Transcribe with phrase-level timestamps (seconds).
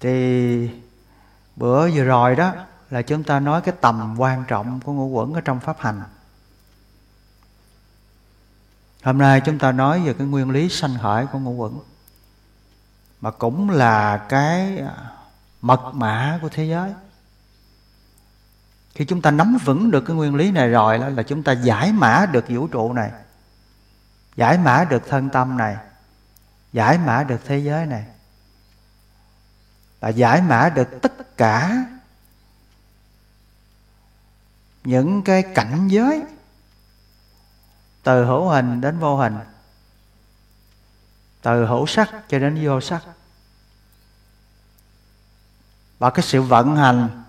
[0.00, 0.70] thì
[1.56, 2.52] bữa vừa rồi đó
[2.90, 6.02] là chúng ta nói cái tầm quan trọng của ngũ quẩn ở trong pháp hành.
[9.02, 11.78] Hôm nay chúng ta nói về cái nguyên lý sanh khởi của ngũ quẩn,
[13.20, 14.94] mà cũng là cái à,
[15.60, 16.92] mật mã của thế giới.
[18.94, 21.92] Khi chúng ta nắm vững được cái nguyên lý này rồi là chúng ta giải
[21.92, 23.10] mã được vũ trụ này,
[24.36, 25.76] giải mã được thân tâm này,
[26.72, 28.04] giải mã được thế giới này
[30.00, 31.84] và giải mã được tất cả
[34.84, 36.22] những cái cảnh giới,
[38.02, 39.38] từ hữu hình đến vô hình,
[41.42, 43.02] từ hữu sắc cho đến vô sắc.
[45.98, 47.24] Và cái sự vận hành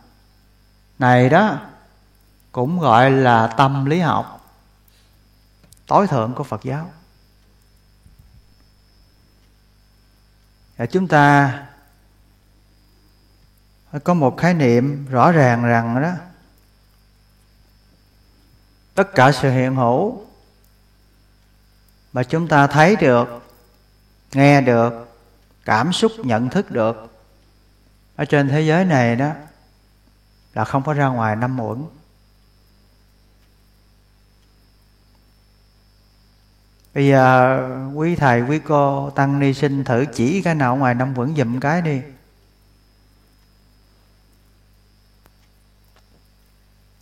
[0.99, 1.59] này đó
[2.51, 4.55] cũng gọi là tâm lý học,
[5.87, 6.91] tối thượng của phật giáo.
[10.77, 11.53] Và chúng ta
[14.03, 16.11] có một khái niệm rõ ràng rằng đó,
[18.95, 20.21] tất cả sự hiện hữu
[22.13, 23.27] mà chúng ta thấy được,
[24.33, 25.17] nghe được,
[25.65, 27.13] cảm xúc, nhận thức được
[28.15, 29.31] ở trên thế giới này đó
[30.53, 31.85] là không có ra ngoài năm uẩn
[36.93, 37.59] bây giờ
[37.95, 41.59] quý thầy, quý cô tăng ni sinh thử chỉ cái nào ngoài năm uẩn dùm
[41.59, 42.01] cái đi.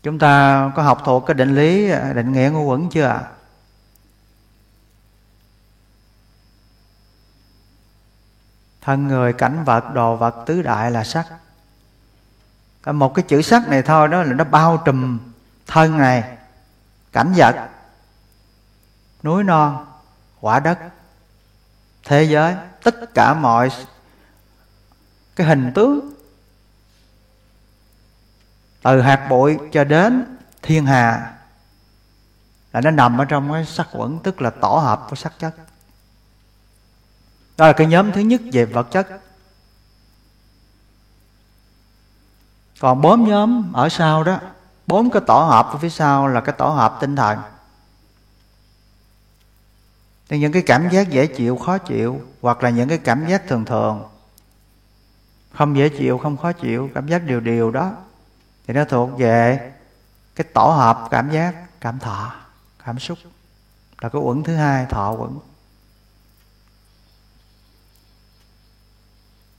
[0.06, 3.24] Chúng ta có học thuộc cái định lý à, định nghĩa ngũ quẩn chưa ạ?
[8.82, 11.26] Thân người, cảnh vật, đồ vật, tứ đại là sắc.
[12.86, 15.20] Một cái chữ sắc này thôi, đó là nó bao trùm
[15.68, 16.38] thân này,
[17.12, 17.70] cảnh vật,
[19.24, 19.86] núi non,
[20.42, 20.80] quả đất,
[22.04, 23.70] thế giới, tất cả mọi
[25.36, 26.15] cái hình tướng
[28.86, 31.34] từ hạt bụi cho đến thiên hà
[32.74, 35.56] là nó nằm ở trong cái sắc quẩn, tức là tổ hợp của sắc chất.
[37.58, 39.08] Đó là cái nhóm thứ nhất về vật chất.
[42.80, 44.40] Còn bốn nhóm ở sau đó,
[44.88, 47.40] bốn cái tổ hợp ở phía sau là cái tổ hợp tinh thần.
[50.30, 53.48] Thì những cái cảm giác dễ chịu, khó chịu, hoặc là những cái cảm giác
[53.48, 54.04] thường thường,
[55.54, 57.92] không dễ chịu, không khó chịu, cảm giác điều điều đó
[58.68, 59.72] thì nó thuộc về
[60.36, 62.36] cái tổ hợp cảm giác, cảm thọ,
[62.86, 63.18] cảm xúc.
[64.02, 65.40] Là cái uẩn thứ hai, thọ uẩn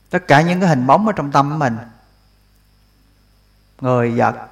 [0.09, 1.77] tất cả những cái hình bóng ở trong tâm của mình,
[3.81, 4.49] người vật,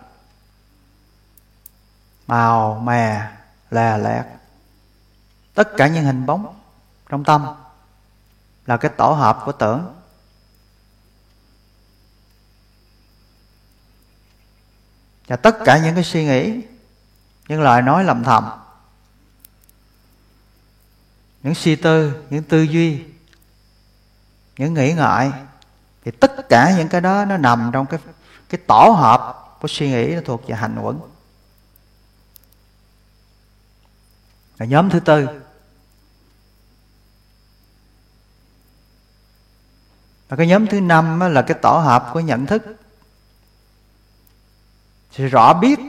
[2.27, 3.31] màu, mè,
[3.69, 4.25] lè lẹt.
[5.53, 6.59] Tất cả những hình bóng
[7.09, 7.45] trong tâm
[8.65, 9.94] là cái tổ hợp của tưởng.
[15.27, 16.61] Và tất cả những cái suy nghĩ,
[17.47, 18.49] những lời nói lầm thầm,
[21.43, 23.03] những suy tư, những tư duy,
[24.57, 25.31] những nghĩ ngợi,
[26.05, 27.99] thì tất cả những cái đó nó nằm trong cái
[28.49, 30.99] cái tổ hợp của suy nghĩ nó thuộc về hành quẩn.
[34.57, 35.27] Là nhóm thứ tư.
[40.29, 42.63] Và cái nhóm thứ năm là cái tổ hợp của nhận thức
[45.17, 45.79] sự rõ biết.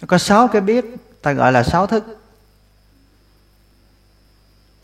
[0.00, 0.84] Nó có sáu cái biết
[1.22, 2.18] ta gọi là sáu thức.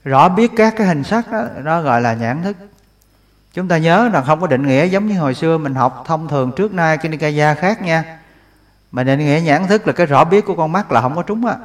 [0.04, 2.56] Rõ biết các cái hình sắc đó, đó gọi là nhãn thức.
[3.52, 6.28] Chúng ta nhớ rằng không có định nghĩa giống như hồi xưa mình học thông
[6.28, 8.20] thường trước nay cái nikaya khác nha.
[8.90, 11.22] Mà định nghĩa nhãn thức là cái rõ biết của con mắt là không có
[11.22, 11.56] trúng á.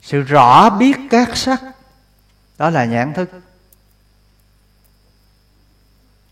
[0.00, 1.73] Sự rõ biết các sắc
[2.58, 3.30] đó là nhãn thức.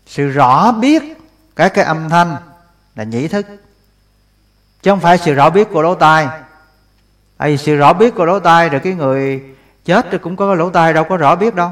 [0.05, 1.03] Sự rõ biết
[1.55, 2.37] các cái âm thanh
[2.95, 3.45] là nhĩ thức.
[4.81, 6.27] Chứ không phải sự rõ biết của lỗ tai.
[7.39, 9.43] Hay sự rõ biết của lỗ tai rồi cái người
[9.85, 11.71] chết thì cũng có lỗ tai, đâu có rõ biết đâu.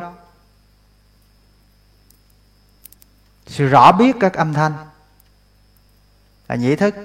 [3.48, 4.74] Sự rõ biết các âm thanh
[6.48, 6.96] là nhĩ thức.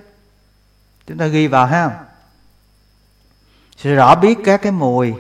[1.07, 2.05] Chúng ta ghi vào ha.
[3.77, 5.15] Sự rõ biết các cái mùi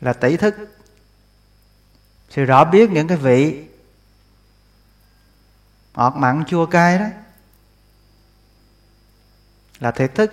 [0.00, 0.54] là tỷ thức.
[2.30, 3.64] Sự rõ biết những cái vị
[5.94, 7.06] ngọt mặn chua cay đó
[9.80, 10.30] là thiệt thức.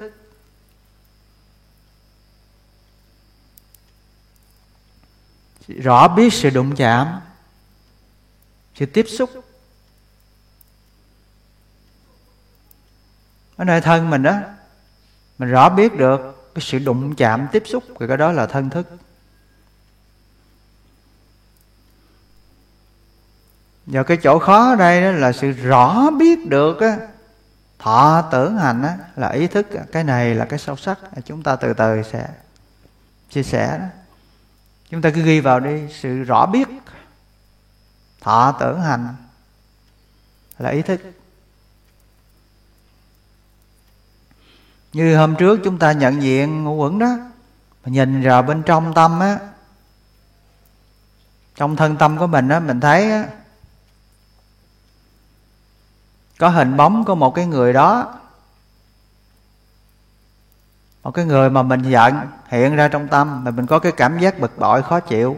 [5.67, 7.21] Rõ biết sự đụng chạm,
[8.75, 9.29] sự tiếp xúc.
[13.55, 14.39] Ở nơi thân mình đó,
[15.37, 18.69] mình rõ biết được cái sự đụng chạm, tiếp xúc thì cái đó là thân
[18.69, 18.87] thức.
[23.85, 26.97] Và cái chỗ khó ở đây đó là sự rõ biết được á,
[27.79, 31.55] thọ tưởng hành á, là ý thức cái này là cái sâu sắc, chúng ta
[31.55, 32.29] từ từ sẽ
[33.29, 33.85] chia sẻ đó.
[34.89, 36.67] Chúng ta cứ ghi vào đi, sự rõ biết
[38.21, 39.15] thọ tưởng hành
[40.59, 41.01] là ý thức.
[44.93, 47.17] Như hôm trước chúng ta nhận diện ngũ quẩn đó,
[47.85, 49.39] nhìn vào bên trong tâm á,
[51.55, 53.27] trong thân tâm của mình á, mình thấy á
[56.43, 58.13] có hình bóng của một cái người đó.
[61.03, 62.15] Một cái người mà mình giận,
[62.47, 65.37] hiện ra trong tâm, mà mình có cái cảm giác bực bội, khó chịu.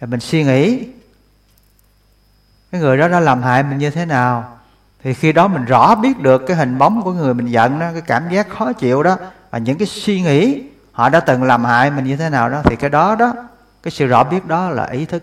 [0.00, 0.86] Thì mình suy nghĩ,
[2.72, 4.58] cái người đó đã làm hại mình như thế nào?
[5.02, 7.92] Thì khi đó mình rõ biết được cái hình bóng của người mình giận đó,
[7.92, 9.16] cái cảm giác khó chịu đó,
[9.50, 10.62] và những cái suy nghĩ
[10.92, 13.32] họ đã từng làm hại mình như thế nào đó, thì cái đó đó,
[13.82, 15.22] cái sự rõ biết đó là ý thức.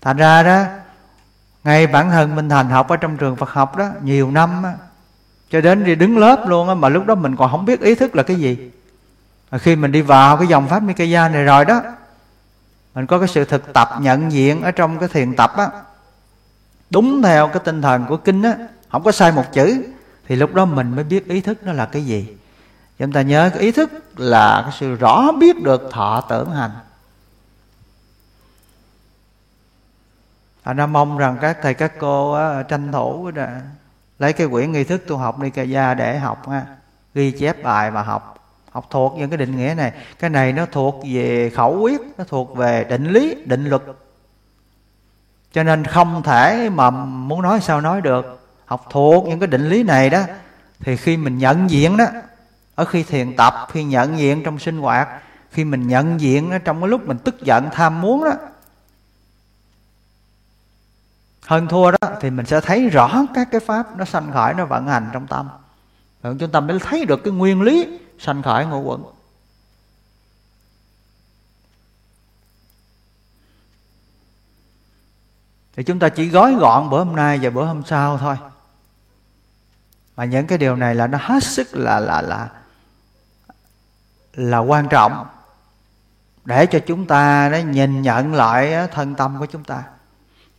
[0.00, 0.64] Thành ra đó
[1.64, 4.72] ngay bản thân mình thành học ở trong trường Phật học đó nhiều năm á,
[5.50, 7.94] cho đến đi đứng lớp luôn á mà lúc đó mình còn không biết ý
[7.94, 8.70] thức là cái gì.
[9.50, 11.82] Mà khi mình đi vào cái dòng pháp Mikaya này rồi đó
[12.94, 15.68] mình có cái sự thực tập nhận diện ở trong cái thiền tập á.
[16.90, 18.54] Đúng theo cái tinh thần của kinh á
[18.92, 19.82] không có sai một chữ
[20.28, 22.36] thì lúc đó mình mới biết ý thức nó là cái gì.
[22.98, 26.70] Chúng ta nhớ cái ý thức là cái sự rõ biết được thọ tưởng hành.
[30.68, 33.46] Thành mong rằng các thầy các cô á, tranh thủ đó,
[34.18, 36.66] lấy cái quyển nghi thức tu học Nikaya để học ha,
[37.14, 38.34] ghi chép bài và học.
[38.70, 39.92] Học thuộc những cái định nghĩa này.
[40.18, 43.82] Cái này nó thuộc về khẩu quyết nó thuộc về định lý định luật.
[45.52, 48.40] Cho nên không thể mà muốn nói sao nói được.
[48.66, 50.22] Học thuộc những cái định lý này đó
[50.80, 52.06] thì khi mình nhận diện đó
[52.74, 55.08] ở khi thiền tập khi nhận diện trong sinh hoạt
[55.50, 58.32] khi mình nhận diện đó, trong cái lúc mình tức giận tham muốn đó
[61.48, 64.64] hơn thua đó, thì mình sẽ thấy rõ các cái pháp nó sanh khởi, nó
[64.64, 65.48] vận hành trong tâm.
[66.22, 69.02] Rồi chúng ta mới thấy được cái nguyên lý sanh khởi ngũ quẩn.
[75.76, 78.36] Thì chúng ta chỉ gói gọn bữa hôm nay và bữa hôm sau thôi.
[80.16, 82.48] Mà những cái điều này là nó hết sức là là là
[84.32, 85.26] là quan trọng
[86.44, 89.82] để cho chúng ta nó nhìn nhận lại thân tâm của chúng ta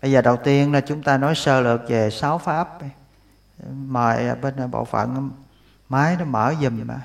[0.02, 2.70] bây giờ đầu tiên là chúng ta nói sơ lược về sáu pháp.
[3.68, 5.32] Mời bên bộ phận
[5.90, 7.02] máy nó mở dùm mà.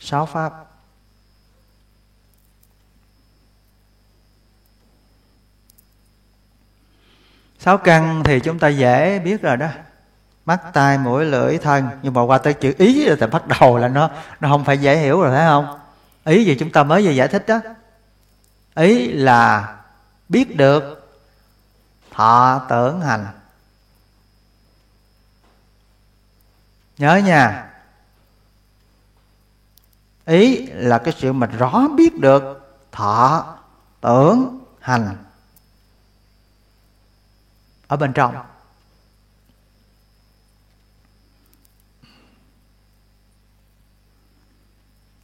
[0.00, 0.52] Sáu pháp.
[7.58, 9.68] Sáu căn thì chúng ta dễ biết rồi đó.
[10.44, 11.88] Mắt, tai, mũi, lưỡi, thân.
[12.02, 14.10] Nhưng mà qua tới chữ ý là thì bắt đầu là nó
[14.40, 15.78] nó không phải dễ hiểu rồi thấy không?
[16.24, 17.60] Ý gì chúng ta mới vừa giải thích đó.
[18.74, 19.76] Ý là
[20.28, 21.05] biết được
[22.16, 23.26] thọ tưởng hành.
[26.98, 27.72] Nhớ nha.
[30.24, 33.58] Ý là cái sự mà rõ biết được thọ
[34.00, 35.16] tưởng hành
[37.86, 38.36] ở bên trong.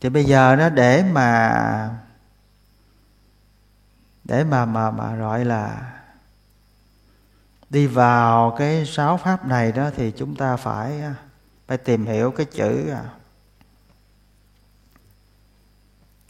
[0.01, 2.01] Thì bây giờ nó để mà
[4.25, 5.93] để mà mà mà gọi là
[7.73, 11.15] đi vào cái sáu pháp này đó thì chúng ta phải à,
[11.67, 12.93] phải tìm hiểu cái chữ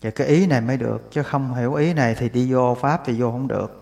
[0.03, 3.03] và cái ý này mới được, chứ không hiểu ý này thì đi vô pháp
[3.05, 3.79] thì vô không được.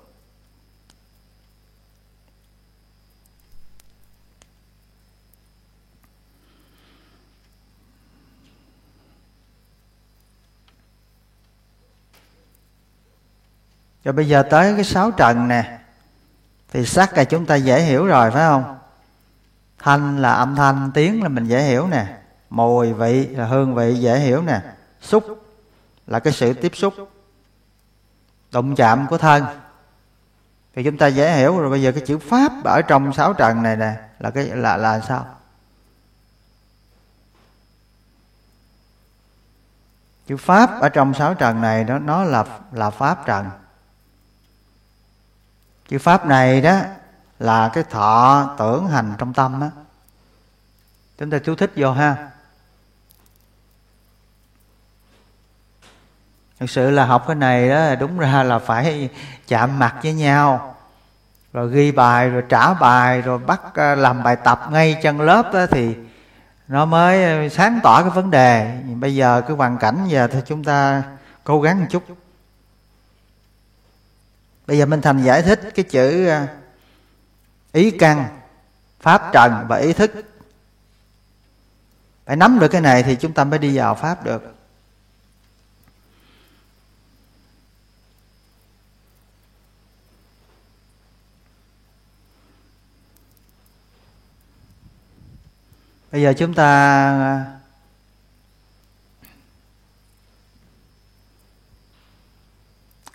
[14.04, 15.79] Rồi bây giờ tới cái sáu trần nè.
[16.70, 18.78] Thì sắc là chúng ta dễ hiểu rồi, phải không?
[19.78, 22.16] Thanh là âm thanh, Tiếng là mình dễ hiểu nè.
[22.50, 24.60] Mùi vị là hương vị, dễ hiểu nè.
[25.00, 25.24] Xúc
[26.06, 26.94] là cái sự tiếp xúc.
[28.52, 29.44] Đụng chạm của thân.
[30.74, 33.62] Thì chúng ta dễ hiểu rồi, Bây giờ cái chữ Pháp ở trong sáu trần
[33.62, 35.26] này nè, Là cái, là là sao?
[40.30, 43.50] Chữ pháp ở trong sáu trần này đó, nó là là pháp trần
[45.90, 46.78] chữ pháp này đó
[47.38, 49.70] là cái thọ tưởng hành trong tâm á.
[51.18, 52.16] Chúng ta chú thích vô ha.
[56.60, 59.08] Thực sự là học cái này đó đúng ra là phải
[59.48, 60.74] chạm mặt với nhau.
[61.52, 65.52] Rồi ghi bài rồi trả bài rồi bắt à, làm bài tập ngay chân lớp
[65.52, 65.96] đó, thì
[66.68, 68.80] nó mới sáng tỏ cái vấn đề.
[69.00, 71.02] Bây giờ cái hoàn cảnh giờ thì chúng ta
[71.44, 72.02] cố gắng một chút
[74.70, 76.48] bây giờ minh thành giải thích cái chữ à,
[77.72, 78.40] ý căn,
[79.00, 80.10] pháp trần và ý thức.
[82.26, 84.54] Phải nắm được cái này thì chúng ta mới đi vào pháp được.
[96.12, 96.64] Bây giờ chúng ta
[97.20, 97.58] à,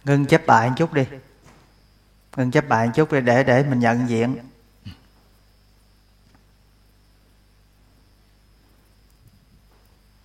[0.03, 1.05] ngưng chép bài một chút đi
[2.35, 4.37] ngừng chấp bài chút để để mình nhận diện.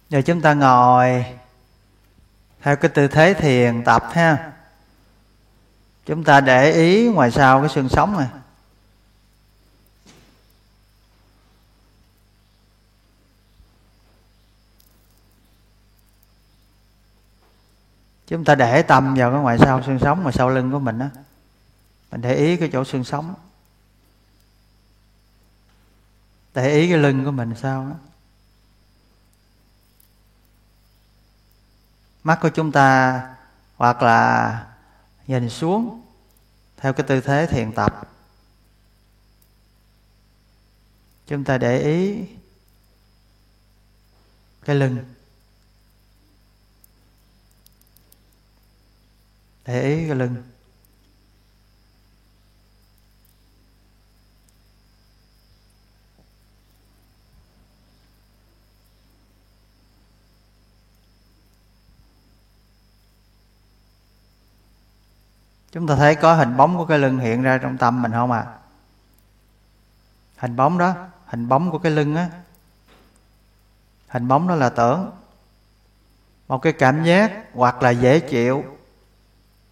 [0.08, 1.24] Giờ chúng ta ngồi
[2.62, 4.52] theo cái tư thế thiền tập ha.
[6.06, 8.28] Chúng ta để ý ngoài sau cái xương sống này.
[18.26, 20.98] Chúng ta để tâm vào cái ngoài sau xương sống mà sau lưng của mình
[20.98, 21.10] á
[22.10, 23.34] mình để ý cái chỗ xương sống.
[26.54, 27.96] Để ý cái lưng của mình sao đó.
[32.22, 33.20] mắt của chúng ta
[33.76, 34.66] hoặc là
[35.26, 36.02] nhìn xuống
[36.76, 38.08] theo cái tư thế thiền tập.
[41.26, 42.24] Chúng ta để ý
[44.64, 45.04] cái lưng.
[49.64, 50.49] Để ý cái lưng.
[65.72, 68.32] Chúng ta thấy có hình bóng của cái lưng hiện ra trong tâm mình không
[68.32, 68.46] à
[70.36, 70.94] hình bóng đó
[71.30, 72.28] hình bóng của cái lưng á.
[74.08, 75.10] Hình bóng đó là tưởng.
[76.48, 78.64] Một cái cảm giác hoặc là dễ chịu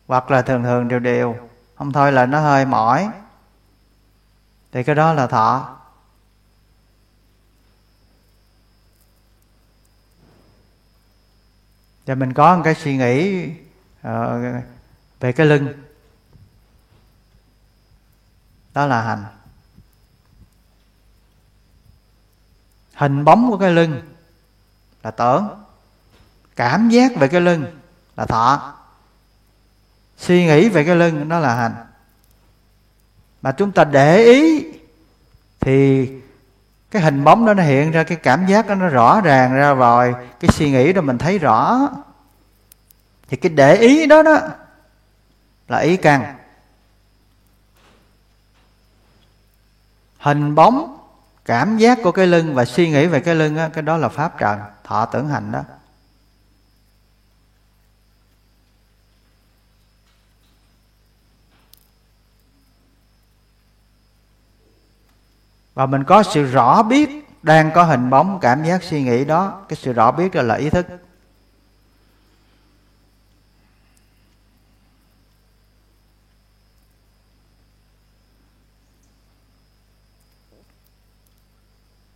[0.07, 1.37] hoặc là thường thường đều đều.
[1.77, 3.11] Không thôi là nó hơi mỏi.
[4.73, 5.77] Thì cái đó là thọ.
[12.07, 13.47] Và mình có một cái suy nghĩ
[14.09, 14.65] uh,
[15.21, 15.88] về cái lưng
[18.79, 19.25] đó là hành.
[22.95, 24.03] Hình bóng của cái lưng
[25.03, 25.49] là tưởng.
[26.57, 27.65] Cảm giác về cái lưng
[28.17, 28.75] là thọ.
[30.17, 31.75] Suy nghĩ về cái lưng đó là hành.
[33.43, 34.67] Mà chúng ta để ý
[35.61, 36.11] thì
[36.91, 39.75] cái hình bóng đó nó hiện ra, cái cảm giác đó nó rõ ràng ra
[39.75, 40.15] rồi.
[40.41, 41.89] Cái suy nghĩ đó mình thấy rõ.
[43.29, 44.41] Thì cái để ý đó đó
[45.69, 46.38] là ý căn.
[50.19, 50.99] Hình bóng
[51.45, 54.09] cảm giác của cái lưng và suy nghĩ về cái lưng á, cái đó là
[54.09, 55.63] pháp trần thọ tưởng hành đó.
[65.75, 69.63] Và mình có sự rõ biết đang có hình bóng cảm giác suy nghĩ đó
[69.69, 70.87] cái sự rõ biết đó là ý thức.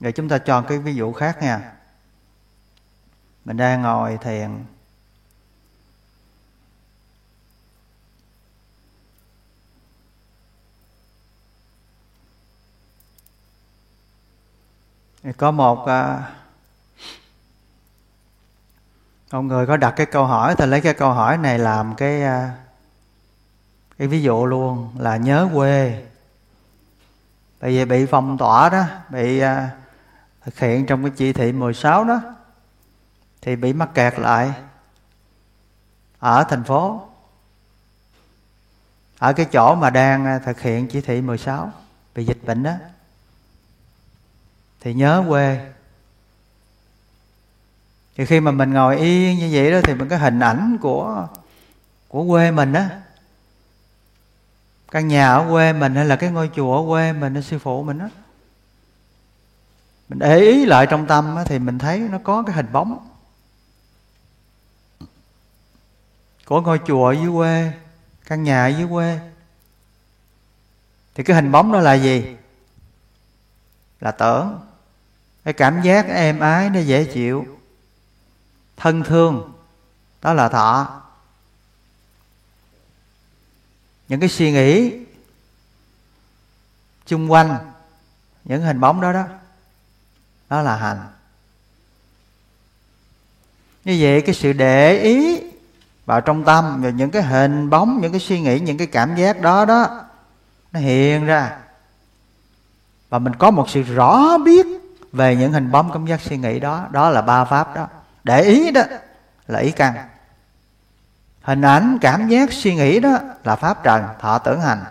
[0.02, 1.73] Rồi chúng ta cho cái ví dụ khác nha.
[3.44, 4.64] Mình đang ngồi thiền.
[15.37, 16.32] Có một à,
[19.30, 21.94] ông một người có đặt cái câu hỏi thì lấy cái câu hỏi này làm
[21.94, 22.54] cái à,
[23.99, 26.04] cái ví dụ luôn là nhớ quê.
[27.61, 29.71] Bởi vì bị phong tỏa đó, bị à,
[30.45, 32.21] thực hiện trong cái chỉ thị 16 đó,
[33.43, 34.53] thì bị mắc kẹt lại
[36.19, 37.09] ở thành phố,
[39.19, 41.73] ở cái chỗ mà đang à, thực hiện chỉ thị 16
[42.15, 42.73] bị dịch bệnh đó.
[44.81, 45.73] Thì nhớ quê.
[48.17, 51.29] Thì khi mà mình ngồi yên như vậy đó, thì mình cái hình ảnh của
[52.09, 53.01] của quê mình á.
[54.91, 57.83] Căn nhà ở quê mình hay là cái ngôi chùa ở quê mình sư phụ
[57.83, 58.09] mình á
[60.12, 63.09] mình để ý lại trong tâm á, thì mình thấy nó có cái hình bóng.
[66.47, 67.73] Của ngôi chùa ở dưới quê
[68.25, 69.21] căn nhà ở dưới quê.
[71.14, 72.37] Thì cái hình bóng đó là gì?
[74.00, 74.61] Là tưởng
[75.45, 77.59] cái cảm giác êm ái nó dễ chịu.
[78.76, 79.52] Thân thương
[80.23, 81.02] đó là thọ.
[84.09, 84.92] Những cái suy nghĩ
[87.07, 87.73] chung quanh
[88.45, 89.25] những hình bóng đó đó
[90.52, 91.00] đó là hành.
[93.85, 95.40] Như vậy cái sự để ý
[96.06, 99.16] vào trong tâm về những cái hình bóng, những cái suy nghĩ, những cái cảm
[99.16, 100.00] giác đó đó,
[100.73, 101.56] nó hiện ra.
[103.09, 104.66] Và mình có một sự rõ biết
[105.12, 106.87] về những hình bóng, cảm giác, suy nghĩ đó.
[106.90, 107.88] Đó là ba pháp đó.
[108.25, 108.82] Để ý đó
[109.49, 109.94] là ý căn.
[111.42, 114.85] Hình ảnh, cảm giác, suy nghĩ đó là pháp trần, thọ tưởng hành.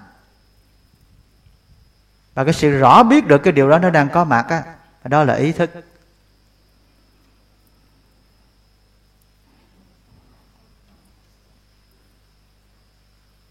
[2.33, 4.63] Và cái sự rõ biết được cái điều đó nó đang có mặt á
[5.03, 5.69] đó là ý thức.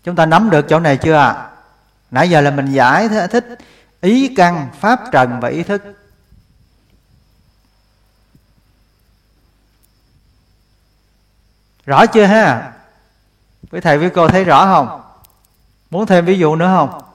[0.05, 1.51] Chúng ta nắm được chỗ này chưa ạ?
[2.11, 3.59] Nãy giờ là mình giải thích
[4.01, 5.83] ý căn, pháp trần và ý thức.
[11.87, 12.73] Rõ chưa ha?
[13.71, 15.03] Quý thầy với cô thấy rõ không?
[15.91, 17.10] Muốn thêm ví dụ nữa không?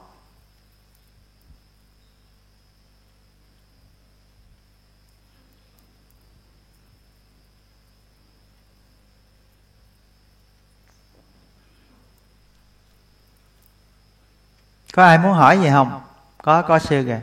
[14.96, 16.02] Có ai muốn hỏi gì không?
[16.44, 17.22] Có có sư kìa.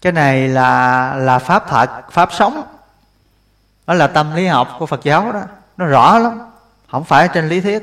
[0.00, 2.62] Cái này là là pháp thật pháp sống.
[3.86, 5.42] Đó là tâm lý học của phật giáo đó.
[5.76, 6.40] Nó rõ lắm.
[6.90, 7.82] Không phải trên lý thuyết.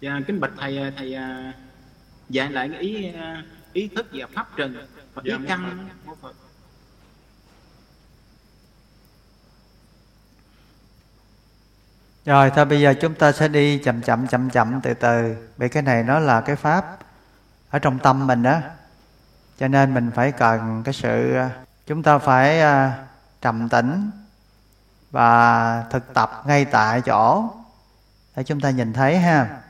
[0.00, 1.52] Dạ kính bạch thầy thầy à,
[2.28, 5.88] dạy lại cái ý à, ý thức và pháp trần và ý dạ, căn
[12.24, 15.36] Rồi, thôi bây giờ chúng ta sẽ đi chậm chậm chậm chậm từ từ.
[15.56, 16.98] Vì cái này nó là cái pháp
[17.70, 18.60] Ở trong tâm mình đó.
[19.58, 21.50] Cho nên mình phải cần cái sự à,
[21.86, 23.06] Chúng ta phải à,
[23.40, 24.10] trầm tĩnh
[25.10, 27.50] Và thực tập ngay tại chỗ.
[28.36, 29.60] Để chúng ta nhìn thấy ha.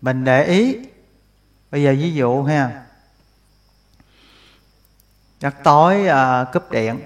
[0.00, 0.78] Mình để ý.
[1.70, 2.85] Bây giờ ví dụ ha
[5.40, 7.00] giấc tối à, cúp điện.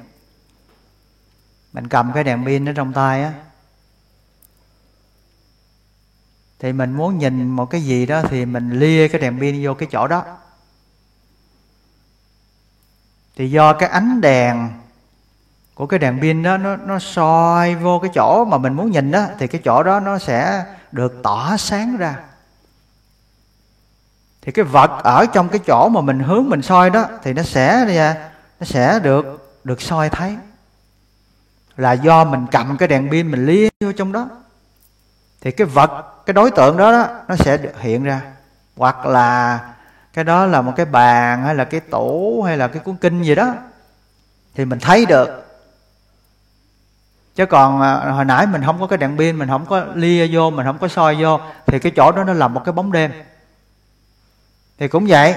[1.73, 3.33] Mình cầm cái đèn pin ở trong tay á.
[6.59, 9.75] Thì mình muốn nhìn một cái gì đó thì mình lia cái đèn pin vô
[9.75, 10.25] cái chỗ đó.
[13.37, 14.69] Thì do cái ánh đèn
[15.75, 19.11] của cái đèn pin đó nó nó soi vô cái chỗ mà mình muốn nhìn
[19.11, 22.17] đó thì cái chỗ đó nó sẽ được tỏ sáng ra
[24.43, 27.43] thì cái vật ở trong cái chỗ mà mình hướng mình soi đó thì nó
[27.43, 28.17] sẽ ra
[28.61, 30.37] nó sẽ được được soi thấy.
[31.77, 34.29] Là do mình cầm cái đèn pin mình lia vô trong đó.
[35.41, 38.21] Thì cái vật cái đối tượng đó, đó nó sẽ hiện ra.
[38.77, 39.61] Hoặc là
[40.13, 43.23] cái đó là một cái bàn hay là cái tủ hay là cái cuốn kinh
[43.23, 43.55] gì đó
[44.55, 45.47] thì mình thấy được.
[47.35, 50.29] Chứ còn à, hồi nãy mình không có cái đèn pin mình không có lia
[50.33, 52.93] vô mình không có soi vô thì cái chỗ đó nó là một cái bóng
[52.93, 53.11] đêm
[54.81, 55.35] thì cũng vậy,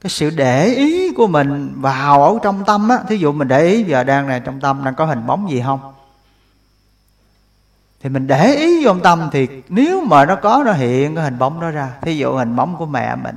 [0.00, 3.66] cái sự để ý của mình vào ở trong tâm á, thí dụ mình để
[3.66, 5.94] ý giờ đang này trong tâm đang có hình bóng gì không?
[8.02, 11.38] Thì mình để ý vô tâm thì nếu mà nó có, nó hiện cái hình
[11.38, 13.36] bóng đó ra, thí dụ hình bóng của mẹ mình,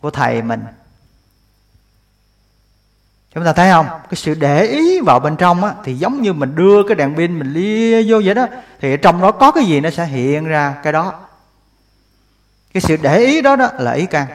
[0.00, 0.64] của thầy mình.
[3.34, 3.86] Chúng ta thấy không?
[3.88, 7.16] Cái sự để ý vào bên trong á, thì giống như mình đưa cái đèn
[7.16, 8.46] pin mình lia vô vậy đó,
[8.80, 11.14] thì trong đó có cái gì nó sẽ hiện ra cái đó.
[12.74, 14.26] Cái sự để ý đó đó là ý căn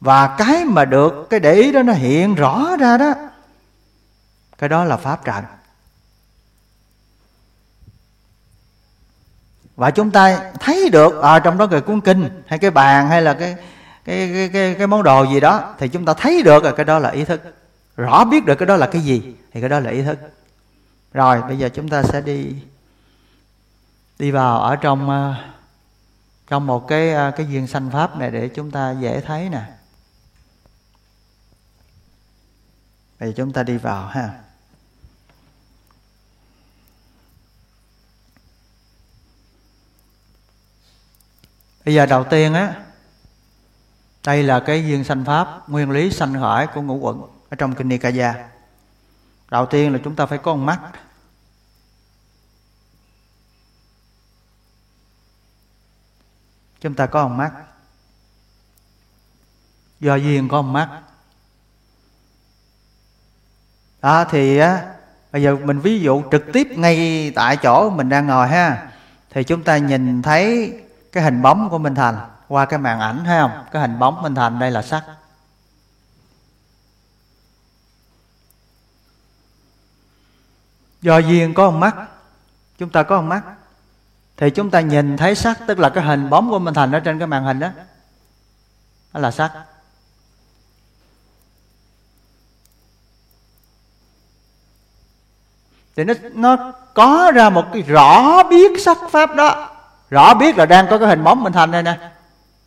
[0.00, 3.14] và cái mà được cái để ý đó nó hiện rõ ra đó.
[4.58, 5.44] Cái đó là pháp trạng.
[9.76, 13.08] Và chúng ta thấy được ở à, trong đó cái cuốn kinh hay cái bàn
[13.08, 13.56] hay là cái
[14.04, 16.84] cái cái cái, cái món đồ gì đó thì chúng ta thấy được là cái
[16.84, 17.42] đó là ý thức.
[17.96, 20.18] Rõ biết được cái đó là cái gì thì cái đó là ý thức.
[21.12, 22.54] Rồi bây giờ chúng ta sẽ đi
[24.18, 25.50] đi vào ở trong à,
[26.48, 29.62] trong một cái à, cái duyên sanh pháp này để chúng ta dễ thấy nè.
[33.20, 34.40] Bây giờ chúng ta đi vào ha.
[41.84, 42.84] Bây giờ đầu tiên á,
[44.24, 47.74] Đây là cái duyên sanh pháp, Nguyên lý sanh khởi của ngũ quận Ở trong
[47.74, 48.48] Kinh Nikaya.
[49.50, 50.80] Đầu tiên là chúng ta phải có con mắt.
[56.80, 57.52] Chúng ta có con mắt.
[60.00, 61.02] Do duyên có con mắt
[64.00, 64.82] à, thì á
[65.32, 68.90] bây giờ mình ví dụ trực tiếp ngay tại chỗ mình đang ngồi ha.
[69.30, 70.74] Thì chúng ta nhìn thấy
[71.12, 72.16] cái hình bóng của minh thành
[72.48, 73.64] qua cái màn ảnh thấy không?
[73.72, 75.04] Cái hình bóng minh thành đây là sắc
[81.02, 81.96] do duyên có con mắt
[82.78, 83.42] chúng ta có con mắt.
[84.36, 87.00] Thì chúng ta nhìn thấy sắc tức là cái hình bóng của minh thành ở
[87.00, 87.68] trên cái màn hình đó
[89.12, 89.52] đó là sắc
[95.98, 99.70] thì nó nó có ra một cái rõ biết sắc pháp đó.
[100.10, 102.10] Rõ biết là đang có cái hình bóng minh thành đây nè.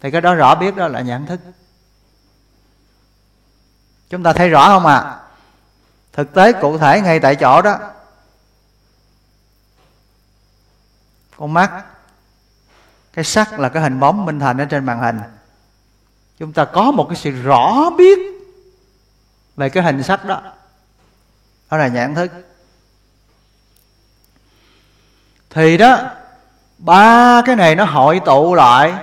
[0.02, 1.40] Thì cái đó rõ biết đó là nhận thức.
[4.10, 4.96] Chúng ta thấy rõ không ạ?
[4.98, 5.18] À?
[6.14, 7.80] thực tế cụ thể ngay tại chỗ đó.
[11.38, 11.86] Con mắt,
[13.14, 15.20] cái sắc là cái hình bóng minh thành ở trên màn hình.
[16.38, 18.20] Chúng ta có một cái sự rõ biết
[19.56, 20.42] về cái hình sắc đó.
[21.70, 22.32] Đó là nhãn thức
[25.54, 26.00] thì đó,
[26.78, 28.94] ba cái này nó hội tụ lại,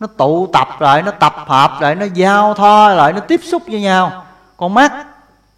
[0.00, 3.62] nó tụ tập lại, nó tập hợp lại, nó giao thoa lại, nó tiếp xúc
[3.66, 4.26] với nhau.
[4.56, 5.06] Con mắt,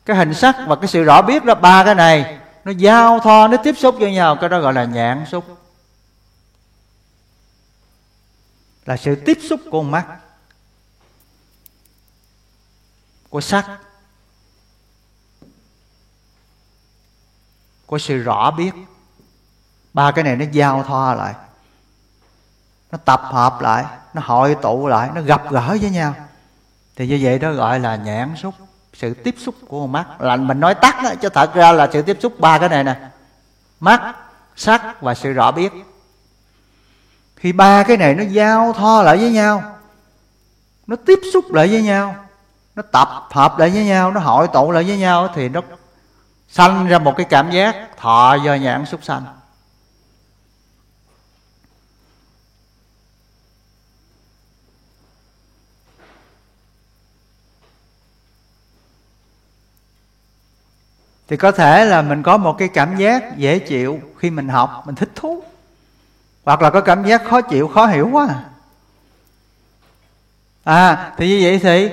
[0.05, 3.49] cái hình sắc và cái sự rõ biết đó, ba cái này nó giao thoa,
[3.49, 4.37] nó tiếp xúc với nhau.
[4.37, 5.45] Cái đó gọi là nhãn xúc.
[8.87, 10.07] Là sự tiếp xúc của con mắt,
[13.31, 13.67] của sắc,
[17.87, 18.73] của sự rõ biết
[19.95, 21.35] ba cái này nó giao thoa lại.
[22.93, 26.15] Nó tập hợp lại, nó hội tụ lại, nó gặp gỡ với nhau.
[26.97, 28.55] Thì như vậy đó gọi là nhãn xúc,
[28.93, 30.21] sự tiếp xúc của con mắt.
[30.21, 32.85] Là mình nói tắt đó, chứ thật ra là sự tiếp xúc ba cái này
[32.85, 32.97] nè.
[33.81, 34.15] Mắt,
[34.57, 35.73] sắc và sự rõ biết.
[37.37, 39.63] Khi ba cái này nó giao thoa lại với nhau,
[40.87, 42.17] nó tiếp xúc lại với nhau,
[42.75, 45.61] nó tập hợp lại với nhau, nó hội tụ lại với nhau, thì nó
[46.49, 49.25] sanh ra một cái cảm giác thọ do nhãn xúc sanh.
[61.35, 64.83] Thì có thể là mình có một cái cảm giác dễ chịu khi mình học,
[64.87, 65.43] mình thích thú.
[66.45, 68.41] Hoặc là có cảm giác khó chịu, khó hiểu quá à.
[70.65, 71.13] à.
[71.17, 71.91] Thì như vậy thì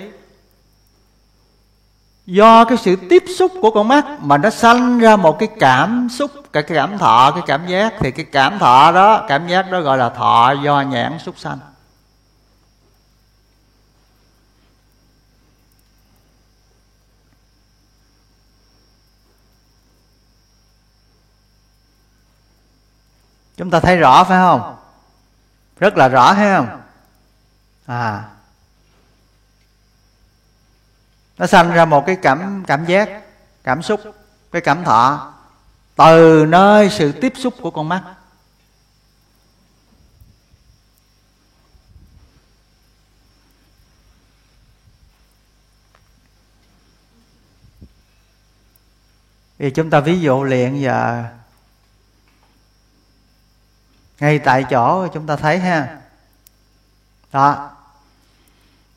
[2.26, 6.08] do cái sự tiếp xúc của con mắt mà nó sanh ra một cái cảm
[6.10, 9.82] xúc, cái cảm thọ, cái cảm giác, thì cái cảm thọ đó, cảm giác đó
[9.82, 11.60] gọi là thọ do nhãn xúc sanh.
[23.62, 24.78] Chúng ta thấy rõ, phải không?
[25.80, 26.82] Rất là rõ hay không?
[27.86, 28.30] À.
[31.38, 33.10] Nó sanh ra một cái cảm cảm giác,
[33.64, 34.02] cảm xúc,
[34.52, 35.34] cái cảm thọ
[35.96, 38.04] từ nơi sự tiếp xúc của con mắt.
[49.60, 51.24] Thì chúng ta ví dụ liền giờ
[54.22, 55.98] ngay tại chỗ chúng ta thấy ha.
[57.32, 57.70] Đó.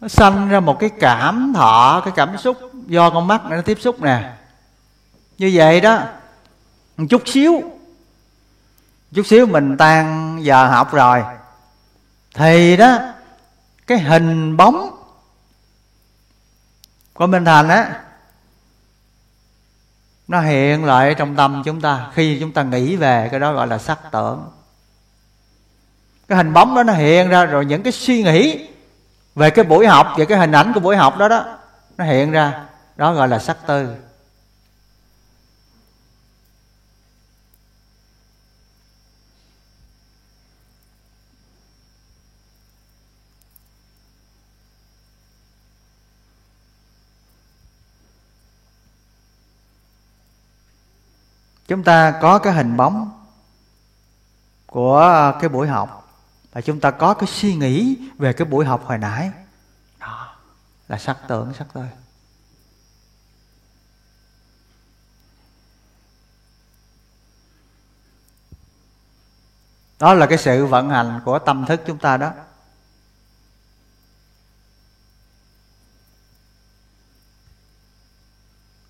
[0.01, 2.57] Nó sanh ra một cái cảm thọ, cái cảm xúc
[2.87, 4.33] do con mắt nó tiếp xúc nè.
[5.39, 6.03] Như vậy đó,
[6.97, 7.63] một chút xíu.
[9.15, 11.25] Chút xíu mình tan giờ học rồi.
[12.35, 12.99] Thì đó,
[13.87, 14.97] cái hình bóng
[17.15, 18.01] của minh thành á,
[20.29, 23.67] nó hiện lại trong tâm chúng ta khi chúng ta nghĩ về cái đó gọi
[23.67, 24.51] là sắc tưởng
[26.29, 28.69] cái hình bóng đó nó hiện ra rồi những cái suy nghĩ
[29.35, 31.59] về cái buổi học về cái hình ảnh của buổi học đó đó,
[31.97, 32.65] nó hiện ra.
[32.97, 33.97] Đó gọi là sắc tư
[51.69, 53.11] chúng ta có cái hình bóng
[54.67, 56.04] của cái buổi học
[56.55, 59.31] và chúng ta có cái suy nghĩ về cái buổi học hồi nãy.
[60.01, 60.37] Đó.
[60.89, 61.87] Là sắc tưởng sắc tôi
[69.99, 72.33] đó là cái sự vận hành của tâm thức chúng ta đó.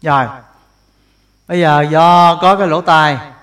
[0.02, 0.26] Rồi.
[1.46, 3.33] Bây giờ do có cái lỗ tai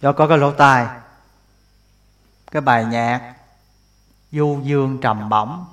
[0.00, 0.86] do có cái lỗ tai.
[2.50, 3.34] Cái bài nhạc
[4.32, 5.64] du dương trầm bổng.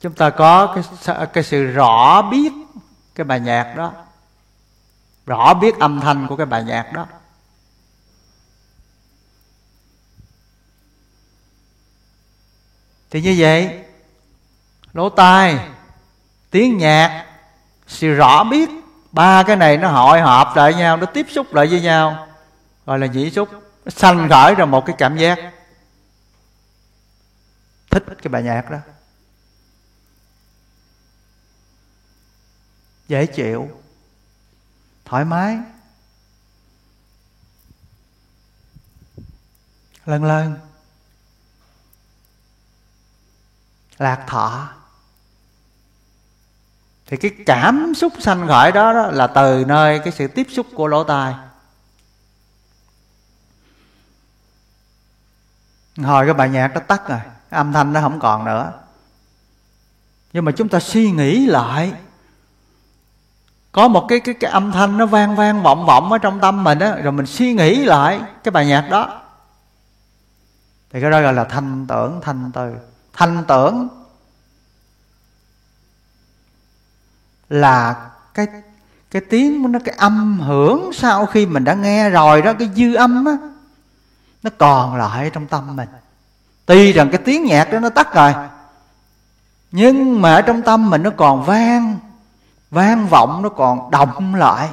[0.00, 2.52] Chúng ta có cái cái sự rõ biết
[3.14, 3.92] cái bài nhạc đó.
[5.26, 7.06] Rõ biết âm thanh của cái bài nhạc đó.
[13.14, 13.84] Thì như vậy,
[14.92, 15.68] lỗ tai,
[16.50, 17.26] tiếng nhạc,
[17.86, 18.70] sự rõ biết,
[19.12, 22.28] ba cái này nó hội họp lại nhau, nó tiếp xúc lại với nhau,
[22.86, 23.48] gọi là nhĩ xúc,
[23.84, 25.38] nó sanh khởi ra một cái cảm giác.
[27.90, 28.78] Thích cái bài nhạc đó.
[33.08, 33.68] Dễ chịu,
[35.04, 35.58] thoải mái.
[40.06, 40.73] Lần lần
[43.98, 44.68] lạc thọ.
[47.06, 50.66] Thì cái cảm xúc sanh khởi đó, đó là từ nơi cái sự tiếp xúc
[50.74, 51.34] của lỗ tai.
[55.96, 58.72] Hồi cái bài nhạc nó tắt rồi âm thanh nó không còn nữa.
[60.32, 61.92] Nhưng mà chúng ta suy nghĩ lại.
[63.72, 66.64] Có một cái cái cái âm thanh nó vang vang vọng vọng ở trong tâm
[66.64, 69.22] mình á rồi mình suy nghĩ lại cái bài nhạc đó.
[70.90, 72.74] Thì cái đó gọi là thanh tưởng thanh từ
[73.16, 73.88] thanh tưởng
[77.48, 78.46] là cái
[79.10, 82.94] cái tiếng nó, cái âm hưởng sau khi mình đã nghe rồi đó, cái dư
[82.94, 83.32] âm á,
[84.42, 85.88] nó còn lại trong tâm mình.
[86.66, 88.34] Tuy rằng cái tiếng nhạc đó nó tắt rồi,
[89.72, 91.98] nhưng mà ở trong tâm mình nó còn vang
[92.70, 94.70] vang vọng, nó còn động lại.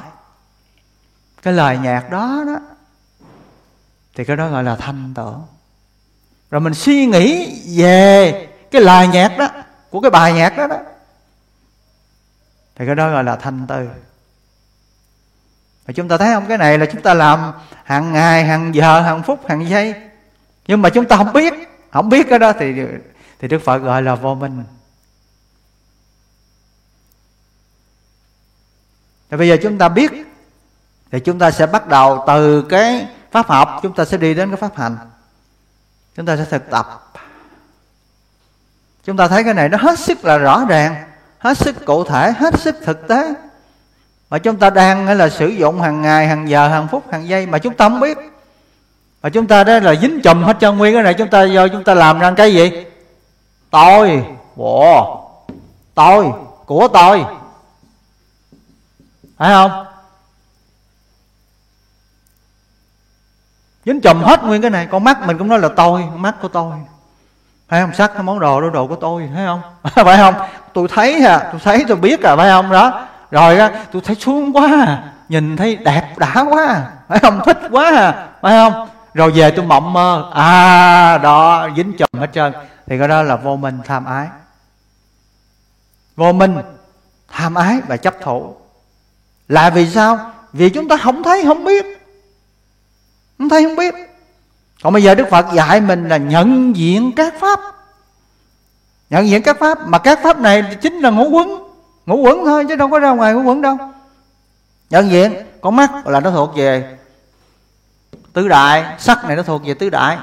[1.42, 2.56] Cái lời nhạc đó đó,
[4.14, 5.42] thì cái đó gọi là thanh tưởng
[6.52, 9.48] rồi mình suy nghĩ về cái lời nhạc đó,
[9.90, 10.78] của cái bài nhạc đó đó.
[12.74, 13.88] Thì cái đó gọi là thanh tư
[15.86, 16.46] và chúng ta thấy không?
[16.48, 17.52] Cái này là chúng ta làm
[17.84, 19.94] hàng ngày, hàng giờ, hàng phút, hàng giây.
[20.66, 21.54] Nhưng mà chúng ta không biết
[21.92, 22.74] không biết cái đó thì
[23.38, 24.64] thì đức phật gọi là vô minh.
[29.30, 30.12] Thì bây giờ chúng ta biết,
[31.10, 34.50] thì chúng ta sẽ bắt đầu từ cái pháp học, chúng ta sẽ đi đến
[34.50, 34.96] cái pháp hành
[36.16, 37.12] chúng ta sẽ thực tập.
[39.04, 41.04] Chúng ta thấy cái này nó hết sức là rõ ràng,
[41.38, 43.34] hết sức cụ thể, hết sức thực tế.
[44.30, 47.46] Mà chúng ta đang là sử dụng hàng ngày, hàng giờ, hàng phút, hàng giây
[47.46, 48.18] mà chúng ta không biết.
[49.22, 51.68] Mà chúng ta đó là dính chùm hết trơn, nguyên cái này chúng ta do
[51.68, 52.84] chúng ta làm ra cái gì?
[53.70, 54.24] Tôi
[54.56, 55.18] bộ
[55.94, 56.26] tôi,
[56.66, 57.24] của tôi.
[59.36, 59.86] Phải không?
[63.86, 66.48] Dính chùm hết nguyên cái này, con mắt mình cũng nói là tôi, mắt của
[66.48, 66.72] tôi.
[67.68, 67.94] Phải không?
[67.94, 69.62] Sắc, cái món đồ đó đồ của tôi, thấy không?
[70.04, 70.34] Phải không?
[70.72, 72.70] Tôi thấy à tôi thấy, tôi biết à phải không?
[72.70, 73.06] Đó.
[73.30, 75.12] Rồi á, tôi thấy xuống quá à.
[75.28, 76.90] Nhìn thấy đẹp đã quá à.
[77.08, 77.40] Phải không?
[77.46, 78.28] Thích quá à.
[78.42, 78.88] Phải không?
[79.14, 80.30] Rồi về tôi mộng mơ.
[80.34, 82.52] À đó, dính chùm hết trơn.
[82.86, 84.28] Thì cái đó là vô minh, tham ái.
[86.16, 86.56] Vô minh,
[87.32, 88.56] tham ái và chấp thủ.
[89.48, 90.32] Là vì sao?
[90.52, 92.01] Vì chúng ta không thấy, không biết
[93.42, 93.94] không thấy không biết.
[94.82, 97.60] Còn bây giờ đức phật dạy mình là nhận diện các pháp.
[99.10, 99.78] Nhận diện các pháp.
[99.86, 101.68] Mà các pháp này chính là ngũ quấn.
[102.06, 103.76] Ngũ quẩn thôi, chứ đâu có ra ngoài ngũ quẩn đâu.
[104.90, 105.34] Nhận diện.
[105.60, 106.98] Con mắt là nó thuộc về
[108.32, 108.96] tứ đại.
[108.98, 110.18] Sắc này nó thuộc về tứ đại.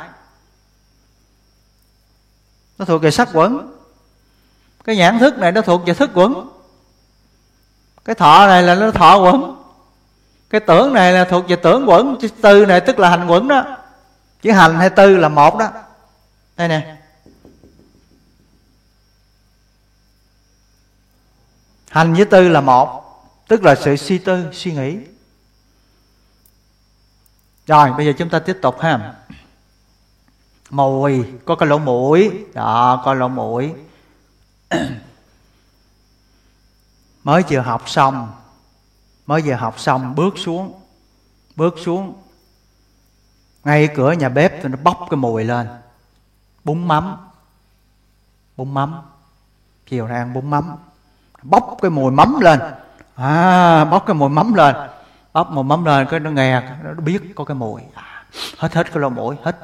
[2.78, 3.76] Nó thuộc về sắc quẩn.
[4.84, 6.50] Cái nhãn thức này nó thuộc về thức quẩn.
[8.06, 9.59] Cái thọ này là nó thọ quẩn
[10.50, 13.78] cái tưởng này là thuộc về tưởng quẩn tư này tức là hành quẩn đó.
[14.42, 15.72] Chứ hành hay tư là một đó.
[16.58, 16.96] Đây nè.
[21.90, 23.04] Hành với tư là một,
[23.48, 24.98] tức là sự suy tư, suy nghĩ.
[27.68, 29.14] Rồi, bây giờ chúng ta tiếp tục ha.
[30.70, 32.32] Mùi, có cái lỗ mũi.
[32.54, 33.74] Đó, có lỗ mũi.
[37.24, 38.32] Mới vừa học xong
[39.30, 40.74] mới vừa học xong bước xuống.
[41.56, 42.14] Bước xuống.
[43.64, 45.68] Ngay cửa nhà bếp thì nó bốc cái mùi lên.
[46.64, 47.18] Bún mắm.
[48.58, 49.02] Bún mắm.
[49.88, 50.76] Chiều nay ăn bún mắm.
[51.44, 52.60] Bốc cái mùi mắm lên.
[53.16, 54.76] À bốc cái mùi mắm lên.
[55.34, 57.82] Bốc mùi mắm lên cái nó nghe nó biết có cái mùi.
[57.94, 58.24] À,
[58.58, 59.56] hết hết cái lỗ mũi hết.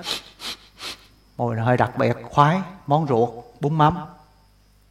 [1.37, 3.97] Mùi hơi đặc biệt khoái món ruột bún mắm.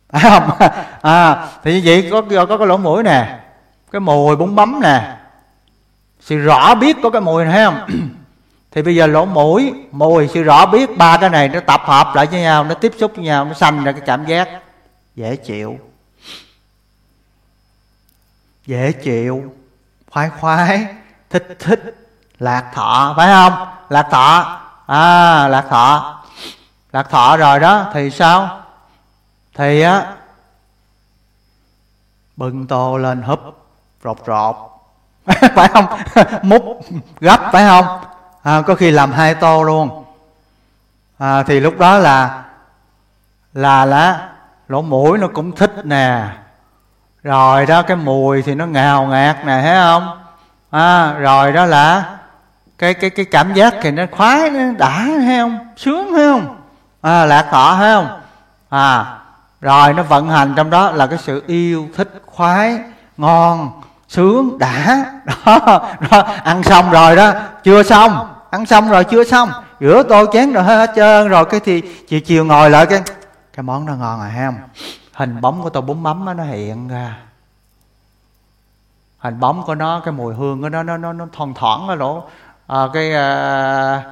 [0.09, 0.69] Phải à, không
[1.03, 3.43] à thì như vậy có có cái lỗ mũi nè
[3.94, 5.16] cái mùi bún bấm nè.
[6.20, 7.87] Sự rõ biết có cái mùi này, thấy không?
[8.70, 12.12] Thì bây giờ lỗ mũi mùi sự rõ biết ba cái này nó tập hợp
[12.14, 14.48] lại với nhau, nó tiếp xúc với nhau, nó sanh ra cái cảm giác
[15.14, 15.78] dễ chịu.
[18.66, 19.54] Dễ chịu,
[20.11, 20.87] khoái khoái,
[21.30, 23.66] thích thích, lạc thọ, phải không?
[23.88, 24.61] Lạc thọ.
[24.87, 26.22] À lạc thọ.
[26.92, 28.64] Lạc thọ rồi đó, thì sao?
[29.54, 30.14] Thì á,
[32.37, 33.63] bừng tô lên, húp
[34.05, 34.57] rột rột
[35.55, 35.87] phải không?
[36.43, 36.81] Múc
[37.21, 37.87] gấp phải không?
[38.43, 40.05] À, có khi làm hai tô luôn.
[41.19, 42.43] À, thì lúc đó là
[43.55, 44.29] là lá
[44.69, 46.27] lỗ mũi nó cũng thích nè.
[47.23, 50.23] Rồi đó cái mùi thì nó ngào ngạt nè thấy không?
[50.71, 52.17] À, rồi đó là
[52.79, 55.59] cái cái cái cảm giác thì nó khoái nó đã thấy không?
[55.77, 56.57] Sướng thấy không?
[57.01, 58.21] À, lạc thọ thấy không?
[58.69, 59.19] À
[59.64, 62.81] rồi nó vận hành trong đó là cái sự yêu thích khoái
[63.17, 63.83] ngon
[64.14, 64.59] sướng.
[64.59, 65.05] Đã.
[65.46, 65.59] Đó,
[66.11, 67.33] đó ăn xong rồi đó.
[67.64, 68.29] Chưa xong.
[68.50, 69.50] Ăn xong rồi chưa xong.
[69.81, 71.44] Rửa tô chén rồi hết trơn rồi.
[71.44, 73.03] Cái thì chiều chiều ngồi lại cái
[73.57, 74.55] cái món nó ngon à không?
[75.12, 77.16] Hình bóng của tô bún mắm đó, nó hiện ra.
[79.18, 81.94] Hình bóng của nó cái mùi hương của nó nó nó nó thoang thoảng ở
[81.94, 82.24] lỗ.
[82.66, 84.03] À, cái à,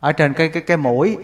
[0.00, 1.16] ở trên cái cái cái mũi.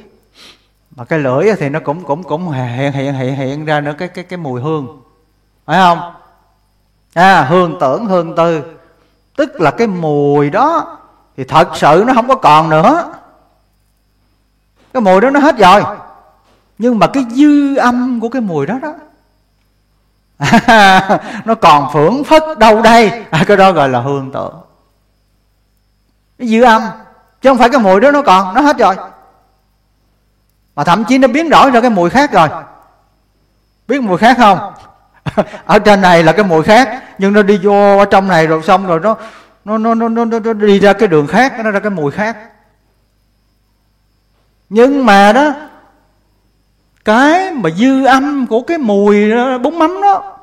[0.96, 4.08] Mà cái lưỡi thì nó cũng cũng cũng hiện hiện hiện hiện ra nữa cái
[4.08, 5.02] cái cái mùi hương.
[5.66, 6.17] Phải không?
[7.14, 8.62] À hương tưởng hương tư.
[9.36, 10.98] Tức là cái mùi đó
[11.36, 13.12] thì thật sự nó không có còn nữa.
[14.92, 15.82] Cái mùi đó nó hết rồi.
[16.78, 18.94] Nhưng mà cái dư âm của cái mùi đó đó
[20.38, 23.24] à, nó còn phưởng phất đâu đây?
[23.30, 24.54] À, cái đó gọi là hương tưởng.
[26.38, 26.82] Cái dư âm
[27.40, 28.96] chứ không phải cái mùi đó nó còn nó hết rồi.
[30.76, 32.48] Mà thậm chí nó biến đổi ra cái mùi khác rồi.
[33.88, 34.72] Biết mùi khác không?
[35.64, 38.62] Ở trên này là cái mùi khác nhưng nó đi vô ở trong này rồi
[38.62, 39.16] xong rồi nó
[39.64, 42.36] nó nó nó nó, nó đi ra cái đường khác nó ra cái mùi khác.
[44.68, 45.54] Nhưng mà đó
[47.04, 50.38] cái mà dư âm của cái mùi ờ, bún mắm đó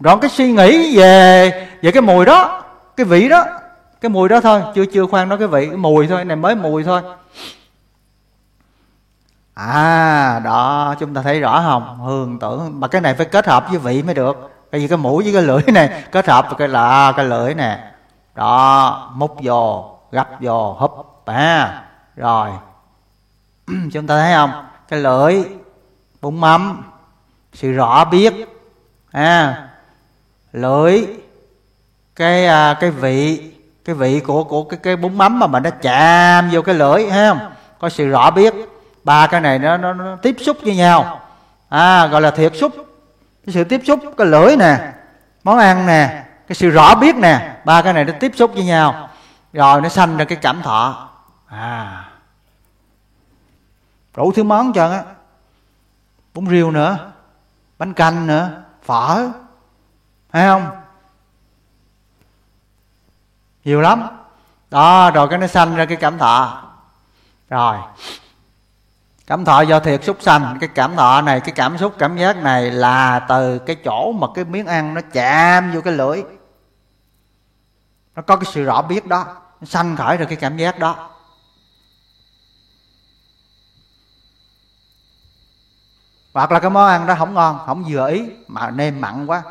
[0.00, 1.50] rồi cái suy nghĩ về
[1.82, 2.64] về cái mùi đó
[2.96, 3.44] cái vị đó
[4.00, 6.54] cái mùi đó thôi chưa chưa khoan nói cái vị cái mùi thôi này mới
[6.54, 7.02] mùi thôi
[9.56, 12.00] à đó, chúng ta thấy rõ không?
[12.00, 14.52] Hương tưởng, mà cái này phải kết hợp với vị mới được.
[14.72, 17.54] Cái gì, cái mũi với cái lưỡi này, kết hợp với cái là, cái lưỡi
[17.54, 17.90] nè.
[18.34, 21.82] Đó, múc vô, gấp vô, húp à
[22.16, 22.50] rồi.
[23.92, 24.50] Chúng ta thấy không?
[24.88, 25.44] Cái lưỡi
[26.20, 26.82] bún mắm,
[27.52, 28.34] sự rõ biết.
[29.12, 29.68] À
[30.52, 31.06] lưỡi,
[32.16, 33.50] cái à, cái vị
[33.84, 37.06] cái vị của của cái cái bún mắm mà mình nó chạm vô cái lưỡi
[37.06, 38.54] ha có sự rõ biết
[39.06, 41.20] ba cái này nó, nó, nó tiếp xúc với nhau.
[41.68, 42.72] À gọi là thiệt xúc.
[43.46, 44.92] Cái sự tiếp xúc cái lưỡi nè
[45.44, 48.64] món ăn nè cái sự rõ biết nè ba cái này nó tiếp xúc với
[48.64, 49.10] nhau.
[49.52, 51.08] Rồi nó sanh ra cái cảm thọ.
[51.46, 52.04] À.
[54.16, 55.02] Đủ thứ món trơn á.
[56.34, 57.12] Bún riêu nữa
[57.78, 58.50] bánh canh nữa
[58.82, 59.28] phở.
[60.32, 60.66] Hay không?
[63.64, 64.08] Nhiều lắm.
[64.70, 66.62] Đó rồi cái nó sanh ra cái cảm thọ.
[67.48, 67.76] Rồi
[69.26, 70.56] cảm thọ do thiệt xúc sanh.
[70.60, 74.26] Cái cảm thọ này, cái cảm xúc, cảm giác này là từ cái chỗ mà
[74.34, 76.22] cái miếng ăn nó chạm vô cái lưỡi.
[78.14, 79.24] Nó có cái sự rõ biết đó.
[79.60, 81.10] Nó sanh khởi được cái cảm giác đó.
[86.34, 89.42] Hoặc là cái món ăn đó không ngon, không vừa ý, mà nêm mặn quá,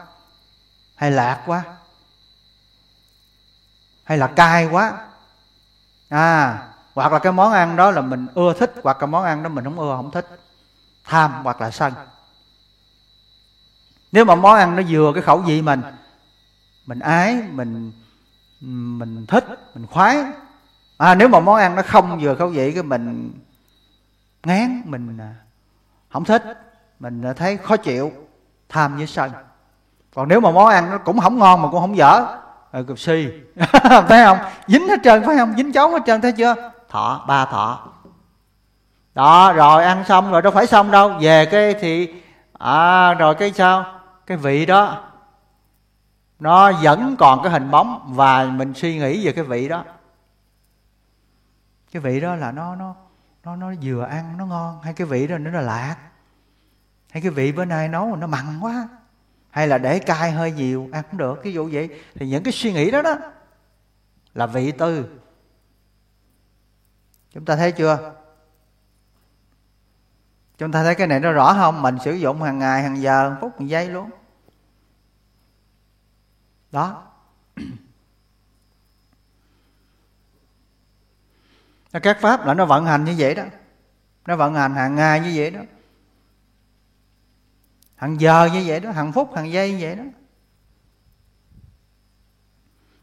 [0.95, 1.63] hay lạc quá,
[4.03, 4.93] hay là cay quá.
[6.09, 6.59] À
[6.95, 9.49] hoặc là cái món ăn đó là mình ưa thích, hoặc cái món ăn đó
[9.49, 10.27] mình không ưa, không thích.
[11.05, 11.93] Tham hoặc là sân.
[14.11, 15.81] Nếu mà món ăn nó vừa cái khẩu vị mình
[16.85, 17.91] mình ái, mình
[18.99, 20.17] mình thích, mình khoái
[20.97, 23.31] à nếu mà món ăn nó không vừa khẩu vị cái mình
[24.43, 25.35] ngán, mình à,
[26.11, 26.43] không thích,
[26.99, 28.11] mình à, thấy khó chịu,
[28.69, 29.31] tham với sân.
[30.15, 32.25] Còn nếu mà món ăn nó cũng không ngon mà cũng không dở
[32.71, 33.27] rồi cục si
[34.07, 34.37] thấy không?
[34.67, 35.53] Dính hết trơn, phải không?
[35.57, 36.71] Dính chấu hết trơn, thấy chưa?
[36.95, 37.87] Thọ, ba thọ.
[39.15, 41.13] Đó, rồi ăn xong rồi đâu phải xong đâu.
[41.21, 42.13] Về cái thì
[42.53, 43.85] à rồi cái sao?
[44.25, 45.03] Cái vị đó.
[46.39, 49.83] Nó vẫn còn cái hình bóng và mình suy nghĩ về cái vị đó.
[51.91, 52.95] Cái vị đó là nó nó
[53.43, 55.95] nó nó vừa ăn nó ngon, hay cái vị đó nó là lạc
[57.11, 58.87] hay cái vị bữa nay nấu nó mặn quá,
[59.49, 61.89] hay là để cay hơi nhiều, ăn không được cái vụ vậy.
[62.15, 63.15] Thì những cái suy nghĩ đó đó
[64.33, 65.05] là vị tư
[67.35, 68.15] chúng ta thấy chưa?
[70.57, 71.81] Chúng ta thấy cái này nó rõ không?
[71.81, 74.09] Mình sử dụng hàng ngày, hàng giờ, hàng phút, hàng giây luôn.
[76.71, 77.11] Đó.
[81.91, 83.43] Các pháp là nó vận hành như vậy đó.
[84.25, 85.61] Nó vận hành hàng ngày như vậy đó.
[87.95, 90.03] Hàng giờ như vậy đó, hàng phút, hàng giây như vậy đó.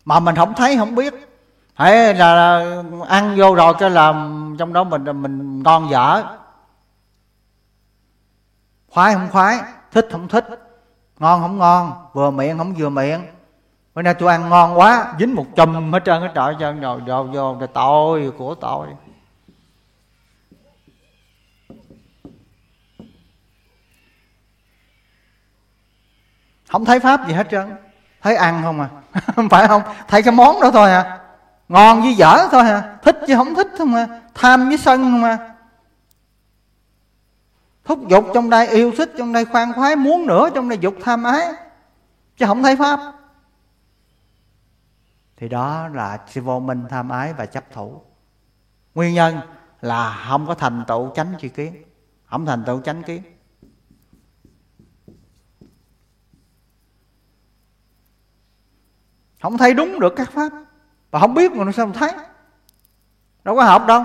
[0.05, 1.15] Mà mình không thấy, không biết
[1.75, 6.25] hãy là, là ăn vô rồi cái làm trong đó mình mình ngon dở.
[8.91, 9.61] Khoái không khoái
[9.91, 10.45] thích không thích.
[11.19, 13.27] Ngon không ngon vừa miệng không vừa miệng.
[13.95, 17.01] Bữa nay tôi ăn ngon quá dính một chùm hết trơn hết trọi trơn rồi
[17.07, 18.89] vô vô rồi tội của tội.
[26.69, 27.77] Không thấy pháp gì hết trơn.
[28.23, 28.89] Thấy ăn không à?
[29.37, 29.83] Không phải không?
[30.09, 31.22] Thấy cái món đó thôi à?
[31.69, 34.21] Ngon với dở thôi à thích chứ không thích không à?
[34.35, 35.49] Tham với sân không à?
[37.85, 40.95] Thúc dục trong đây, yêu thích trong đây, khoan khoái, muốn nữa trong đây dục
[41.03, 41.53] tham ái.
[42.37, 43.01] Chứ không thấy pháp.
[45.37, 48.03] Thì đó là sự vô minh, tham ái và chấp thủ.
[48.95, 49.41] Nguyên nhân
[49.81, 51.83] là không có thành tựu chánh tri kiến.
[52.25, 53.23] Không thành tựu chánh kiến.
[59.43, 60.53] Không thấy đúng được các pháp
[61.13, 62.13] bà không biết mà nó sao thấy?
[63.45, 64.05] Đâu có học đâu.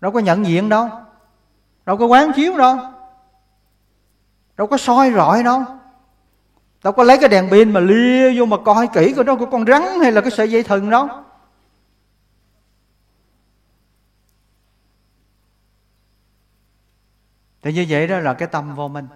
[0.00, 0.88] Đâu có nhận diện đâu.
[1.86, 2.78] Đâu có quán chiếu đâu.
[4.56, 5.64] Đâu có soi rọi đâu.
[6.84, 9.46] Đâu có lấy cái đèn pin mà lia vô mà coi kỹ coi đó có
[9.46, 11.08] con rắn hay là cái sợi dây thừng đâu.
[17.62, 19.08] Thì như vậy đó là cái tâm vô minh.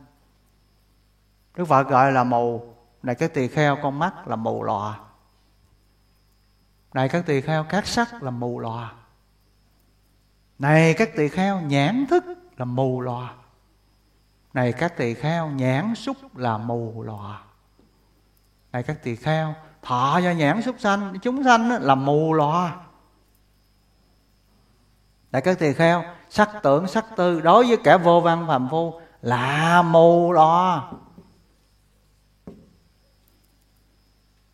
[1.57, 2.75] Đức phật gọi là mù.
[3.03, 4.99] Này, cái tỳ kheo con mắt là mù lòa
[6.95, 8.93] này, các tỳ kheo, các sắc là mù lòa.
[10.59, 12.25] Này, các tỳ kheo, nhãn thức
[12.57, 13.35] là mù lòa.
[14.55, 17.43] Này, các tỳ kheo, nhãn xúc là mù lòa.
[18.73, 22.77] Này, các tỳ kheo, thọ do nhãn xúc sanh, chúng sanh là mù lòa.
[25.33, 29.01] Này, các tỳ kheo, sắc tưởng, sắc tư đối với kẻ vô văn phàm phu
[29.23, 30.91] là mù lòa.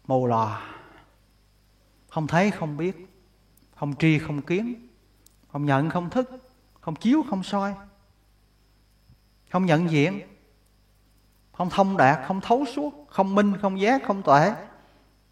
[0.07, 0.70] Mù lòa
[2.11, 3.07] không thấy, không biết.
[3.77, 4.89] Không tri, không kiến.
[5.53, 6.31] Không nhận, không thức.
[6.81, 7.75] Không chiếu, không soi.
[9.51, 10.21] Không nhận diện.
[11.53, 13.07] Không thông đạt, không thấu suốt.
[13.09, 14.53] Không minh, không giác, không tuệ.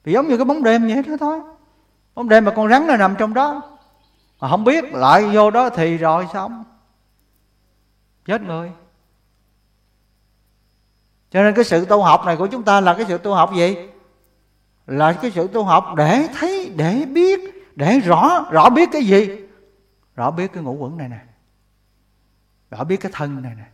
[0.04, 1.40] Thì giống như cái bóng đêm vậy đó thôi.
[2.14, 3.78] Bóng đêm mà con rắn nó nằm trong đó.
[4.40, 6.64] Mà không biết, lại vô đó thì rồi xong.
[8.24, 8.72] Chết người.
[11.30, 13.50] Cho nên cái sự tu học này của chúng ta là cái sự tu học
[13.56, 13.76] gì?
[14.88, 17.40] Là cái sự tu học để thấy, để biết,
[17.76, 19.28] để rõ rõ biết cái gì?
[20.16, 21.18] Rõ biết cái ngũ quẩn này nè.
[22.70, 23.64] Rõ biết cái thân này nè.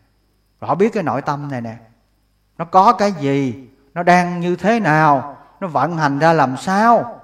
[0.60, 1.76] Rõ biết cái nội tâm này nè.
[2.58, 3.68] Nó có cái gì?
[3.94, 5.36] Nó đang như thế nào?
[5.60, 7.20] Nó vận hành ra làm sao?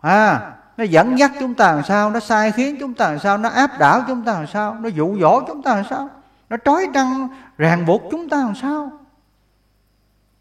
[0.00, 2.10] À nó dẫn dắt chúng ta làm sao?
[2.10, 3.38] Nó sai khiến chúng ta làm sao?
[3.38, 4.76] Nó áp đảo chúng ta làm sao?
[4.80, 6.08] Nó dụ dỗ chúng ta làm sao?
[6.50, 8.90] Nó trói trăng, ràng buộc chúng ta làm sao?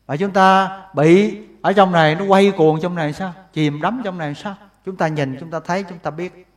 [0.06, 3.34] Và chúng ta bị ở trong này nó quay cuồng trong này sao?
[3.54, 4.58] Chìm đắm trong này sao?
[4.86, 6.48] Chúng ta nhìn, chúng ta thấy, chúng ta biết.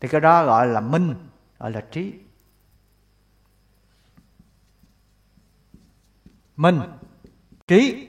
[0.00, 1.14] Thì cái đó gọi là minh,
[1.58, 2.14] gọi là trí.
[6.56, 6.80] Minh,
[7.66, 8.08] trí.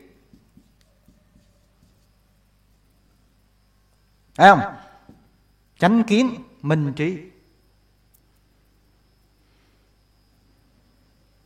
[4.35, 4.75] Thấy không?
[5.79, 7.23] Chánh kiến, minh, trí.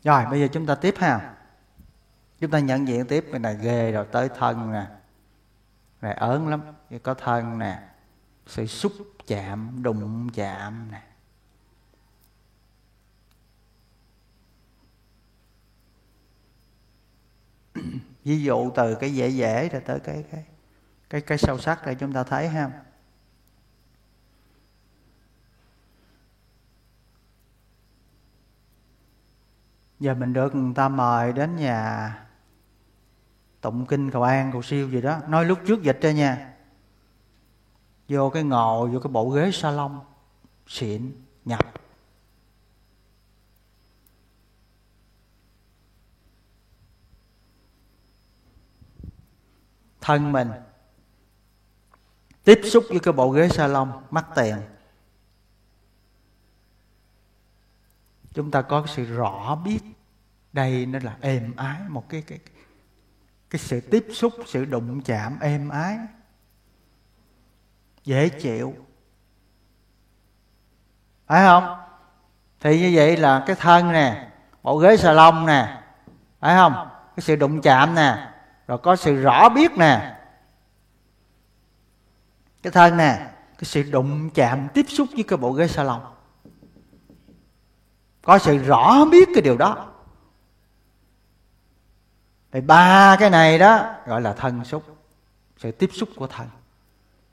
[0.04, 1.31] Rồi, bây giờ chúng ta tiếp ha
[2.42, 4.88] chúng ta nhận diện tiếp, cái này ghê rồi, tới thân nè.
[6.02, 6.62] Này ớn lắm
[7.04, 7.90] có thân nè.
[8.48, 8.92] Sự xúc
[9.28, 11.02] chạm, đụng chạm nè.
[18.24, 20.46] Ví dụ từ cái dễ dễ rồi tới cái cái
[21.10, 22.72] cái cái sâu sắc để chúng ta thấy ha.
[30.00, 32.18] Giờ mình được người ta mời đến nhà
[33.62, 35.20] tụng kinh cầu an cầu siêu gì đó.
[35.28, 36.54] Nói lúc trước dịch cho nha.
[38.08, 40.00] Vô cái ngồi vô cái bộ ghế salon,
[40.68, 41.12] xịn,
[41.46, 41.74] nhập.
[50.02, 50.50] Thân mình.
[52.44, 54.58] Tiếp xúc với cái bộ ghế salon, mắc tiền.
[58.34, 59.80] Chúng ta có cái sự rõ biết.
[60.54, 62.61] Đây nó là êm ái, một cái cái cái
[63.52, 65.98] cái sự tiếp xúc, sự đụng chạm êm ái,
[68.04, 68.76] dễ chịu.
[71.28, 71.78] Phải không?
[72.60, 74.30] Thì như vậy là cái thân nè,
[74.64, 75.82] bộ ghế xà lông nè,
[76.40, 76.90] phải không?
[77.16, 78.32] Cái sự đụng chạm nè,
[78.68, 80.18] rồi có sự rõ biết nè.
[82.64, 86.02] Cái thân nè, cái sự đụng chạm, tiếp xúc với cái bộ ghế salon
[88.22, 89.91] có sự rõ biết cái điều đó
[92.52, 94.84] thì ba cái này đó gọi là thân xúc,
[95.58, 96.48] sự tiếp xúc của thân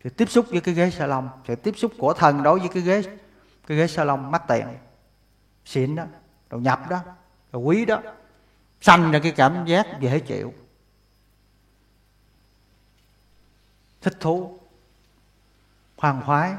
[0.05, 2.83] sự tiếp xúc với cái ghế salon, sự tiếp xúc của thân đối với cái
[2.83, 3.03] ghế
[3.67, 4.67] cái ghế salon mắc tiền
[5.65, 6.05] xịn đó,
[6.51, 7.01] đồ nhập đó,
[7.53, 8.03] đồ quý đó.
[8.81, 10.55] Sanh ra cái cảm giác dễ chịu.
[14.01, 14.59] Thích thú,
[15.97, 16.55] khoan khoái.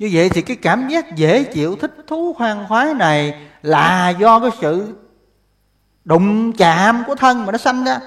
[0.00, 4.40] Như vậy thì cái cảm giác dễ chịu, thích thú hoang khoái này là do
[4.40, 4.96] cái sự
[6.04, 8.00] đụng chạm của thân mà nó sanh ra.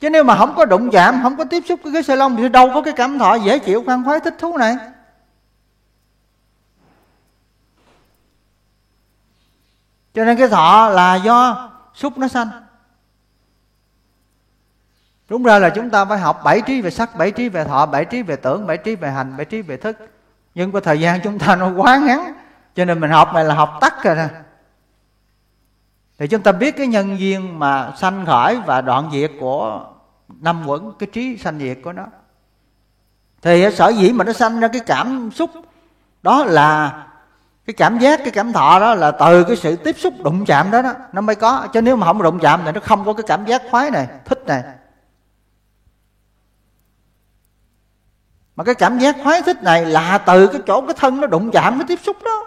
[0.00, 2.36] Chứ nếu mà không có đụng chạm, không có tiếp xúc với cái sợi lông
[2.36, 4.76] thì đâu có cái cảm thọ dễ chịu hoang khoái, thích thú này.
[10.14, 12.65] Cho nên cái thọ là do xúc nó sanh
[15.28, 17.86] đúng ra là chúng ta phải học bảy trí về sắc, bảy trí về thọ,
[17.86, 19.96] bảy trí về tưởng, bảy trí về hành, bảy trí về thức.
[20.54, 22.32] Nhưng có thời gian chúng ta nó quá ngắn,
[22.74, 24.28] cho nên mình học này là học tắt rồi nè.
[26.18, 29.80] Thì chúng ta biết cái nhân duyên mà sanh khởi và đoạn diệt của
[30.28, 32.04] năm quẩn, cái trí sanh diệt của nó.
[33.42, 35.50] Thì sở dĩ mà nó sanh ra cái cảm xúc,
[36.22, 37.02] đó là
[37.66, 40.70] cái cảm giác, cái cảm thọ đó là từ cái sự tiếp xúc đụng chạm
[40.70, 41.66] đó đó, nó mới có.
[41.72, 44.06] Chứ nếu mà không đụng chạm thì nó không có cái cảm giác khoái này,
[44.24, 44.62] thích này.
[48.56, 51.50] Mà cái cảm giác khoái thích này là từ cái chỗ cái thân nó đụng
[51.52, 52.42] chạm cái tiếp xúc đó.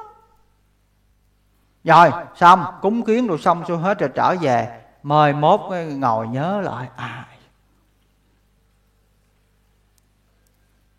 [1.84, 5.60] Rồi, xong, cúng kiến rồi xong xuôi hết rồi trở về, mời mốt
[5.98, 7.26] ngồi nhớ lại à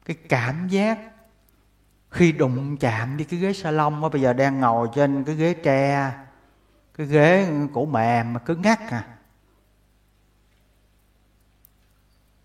[0.05, 0.99] cái cảm giác
[2.11, 5.55] khi đụng chạm đi cái ghế salon á, bây giờ đang ngồi trên cái ghế
[5.55, 6.13] tre,
[6.99, 9.05] cái ghế cổ mềm mà cứ ngắt à.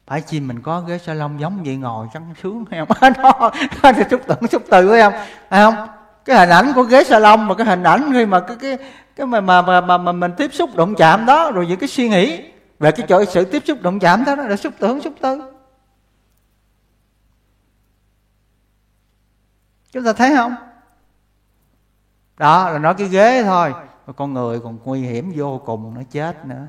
[0.08, 3.14] Phải chi mình có ghế salon giống vậy ngồi trắng sướng hay không?
[3.82, 5.14] Đó thì xúc tưởng xúc từ phải không?
[5.50, 5.88] Phải không?
[6.26, 8.78] Cái hình ảnh của ghế salon mà cái hình ảnh khi mà cái cái
[9.16, 11.90] cái mà mà mà, mà, mà mình tiếp xúc đụng chạm đó rồi những cái
[11.90, 12.44] suy nghĩ
[12.80, 15.52] về cái chỗ sự tiếp xúc đụng chạm đó là xúc tưởng xúc tư
[19.96, 20.56] chúng ta thấy không?
[22.38, 23.74] Đó là nói cái ghế thôi.
[24.16, 26.68] Con người còn nguy hiểm vô cùng nó chết nữa.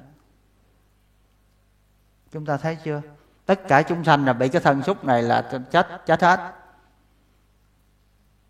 [2.30, 3.02] Chúng ta thấy chưa?
[3.46, 6.52] Tất cả chúng sanh là bị cái thân xúc này là chết chết hết.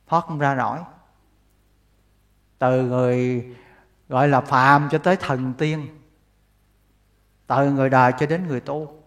[0.07, 0.79] Thoát không ra nổi.
[2.59, 3.45] Từ người
[4.09, 6.01] gọi là phàm cho tới thần tiên.
[7.47, 9.03] Từ người đời cho đến người tu.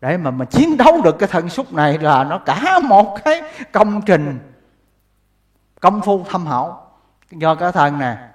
[0.00, 3.42] Để mà mà chiến đấu được cái thân xúc này là nó cả một cái
[3.72, 4.38] công trình,
[5.80, 6.76] công phu thâm hậu.
[7.30, 8.28] Do cái thân nè,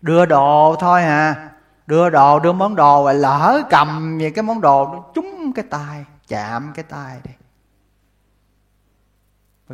[0.00, 1.49] đưa đồ thôi à
[1.90, 5.64] đưa đồ, đưa món đồ và lỡ cầm về cái món đồ nó trúng cái
[5.70, 7.30] tay, chạm cái tay đi.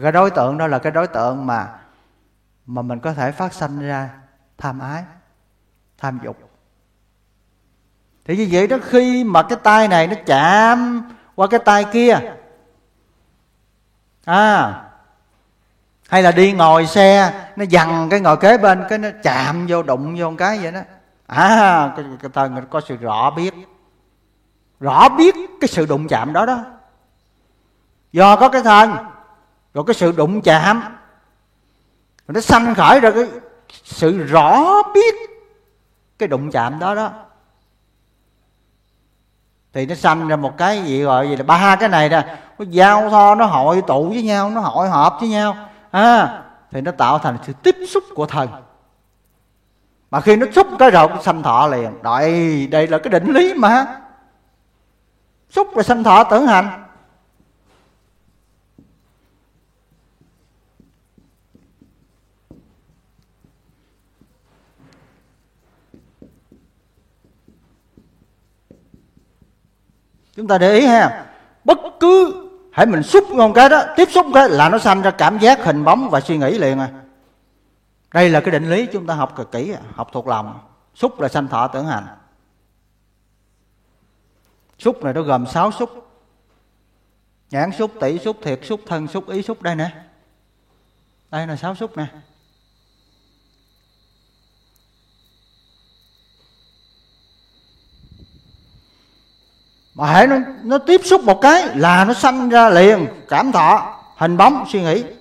[0.02, 1.78] Cái đối tượng đó là cái đối tượng mà
[2.66, 4.10] mà mình có thể phát sinh ra
[4.58, 5.04] tham ái,
[5.98, 6.36] tham dục.
[8.24, 12.18] Thì như vậy đó, khi mà cái tay này nó chạm qua cái tay kia
[14.24, 14.82] à
[16.08, 19.82] hay là đi ngồi xe, nó dằn cái ngồi kế bên, cái nó chạm vô,
[19.82, 20.80] đụng vô một cái vậy đó
[21.26, 23.54] à cái, cái có sự rõ biết.
[24.80, 26.58] Rõ biết cái sự đụng chạm đó đó.
[28.12, 28.96] Do có cái thân
[29.74, 30.80] rồi cái sự đụng chạm.
[32.26, 33.24] Rồi nó sanh khởi ra cái
[33.84, 35.14] sự rõ biết
[36.18, 37.10] cái đụng chạm đó đó.
[39.72, 42.38] Thì nó sanh ra một cái gì gọi gì là ba cái này nè.
[42.58, 45.56] Nó giao thoa nó hội tụ với nhau nó hội họp với nhau.
[45.90, 48.48] À, thì nó tạo thành sự tiếp xúc của thần
[50.10, 52.02] mà khi nó xúc cái rồi sanh thọ liền.
[52.02, 53.86] Đây đây là cái định lý mà.
[55.50, 56.82] Xúc là sanh thọ tưởng hành.
[70.36, 71.24] Chúng ta để ý ha.
[71.64, 75.10] Bất cứ, hãy mình xúc ngon cái đó, tiếp xúc cái là nó sanh ra
[75.10, 76.88] cảm giác hình bóng và suy nghĩ liền à
[78.16, 80.60] đây là cái định lý chúng ta học cực kỹ học thuộc lòng.
[80.94, 82.06] Xúc là sanh thọ tưởng hành.
[84.78, 85.90] Xúc này nó gồm sáu xúc.
[87.50, 89.90] Nhãn xúc tỷ xúc thiệt xúc thân xúc ý xúc đây nè.
[91.30, 92.06] Đây là sáu xúc nè.
[99.94, 104.00] Mà hãy nó, nó tiếp xúc một cái là nó sanh ra liền cảm thọ
[104.16, 105.15] hình bóng suy nghĩ.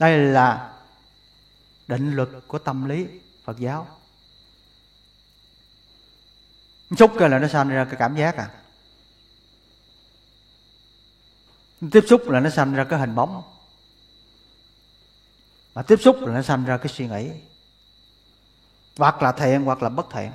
[0.00, 0.72] Đây là
[1.88, 3.06] định luật của tâm lý
[3.44, 3.86] phật giáo.
[6.98, 8.50] Xúc là nó sanh ra cái cảm giác à.
[11.90, 13.42] Tiếp xúc là nó sanh ra cái hình bóng.
[15.74, 17.30] Mà tiếp xúc là nó sanh ra cái suy nghĩ.
[18.96, 20.32] Hoặc là thiện hoặc là bất thiện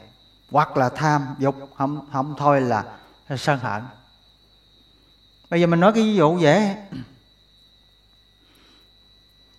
[0.52, 2.98] hoặc là tham, dục không không thôi là
[3.38, 3.84] sân hận.
[5.50, 6.76] Bây giờ mình nói cái ví dụ dễ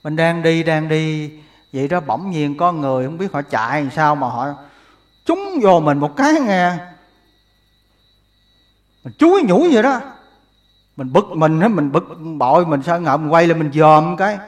[0.07, 1.31] mình đang đi đang đi.
[1.73, 4.47] Vậy đó, bỗng nhiên có người, không biết họ chạy làm sao mà họ
[5.25, 6.73] trúng vô mình một cái nghe.
[9.05, 10.01] Mình chuối nhủi vậy đó.
[10.97, 12.05] Mình bực mình á, mình bực,
[12.39, 14.39] bội, mình sao ngậm quay lên mình dòm cái.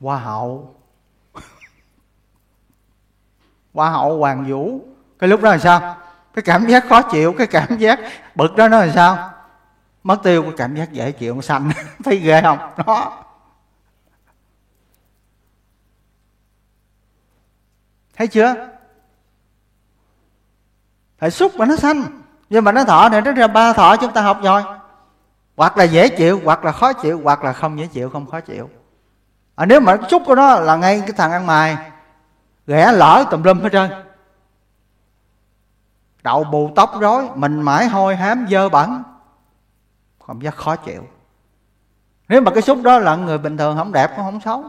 [0.00, 0.74] Hoa hậu.
[3.74, 4.80] Hoa hậu, hoàng vũ.
[5.18, 5.96] Cái lúc đó là sao?
[6.34, 8.00] Cái cảm giác khó chịu, cái cảm giác
[8.34, 9.30] bực đó nó là sao?
[10.02, 11.70] Mất tiêu, cái cảm giác dễ chịu xanh.
[12.04, 12.58] Thấy ghê không?
[12.86, 13.25] Đó.
[18.16, 18.54] Thấy chưa?
[21.18, 22.04] Phải xúc mà nó xanh
[22.50, 24.62] nhưng mà nó thọ này nó ra ba thọ chúng ta học rồi.
[25.56, 28.40] Hoặc là dễ chịu hoặc là khó chịu hoặc là không dễ chịu không khó
[28.40, 28.70] chịu.
[29.54, 31.76] À, nếu mà xúc của nó là ngay cái thằng ăn mày
[32.66, 33.90] ghẻ lỡ tùm lum hết trơn.
[36.22, 39.02] Đậu bù tóc rối mình mãi hôi hám dơ bẩn.
[40.28, 41.06] Cảm giác khó chịu.
[42.28, 44.64] Nếu mà cái xúc đó là người bình thường không đẹp cũng không xấu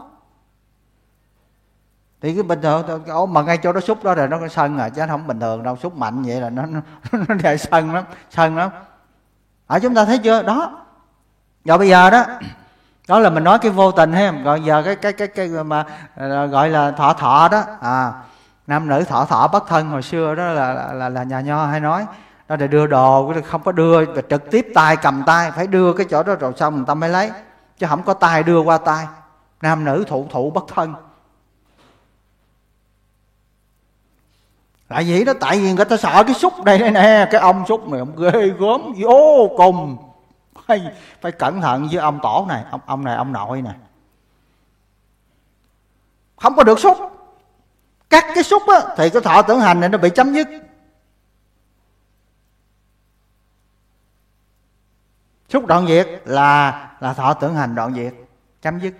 [2.22, 4.88] thì cái bình thường mà ngay chỗ đó xúc đó rồi nó có sân à
[4.88, 6.80] chứ không bình thường đâu xúc mạnh vậy là nó nó,
[7.28, 8.70] nó để sân lắm sân lắm.
[9.66, 10.42] Ở chúng ta thấy chưa?
[10.42, 10.84] Đó.
[11.64, 12.24] Rồi bây giờ đó
[13.08, 15.84] đó là mình nói cái vô tình ha rồi giờ cái cái cái cái mà
[16.14, 17.62] à, gọi là thọ thọ đó.
[17.80, 18.12] À
[18.66, 21.66] nam nữ thọ thọ bất thân hồi xưa đó là là, là, là nhà nho
[21.66, 22.06] hay nói
[22.48, 26.06] đó để đưa đồ không có đưa trực tiếp tay cầm tay phải đưa cái
[26.10, 27.30] chỗ đó rồi xong người ta mới lấy
[27.78, 29.06] chứ không có tay đưa qua tay.
[29.62, 30.94] Nam nữ thụ thụ bất thân.
[34.88, 37.64] Tại vì đó tại vì người ta sợ cái xúc đây đây nè cái ông
[37.68, 39.96] xúc này ông ghê gớm vô cùng.
[40.66, 43.70] Phải, phải cẩn thận với ông tổ này ông, ông này ông nội nè.
[46.36, 46.96] Không có được xúc.
[48.10, 50.48] Cắt cái xúc á thì cái thọ tưởng hành này nó bị chấm dứt.
[55.48, 58.14] Xúc đoạn diệt là là thọ tưởng hành đoạn diệt
[58.62, 58.94] chấm dứt.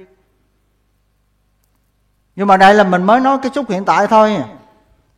[2.36, 4.36] Nhưng mà đây là mình mới nói cái xúc hiện tại thôi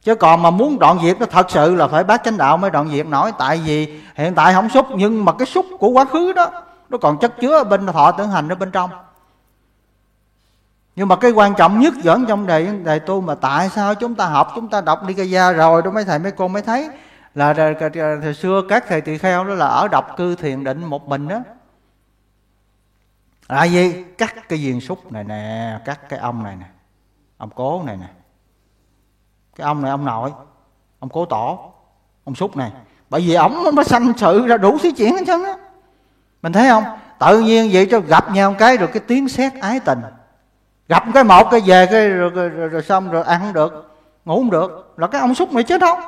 [0.03, 2.70] chứ còn mà muốn đoạn diệt nó thật sự là phải bác chánh đạo mới
[2.70, 3.32] đoạn diệt nổi.
[3.38, 6.51] Tại vì hiện tại không xúc, nhưng mà cái xúc của quá khứ đó,
[6.88, 8.90] nó còn chất chứa ở bên thọ tưởng hành ở bên trong.
[10.96, 14.14] Nhưng mà cái quan trọng nhất vẫn trong đề đề tu mà tại sao chúng
[14.14, 16.62] ta học, chúng ta đọc đi ca gia rồi, đó mấy thầy, mấy cô mới
[16.62, 16.88] thấy
[17.34, 17.55] là
[18.22, 21.28] thời xưa các thầy tỳ kheo đó là ở độc cư thiền định một mình
[21.28, 21.38] đó
[23.48, 26.66] là gì cắt cái viên xúc này nè cắt cái ông này nè,
[27.36, 28.07] ông cố này nè
[29.61, 30.32] cái ông này ông nội.
[30.98, 31.72] Ông cố tổ
[32.24, 32.72] ông xúc này.
[33.11, 35.54] Bởi vì ổng nó sanh sự ra đủ thứ chuyện hết trơn á.
[36.42, 36.84] Mình thấy không?
[37.18, 40.00] Tự nhiên vậy cho gặp nhau cái rồi cái tiếng xét ái tình.
[40.88, 43.98] Gặp cái một cái về cái rồi, rồi, rồi, rồi xong rồi ăn không được
[44.24, 44.94] ngủ không được.
[44.96, 45.98] Là cái ông xúc này chết không?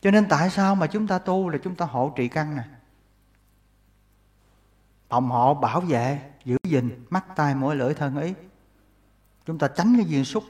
[0.00, 2.62] Cho nên tại sao mà chúng ta tu là chúng ta hộ trì căn nè?
[5.08, 8.34] Phòng hộ bảo vệ giữ gìn mắt tai mũi lưỡi thân ý.
[9.46, 10.44] Chúng ta tránh cái duyên xúc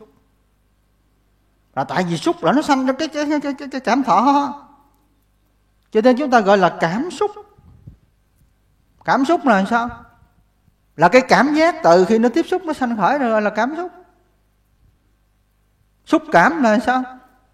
[1.75, 4.55] là tại vì xúc là nó sanh ra cái cái, cái, cái, cái cảm thọ.
[5.91, 7.31] Cho nên chúng ta gọi là cảm xúc.
[9.05, 9.89] Cảm xúc là sao?
[10.97, 13.75] Là cái cảm giác từ khi nó tiếp xúc nó sanh khởi rồi là cảm
[13.77, 13.93] xúc.
[16.07, 17.03] Xúc cảm là sao?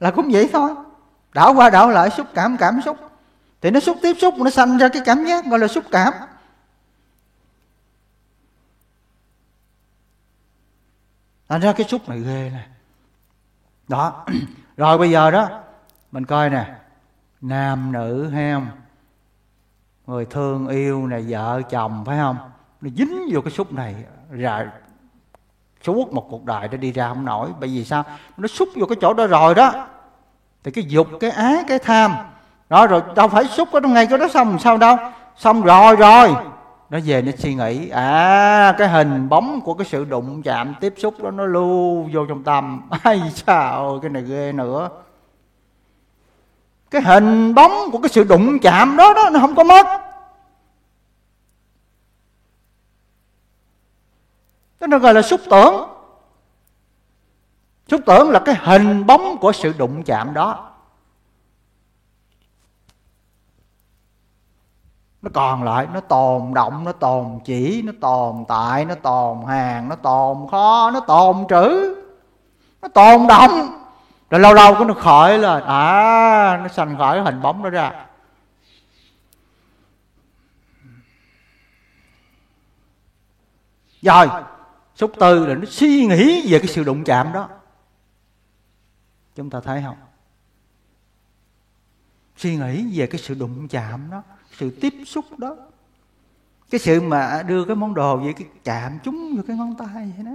[0.00, 0.70] Là cũng vậy thôi.
[1.34, 2.96] Đảo qua đảo lại xúc cảm cảm xúc.
[3.60, 6.12] Thì nó xúc tiếp xúc nó sanh ra cái cảm giác gọi là xúc cảm.
[11.48, 12.66] Thành ra cái xúc này ghê nè.
[13.88, 14.24] Đó.
[14.76, 15.48] Rồi bây giờ đó,
[16.12, 16.74] mình coi nè.
[17.40, 18.66] Nam nữ hay không?
[20.06, 22.36] Người thương yêu này, vợ, chồng, phải không?
[22.80, 23.94] Nó dính vô cái xúc này.
[24.30, 24.66] Rồi
[25.82, 27.50] suốt một cuộc đời để đi ra không nổi.
[27.60, 28.04] Bởi vì sao?
[28.36, 29.86] Nó xúc vô cái chỗ đó rồi đó.
[30.64, 32.14] Thì cái dục, cái ái cái tham.
[32.68, 34.58] Đó, rồi đâu phải xúc nó ngay cái đó xong.
[34.58, 34.96] Sao đâu?
[35.36, 36.34] Xong rồi rồi
[36.90, 40.94] nó về nó suy nghĩ à cái hình bóng của cái sự đụng chạm tiếp
[40.96, 42.88] xúc đó nó lưu vô trong tâm.
[43.02, 44.90] Ai sao cái này ghê nữa.
[46.90, 49.86] Cái hình bóng của cái sự đụng chạm đó đó, nó không có mất.
[54.80, 55.88] Cái nó gọi là xúc tưởng.
[57.88, 60.70] Xúc tưởng là cái hình bóng của sự đụng chạm đó.
[65.22, 69.88] Nó còn lại, nó tồn động, nó tồn chỉ, nó tồn tại, nó tồn hàng,
[69.88, 71.94] nó tồn kho, nó tồn trữ,
[72.82, 73.50] nó tồn động.
[74.30, 78.06] Rồi lâu lâu có nó khởi là à nó sanh khởi hình bóng đó ra.
[84.02, 84.28] Rồi,
[84.94, 87.48] xúc tư là nó suy nghĩ về cái sự đụng chạm đó.
[89.34, 89.96] Chúng ta thấy không?
[92.36, 94.22] Suy nghĩ về cái sự đụng chạm đó
[94.58, 95.56] sự tiếp xúc đó.
[96.70, 100.12] Cái sự mà đưa cái món đồ vậy cái chạm chúng vô cái ngón tay
[100.16, 100.32] vậy đó.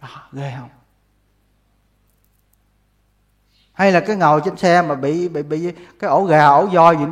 [0.00, 0.68] Đó ghê không?
[3.72, 6.96] Hay là cái ngồi trên xe mà bị bị bị cái ổ gà ổ voi
[6.96, 7.04] gì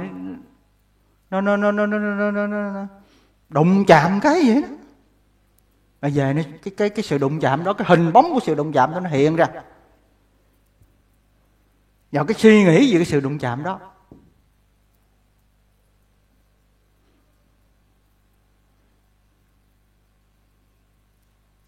[1.31, 2.87] nó nó nó nó nó nó nó, nó, nó
[3.49, 4.69] đụng chạm cái vậy đó.
[6.03, 8.55] Mà về nó cái cái cái sự đụng chạm đó cái hình bóng của sự
[8.55, 9.47] đụng chạm đó nó hiện ra.
[12.13, 13.81] Vào cái suy nghĩ về cái sự đụng chạm đó.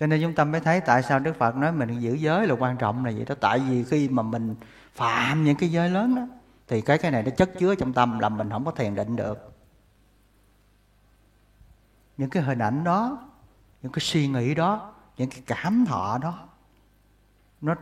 [0.01, 2.55] Cho nên chúng ta mới thấy tại sao đức phật nói mình giữ giới là
[2.55, 3.34] quan trọng là vậy đó.
[3.40, 4.55] Tại vì khi mà mình
[4.94, 6.22] phạm những cái giới lớn đó,
[6.68, 9.16] thì cái cái này nó chất chứa trong tâm, làm mình không có thiền định
[9.16, 9.53] được.
[12.16, 13.28] Những cái hình ảnh đó,
[13.82, 16.48] những cái suy nghĩ đó, những cái cảm thọ đó,
[17.61, 17.74] nó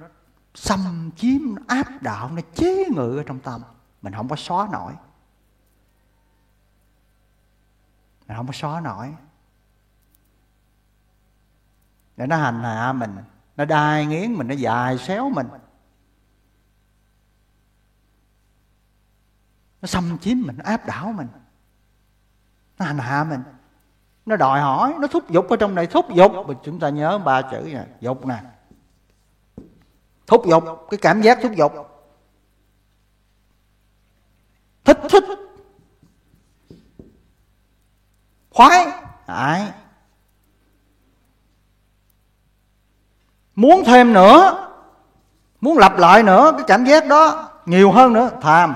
[0.55, 3.63] xâm chiếm, nó áp đạo nó chế ngự ở trong tâm.
[4.03, 4.93] Mình không có xóa nổi.
[8.29, 9.15] Mình không có xóa nổi
[12.19, 13.17] để nó hành hạ mình,
[13.57, 15.47] nó đai nghiến mình, nó dài xéo mình.
[19.83, 21.29] Nó xâm chiếm mình, nó áp đảo mình.
[22.79, 23.41] Nó hành hạ mình.
[24.27, 26.33] Nó đòi hỏi, nó thúc giục ở trong này, thúc giục.
[26.65, 28.43] Chúng ta nhớ ba chữ nè dục nè.
[30.27, 31.73] Thúc giục, cái cảm giác thúc giục.
[34.85, 35.25] Thích thích.
[38.51, 38.87] Khoái.
[39.27, 39.73] Đấy.
[43.59, 44.69] Muốn thêm nữa,
[45.61, 48.75] muốn lặp lại nữa cái cảm giác đó, nhiều hơn nữa tham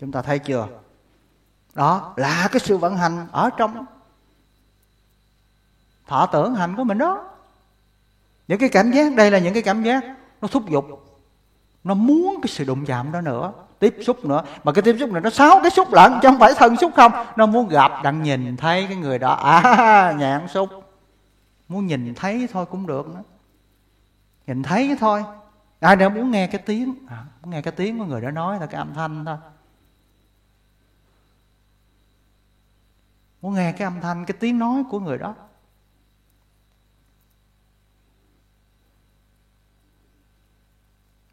[0.00, 0.66] chúng ta thấy chưa?
[1.74, 3.86] Đó là cái sự vận hành ở trong.
[6.06, 7.24] Thọ tưởng hành của mình đó.
[8.48, 10.04] Những cái cảm giác, đây là những cái cảm giác
[10.40, 10.84] nó thúc giục.
[11.84, 14.42] Nó muốn cái sự đụng chạm đó nữa, tiếp xúc nữa.
[14.64, 16.92] Mà cái tiếp xúc này nó sáu cái xúc lận, chứ không phải thân xúc
[16.96, 17.12] không.
[17.36, 19.32] Nó muốn gặp, đặng nhìn, thấy cái người đó.
[19.32, 20.68] À nhãn xúc
[21.70, 23.22] muốn nhìn thấy thôi cũng được đó,
[24.46, 25.24] nhìn thấy thôi.
[25.80, 26.94] Ai đâu muốn nghe cái tiếng?
[27.08, 29.36] À, muốn nghe cái tiếng của người đó nói là cái âm thanh thôi.
[33.42, 35.34] Muốn nghe cái âm thanh cái tiếng nói của người đó.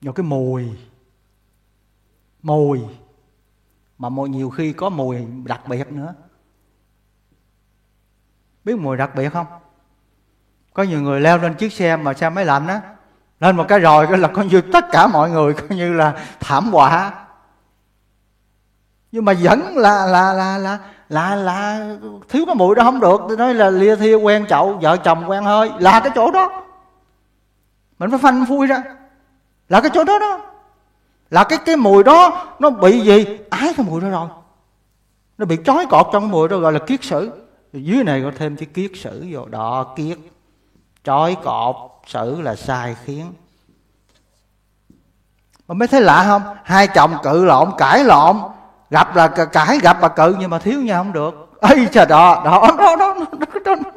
[0.02, 0.78] Rồi cái mùi.
[2.42, 2.80] Mùi.
[3.98, 6.16] Mà mùi nhiều khi có mùi đặc biệt nữa.
[8.64, 9.48] Biết mùi đặc biệt không?
[10.78, 12.82] Có nhiều người leo lên chiếc xe mà xe máy lạnh á,
[13.40, 16.14] lên một cái rồi cái là coi như tất cả mọi người coi như là
[16.40, 17.14] thảm họa.
[19.12, 21.90] Nhưng mà vẫn là là là là là là
[22.30, 23.22] thiếu cái mùi đó không được.
[23.28, 26.64] Tôi nói là lia thia quen chậu, vợ chồng quen hơi, là cái chỗ đó.
[28.00, 28.84] Mình phải phanh phui ra.
[29.70, 30.40] Là cái chỗ đó đó.
[31.30, 33.26] Là cái cái mùi đó, nó bị gì?
[33.50, 34.28] Ái, cái mùi đó rồi.
[35.38, 37.32] Nó bị trói cọt trong mùi đó, gọi là kiết sử.
[37.74, 40.18] Dưới này có thêm cái kiết sử vô, đó, kiết
[41.08, 43.34] trói cọp xử là sai khiến.
[45.68, 46.56] Mà mới thấy lạ không?
[46.64, 48.38] Hai chồng cự lộn cãi lộn.
[48.90, 51.60] Gặp là cãi gặp là cự nhưng mà thiếu nhau không được.
[51.62, 53.92] Ấy trời đó đó đó đó, đó, đó, đó.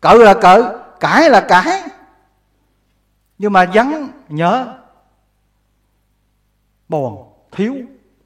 [0.00, 1.82] cự là cự cãi là cãi.
[3.38, 4.74] Nhưng mà vắng nhớ
[6.88, 7.74] buồn thiếu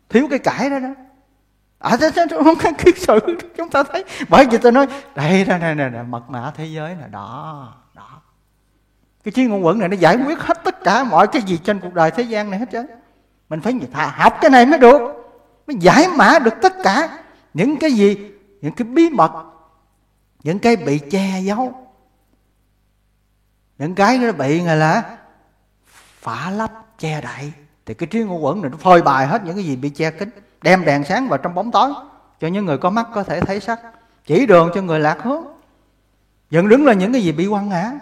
[0.08, 1.05] thiếu cái cãi đó đó
[1.90, 3.18] à thế, thế, không có kiết sự
[3.56, 4.04] chúng ta thấy.
[4.28, 8.22] Bởi vì tôi nói đây đây này này mật mã thế giới là đó đó.
[9.24, 11.80] Cái chuyên ngôn quẩn này nó giải quyết hết tất cả mọi cái gì trên
[11.80, 12.86] cuộc đời thế gian này hết trơn.
[13.48, 15.00] Mình phải học cái này mới được.
[15.66, 17.18] Mới giải mã được tất cả
[17.54, 18.16] những cái gì
[18.60, 19.32] những cái bí mật
[20.42, 21.86] những cái bị che giấu.
[23.78, 25.16] Những cái nó bị người là
[26.20, 27.52] phá lấp che đậy.
[27.86, 30.10] Thì cái trí ngôn quẩn này nó phơi bài hết những cái gì bị che
[30.10, 30.30] kín
[30.66, 31.92] đem đèn sáng vào trong bóng tối,
[32.40, 33.80] cho những người có mắt có thể thấy sắc,
[34.24, 35.44] chỉ đường cho người lạc hướng
[36.50, 37.92] dựng đứng là những cái gì bị quăng ngã.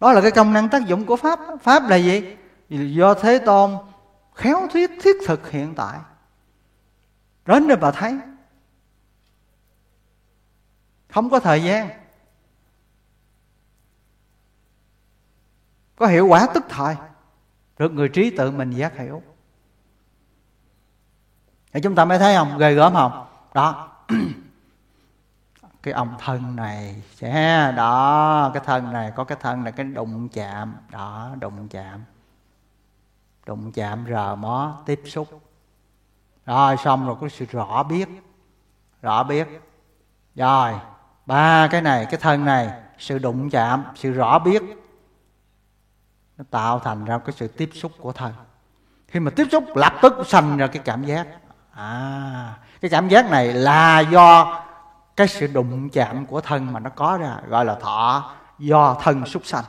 [0.00, 1.38] Đó là cái công năng tác dụng của pháp.
[1.62, 2.36] Pháp là gì?
[2.68, 3.76] Do thế tôn
[4.34, 5.98] khéo thuyết, thiết thực hiện tại.
[7.46, 8.18] Đến đây bà thấy.
[11.08, 11.88] Không có thời gian.
[15.96, 16.96] Có hiệu quả tức thời.
[17.78, 19.22] Được người trí tự mình giác hiểu
[21.76, 23.26] thì chúng ta mới thấy không ghê gớm không?
[23.54, 23.88] Đó.
[25.82, 28.50] Cái ông thân này sẽ đó.
[28.54, 30.74] Cái thân này, có cái thân là cái đụng chạm.
[30.90, 32.04] Đó, đụng chạm.
[33.46, 35.28] Đụng chạm rờ mó, tiếp xúc.
[36.46, 38.08] Rồi, xong rồi có sự rõ biết.
[39.02, 39.48] Rõ biết.
[40.34, 40.74] Rồi,
[41.26, 44.62] ba cái này, cái thân này, sự đụng chạm, sự rõ biết.
[46.38, 48.32] Nó tạo thành ra cái sự tiếp xúc của thân.
[49.08, 51.26] Khi mà tiếp xúc, lập tức sanh ra cái cảm giác
[51.76, 54.58] à cái cảm giác này là do
[55.16, 59.26] cái sự đụng chạm của thân mà nó có ra, gọi là thọ, do thân
[59.26, 59.64] súc sanh.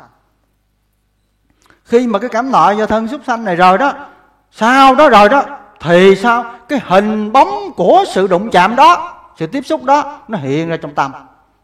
[1.83, 3.93] Khi mà cái cảm thọ do thân súc sanh này rồi đó,
[4.51, 5.43] sau đó rồi đó,
[5.79, 6.45] thì sao?
[6.69, 10.77] Cái hình bóng của sự đụng chạm đó, sự tiếp xúc đó, nó hiện ra
[10.77, 11.11] trong tâm.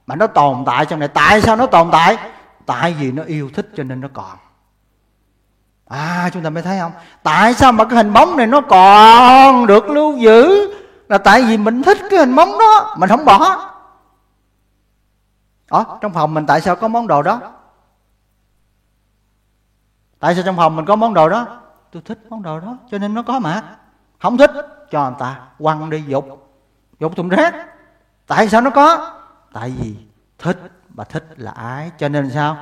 [0.08, 1.08] Mà nó tồn tại trong này.
[1.08, 2.18] Tại sao nó tồn tại?
[2.66, 4.38] Tại vì nó yêu thích cho nên nó còn
[5.94, 6.92] à chúng ta mới thấy không?
[7.24, 10.74] Tại sao mà cái hình bóng này nó còn được lưu giữ?
[11.10, 13.70] Là tại vì mình thích cái hình bóng đó, mình không bỏ.
[15.70, 17.40] Ở trong phòng mình tại sao có món đồ đó?
[20.20, 21.48] Tại sao trong phòng mình có món đồ đó?
[21.92, 23.64] Tôi thích món đồ đó, cho nên nó có mà.
[24.20, 24.52] Không thích,
[24.92, 26.50] cho người ta quăng đi dục.
[27.00, 27.56] Dục thùng rác.
[28.28, 29.14] Tại sao nó có?
[29.54, 29.96] Tại vì
[30.40, 32.58] thích và thích là ái cho nên sao?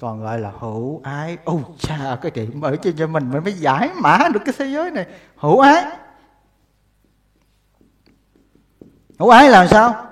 [0.00, 1.38] Còn gọi là hữu ái.
[1.44, 4.90] Ô cha, cái điểm ở cho mình mới mới giải mã được cái thế giới
[4.90, 5.06] này.
[5.36, 5.84] Hữu ái.
[9.18, 10.06] Hữu ái là sao?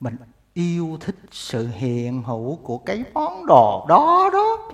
[0.00, 0.16] Mình
[0.54, 4.70] yêu thích sự hiện hữu của cái món đồ đó đó.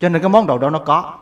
[0.00, 1.18] Cho nên cái món đồ đó nó có.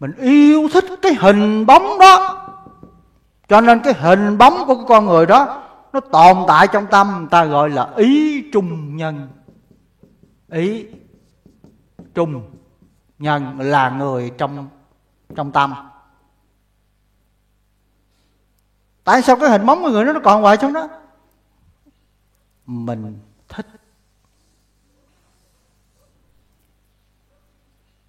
[0.00, 2.40] Mình yêu thích cái hình bóng đó
[3.48, 7.16] cho nên cái hình bóng của cái con người đó nó tồn tại trong tâm
[7.18, 9.28] người ta gọi là ý trung nhân.
[10.50, 10.86] Ý
[12.14, 12.50] trung
[13.18, 14.68] nhân là người trong
[15.36, 15.74] trong tâm.
[19.04, 20.88] Tại sao cái hình bóng của người đó nó còn hoài trong đó?
[22.66, 23.18] Mình
[23.48, 23.66] thích.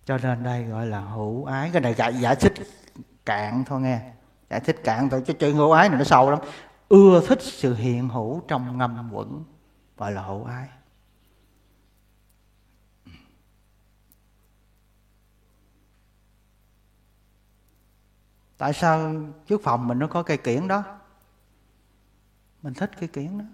[0.05, 1.69] Cho nên đây gọi là hữu ái.
[1.73, 2.53] Cái này giả, giả thích
[3.25, 3.99] cạn thôi nghe
[4.49, 6.39] giải thích cạn thôi, chứ chữ hữu ái này nó sâu lắm.
[6.89, 9.43] Ưa thích sự hiện hữu trong ngâm quẩn
[9.97, 10.69] gọi là hữu ái.
[18.57, 19.13] Tại sao
[19.47, 20.83] trước phòng mình nó có cây kiển đó?
[22.61, 23.45] Mình thích cây kiển đó.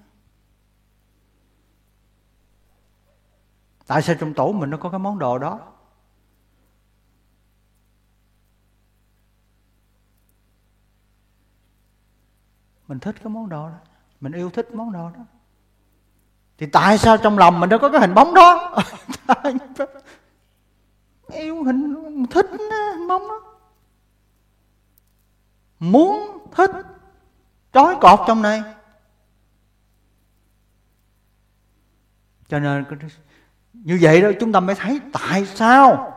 [3.87, 5.59] Tại sao trong tủ mình nó có cái món đồ đó?
[12.91, 13.75] Mình thích cái món đồ đó.
[14.21, 15.19] Mình yêu thích món đồ đó.
[16.57, 18.77] Thì tại sao trong lòng mình đâu có cái hình bóng đó?
[21.27, 23.41] Yêu hình thích hình bóng đó.
[25.79, 26.71] Muốn thích
[27.73, 28.63] trói cọt trong này.
[32.47, 32.85] Cho nên
[33.73, 36.13] như vậy đó chúng ta mới thấy tại sao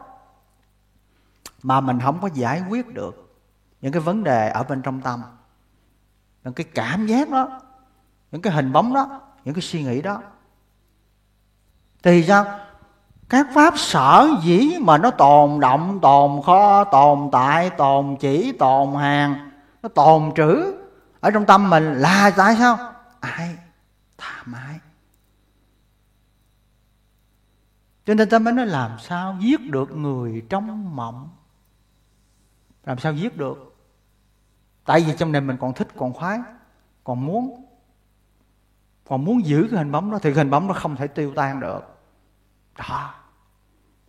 [1.63, 3.41] mà mình không có giải quyết được
[3.81, 5.23] những cái vấn đề ở bên trong tâm
[6.45, 7.61] những cái cảm giác đó,
[8.33, 10.23] những cái hình bóng đó, những cái suy nghĩ đó.
[12.03, 12.61] Thì sao?
[13.29, 18.95] Các pháp sở dĩ mà nó tồn động tồn kho, tồn tại, tồn chỉ, tồn
[18.95, 19.51] hàng,
[19.83, 20.75] nó tồn trữ
[21.21, 22.93] ở trong tâm mình là tại sao?
[23.21, 23.57] Ai?
[24.19, 24.79] Tham ái.
[28.07, 31.29] Cho nên ta mới nói làm sao giết được người trong mộng?
[32.85, 33.74] Làm sao giết được?
[34.85, 36.39] Tại vì trong này mình còn thích, còn khoái,
[37.05, 37.65] còn muốn
[39.09, 41.33] còn muốn giữ cái hình bóng đó thì cái hình bóng nó không thể tiêu
[41.37, 41.81] tan được.
[42.79, 43.15] Đó.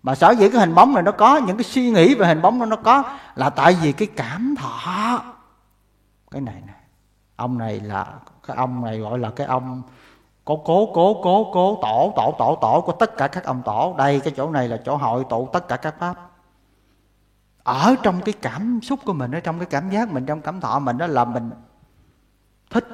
[0.03, 2.41] Mà sở dĩ cái hình bóng này nó có, những cái suy nghĩ về hình
[2.41, 3.03] bóng đó nó có
[3.35, 5.21] là tại vì cái cảm thọ.
[6.31, 6.73] Cái này nè,
[7.35, 8.13] ông này là,
[8.47, 9.81] cái ông này gọi là cái ông
[10.45, 13.95] cố cố cố cố cố, tổ tổ tổ tổ của tất cả các ông tổ.
[13.97, 16.15] Đây, cái chỗ này là chỗ hội tụ tất cả các pháp
[17.65, 20.61] ở trong cái cảm xúc của mình, ở trong cái cảm giác mình, trong cảm
[20.61, 21.49] thọ mình, đó là mình
[22.69, 22.87] thích,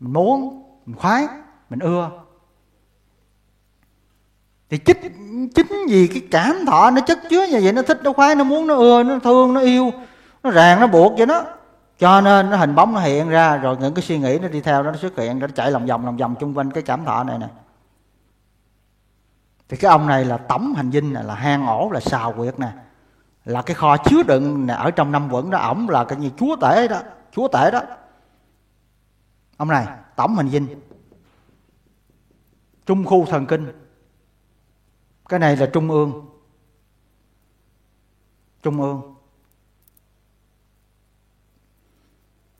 [0.00, 1.26] mình muốn, mình khoái,
[1.70, 2.10] mình ưa.
[4.70, 4.98] Thì chính
[5.54, 8.44] chính vì cái cảm thọ nó chất chứa như vậy, nó thích, nó khoái, nó
[8.44, 9.90] muốn, nó ưa, nó thương, nó yêu,
[10.42, 11.44] nó ràng, nó buộc vậy đó.
[11.98, 14.60] Cho nên nó hình bóng nó hiện ra, rồi những cái suy nghĩ nó đi
[14.60, 17.24] theo nó xuất hiện, nó chạy lòng vòng lòng vòng chung quanh cái cảm thọ
[17.24, 17.48] này nè.
[19.68, 22.58] Thì cái ông này là tổng hành dinh này, là hang ổ, là xào quyệt
[22.58, 22.68] nè
[23.48, 26.56] là cái kho chứa đựng ở trong năm quẩn đó ổng là cái như chúa
[26.60, 27.00] tể đó
[27.32, 27.82] chúa tể đó.
[29.56, 29.86] Ông này
[30.16, 30.80] tổng hành dinh.
[32.86, 33.72] Trung khu thần kinh.
[35.28, 36.26] Cái này là trung ương.
[38.62, 39.14] Trung ương.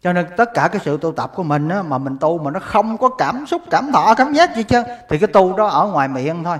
[0.00, 2.50] Cho nên tất cả cái sự tu tập của mình á, mà mình tu mà
[2.50, 5.66] nó không có cảm xúc cảm thọ cảm giác gì chứ thì cái tu đó
[5.66, 6.58] ở ngoài miệng thôi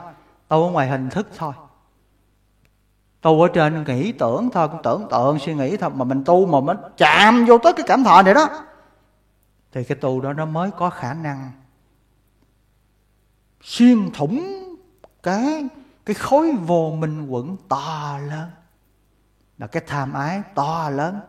[0.49, 1.53] tu ở ngoài hình thức thôi
[3.21, 6.47] tu ở trên nghĩ tưởng thôi, cũng tưởng tượng, suy nghĩ thôi, mà mình tu
[6.47, 8.49] mà mình chạm vô tới cái cảm thọ này đó.
[9.73, 11.53] Thì cái tu đó nó mới có khả năng
[13.63, 14.65] xuyên thủng
[15.23, 15.69] cái
[16.07, 18.51] cái khối vô minh quẩn to lớn.
[19.59, 21.21] Là cái tham ái to lớn.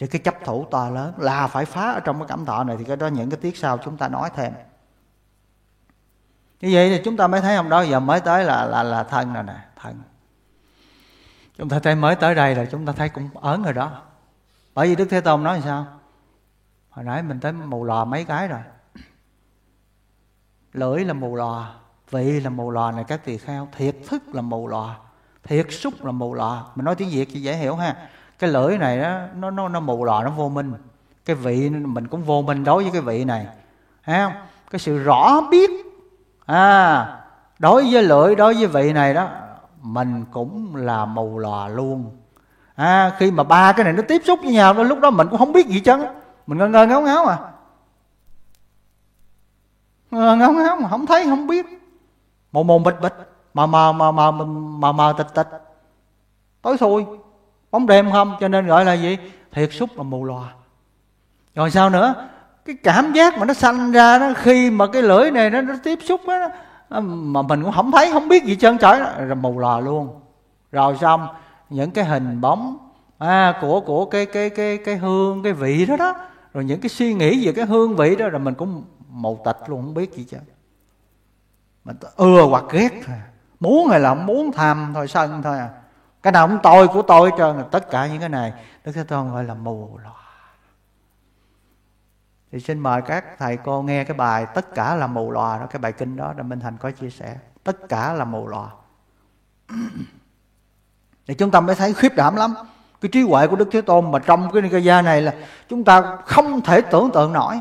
[0.00, 2.76] Thì cái chấp thủ to lớn là phải phá ở trong cái cảm thọ này,
[2.78, 4.52] thì cái đó những cái tiết sau chúng ta nói thêm.
[6.60, 9.04] Như vậy thì chúng ta mới thấy hôm đó, giờ mới tới là là là
[9.04, 10.00] thân rồi nè, thân
[11.58, 14.02] chúng ta thấy mới tới đây là chúng ta thấy cũng ớn rồi đó.
[14.74, 15.86] Bởi vì đức thế tôn nói sao?
[16.90, 18.60] Hồi nãy mình tới mù lò mấy cái rồi.
[20.72, 21.66] Lưỡi là mù lò
[22.10, 24.96] vị là mù lò này các tỳ kheo thiệt thức là mù lò
[25.44, 28.08] thiệt xúc là mù lò mình nói tiếng việt thì dễ hiểu ha.
[28.38, 30.74] Cái lưỡi này đó, nó nó nó mù lò nó vô minh.
[31.24, 33.46] Cái vị mình cũng vô minh đối với cái vị này.
[34.04, 34.32] Thấy không?
[34.70, 35.70] Cái sự rõ biết.
[36.46, 37.22] À
[37.58, 39.28] đối với lưỡi đối với vị này đó
[39.92, 42.16] mình cũng là mù lò luôn.
[42.74, 45.28] À khi mà ba cái này nó tiếp xúc với nhau đó lúc đó mình
[45.28, 45.98] cũng không biết gì chớ,
[46.46, 47.38] mình ngơ ngơ ngáo ngáo à.
[50.10, 51.66] Ngơ ngáo ngáo mà không thấy không biết.
[52.52, 53.14] Mồ mồm bịch bịch
[53.54, 55.48] mà mà mà mà mà mà tịch tịch.
[56.62, 57.04] Tối xui
[57.70, 59.18] bóng đêm không cho nên gọi là gì?
[59.52, 60.54] Thiệt xúc là mù lòa.
[61.54, 62.14] Rồi sao nữa?
[62.64, 65.74] Cái cảm giác mà nó sanh ra đó khi mà cái lưỡi này nó, nó
[65.84, 66.48] tiếp xúc đó,
[66.88, 70.20] À, mà mình cũng không thấy không biết gì trơn trọi rồi mù lòa luôn.
[70.72, 71.28] Rồi xong
[71.70, 72.76] những cái hình bóng
[73.18, 76.14] à, của của cái cái cái cái hương cái vị đó đó.
[76.54, 79.58] Rồi những cái suy nghĩ về cái hương vị đó rồi mình cũng mù tịch
[79.66, 80.36] luôn không biết gì chứ
[81.84, 83.16] mình ưa hoặc ghét thôi.
[83.60, 85.68] Muốn hay là muốn tham thôi sân thôi à.
[86.22, 88.52] Cái nào cũng tôi của tôi hết trơn tất cả những cái này
[88.84, 90.12] đức thế tôn gọi là mù lòa
[92.56, 95.66] thì xin mời các thầy cô nghe cái bài tất cả là mù lòa đó,
[95.70, 97.36] cái bài kinh đó để minh thành có chia sẻ.
[97.64, 98.68] Tất cả là mù lòa.
[101.26, 102.54] Thì chúng ta mới thấy khiếp đảm lắm.
[103.00, 105.34] Cái trí huệ của đức thế tôn mà trong cái gia này là
[105.68, 107.60] chúng ta không thể tưởng tượng nổi.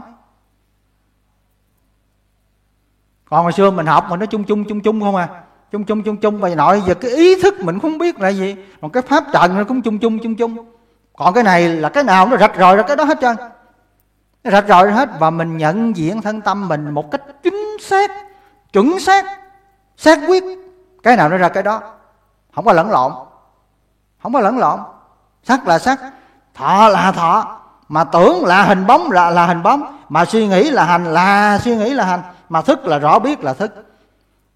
[3.30, 5.44] Còn hồi xưa mình học mà nó chung chung chung chung không à.
[5.72, 8.56] Chung chung chung chung và nội giờ cái ý thức mình không biết là gì.
[8.82, 10.74] Còn cái pháp trần nó cũng chung chung chung chung.
[11.18, 13.36] Còn cái này là cái nào nó rạch ròi ra cái đó hết trơn
[14.52, 18.12] rạch ròi hết và mình nhận diện thân tâm mình một cách chính xác,
[18.74, 19.26] chuẩn xác
[19.98, 20.44] xác quyết.
[21.04, 21.82] Cái nào nó ra cái đó,
[22.56, 23.12] không có lẫn lộn,
[24.24, 24.80] không có lẫn lộn.
[25.44, 26.00] Sắc là sắc
[26.54, 27.60] thọ là thọ.
[27.90, 31.60] Mà tưởng là hình bóng là là hình bóng, mà suy nghĩ là hành là
[31.62, 33.86] suy nghĩ là hành, mà thức là rõ biết là thức.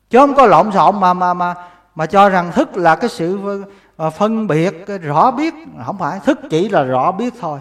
[0.09, 1.55] Chứ không có lộn xộn mà mà mà
[1.95, 3.63] mà cho rằng thức là cái sự
[3.97, 5.53] ờ, phân biệt, cái rõ biết.
[5.85, 7.59] Không phải, thức chỉ là rõ biết thôi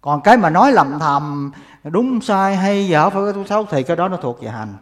[0.00, 1.52] còn cái mà nói lầm thầm
[1.84, 4.74] đúng sai hay dở phải xấu thì cái đó nó thuộc về hành.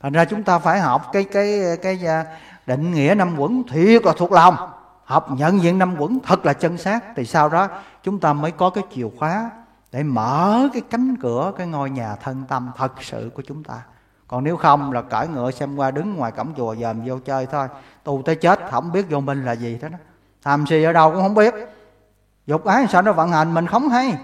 [0.00, 2.24] Thành ra chúng ta phải học cái cái cái, cái
[2.66, 4.56] định nghĩa năm quẩn thiệt là thuộc lòng.
[5.04, 7.68] Học nhận diện năm quẩn thật là chân xác thì sau đó
[8.02, 9.50] chúng ta mới có cái chìa khóa
[9.92, 13.74] để mở cái cánh cửa cái ngôi nhà thân tâm thật sự của chúng ta.
[14.28, 17.46] Còn nếu không là cởi ngựa xem qua đứng ngoài cổng chùa dòm vô chơi
[17.46, 17.68] thôi
[18.04, 19.88] tu tới chết không biết vô minh là gì đó
[20.42, 21.54] tham si ở đâu cũng không biết
[22.46, 24.18] dục ái sao nó vận hành, mình không hay.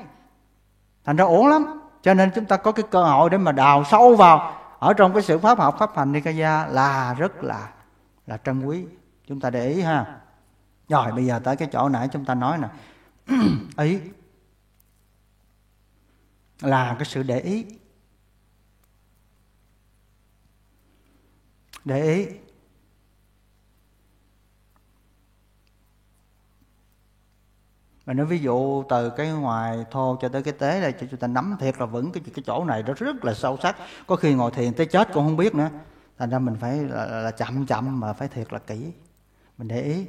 [1.04, 1.80] Thành ra ổn lắm.
[2.02, 4.56] Cho nên chúng ta có cái cơ hội để mà đào sâu vào.
[4.78, 7.72] Ở trong cái sự pháp học, pháp hành nikaya là rất là
[8.26, 8.86] là trân quý.
[9.26, 10.20] Chúng ta để ý ha.
[10.88, 12.68] Rồi, bây giờ tới cái chỗ nãy chúng ta nói nè.
[13.78, 14.00] Ý
[16.60, 17.66] là cái sự để ý.
[21.84, 22.26] Để ý.
[28.10, 31.20] Mà nói ví dụ từ cái ngoài thô cho tới cái tế là cho chúng
[31.20, 33.76] ta nắm thiệt là vững cái cái chỗ này nó rất là sâu sắc.
[34.06, 35.68] Có khi ngồi thiền tới chết cũng không biết nữa.
[36.18, 38.92] Thành ra mình phải là, là chậm chậm mà phải thiệt là kỹ.
[39.58, 40.06] Mình để ý.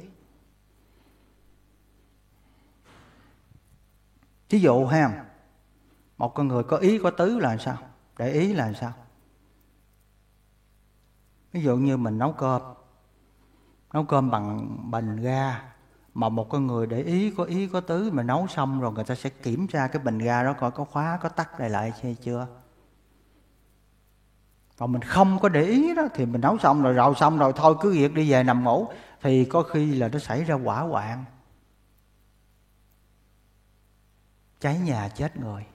[4.48, 5.24] Thí dụ ha
[6.18, 7.78] một con người có ý có tứ là sao?
[8.18, 8.92] Để ý là sao?
[11.52, 12.62] Ví dụ như mình nấu cơm.
[13.92, 15.71] Nấu cơm bằng bình ga
[16.14, 19.04] mà một con người để ý, có ý, có tứ mà nấu xong rồi người
[19.04, 21.92] ta sẽ kiểm tra cái bình ga đó coi có khóa, có tắt lại lại
[22.02, 22.46] hay chưa.
[24.76, 27.52] Còn mình không có để ý đó thì mình nấu xong rồi rầu xong rồi,
[27.56, 28.86] thôi cứ việc đi về nằm ngủ.
[29.22, 31.24] Thì có khi là nó xảy ra quả hoạn.
[34.60, 35.66] Cháy nhà chết người.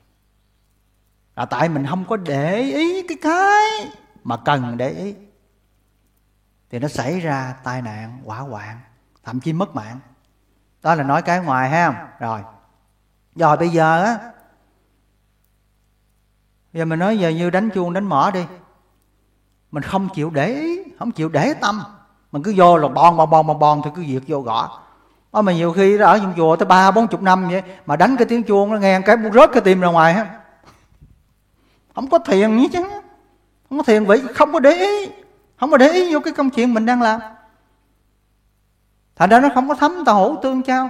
[1.36, 3.92] Là tại mình không có để ý cái cái
[4.24, 5.16] mà cần để ý.
[6.70, 8.80] Thì nó xảy ra tai nạn quả hoạn,
[9.24, 10.00] thậm chí mất mạng
[10.88, 12.40] đó là nói cái ngoài ha rồi.
[13.36, 14.20] Rồi bây giờ á
[16.74, 18.46] giờ mình nói giờ như đánh chuông, đánh mỏ đi.
[19.72, 21.84] Mình không chịu để ý, không chịu để tâm.
[22.32, 24.80] Mình cứ vô là bon bon bon bon bon, thì cứ việc vô gõ.
[25.34, 28.18] Đó, mà nhiều khi ở trong chùa tới ba, bốn chục năm vậy, mà đánh
[28.18, 30.40] cái tiếng chuông, nó nghe cái rớt cái tim ra ngoài ha
[31.96, 32.84] không có thiền nhỉ chứ.
[33.70, 35.10] Không có thiền vị không có để ý.
[35.60, 37.22] Không có để ý vô cái công chuyện mình đang làm
[39.18, 40.90] thành ra nó không có thấm tàu hữu tương trao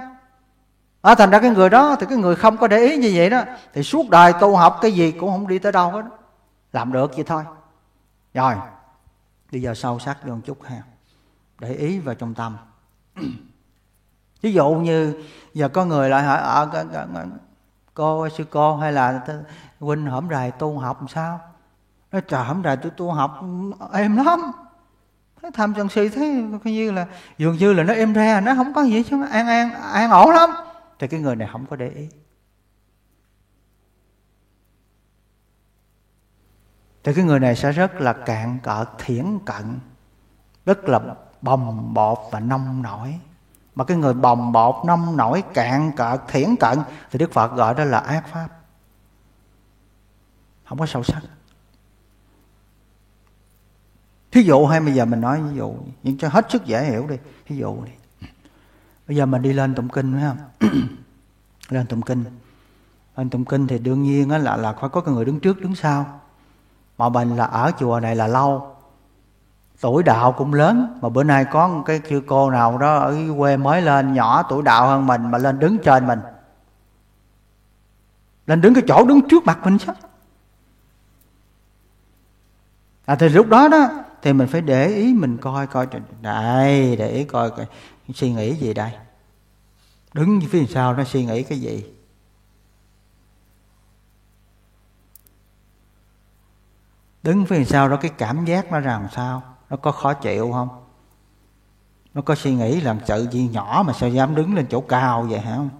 [1.02, 3.30] à, thành ra cái người đó thì cái người không có để ý như vậy
[3.30, 6.02] đó thì suốt đời tu học cái gì cũng không đi tới đâu hết.
[6.72, 7.44] Làm được vậy thôi.
[8.34, 8.54] Rồi
[9.52, 10.82] bây giờ sâu sắc vô một chút ha.
[11.58, 12.56] Để ý vào trong tâm.
[14.42, 15.22] Ví dụ như
[15.54, 17.26] giờ có người lại hỏi ờ, ở à,
[17.94, 19.24] cô sư cô hay là
[19.80, 21.40] huynh hổm rày tu học làm sao?
[22.12, 23.40] Nói trời hổm rày tôi tu học
[23.92, 24.52] êm lắm
[25.54, 27.06] tham sân si thấy coi như là
[27.38, 30.30] dường như là nó êm ra nó không có gì chứ an an an ổn
[30.30, 30.50] lắm.
[30.98, 32.08] Thì cái người này không có để ý.
[37.04, 39.78] Thì cái người này sẽ rất là cạn cỡ, thiển cận,
[40.66, 41.00] rất là
[41.42, 43.20] bồng bột và nông nổi.
[43.74, 46.78] Mà cái người bồng bột, nông nổi, cạn cỡ, thiển cận
[47.10, 48.48] thì đức phật gọi đó là ác pháp.
[50.64, 51.22] Không có sâu sắc
[54.30, 57.06] thí dụ hay, bây giờ mình nói ví dụ, nhưng cho hết sức dễ hiểu
[57.06, 57.16] đi.
[57.46, 57.92] Thí dụ đi.
[59.08, 60.70] Bây giờ mình đi lên tụng kinh, phải không?
[61.68, 62.24] Lên tụng kinh.
[63.16, 65.74] Lên tụng kinh thì đương nhiên là là phải có cái người đứng trước đứng
[65.74, 66.20] sau.
[66.98, 68.76] Mà mình là ở chùa này là lâu.
[69.80, 70.98] Tuổi đạo cũng lớn.
[71.02, 74.42] Mà bữa nay có một cái sư cô nào đó ở quê mới lên, nhỏ
[74.42, 76.20] tuổi đạo hơn mình, mà lên đứng trên mình.
[78.46, 79.94] Lên đứng cái chỗ đứng trước mặt mình sao
[83.08, 83.88] à thì lúc đó đó
[84.22, 85.86] thì mình phải để ý mình coi coi
[86.20, 87.66] đây để ý coi, coi
[88.14, 88.92] suy nghĩ gì đây.
[90.14, 91.84] Đứng phía sau nó suy nghĩ cái gì?
[97.22, 99.42] Đứng phía sau đó cái cảm giác nó làm sao?
[99.70, 100.68] Nó có khó chịu không?
[102.14, 105.22] Nó có suy nghĩ làm sự gì nhỏ mà sao dám đứng lên chỗ cao
[105.22, 105.56] vậy hả?
[105.56, 105.70] không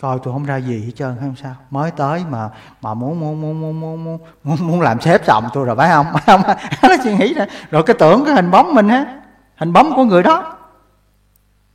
[0.00, 1.54] coi tôi không ra gì hết trơn hay sao?
[1.70, 2.50] Mới tới mà
[2.82, 5.88] mà muốn muốn muốn muốn muốn muốn muốn, muốn làm sếp chồng tôi rồi phải
[5.88, 6.06] không?
[6.26, 6.42] Không?
[6.82, 9.20] Nó suy nghĩ rồi rồi cái tưởng cái hình bóng mình á
[9.56, 10.56] hình bóng của người đó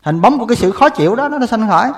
[0.01, 1.91] hình bóng của cái sự khó chịu đó nó sanh khởi.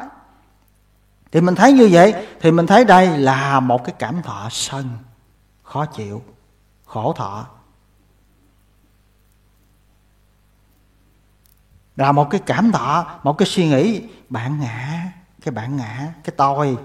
[1.31, 4.89] Thì mình thấy như vậy thì mình thấy đây là một cái cảm thọ sân
[5.63, 6.21] khó chịu
[6.85, 7.47] khổ thọ.
[11.95, 15.11] Là một cái cảm thọ một cái suy nghĩ bạn ngã
[15.45, 16.77] cái bản ngã cái tôi.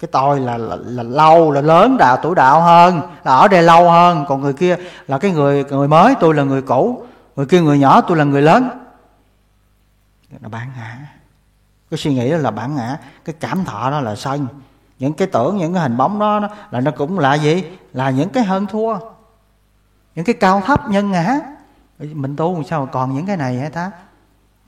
[0.00, 3.62] Cái tôi là, là là lâu là lớn đạo tuổi đạo hơn là ở đây
[3.62, 4.24] lâu hơn.
[4.28, 4.76] Còn người kia
[5.06, 7.06] là cái người người mới tôi là người cũ.
[7.36, 8.68] Người kia người nhỏ tôi là người lớn.
[10.40, 10.98] Là bản ngã.
[11.90, 12.98] Cái suy nghĩ đó là bản ngã.
[13.24, 14.46] Cái cảm thọ đó là sân.
[14.98, 17.64] Những cái tưởng những cái hình bóng đó, đó là nó cũng là gì?
[17.92, 18.98] Là những cái hơn thua.
[20.14, 21.40] Những cái cao thấp nhân ngã.
[21.98, 23.90] Mình tu sao còn những cái này hả ta?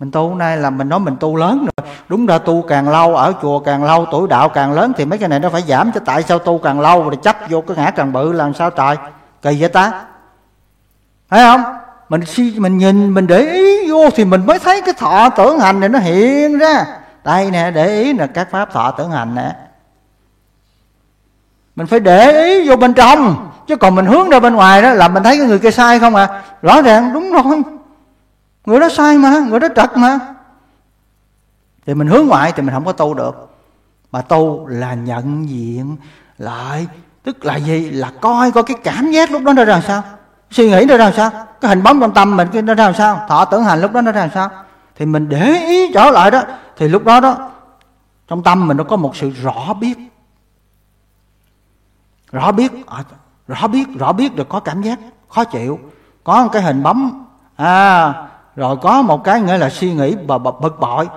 [0.01, 1.87] Mình tu nay là mình nói mình tu lớn rồi.
[2.09, 5.19] Đúng ra tu càng lâu, ở chùa càng lâu, tuổi đạo càng lớn thì mấy
[5.19, 5.93] cái này nó phải giảm.
[5.93, 8.71] Cho tại sao tu càng lâu rồi chấp vô cái ngã càng bự làm sao
[8.71, 8.97] trời?
[9.43, 9.93] Kỳ vậy ta?
[11.31, 11.63] Thấy không?
[12.09, 15.59] Mình suy, mình nhìn, mình để ý vô thì mình mới thấy cái thọ tưởng
[15.59, 16.85] hành này nó hiện ra.
[17.25, 19.53] Đây nè, để ý là các pháp thọ tưởng hành nè.
[21.77, 23.51] Mình phải để ý vô bên trong.
[23.67, 25.99] Chứ còn mình hướng ra bên ngoài đó là mình thấy cái người kia sai
[25.99, 26.43] không à?
[26.63, 27.63] Rõ ràng, đúng rồi
[28.67, 30.19] người đó sai mà, người đó trật mà.
[31.87, 33.51] Thì mình hướng ngoại thì mình không có tu được.
[34.13, 35.97] Mà tu là nhận diện
[36.39, 36.87] lại,
[37.23, 37.91] tức là gì?
[37.91, 40.03] Là coi coi cái cảm giác lúc đó nó ra sao.
[40.51, 41.31] Suy nghĩ nó ra sao.
[41.61, 43.27] Cái hình bóng trong tâm mình cái nó ra sao.
[43.29, 44.51] Thọ tưởng hành lúc đó nó ra sao.
[44.97, 46.43] Thì mình để ý trở lại đó,
[46.77, 47.51] thì lúc đó đó,
[48.29, 49.99] trong tâm mình nó có một sự rõ biết.
[52.33, 53.05] Rõ biết à,
[53.49, 55.79] rõ biết rõ biết được có cảm giác, khó chịu.
[56.25, 57.25] Có một cái hình bóng
[57.57, 58.15] à
[58.61, 61.09] rồi có một cái nghĩa là suy nghĩ và bực bội.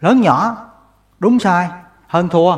[0.00, 0.56] Lớn nhỏ,
[1.18, 1.70] đúng sai,
[2.06, 2.56] hơn thua.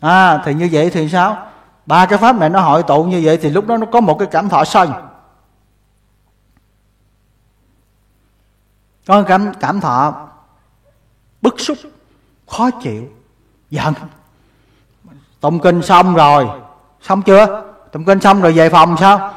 [0.00, 1.46] À thì như vậy thì sao?
[1.86, 4.18] Ba cái pháp này nó hội tụ như vậy thì lúc đó nó có một
[4.18, 4.92] cái cảm thọ sân.
[9.06, 10.28] Có cảm cảm thọ
[11.42, 11.76] bức xúc,
[12.48, 13.04] khó chịu,
[13.70, 13.94] giận.
[15.40, 16.48] Tụng kinh xong rồi,
[17.00, 17.72] xong chưa?
[17.92, 19.34] Tụng kinh xong rồi về phòng sao?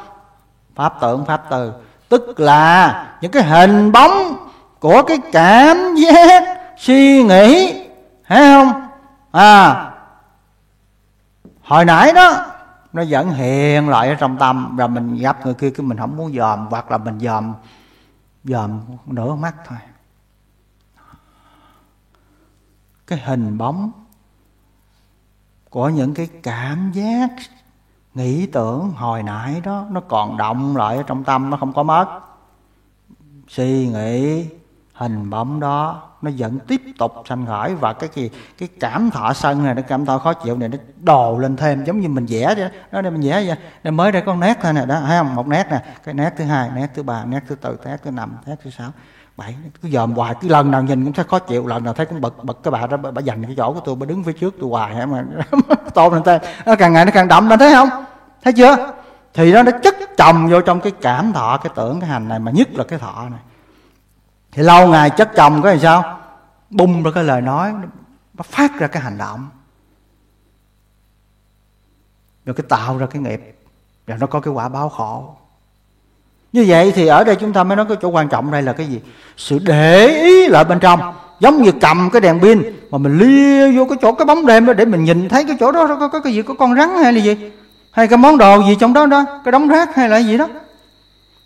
[0.74, 1.72] Pháp tưởng pháp từ
[2.08, 4.48] tức là những cái hình bóng
[4.80, 7.82] của cái cảm giác suy nghĩ,
[8.28, 8.88] thấy không?
[9.32, 9.82] À
[11.62, 12.46] hồi nãy đó,
[12.92, 16.16] nó vẫn hiện lại ở trong tâm rồi mình gặp người kia cái mình không
[16.16, 17.54] muốn dòm hoặc là mình dòm
[18.44, 19.78] dòm nửa mắt thôi.
[23.06, 23.92] Cái hình bóng
[25.70, 27.28] của những cái cảm giác
[28.16, 31.82] nghĩ tưởng hồi nãy đó, nó còn động lại ở trong tâm, nó không có
[31.82, 32.06] mất.
[33.48, 34.46] Suy nghĩ,
[34.92, 37.74] hình bóng đó, nó vẫn tiếp tục sanh khởi.
[37.74, 40.78] Và cái gì, cái cảm thọ sân này nó cảm thọ khó chịu này, nó
[41.02, 43.02] đồ lên thêm, giống như mình vẽ vậy đó.
[43.02, 43.56] Nên mình vẽ vậy.
[43.84, 45.34] Nên mới đây có nét thôi nè, đó, thấy không?
[45.34, 45.82] Một nét nè.
[46.04, 48.70] Cái nét thứ hai, nét thứ ba, nét thứ tư, nét thứ năm, nét thứ
[48.70, 48.90] sáu
[49.36, 52.06] bảy cứ dòm hoài cái lần nào nhìn cũng thấy khó chịu lần nào thấy
[52.06, 54.32] cũng bật bật cái bà đó bà, dành cái chỗ của tôi bà đứng phía
[54.32, 55.24] trước tôi hoài hả mà
[55.94, 57.88] tôm lên tay nó càng ngày nó càng đậm lên thấy không?
[58.42, 58.92] Thấy chưa?
[59.34, 62.38] Thì nó nó chất chồng vô trong cái cảm thọ cái tưởng cái hành này
[62.38, 63.40] mà nhất là cái thọ này.
[64.52, 66.20] Thì lâu ngày chất chồng cái làm sao?
[66.70, 67.74] Bung ra cái lời nói
[68.34, 69.48] nó phát ra cái hành động.
[72.44, 73.58] Rồi cái tạo ra cái nghiệp.
[74.06, 75.36] Rồi nó có cái quả báo khổ
[76.56, 78.72] như vậy thì ở đây chúng ta mới nói cái chỗ quan trọng đây là
[78.72, 79.00] cái gì?
[79.36, 81.00] Sự để ý lại bên trong.
[81.40, 84.66] Giống như cầm cái đèn pin mà mình lia vô cái chỗ cái bóng đêm
[84.66, 86.88] đó để mình nhìn thấy cái chỗ đó có, có cái gì có con rắn
[86.88, 87.36] hay là gì?
[87.90, 89.24] Hay cái món đồ gì trong đó đó?
[89.44, 90.48] Cái đống rác hay là gì đó?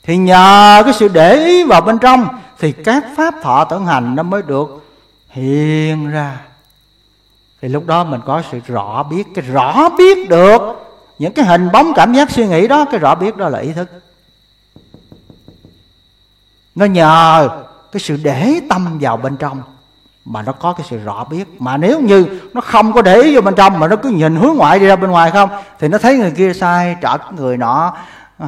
[0.03, 2.29] Thì nhờ cái sự để ý vào bên trong
[2.59, 4.85] thì các pháp thọ tưởng hành nó mới được
[5.29, 6.37] hiện ra.
[7.63, 9.25] Thì lúc đó mình có sự rõ biết.
[9.35, 10.61] Cái rõ biết được
[11.19, 13.73] những cái hình bóng cảm giác suy nghĩ đó cái rõ biết đó là ý
[13.73, 13.89] thức
[16.75, 17.49] nó nhờ
[17.93, 19.63] cái sự để tâm vào bên trong.
[20.25, 21.61] Mà nó có cái sự rõ biết.
[21.63, 24.37] Mà nếu như nó không có để ý vô bên trong mà nó cứ nhìn
[24.37, 27.57] hướng ngoại đi ra bên ngoài không, thì nó thấy người kia sai trật người
[27.57, 27.97] nọ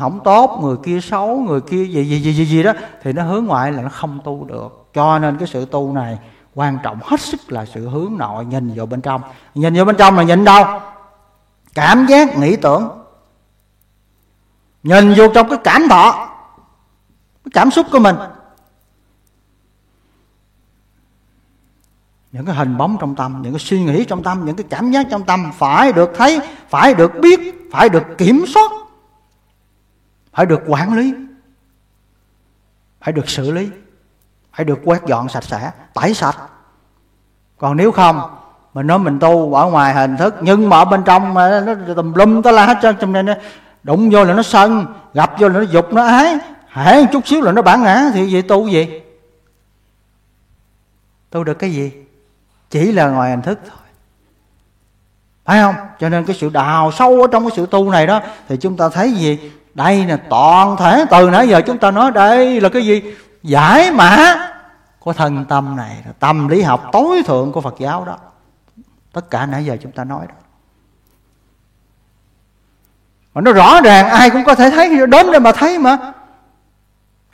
[0.00, 2.72] không tốt, người kia xấu, người kia gì gì gì gì gì đó,
[3.02, 4.86] thì nó hướng ngoại là nó không tu được.
[4.94, 6.18] Cho nên cái sự tu này
[6.54, 9.22] quan trọng hết sức là sự hướng nội, nhìn vào bên trong.
[9.54, 10.64] Nhìn vào bên trong là nhìn đâu?
[11.74, 12.88] Cảm giác, nghĩ tưởng.
[14.82, 16.28] Nhìn vô trong cái cảm thọ
[17.50, 18.16] cảm xúc của mình.
[22.32, 24.90] Những cái hình bóng trong tâm, những cái suy nghĩ trong tâm, những cái cảm
[24.90, 27.40] giác trong tâm phải được thấy, phải được biết,
[27.72, 28.72] phải được kiểm soát,
[30.32, 31.14] phải được quản lý,
[33.00, 33.70] phải được xử lý,
[34.52, 36.36] phải được quét dọn sạch sẽ, tẩy sạch.
[37.58, 38.20] Còn nếu không,
[38.74, 41.94] mình nói mình tu ở ngoài hình thức, nhưng mà ở bên trong, mà nó
[41.94, 43.34] tùm lum tới la hết trơn trong này nó
[43.82, 46.38] đụng vô là nó sân, gặp vô là nó dục nó ái
[46.72, 49.00] hãy chút xíu là nó bản ngã thì vậy tu gì?
[51.30, 51.92] Tu được cái gì?
[52.70, 53.78] Chỉ là ngoài hình thức thôi.
[55.44, 55.74] Phải không?
[56.00, 58.76] Cho nên cái sự đào sâu ở trong cái sự tu này đó, thì chúng
[58.76, 59.52] ta thấy gì?
[59.74, 63.02] Đây là toàn thể từ nãy giờ chúng ta nói đây là cái gì?
[63.42, 64.48] Giải mã
[64.98, 68.16] của thân tâm này tâm lý học tối thượng của phật giáo đó.
[69.12, 70.34] Tất cả nãy giờ chúng ta nói đó.
[73.34, 76.12] Mà nó rõ ràng, ai cũng có thể thấy, đến đây mà thấy mà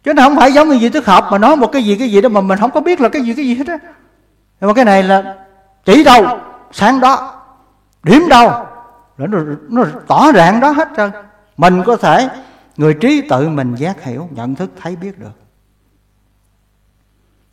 [0.09, 2.11] chứ nó không phải giống như gì thức hợp mà nói một cái gì cái
[2.11, 3.79] gì đó mà mình không có biết là cái gì cái gì hết á.
[4.61, 5.37] Nhưng mà cái này là
[5.85, 6.39] chỉ đâu
[6.73, 7.43] sáng đó
[8.03, 8.67] điểm đâu
[9.19, 9.27] nó,
[9.69, 11.11] nó tỏ ràng đó hết trơn.
[11.57, 12.29] Mình có thể
[12.77, 15.41] người trí tự mình giác hiểu nhận thức thấy biết được.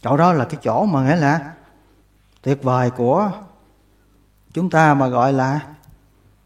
[0.02, 1.40] Chỗ đó là cái chỗ mà nghĩa là
[2.41, 3.32] tuyệt vời của
[4.53, 5.60] chúng ta mà gọi là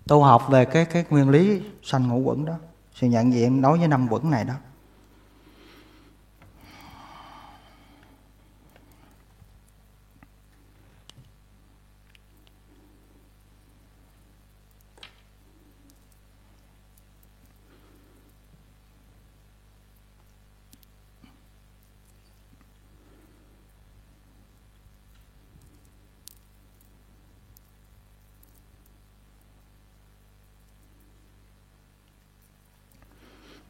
[0.07, 2.53] tu học về cái cái nguyên lý sanh ngũ quẩn đó.
[2.93, 4.53] Sự nhận diện đối với năm quẩn này đó.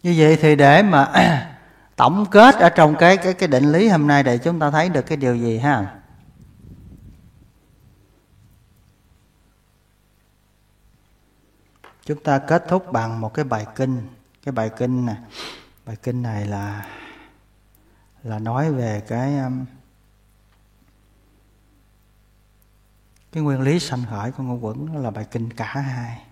[0.03, 1.11] Như vậy thì để mà
[1.95, 4.89] tổng kết ở trong cái cái cái định lý hôm nay để chúng ta thấy
[4.89, 5.95] được cái điều gì ha?
[12.05, 14.07] Chúng ta kết thúc bằng một cái bài kinh.
[14.45, 15.17] Cái bài kinh này
[15.85, 16.85] bài kinh này là
[18.23, 19.65] là nói về cái um,
[23.31, 26.28] cái nguyên lý sanh khởi của ngũ quẩn là bài kinh cả hai.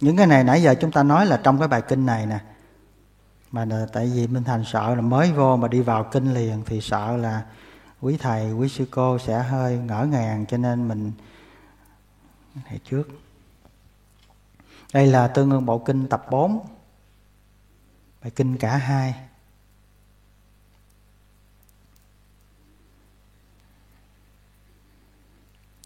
[0.00, 2.38] Những cái này nãy giờ chúng ta nói là trong cái bài kinh này nè.
[3.50, 6.80] Mà tại vì minh thành sợ là mới vô mà đi vào kinh liền thì
[6.80, 7.44] sợ là
[8.00, 11.12] quý thầy, quý sư cô sẽ hơi ngỡ ngàng, cho nên mình
[12.68, 13.08] thầy trước.
[14.92, 16.66] Đây là tương ương bộ kinh tập 4
[18.22, 19.14] bài kinh cả hai.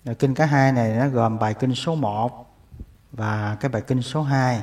[0.04, 2.51] Bài kinh cả hai này nó gồm bài kinh số 1
[3.12, 4.62] và cái bài kinh số 2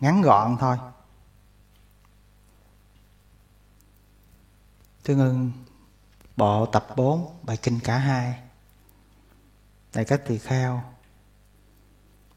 [0.00, 0.78] ngắn gọn thôi.
[5.02, 5.52] Tương ưng
[6.36, 8.42] bộ tập 4 bài kinh cả hai.
[9.92, 10.82] Tại các tỳ kheo,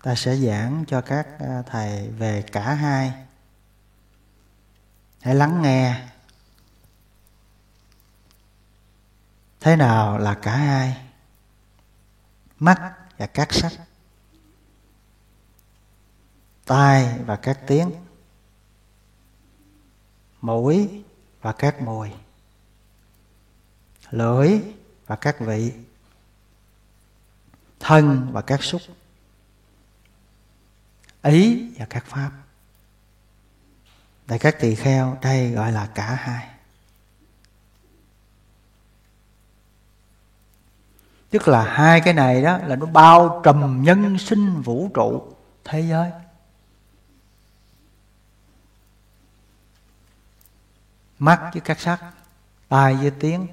[0.04, 3.14] ta sẽ giảng cho các à, thầy về cả hai.
[5.22, 6.08] Hãy lắng nghe.
[9.60, 11.06] Thế nào là cả hai?
[12.60, 13.89] Mắt và các sách
[16.70, 17.92] tai và các tiếng,
[20.42, 21.04] mũi
[21.42, 22.12] và các mùi,
[24.12, 24.62] lưỡi
[25.08, 25.74] và các vị,
[27.80, 28.82] thân và các xúc,
[31.24, 32.32] ý và các pháp.
[34.28, 36.50] Tại các tỳ kheo đây gọi là cả hai.
[41.30, 45.34] Tức là hai cái này đó là nó bao trùm nhân sinh vũ trụ
[45.64, 46.12] thế giới.
[51.20, 52.00] Mắt với các sắc,
[52.70, 53.48] tai với tiếng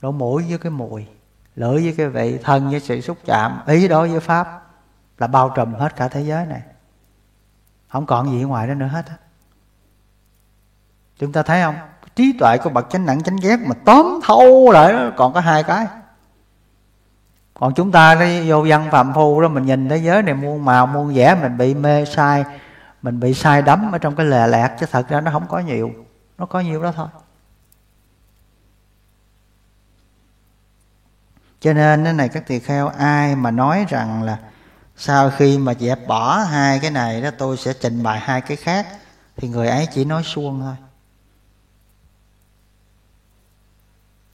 [0.00, 1.06] lỗ mũi với cái mùi,
[1.56, 4.62] lưỡi với cái vị, thân với sự xúc chạm, ý đó với pháp
[5.18, 6.62] là bao trùm hết cả thế giới này.
[7.88, 9.14] Không còn gì ngoài đó nữa hết á.
[11.18, 11.74] Chúng ta thấy không?
[12.14, 15.40] Trí tuệ của bậc chánh nặng chánh ghét mà tóm thâu lại đó, còn có
[15.40, 15.86] hai cái.
[17.54, 20.64] Còn chúng ta đi vô văn phạm phu đó, mình nhìn thế giới này muôn
[20.64, 22.44] màu, muôn vẻ, mình bị mê sai,
[23.02, 25.58] mình bị sai đắm ở trong cái lè lẹt, chứ thật ra nó không có
[25.58, 25.90] nhiều
[26.40, 27.08] nó có nhiều đó thôi.
[31.60, 34.38] Cho nên cái này các tỳ kheo, ai mà nói rằng là
[34.96, 38.56] sau khi mà dẹp bỏ hai cái này đó, tôi sẽ trình bày hai cái
[38.56, 38.86] khác,
[39.36, 40.74] thì người ấy chỉ nói suông thôi.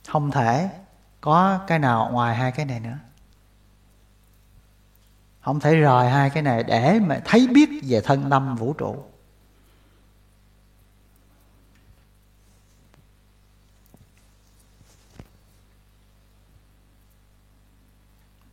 [0.08, 0.70] Không thể
[1.20, 2.98] có cái nào ngoài hai cái này nữa.
[5.40, 9.04] Không thể rời hai cái này để mà thấy biết về thân tâm vũ trụ.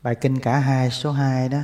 [0.03, 1.59] Bài kinh cả hai, số 2 đó.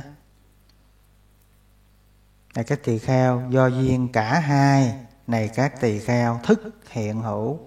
[2.54, 7.60] Này, các tỳ kheo, do duyên cả hai, này các tỳ kheo, thức hiện hữu.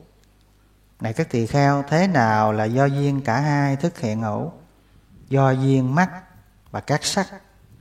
[1.00, 4.52] Này, các tỳ kheo, thế nào là do duyên cả hai, thức hiện hữu?
[5.30, 6.24] Do duyên mắt
[6.72, 7.28] và các sắc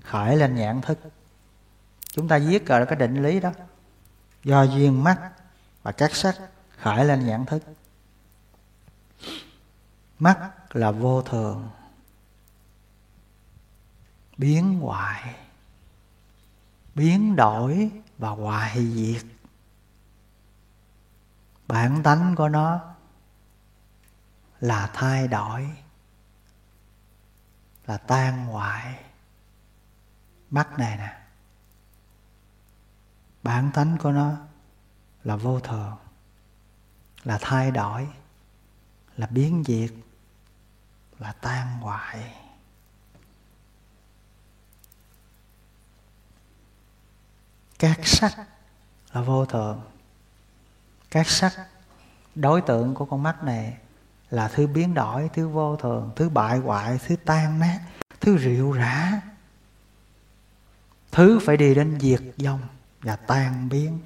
[0.03, 0.99] khởi lên nhãn thức.
[2.13, 3.53] Chúng ta viết rồi cái định lý đó.
[4.45, 5.19] Do duyên mắt
[5.83, 6.37] và các sắc
[6.79, 7.63] khởi lên nhãn thức.
[10.19, 11.71] Mắt là vô thường
[14.43, 15.35] biến hoại
[16.95, 19.25] biến đổi và hoại diệt.
[21.69, 22.95] Bản tánh của nó
[24.61, 25.71] là thay đổi,
[27.87, 29.05] là tan hoại.
[30.51, 31.23] Mắt này nè,
[33.43, 34.33] bản tánh của nó
[35.25, 35.97] là vô thường,
[37.25, 38.09] là thay đổi,
[39.17, 39.91] là biến diệt,
[41.19, 42.42] là tan hoại.
[47.83, 48.37] Các sắc
[49.13, 49.83] là vô thường
[51.11, 51.53] các sắc
[52.35, 53.77] đối tượng của con mắt này
[54.31, 57.81] là thứ biến đổi thứ vô thường thứ bại hoại thứ tan nát
[58.21, 59.21] thứ rượu rã.
[61.13, 62.61] Thứ phải đi đến diệt vong
[63.01, 63.99] và tan biến.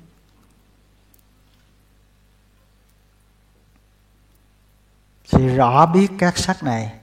[5.24, 6.98] Sự rõ biết các sắc này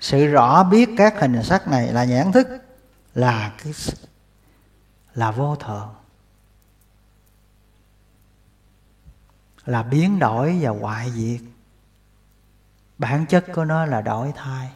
[0.00, 2.48] sự rõ biết các hình sắc này là nhãn thức
[3.14, 3.72] là cái
[5.20, 5.94] là vô thường
[9.66, 11.40] là biến đổi và hoại diệt.
[12.98, 14.70] Bản chất của nó là đổi thay.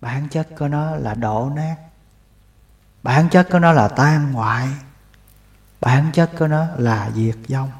[0.00, 1.76] Bản chất của nó là đổ nát.
[3.02, 4.68] Bản chất của nó là tan hoại.
[5.80, 7.70] Bản chất của nó là diệt vong.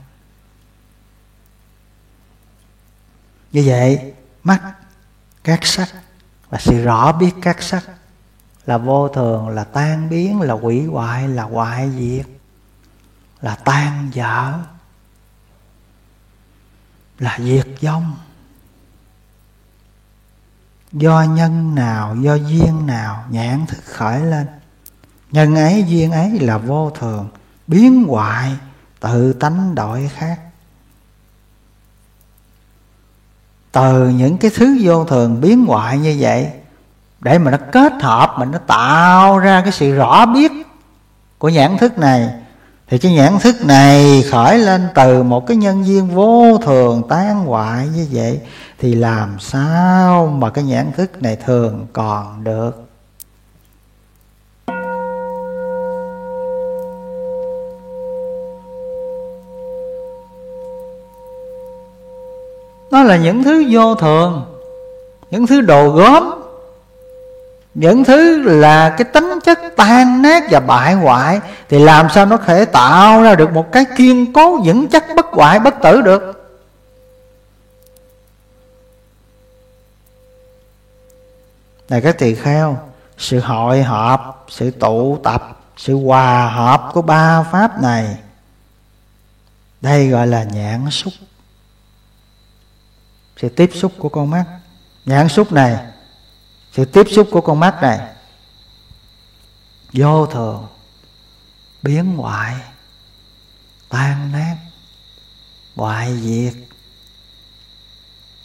[3.52, 4.74] Như vậy, mắt,
[5.44, 5.88] các sắc
[6.48, 7.84] và sự rõ biết các sắc
[8.66, 12.26] là vô thường, là tan biến, là hủy hoại, là hoại diệt,
[13.40, 14.52] là tan dở,
[17.18, 18.16] là diệt vong.
[20.92, 24.46] Do nhân nào, do duyên nào nhãn thức khởi lên,
[25.30, 27.28] nhân ấy, duyên ấy là vô thường,
[27.66, 28.52] biến hoại,
[29.00, 30.40] tự tánh đổi khác.
[33.72, 36.50] Từ những cái thứ vô thường biến hoại như vậy
[37.20, 40.52] để mà nó kết hợp, mà nó tạo ra cái sự rõ biết
[41.38, 42.30] của nhãn thức này.
[42.88, 47.44] Thì cái nhãn thức này khởi lên từ một cái nhân duyên vô thường tan
[47.44, 48.40] hoại như vậy,
[48.78, 52.82] thì làm sao mà cái nhãn thức này thường còn được?
[62.90, 64.44] Nó là những thứ vô thường,
[65.30, 66.45] những thứ đồ gốm
[67.76, 72.36] những thứ là cái tính chất tan nát và bại hoại thì làm sao nó
[72.36, 76.52] thể tạo ra được một cái kiên cố, vững chắc, bất hoại, bất tử được?
[81.88, 82.78] Này các tỳ kheo,
[83.18, 88.16] sự hội họp, sự tụ tập, sự hòa hợp của ba pháp này,
[89.80, 91.12] đây gọi là nhãn xúc.
[93.36, 94.44] Sự tiếp xúc của con mắt.
[95.04, 95.76] Nhãn xúc này
[96.76, 98.00] sự tiếp xúc của con mắt này.
[99.92, 100.66] Vô thường,
[101.82, 102.54] biến ngoại
[103.88, 104.56] tan nát,
[105.76, 106.54] hoại diệt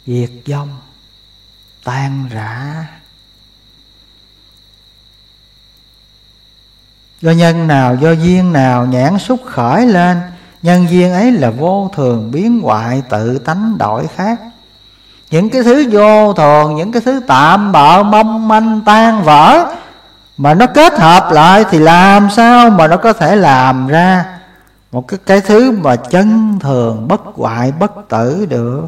[0.06, 0.78] diệt vong,
[1.84, 2.86] tan rã.
[7.20, 10.20] Do nhân nào, do duyên nào nhãn xúc khởi lên,
[10.62, 14.40] nhân duyên ấy là vô thường, biến hoại, tự tánh đổi khác
[15.32, 19.74] những cái thứ vô thường, những cái thứ tạm bợ, mong manh, tan vỡ,
[20.36, 24.38] mà nó kết hợp lại thì làm sao mà nó có thể làm ra
[24.92, 28.86] một cái cái thứ mà chân thường, bất hoại, bất tử được?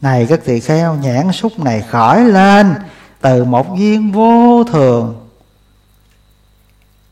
[0.00, 2.74] Này các tỳ kheo, nhãn xúc này khởi lên
[3.20, 5.26] từ một viên vô thường.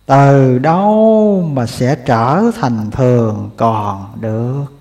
[0.07, 4.78] Từ đâu mà sẽ trở thành thường còn được?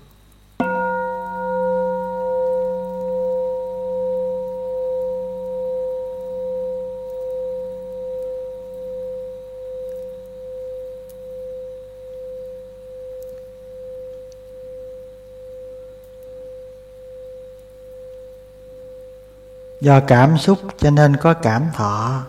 [19.80, 22.22] Do cảm xúc cho nên có cảm thọ.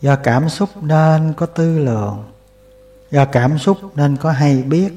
[0.00, 2.24] Do cảm xúc nên có tư lượng
[3.10, 4.92] do cảm xúc nên có hay biết.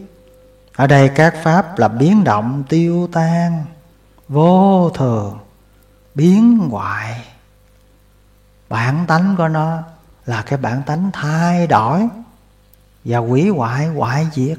[0.76, 3.66] Ở đây các pháp là biến động, tiêu tan,
[4.28, 5.40] vô thường,
[6.16, 7.26] biến hoại.
[8.70, 9.84] Bản tánh của nó
[10.26, 12.07] là cái bản tánh thay đổi
[13.06, 14.57] và quỷ hoại hoại diệt.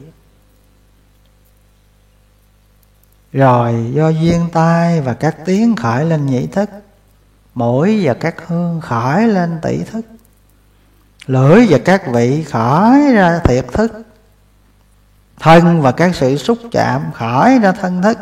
[3.32, 6.70] Rồi, do duyên tai và các tiếng khởi lên nhĩ thức.
[7.54, 10.06] Mũi và các hương khởi lên tỷ thức.
[11.26, 14.02] Lưỡi và các vị khởi ra thiệt thức.
[15.38, 18.18] Thân và các sự xúc chạm khởi ra thân thức.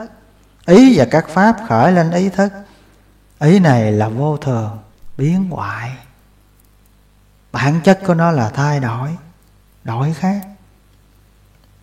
[0.66, 2.52] Ý và các pháp khởi lên ý thức.
[3.40, 4.78] Ý này là vô thường,
[5.16, 5.90] biến hoại.
[7.52, 9.09] Bản chất của nó là thay đổi
[9.85, 10.40] đổi khác.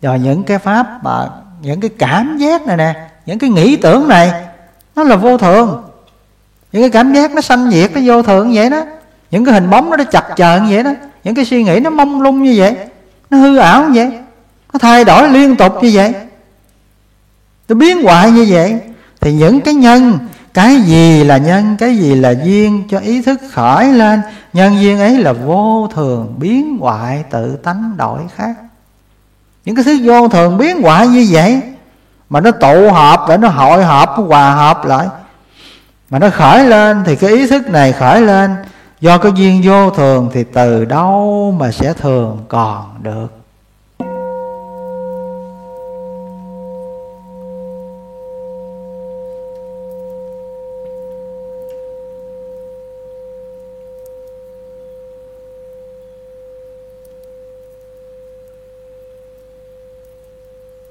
[0.02, 1.28] Rồi những cái pháp mà,
[1.60, 4.32] những cái cảm giác này nè những cái nghĩ tưởng này,
[4.96, 5.82] nó là vô thường.
[6.72, 8.84] Những cái cảm giác nó sanh diệt nó vô thường vậy đó.
[9.30, 10.90] Những cái hình bóng nó nó chặt chờn vậy đó.
[11.24, 12.76] Những cái suy nghĩ nó mông lung như vậy,
[13.30, 14.18] nó hư ảo như vậy,
[14.72, 16.14] nó thay đổi liên tục như vậy.
[17.68, 18.78] Nó biến hoại như vậy.
[19.20, 20.18] Thì những cái nhân,
[20.54, 24.20] cái gì là nhân, cái gì là duyên cho ý thức khởi lên,
[24.52, 28.54] nhân duyên ấy là vô thường, biến hoại, tự tánh đổi khác.
[29.64, 31.60] Những cái thứ vô thường biến hoại như vậy
[32.28, 35.08] mà nó tụ hợp để nó hội hợp nó hòa hợp lại.
[36.10, 38.56] Mà nó khởi lên thì cái ý thức này khởi lên.
[39.00, 43.26] Do cái duyên vô thường thì từ đâu mà sẽ thường còn được?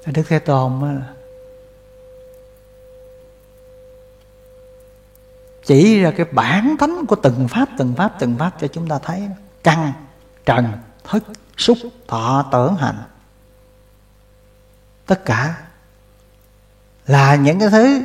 [0.06, 1.15] Đức Thế Tôn là
[5.66, 8.98] chỉ ra cái bản tánh của từng pháp từng pháp từng pháp cho chúng ta
[8.98, 9.28] thấy.
[9.62, 9.92] Căn
[10.46, 10.72] trần,
[11.04, 11.24] thức,
[11.56, 11.78] xúc,
[12.08, 13.02] thọ, tưởng, hành.
[15.06, 15.54] Tất cả
[17.06, 18.02] là những cái thứ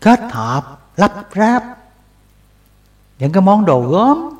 [0.00, 1.64] kết hợp, lắp ráp
[3.18, 4.30] những cái món đồ gốm,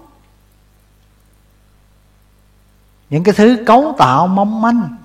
[3.11, 4.97] những cái thứ cấu tạo mong manh,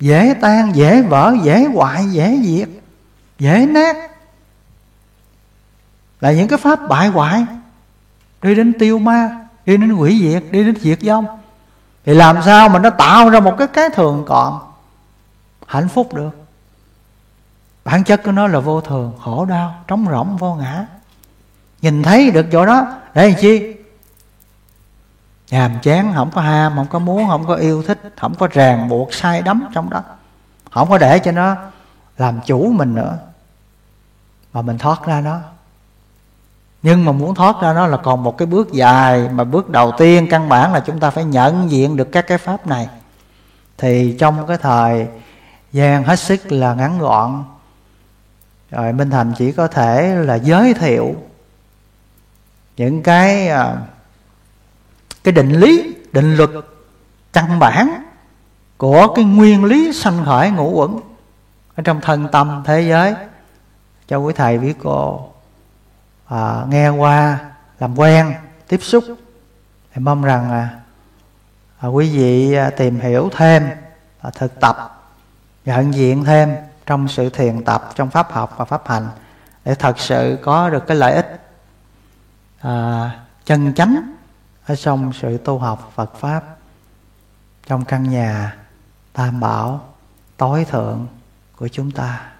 [0.00, 2.68] dễ tan, dễ vỡ, dễ hoại, dễ diệt,
[3.38, 4.13] dễ nát
[6.24, 7.46] là những cái pháp bại hoại,
[8.42, 11.26] đi đến tiêu ma, đi đến quỷ diệt, đi đến diệt vong.
[12.04, 14.72] Thì làm sao mà nó tạo ra một cái cái thường còn
[15.66, 16.30] hạnh phúc được?
[17.84, 20.86] Bản chất của nó là vô thường, khổ đau, trống rỗng, vô ngã.
[21.82, 23.76] Nhìn thấy được chỗ đó, để làm chi?
[25.50, 28.88] Nhàm chán, không có ham, không có muốn, không có yêu thích, không có ràng
[28.88, 30.02] buộc sai đắm trong đó.
[30.70, 31.56] Không có để cho nó
[32.18, 33.18] làm chủ mình nữa,
[34.52, 35.40] mà mình thoát ra nó
[36.84, 39.92] nhưng mà muốn thoát ra nó là còn một cái bước dài, mà bước đầu
[39.98, 42.88] tiên căn bản là chúng ta phải nhận diện được các cái pháp này.
[43.78, 45.06] Thì trong cái thời
[45.72, 47.44] gian hết sức là ngắn gọn,
[48.70, 51.14] rồi minh thành chỉ có thể là giới thiệu
[52.76, 53.76] những cái à,
[55.24, 56.50] cái định lý, định luật
[57.32, 58.04] căn bản
[58.76, 61.00] của cái nguyên lý sanh khởi ngũ quẩn
[61.74, 63.14] ở trong thân tâm thế giới.
[64.08, 65.33] Cho quý thầy quý cô
[66.26, 67.38] à, nghe qua
[67.78, 68.34] làm quen
[68.68, 69.04] tiếp xúc
[69.94, 70.80] thì mong rằng à,
[71.78, 73.70] à, quý vị à, tìm hiểu thêm
[74.20, 75.04] à, thực tập
[75.64, 76.56] nhận diện thêm
[76.86, 79.08] trong sự thiền tập trong pháp học và pháp hành
[79.64, 81.48] để thật sự có được cái lợi ích
[82.60, 83.10] à,
[83.44, 84.14] chân chánh
[84.66, 86.44] ở trong sự tu học Phật pháp
[87.66, 88.56] trong căn nhà
[89.12, 89.84] tam bảo
[90.36, 91.06] tối thượng
[91.56, 92.32] của chúng ta.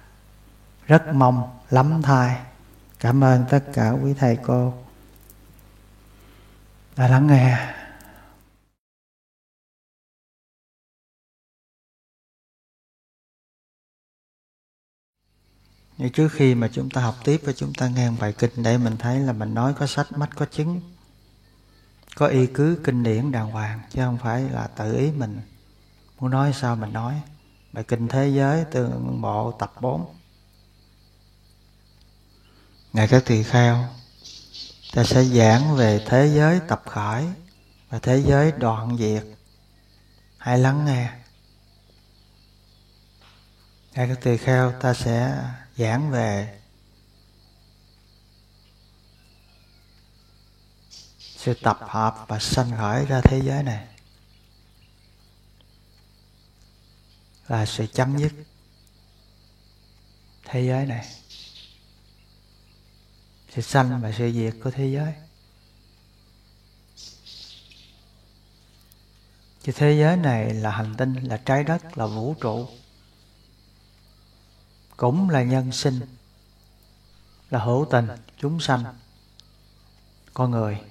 [0.87, 2.37] Rất mong lắm thai
[3.05, 4.73] cảm ơn tất cả quý thầy cô.
[6.95, 7.73] Đã lắng nghe.
[15.97, 18.77] Như trước khi mà chúng ta học tiếp và chúng ta nghe bài kinh để
[18.77, 20.81] mình thấy là mình nói có sách, mắt có chứng,
[22.15, 25.41] có y cứ kinh điển đàng hoàng, chứ không phải là tự ý mình
[26.19, 27.21] muốn nói sao mình nói.
[27.73, 30.24] Bài kinh thế giới, tương bộ, tập 4
[32.95, 33.87] Ngài các tỳ kheo
[34.93, 37.25] Ta sẽ giảng về thế giới tập khởi
[37.89, 39.23] Và thế giới đoạn diệt.
[40.37, 41.09] Hãy lắng nghe.
[43.93, 45.43] Ngài các tỳ kheo ta sẽ
[45.77, 46.59] giảng về
[51.19, 53.87] Sự tập hợp và sanh khởi ra thế giới này
[57.47, 58.31] Là sự chấm dứt
[60.45, 61.24] thế giới này
[63.55, 65.13] sự sanh và sự diệt của thế giới.
[69.63, 72.67] Chứ thế giới này là hành tinh, là trái đất, là vũ trụ.
[74.97, 75.99] Cũng là nhân sinh
[77.49, 78.07] Là hữu tình,
[78.37, 78.83] chúng sanh
[80.33, 80.81] Con người.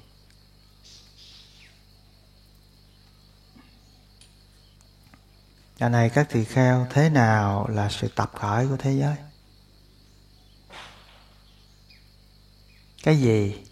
[5.78, 9.16] Giờ này các tỳ kheo thế nào là sự tập khởi của thế giới?
[13.04, 13.64] Cái gì?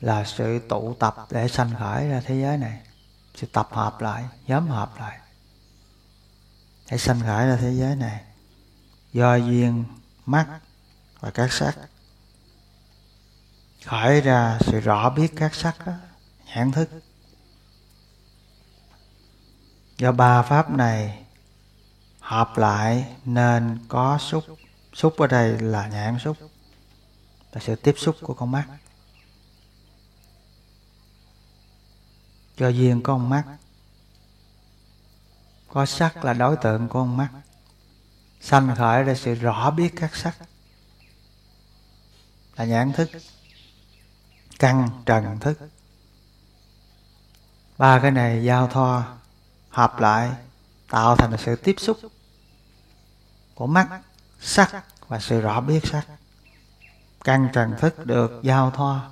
[0.00, 2.80] Là sự tụ tập để sanh khởi ra thế giới này.
[3.34, 5.18] Sự tập hợp lại nhóm hợp lại
[6.90, 8.24] để sanh khởi ra thế giới này.
[9.12, 9.84] Do duyên
[10.26, 10.60] mắt
[11.20, 11.74] và các sắc.
[13.84, 15.92] Khởi ra sự rõ biết các sắc đó,
[16.46, 16.88] nhãn thức.
[19.98, 21.24] Do ba pháp này
[22.20, 24.44] hợp lại nên có xúc.
[24.92, 26.36] Xúc ở đây là nhãn xúc
[27.58, 28.66] là sự tiếp xúc của con mắt.
[32.56, 33.44] Cho duyên có con mắt.
[35.68, 37.30] Có sắc là đối tượng của con mắt.
[38.40, 40.36] Sanh khởi ra sự rõ biết các sắc.
[42.56, 43.10] Là nhãn thức.
[44.58, 45.58] Căn trần thức.
[47.78, 49.18] Ba cái này giao thoa,
[49.68, 50.30] hợp lại,
[50.90, 51.98] tạo thành sự tiếp xúc
[53.54, 54.00] của mắt,
[54.40, 56.06] sắc và sự rõ biết sắc
[57.24, 59.10] căn trần thức được giao thoa,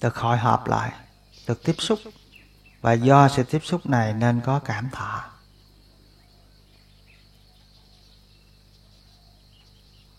[0.00, 0.92] được hội họp lại,
[1.46, 1.98] được tiếp xúc.
[2.80, 5.24] Và do sự tiếp xúc này nên có cảm thọ.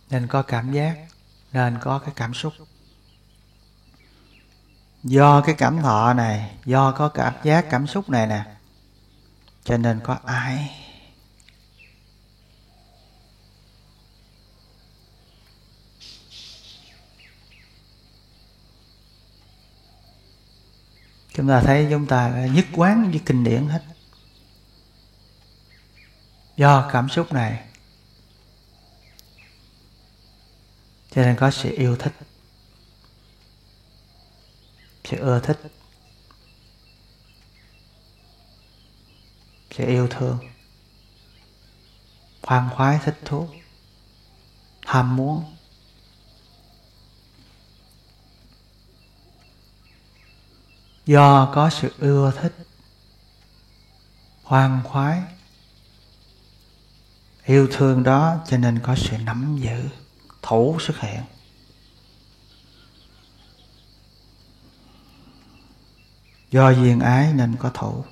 [0.10, 0.98] Nên có cảm giác,
[1.52, 2.54] nên có cái cảm xúc.
[5.04, 8.46] Do cái cảm thọ này, do có cảm giác cảm xúc này nè,
[9.64, 10.79] cho nên có ai
[21.40, 23.84] chúng ta thấy chúng ta nhất quán với kinh điển hết.
[26.58, 27.66] Do cảm xúc này,
[31.12, 32.14] cho nên có sự yêu thích,
[35.04, 35.60] sự ưa thích,
[39.72, 40.40] sự yêu thương,
[42.42, 43.48] khoan khoái, thích thú,
[44.86, 45.59] ham muốn.
[51.10, 52.54] Do có sự ưa thích
[54.44, 55.22] hoang khoái,
[57.46, 59.90] yêu thương đó cho nên có sự nắm giữ,
[60.42, 61.24] thủ xuất hiện
[66.52, 68.04] do duyên ái nên có thủ.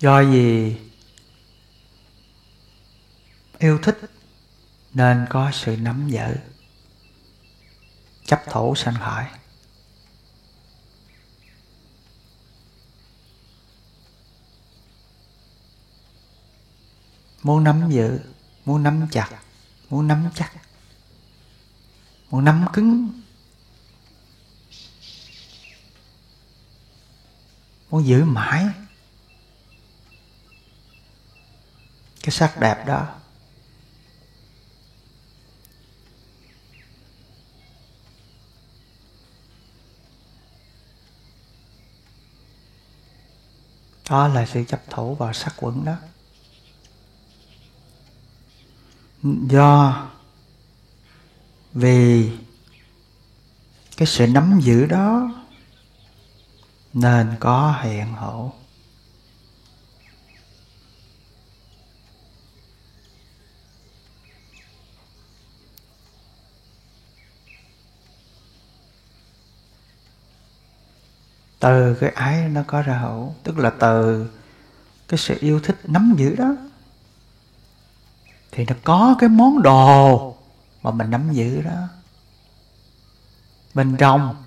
[0.00, 0.76] Do gì
[3.58, 3.98] yêu thích
[4.94, 6.53] nên có sự nắm giữ
[8.24, 9.24] chấp thủ sanh khởi
[17.44, 18.20] muốn nắm giữ,
[18.64, 19.30] muốn nắm chặt,
[19.90, 20.52] muốn nắm chắc,
[22.30, 23.20] muốn nắm cứng,
[27.90, 28.66] muốn giữ mãi.
[32.22, 33.20] Cái sắc đẹp đó
[44.10, 45.96] đó là sự chấp thủ vào sắc quẩn đó.
[49.22, 50.06] Do
[51.72, 52.30] vì
[53.96, 55.30] cái sự nắm giữ đó
[56.92, 58.52] nên có hiện hữu
[71.64, 73.34] từ cái ái nó có ra hữu.
[73.42, 74.26] Tức là từ
[75.08, 76.56] cái sự yêu thích nắm giữ đó,
[78.52, 80.36] thì nó có cái món đồ
[80.82, 81.88] mà mình nắm giữ đó.
[83.74, 84.44] Bên trong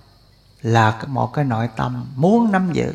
[0.61, 2.93] là một cái nội tâm muốn nắm giữ.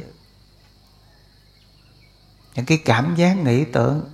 [2.55, 4.11] Những cái cảm giác, nghĩ tưởng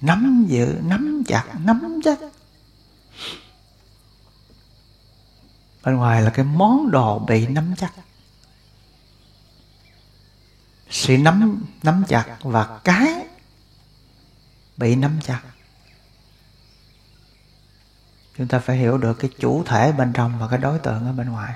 [0.00, 2.18] nắm giữ, nắm chặt, nắm chắc.
[5.84, 7.92] Bên ngoài là cái món đồ bị nắm chắc
[10.90, 13.26] sự nắm nắm chặt và cái
[14.76, 15.42] bị nắm chặt.
[18.36, 21.12] Chúng ta phải hiểu được cái chủ thể bên trong và cái đối tượng ở
[21.12, 21.54] bên ngoài.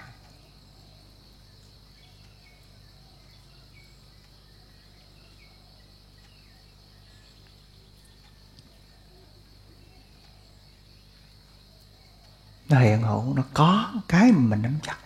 [12.68, 14.96] Nó hiện hữu, nó có cái mà mình nắm chặt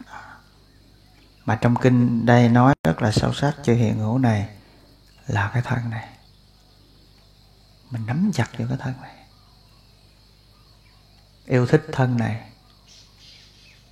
[1.46, 4.48] mà trong kinh đây nói rất là sâu sắc chữ hiện hữu này
[5.26, 6.08] là cái thân này.
[7.90, 9.14] Mình nắm chặt vào cái thân này.
[11.46, 12.50] Yêu thích thân này.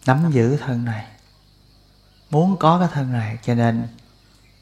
[0.06, 1.06] Nắm giữ thân này.
[2.30, 3.88] Muốn có cái thân này, cho nên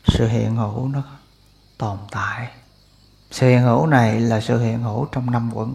[0.05, 1.02] sự hiện hữu nó
[1.78, 2.51] tồn tại.
[3.31, 5.74] Sự hiện hữu này là sự hiện hữu trong năm quẩn.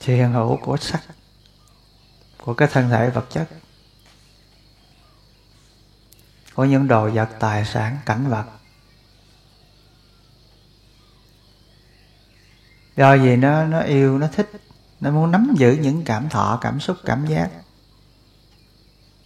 [0.00, 1.02] Sự hiện hữu của sắc,
[2.38, 3.48] của cái thân thể vật chất,
[6.54, 8.44] của những đồ vật tài sản, cảnh vật.
[12.96, 14.50] Do gì nó nó yêu, nó thích,
[15.00, 17.50] nó muốn nắm giữ những cảm thọ, cảm xúc, cảm giác.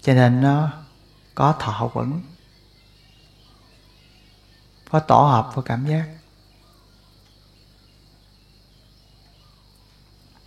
[0.03, 0.73] Cho nên nó
[1.35, 2.21] có thọ quẩn,
[4.91, 6.09] có tổ hợp của cảm giác.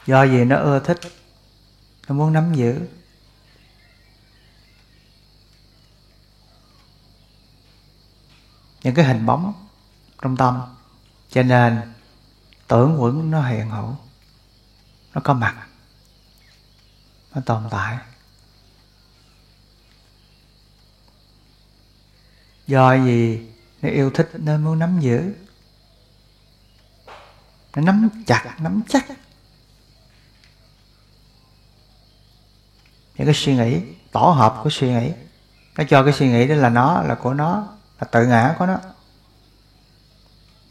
[0.08, 1.00] Do gì nó ưa thích?
[2.08, 2.88] Nó muốn nắm giữ.
[8.84, 9.68] Những cái hình bóng
[10.22, 10.62] trong tâm.
[11.30, 11.94] Cho nên,
[12.68, 13.96] tưởng quẩn nó hiện hữu.
[15.14, 15.68] Nó có mặt.
[17.36, 17.98] Nó tồn tại.
[22.68, 23.48] Do gì
[23.82, 25.34] nó yêu thích nên muốn nắm giữ?
[27.76, 29.06] Nó nắm chặt, nắm chắc.
[33.18, 33.81] Những cái suy nghĩ
[34.11, 35.11] tổ hợp của suy nghĩ
[35.77, 37.68] nó cho cái suy nghĩ đó là nó là của nó
[37.99, 38.77] là tự ngã của nó.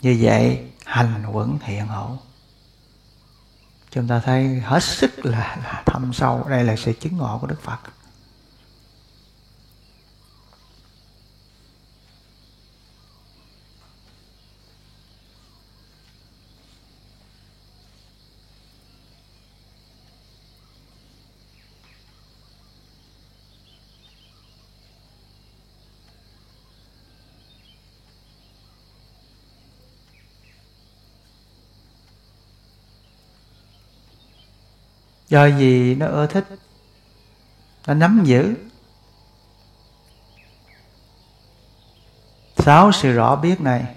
[0.02, 2.18] Như vậy hành quẩn hiện hữu.
[3.90, 6.46] Chúng ta thấy hết sức là, là thâm sâu.
[6.48, 7.78] Đây là sự chứng ngộ của đức phật.
[35.28, 36.44] Do gì nó ưa thích?
[37.86, 38.54] Nó nắm giữ.
[42.58, 43.94] Sáu sự rõ biết này,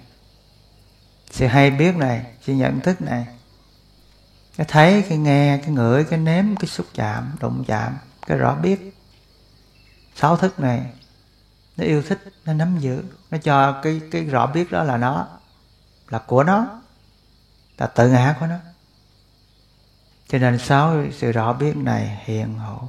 [1.30, 3.26] sự hay biết này, sự nhận thức này.
[4.56, 8.54] Cái thấy, cái nghe, cái ngửi, cái nếm, cái xúc chạm, đụng chạm, cái rõ
[8.54, 8.94] biết.
[10.16, 10.86] Sáu thức này,
[11.76, 13.04] nó yêu thích, nó nắm giữ.
[13.30, 15.28] Nó cho cái cái rõ biết đó là nó,
[16.08, 16.80] là của nó.
[17.78, 18.56] Là tự ngã của nó
[20.30, 22.88] cho nên sáu sự rõ biết này hiện hữu.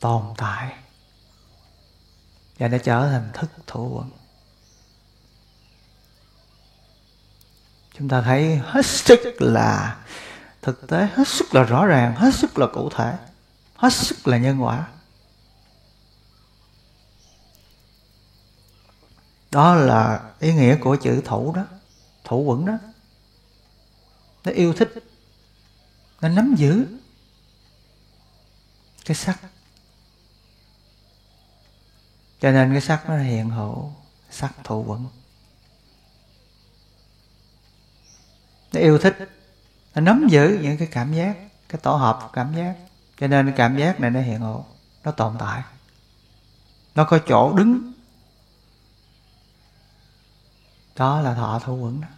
[0.00, 0.72] Tồn tại.
[2.58, 4.10] Và nó trở thành thức thủ quận
[7.98, 9.96] chúng ta thấy hết sức là
[10.62, 13.16] thực tế, hết sức là rõ ràng, hết sức là cụ thể,
[13.76, 14.88] hết sức là nhân quả.
[19.50, 21.64] Đó là ý nghĩa của chữ thủ đó,
[22.24, 22.78] thủ quẩn đó
[24.44, 24.92] nó yêu thích.
[26.20, 26.86] Nó nắm giữ
[29.04, 29.40] cái sắc.
[32.40, 33.92] Cho nên cái sắc nó hiện hữu,
[34.30, 35.06] sắc thụ quẩn.
[38.72, 39.16] Nó yêu thích.
[39.94, 41.36] Nó nắm giữ những cái cảm giác,
[41.68, 42.74] cái tổ hợp cảm giác.
[43.20, 44.64] Cho nên cái cảm giác này nó hiện hữu,
[45.04, 45.62] nó tồn tại.
[46.94, 47.92] Nó có chỗ đứng.
[50.96, 52.08] Đó là thọ thủ quẩn đó.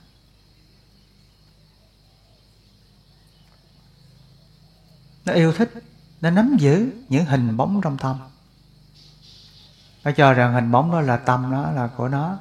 [5.27, 5.73] Nó yêu thích,
[6.21, 8.19] nó nắm giữ những hình bóng trong tâm.
[10.05, 12.39] Nó cho rằng hình bóng đó là tâm nó, là của nó,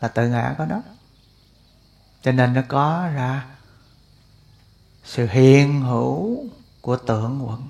[0.00, 0.82] là tự ngã của nó.
[2.22, 3.46] Cho nên nó có ra
[5.04, 6.44] sự hiện hữu
[6.80, 7.68] của tượng quận,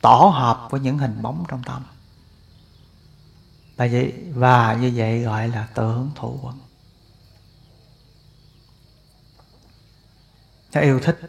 [0.00, 1.82] tổ hợp của những hình bóng trong tâm.
[3.76, 6.58] Và vậy, và như vậy gọi là tưởng thủ quận.
[10.74, 11.20] Nó yêu thích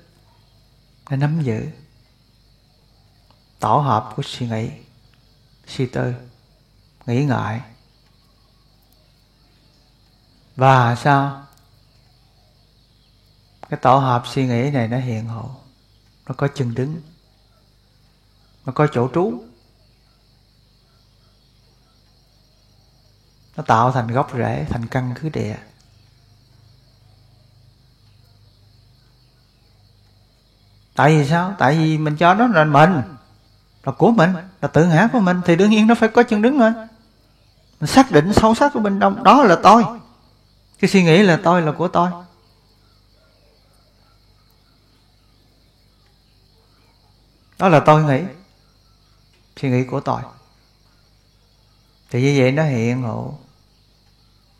[1.10, 1.70] nó nắm giữ
[3.60, 4.70] tổ hợp của suy nghĩ,
[5.68, 6.14] suy tư,
[7.06, 7.60] nghĩ ngợi.
[10.56, 11.46] Và sao?
[13.70, 15.50] Cái tổ hợp suy nghĩ này nó hiện hữu,
[16.26, 17.02] nó có chân đứng,
[18.66, 19.44] nó có chỗ trú.
[23.56, 25.58] Nó tạo thành gốc rễ, thành căn cứ địa.
[30.96, 31.56] Tại vì sao?
[31.58, 33.02] Tại vì mình cho nó là mình,
[33.84, 36.42] là của mình, là tự ngã của mình, thì đương nhiên nó phải có chân
[36.42, 36.72] đứng rồi
[37.80, 39.84] mình xác định sâu sắc của bên trong đó là tôi.
[40.80, 42.10] Cái suy nghĩ là tôi là của tôi.
[47.60, 48.24] Đó là tôi nghĩ.
[49.62, 50.22] Suy nghĩ của tôi.
[52.10, 53.38] Thì như vậy nó hiện hữu.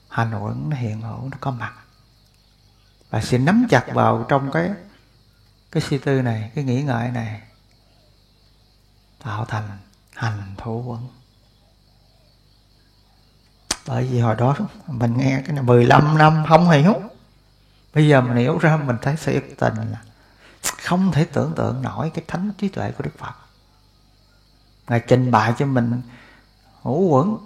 [0.10, 1.74] Hành nội nó hiện hữu, nó có mặt.
[3.10, 4.72] Và sẽ nắm chặt vào trong cái
[5.76, 7.42] cái suy tư này, cái nghĩ ngợi này,
[9.24, 9.64] tạo thành
[10.16, 11.08] hành thủ quẩn
[13.88, 14.56] bởi vì hồi đó
[14.88, 16.94] mình nghe cái này 15 năm, không hiểu.
[17.94, 20.02] Bây giờ mình hiểu ra, mình thấy sự tình là
[20.62, 23.34] không thể tưởng tượng nổi cái thánh trí tuệ của đức phật.
[24.88, 26.02] Ngài trình bày cho mình
[26.84, 27.38] ngũ quẩn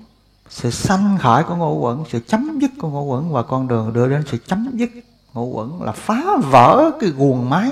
[0.49, 3.93] sự sanh khởi của ngũ quẩn sự chấm dứt của ngũ quẩn và con đường
[3.93, 4.89] đưa đến sự chấm dứt
[5.33, 7.71] ngũ quẩn là phá vỡ cái guồng máy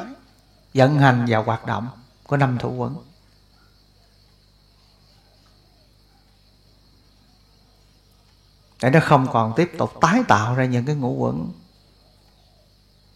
[0.78, 1.90] vận hành và hoạt động
[2.24, 2.96] của năm thủ quẩn
[8.82, 11.52] để nó không còn tiếp tục tái tạo ra những cái ngũ quẩn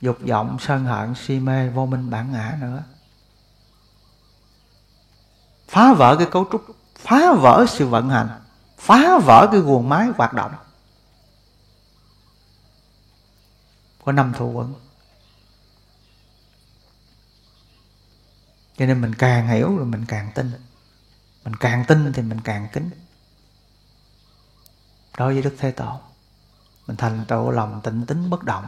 [0.01, 2.83] dục vọng, sân hận, si mê, vô minh bản ngã nữa.
[5.67, 6.65] Phá vỡ cái cấu trúc,
[6.95, 8.29] phá vỡ sự vận hành,
[8.77, 10.51] phá vỡ cái guồng máy hoạt động
[14.03, 14.73] của năm thủ quẩn
[18.81, 20.51] cho nên mình càng hiểu rồi mình càng tin.
[21.43, 22.89] Mình càng tin thì mình càng kính.
[25.17, 25.99] Đối với đức thế tổ
[26.87, 28.65] mình thành tựu lòng tịnh tính bất động.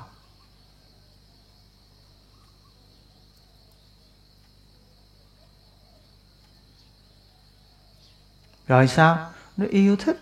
[8.67, 9.31] Rồi sao?
[9.57, 10.19] Nó yêu thích.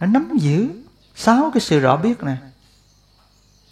[0.00, 0.82] Nó nắm giữ.
[1.14, 2.38] Sáu cái sự rõ biết này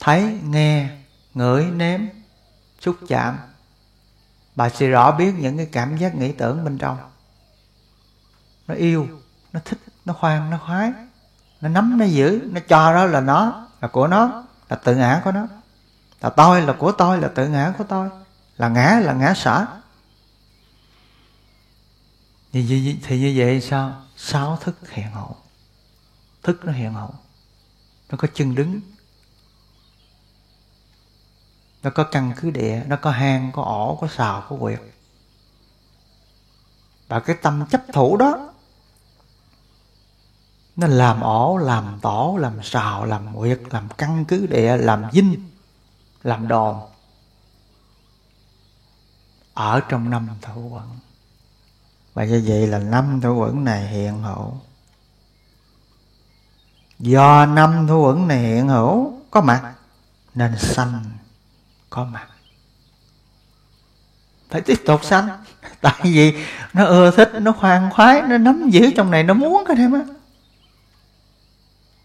[0.01, 0.99] thấy, nghe,
[1.35, 2.01] ngửi, nếm,
[2.81, 3.39] xúc chạm
[4.57, 6.99] bà sẽ rõ biết những cái cảm giác nghĩ tưởng bên trong.
[8.67, 9.09] Nó yêu
[9.53, 10.93] nó thích nó khoan nó khoái.
[11.61, 15.21] Nó nắm nó giữ nó cho đó là nó là của nó là tự ngã
[15.25, 15.47] của nó.
[16.21, 18.09] Là tôi là của tôi là tự ngã của tôi.
[18.57, 19.67] Là ngã là ngã sở.
[22.53, 24.03] Thì, thì như vậy sao?
[24.17, 25.35] Sáu thức hiện hữu
[26.43, 27.11] thức nó hiện hữu
[28.11, 28.81] nó có chân đứng
[31.83, 34.81] nó có căn cứ địa nó có hang có ổ có sào, có quyệt.
[37.09, 38.53] Và cái tâm chấp thủ đó
[40.77, 45.51] nó làm ổ làm tổ làm sào, làm quyệt làm căn cứ địa làm dinh
[46.23, 46.81] làm đòn
[49.55, 50.99] ở trong năm thủ quận
[52.15, 54.53] và như vậy là năm thủ quẩn này hiện hữu.
[56.99, 59.75] Do năm thủ quẩn này hiện hữu có mặt
[60.35, 61.05] nên sanh
[61.93, 62.27] có mặt
[64.53, 65.29] phải tiếp tục sanh.
[65.81, 66.35] Tại vì
[66.73, 69.93] nó ưa thích, nó khoan khoái, nó nắm giữ trong này, nó muốn cái thêm
[69.93, 70.01] á.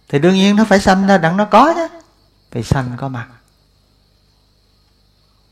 [0.10, 1.88] Thì đương nhiên nó phải sanh ra đặng nó có chứ.
[2.52, 3.28] Vì sanh có mặt.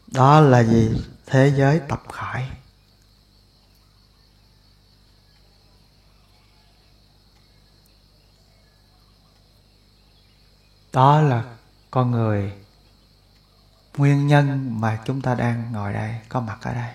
[0.07, 0.91] Đó là gì
[1.25, 2.43] thế giới tập khởi.
[10.93, 11.43] Đó là
[11.91, 12.53] con người
[13.97, 16.91] nguyên nhân mà chúng ta đang ngồi đây, có mặt ở đây.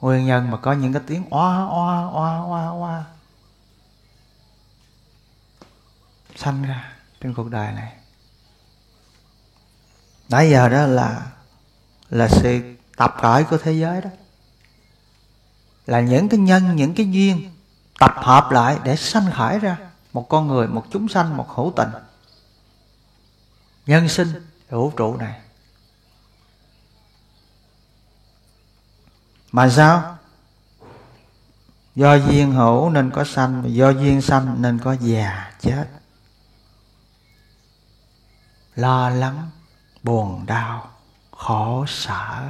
[0.00, 3.04] Nguyên nhân mà có những cái tiếng oa oa oa oa oa.
[6.36, 7.92] Sanh ra trên cuộc đời này.
[10.28, 11.26] Nãy giờ đó là
[12.10, 14.10] là sự tập khởi của thế giới đó.
[15.86, 17.50] Là những cái nhân, những cái duyên
[17.98, 19.76] tập hợp lại để sanh khởi ra
[20.12, 21.88] một con người, một chúng sanh, một hữu tình.
[23.86, 24.28] Nhân sinh
[24.70, 25.40] vũ trụ này.
[29.54, 30.18] Mà sao?
[31.94, 35.86] Do duyên hữu nên có sanh và do duyên sanh nên có già chết.
[38.74, 39.50] Lo lắng,
[40.02, 40.90] buồn đau,
[41.30, 42.48] khổ sở.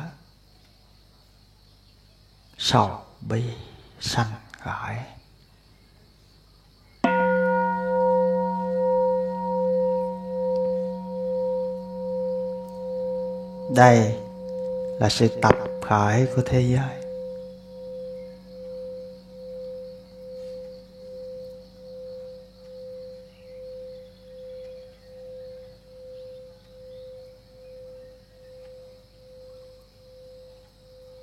[2.59, 3.51] Sầu bi
[4.01, 4.97] sanh khởi.
[13.77, 14.24] Đây
[14.99, 17.05] là sự tập khởi của thế giới.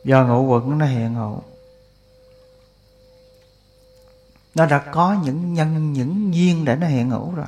[0.04, 1.42] Do ngũ quẩn nó hiện hữu.
[4.56, 7.46] Nó đã có những nhân, những duyên để nó hiện hữu rồi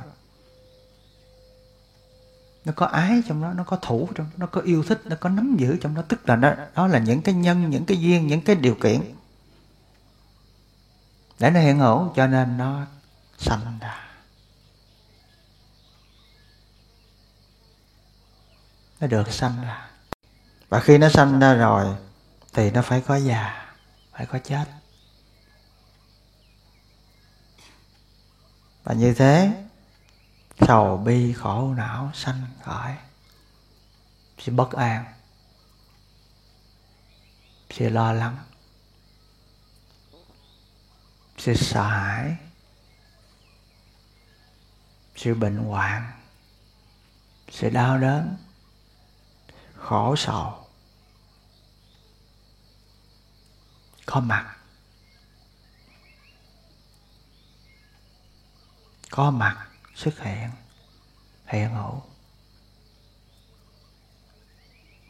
[2.64, 5.16] nó có ái trong đó nó có thủ trong đó nó có yêu thích nó
[5.20, 6.02] có nắm giữ trong đó.
[6.08, 9.00] Tức là đó, đó là những cái nhân những cái duyên những cái điều kiện
[11.38, 12.86] để nó hiện hữu cho nên nó
[13.38, 14.00] sanh ra.
[19.00, 19.90] Nó được sanh ra.
[20.68, 21.96] Và khi nó sanh ra rồi
[22.52, 23.74] thì nó phải có già
[24.12, 24.64] phải có chết.
[28.84, 29.64] Và như thế
[30.60, 32.94] sầu bi khổ não sanh khởi
[34.38, 35.04] sự bất an
[37.70, 38.36] sự lo lắng
[41.38, 42.36] sự sợ hãi
[45.16, 46.24] sự bệnh hoạn
[47.54, 48.36] sự đau đớn,
[49.76, 50.66] khổ sầu.
[54.06, 54.56] Có mặt
[59.10, 59.63] có mặt
[59.94, 60.50] xuất hiện
[61.46, 62.02] hiện hữu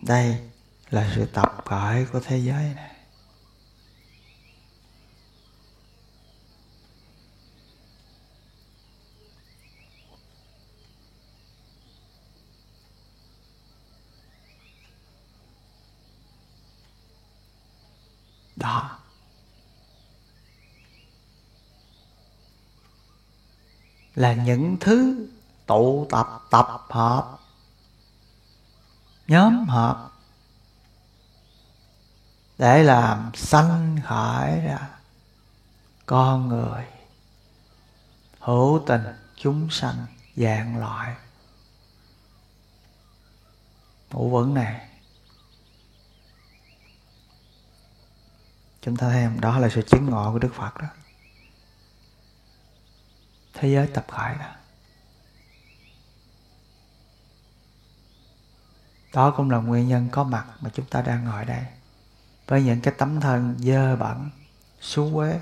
[0.02, 0.50] đây
[0.90, 2.90] là sự tập khởi của thế giới này.
[18.56, 19.03] Đó.
[24.14, 25.26] Là những thứ
[25.66, 27.38] tụ tập tập hợp.
[29.28, 30.10] Nhóm hợp.
[32.58, 34.88] Để làm sanh khởi ra
[36.06, 36.84] con người,
[38.38, 39.02] hữu tình
[39.36, 41.16] chúng sanh dạng loại.
[44.10, 44.88] Ngũ vững này.
[48.82, 50.86] Chúng ta thấy đó là sự chứng ngộ của đức phật đó
[53.54, 54.54] thế giới tập khởi đó
[59.14, 61.64] đó cũng là nguyên nhân có mặt mà chúng ta đang ngồi đây.
[62.46, 64.30] Với những cái tấm thân dơ bẩn
[64.80, 65.40] xú quế,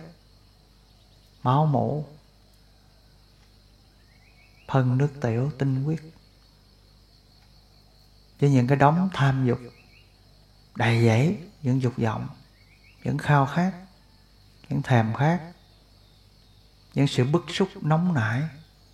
[1.43, 2.07] máu mủ
[4.69, 6.01] phân nước tiểu tinh huyết
[8.41, 9.59] với những cái đống tham dục
[10.75, 12.29] đầy dẫy những dục vọng
[13.05, 13.73] những khao khát
[14.69, 15.52] những thèm khát
[16.95, 18.43] những sự bức xúc, nóng nảy,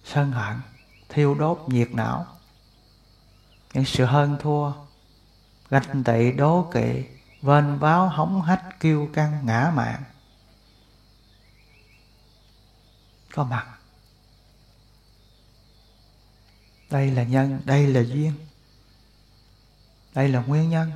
[0.04, 0.60] sân hận,
[1.08, 2.26] thiêu đốt, nhiệt não.
[3.74, 4.72] Những sự hơn thua,
[5.70, 7.04] ganh tị, đố kỵ
[7.42, 10.02] vên váo hóng hách, kiêu căng, ngã mạn
[13.38, 13.66] có mặt.
[16.90, 18.32] Đây là nhân, đây là duyên.
[20.14, 20.92] Đây là nguyên nhân.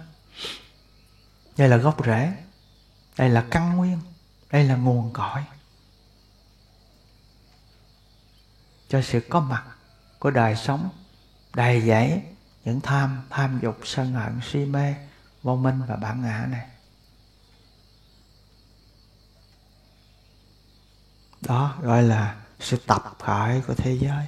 [1.57, 2.33] Đây là gốc rễ.
[3.17, 3.99] Đây là căn nguyên.
[4.51, 5.43] Đây là nguồn cội.
[8.93, 9.65] Cho sự có mặt
[10.19, 10.89] của đời sống,
[11.55, 12.23] đầy dẫy
[12.65, 14.95] những tham tham dục, sân hận, si mê,
[15.43, 16.69] vô minh và bản ngã này.
[21.41, 24.27] Đó gọi là sự tập khởi của thế giới.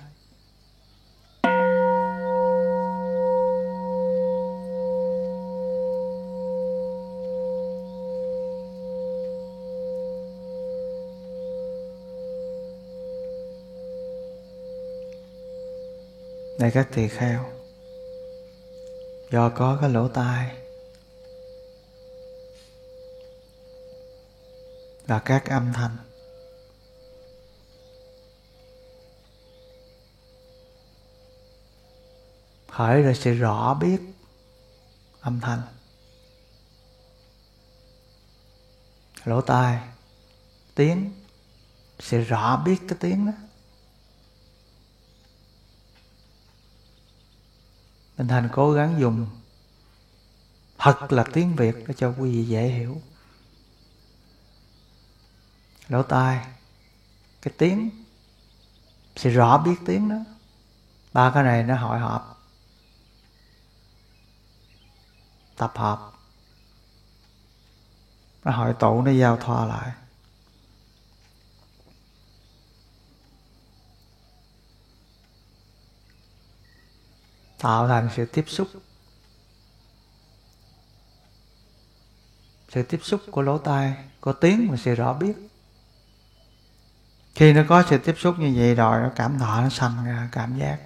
[16.65, 17.45] Này các tỳ kheo,
[19.31, 20.57] do có cái lỗ tai
[25.07, 25.97] là các âm thanh.
[32.69, 33.99] Khởi ra sự rõ biết
[35.20, 35.62] âm thanh.
[39.24, 39.81] Lỗ tai,
[40.74, 41.12] tiếng
[41.99, 43.32] sẽ rõ biết cái tiếng đó.
[48.19, 49.27] Minh Thành cố gắng dùng
[50.78, 53.01] thật là tiếng Việt để cho quý vị dễ hiểu.
[55.89, 56.47] Lỗ tai,
[57.43, 57.91] cái tiếng,
[59.16, 60.16] sẽ rõ biết tiếng đó.
[61.12, 62.43] Ba cái này nó hội họp,
[65.57, 66.11] tập hợp.
[68.45, 69.93] Nó hội tụ, nó giao thoa lại.
[77.59, 78.69] Tạo thành sự tiếp xúc.
[82.69, 85.35] Sự tiếp xúc của lỗ tai, của tiếng và sự rõ biết.
[87.35, 90.29] Khi nó có sự tiếp xúc như vậy rồi, nó cảm thọ, nó sanh ra
[90.33, 90.79] cảm giác.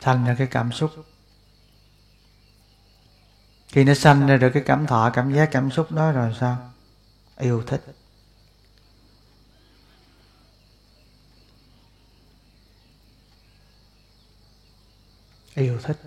[0.00, 0.90] Sanh ra cái cảm xúc.
[3.68, 6.70] Khi nó sanh ra được cái cảm thọ, cảm giác, cảm xúc đó rồi sao?
[7.38, 7.82] Yêu thích.
[15.54, 15.98] Yêu thích.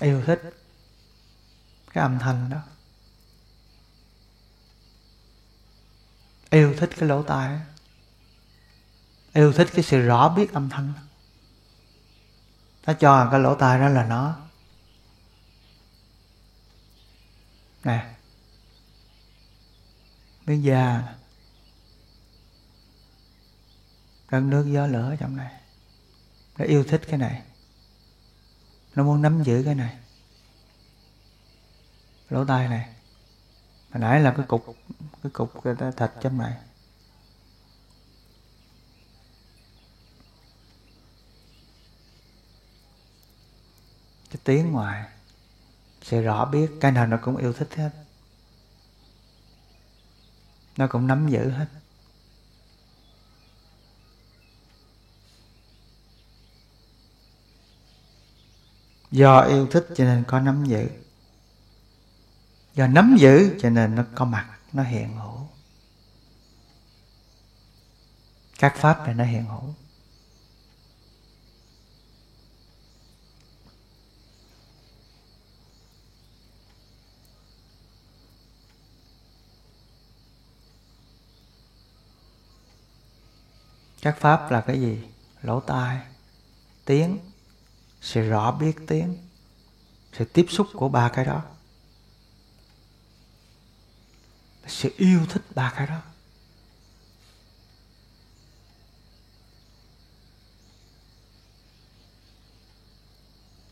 [0.00, 0.40] Yêu thích.
[1.92, 2.62] Cái âm thanh đó.
[6.50, 7.60] Yêu thích cái lỗ tai
[9.32, 10.92] yêu thích cái sự rõ biết âm thanh
[12.86, 14.36] nó cho cái lỗ tai đó là nó.
[17.84, 18.14] Nè.
[20.46, 21.14] Miếng da
[24.30, 25.60] đất nước gió lửa trong này.
[26.58, 27.42] Nó yêu thích cái này.
[28.94, 29.98] Nó muốn nắm giữ cái này.
[32.28, 32.94] Lỗ tai này.
[33.90, 34.76] Hồi nãy là cái cục
[35.22, 36.56] cái cục cái thịt trong này.
[44.30, 45.08] Cái tiếng ngoài
[46.02, 47.90] sẽ rõ biết cái nào nó cũng yêu thích hết.
[50.76, 51.66] Nó cũng nắm giữ hết.
[59.10, 60.88] Do yêu thích cho nên có nắm giữ.
[62.74, 65.48] Do nắm giữ cho nên nó có mặt, nó hiện hữu.
[68.58, 69.74] Các pháp này nó hiện hữu.
[84.02, 85.02] Các pháp là cái gì?
[85.42, 86.00] Lỗ tai,
[86.84, 87.29] tiếng
[88.00, 89.16] sẽ rõ biết tiếng
[90.12, 91.42] sự tiếp xúc của ba cái đó.
[94.66, 96.00] Sẽ yêu thích ba cái đó.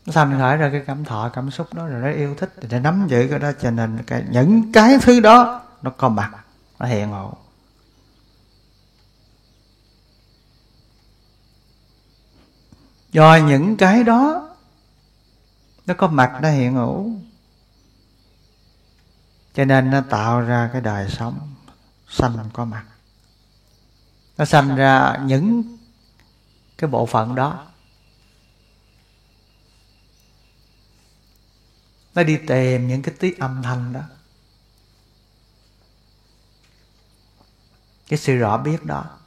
[0.05, 2.67] Nó thành khởi ra cái cảm thọ, cảm xúc đó, rồi nó yêu thích thì
[2.71, 6.31] nó nắm giữ cái đó, cho nên cái, những cái thứ đó nó có mặt,
[6.79, 7.33] nó hiện hữu.
[13.11, 14.49] Do những cái đó,
[15.85, 17.11] nó có mặt, nó hiện hữu.
[19.53, 21.55] Cho nên nó tạo ra cái đời sống
[22.09, 22.85] sanh có mặt.
[24.37, 25.77] Nó sanh ra những
[26.77, 27.67] cái bộ phận đó.
[32.15, 34.01] Nó đi tìm những cái tiếng âm thanh đó.
[38.07, 39.18] Cái sự rõ biết đó.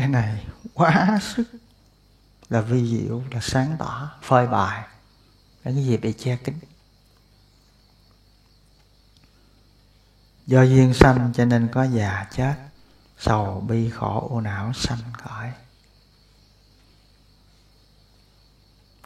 [0.00, 1.44] Cái này quá sức
[2.48, 4.82] là vi diệu, là sáng tỏ, phơi bày.
[5.64, 6.58] Là cái gì bị che kín?
[10.46, 12.54] Do duyên sanh cho nên có già chết,
[13.18, 15.50] sầu, bi, khổ, u não, sanh, khởi.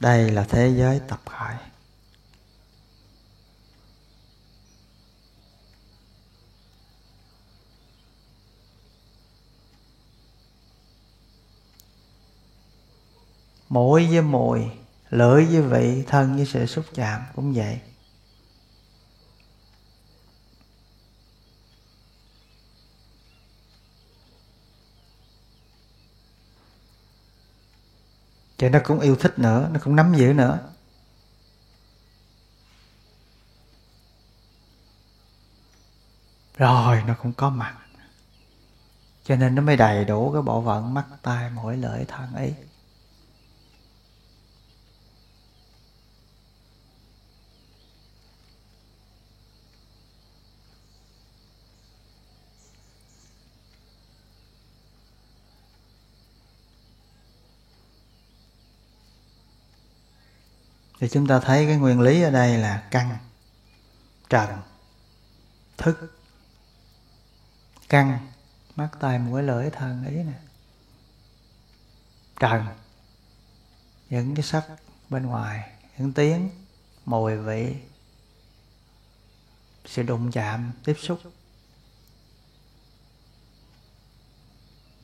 [0.00, 1.56] Đây là thế giới tập khởi.
[13.74, 14.60] mũi với mùi
[15.10, 17.80] lưỡi với vị thân với sự xúc chạm cũng vậy
[28.58, 30.58] Vậy nó cũng yêu thích nữa, nó cũng nắm giữ nữa.
[36.56, 37.74] Rồi nó cũng có mặt.
[39.24, 42.54] Cho nên nó mới đầy đủ cái bộ phận mắt, tai, mũi, lợi, thân ấy.
[61.04, 63.18] Thì chúng ta thấy cái nguyên lý ở đây là căn
[64.30, 64.50] trần
[65.76, 66.18] thức.
[67.88, 68.18] Căn,
[68.76, 70.32] mắt tai mũi lưỡi, thân ý nè.
[72.40, 72.66] Trần
[74.10, 74.64] những cái sắc
[75.08, 76.50] bên ngoài, những tiếng,
[77.04, 77.74] mùi vị
[79.84, 81.20] sự đụng chạm, tiếp xúc.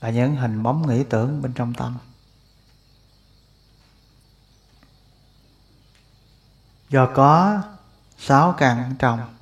[0.00, 1.98] Và những hình bóng nghĩ tưởng bên trong tâm.
[6.90, 7.62] Do có
[8.18, 9.34] sáu căn trong,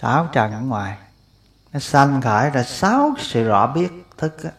[0.00, 0.98] sáu trần ở ngoài.
[1.72, 4.50] Nó sanh khởi ra sáu sự rõ biết thức á.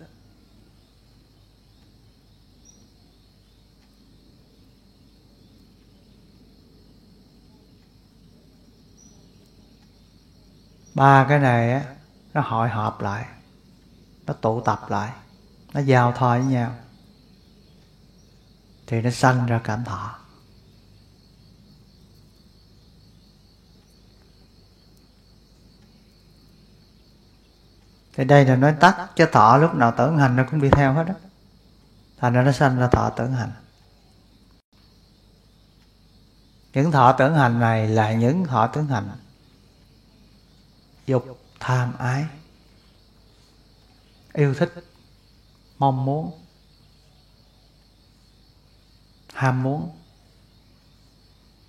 [10.94, 11.84] ba cái này á,
[12.34, 13.26] nó hội họp lại,
[14.26, 15.12] nó tụ tập lại,
[15.74, 16.76] nó giao thoa với nhau.
[18.88, 20.23] Thì nó sanh ra cảm thọ.
[28.14, 30.94] Thì đây là nói tắt cho thọ lúc nào tưởng hành nó cũng đi theo
[30.94, 31.14] hết đó
[32.18, 33.52] thành ra nó sanh ra thọ tưởng hành.
[36.74, 39.10] Những thọ tưởng hành này là những thọ tưởng hành
[41.06, 42.26] dục, tham, ái,
[44.34, 44.74] yêu thích,
[45.78, 46.32] mong muốn,
[49.34, 49.90] ham muốn.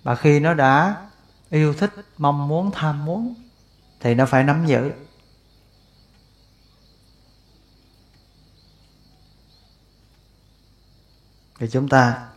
[0.03, 1.05] Và khi nó đã
[1.49, 3.35] yêu thích, mong muốn, tham muốn,
[3.99, 4.91] thì nó phải nắm giữ.
[11.59, 12.27] Thì chúng ta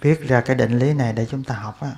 [0.00, 1.96] viết ra cái định lý này để chúng ta học á.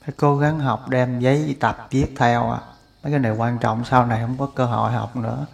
[0.00, 2.60] Phải cố gắng học đem giấy tập viết theo á.
[3.02, 5.46] Mấy cái này quan trọng, sau này không có cơ hội học nữa.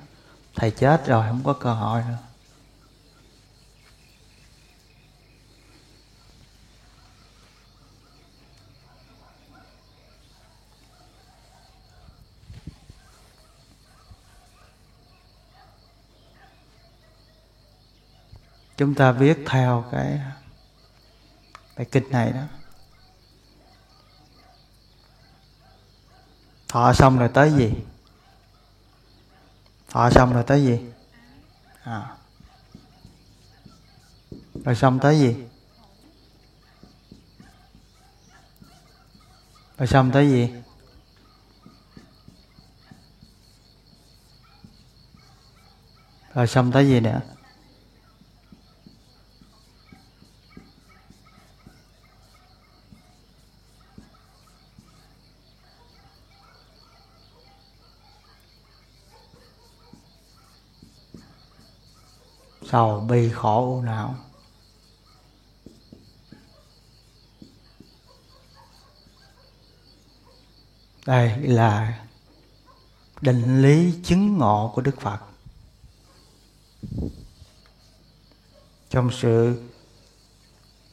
[0.57, 2.19] Thầy chết rồi, không có cơ hội nữa.
[18.77, 20.21] Chúng ta viết theo cái
[21.77, 22.43] bài kinh này đó.
[26.69, 27.73] Thọ xong rồi tới gì?
[29.89, 30.81] Thọ xong rồi tới gì?
[31.83, 32.17] À.
[34.65, 35.37] rồi xong tới gì?
[39.79, 40.51] Rồi xong tới gì?
[46.35, 47.21] Rồi xong tới gì nữa?
[62.75, 64.15] Sầu bi khổ u não.
[71.07, 71.99] Đây là
[73.21, 75.19] định lý chứng ngộ của đức phật.
[78.91, 79.63] Trong sự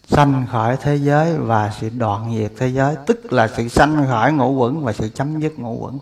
[0.07, 4.31] sanh khởi thế giới và sự đoạn diệt thế giới, tức là sự sanh khởi
[4.31, 5.99] ngũ quẩn và sự chấm dứt ngũ quẩn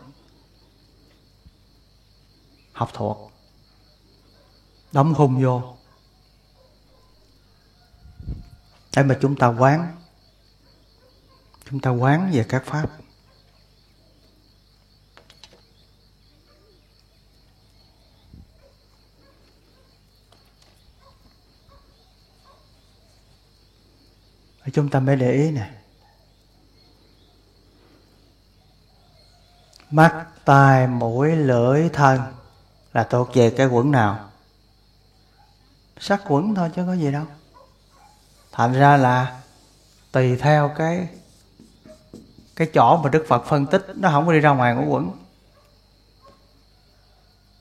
[2.74, 3.29] học thuộc
[4.92, 5.78] đóng khung vô.
[8.96, 9.96] Để mà chúng ta quán.
[11.70, 12.90] Chúng ta quán về các pháp.
[24.74, 25.72] Chúng ta mới để ý nè.
[29.92, 32.22] Mắt, tai, mũi, lưỡi, thân
[32.94, 34.29] là thuộc về cái quẩn nào?
[36.00, 37.26] Sát quẩn thôi chứ có gì đâu.
[38.52, 39.42] Thành ra là
[40.12, 41.08] tùy theo cái
[42.56, 45.12] cái chỗ mà đức phật phân tích, nó không có đi ra ngoài ngũ quẩn.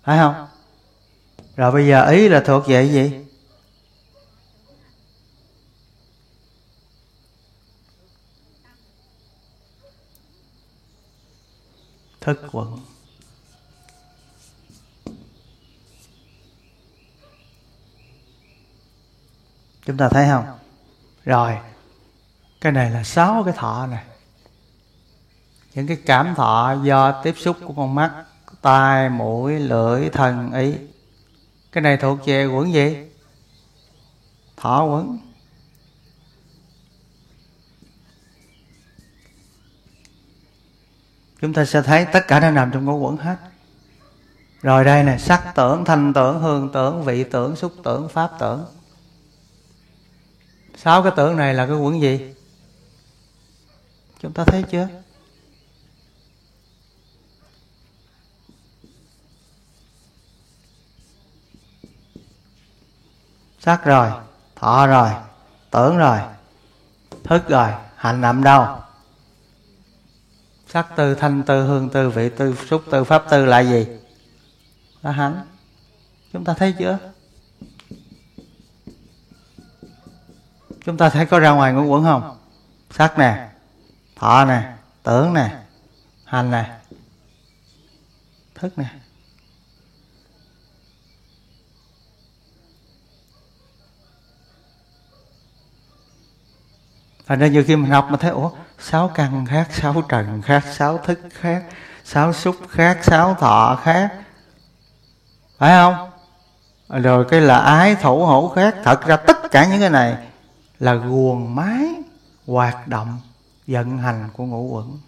[0.03, 0.49] Phải không?
[1.57, 3.25] Rồi bây giờ ý là thuộc về cái gì?
[12.21, 12.88] Thức quẩn.
[19.89, 20.45] Chúng ta thấy không?
[21.25, 21.59] Rồi,
[22.61, 24.05] cái này là sáu cái thọ này
[25.75, 28.25] những cái cảm thọ do tiếp xúc của con mắt,
[28.63, 30.75] tai, mũi, lưỡi thần ý.
[31.73, 32.97] Cái này thuộc về quẩn gì?
[34.57, 35.19] Thọ quẩn.
[41.41, 43.37] Chúng ta sẽ thấy tất cả nó nằm trong ngũ quẩn hết.
[44.63, 48.67] Rồi đây này sắc tưởng, thanh tưởng, hương tưởng, vị tưởng, xúc tưởng, pháp tưởng
[50.83, 52.35] sáu cái tưởng này là cái quẩn gì?
[54.21, 54.89] Chúng ta thấy chưa?
[63.61, 64.11] Sắc rồi,
[64.57, 65.11] thọ rồi,
[65.71, 66.19] tưởng rồi,
[67.25, 68.79] thức rồi, hành nằm đâu?
[70.69, 73.87] Sắc tư thanh tư hương tư vị tư xúc tư pháp tư là gì?
[75.03, 75.47] Là hành.
[76.33, 76.99] Chúng ta thấy chưa?
[80.89, 82.39] Chúng ta thấy có ra ngoài ngũ quẩn không?
[82.91, 83.49] Sắc nè,
[84.17, 85.51] thọ nè, tưởng nè,
[86.25, 86.79] hành nè,
[88.55, 88.85] thức nè.
[97.27, 100.65] Thành ra nhiều khi mình học mà thấy, ủa, sáu căn khác, sáu trần khác,
[100.73, 101.65] sáu thức khác,
[102.05, 104.13] sáu xúc khác, sáu thọ khác.
[105.59, 106.11] Phải không?
[107.03, 110.29] Rồi cái là ái thủ hổ khác, thật ra tất cả những cái này
[110.79, 111.95] là guồng máy
[112.47, 113.21] hoạt động
[113.67, 114.99] vận hành của ngũ quẩn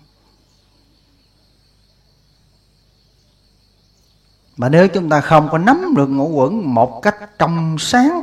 [4.56, 8.22] mà nếu chúng ta không có nắm được ngũ quẩn một cách trong sáng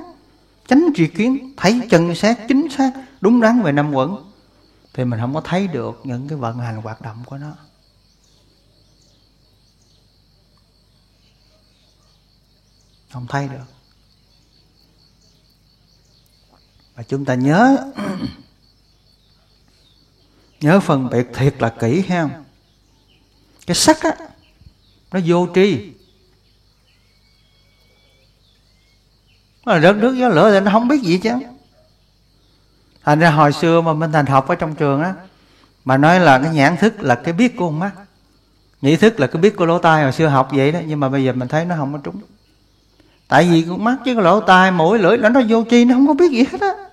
[0.68, 2.92] chánh tri kiến, thấy chân xác, chính xác,
[3.22, 4.32] đúng đắn về năm quẩn
[4.94, 7.56] thì mình không có thấy được những cái vận hành hoạt động của nó.
[13.12, 13.77] Không thấy được.
[16.98, 17.78] Và chúng ta nhớ.
[20.62, 22.30] Nhớ phân biệt thiệt là kỹ ha.
[23.68, 24.12] Cái sắc á,
[25.12, 25.92] nó vô tri.
[29.66, 31.32] Nó là nước gió lửa thì nó không biết gì chứ
[33.04, 35.14] thành ra hồi xưa mà minh thành học ở trong trường á,
[35.86, 37.92] mà nói là cái nhãn thức là cái biết của con mắt.
[38.82, 41.10] Nhĩ thức là cái biết của lỗ tai, hồi xưa học vậy đó, nhưng mà
[41.10, 42.22] bây giờ mình thấy nó không có trúng.
[43.28, 45.96] Tại vì con mắt chứ cái lỗ tai, mũi, lưỡi, là nó vô tri, nó
[45.96, 46.87] không có biết gì hết á.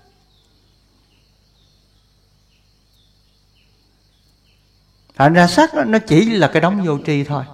[5.16, 7.44] Thành ra sắc nó chỉ là cái đống vô tri thôi.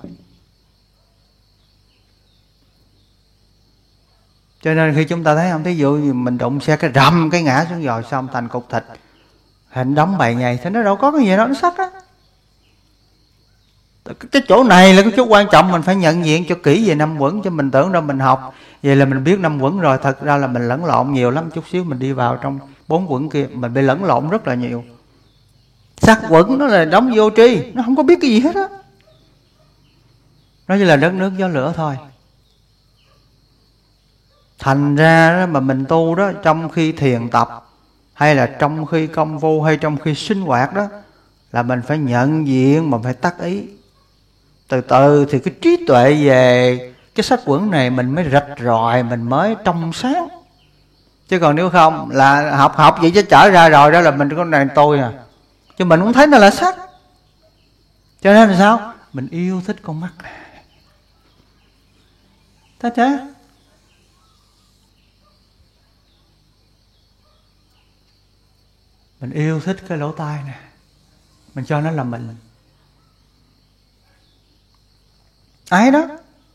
[4.62, 7.30] Cho nên khi chúng ta thấy không thí dụ như mình đụng xe cái rầm
[7.30, 8.84] cái ngã xuống dòi xong thành cục thịt.
[9.70, 11.90] Hình đóng bày nhầy, thì nó đâu có cái gì đó nó sắc á.
[14.32, 16.94] Cái chỗ này là cái chỗ quan trọng, mình phải nhận diện cho kỹ về
[16.94, 18.54] năm quẩn cho mình tưởng đâu mình học.
[18.82, 21.50] Vậy là mình biết năm quẩn rồi, thật ra là mình lẫn lộn nhiều lắm.
[21.50, 22.58] Chút xíu mình đi vào trong
[22.88, 24.84] bốn quẩn kia, mình bị lẫn lộn rất là nhiều
[26.00, 27.72] sắc quẩn nó là đóng vô tri.
[27.74, 28.68] Nó không có biết cái gì hết á.
[30.68, 31.96] Nó chỉ là đất nước gió lửa thôi.
[34.58, 37.48] Thành ra đó mà mình tu đó, trong khi thiền tập,
[38.12, 40.88] hay là trong khi công vô hay trong khi sinh hoạt đó,
[41.52, 43.62] là mình phải nhận diện mà phải tắt ý.
[44.68, 46.78] Từ từ thì cái trí tuệ về
[47.14, 50.28] cái sách quẩn này mình mới rạch ròi, mình mới trong sáng.
[51.28, 54.28] Chứ còn nếu không là học học vậy chứ trở ra rồi, đó là mình
[54.36, 55.12] con này tôi à
[55.80, 56.76] chứ mình cũng thấy nó là sắc
[58.20, 58.94] cho nên là sao?
[59.12, 60.12] Mình yêu thích con mắt.
[62.78, 63.18] Ta chứ?
[69.20, 70.60] Mình yêu thích cái lỗ tai nè.
[71.54, 72.36] Mình cho nó là mình.
[75.68, 76.06] Ái đó.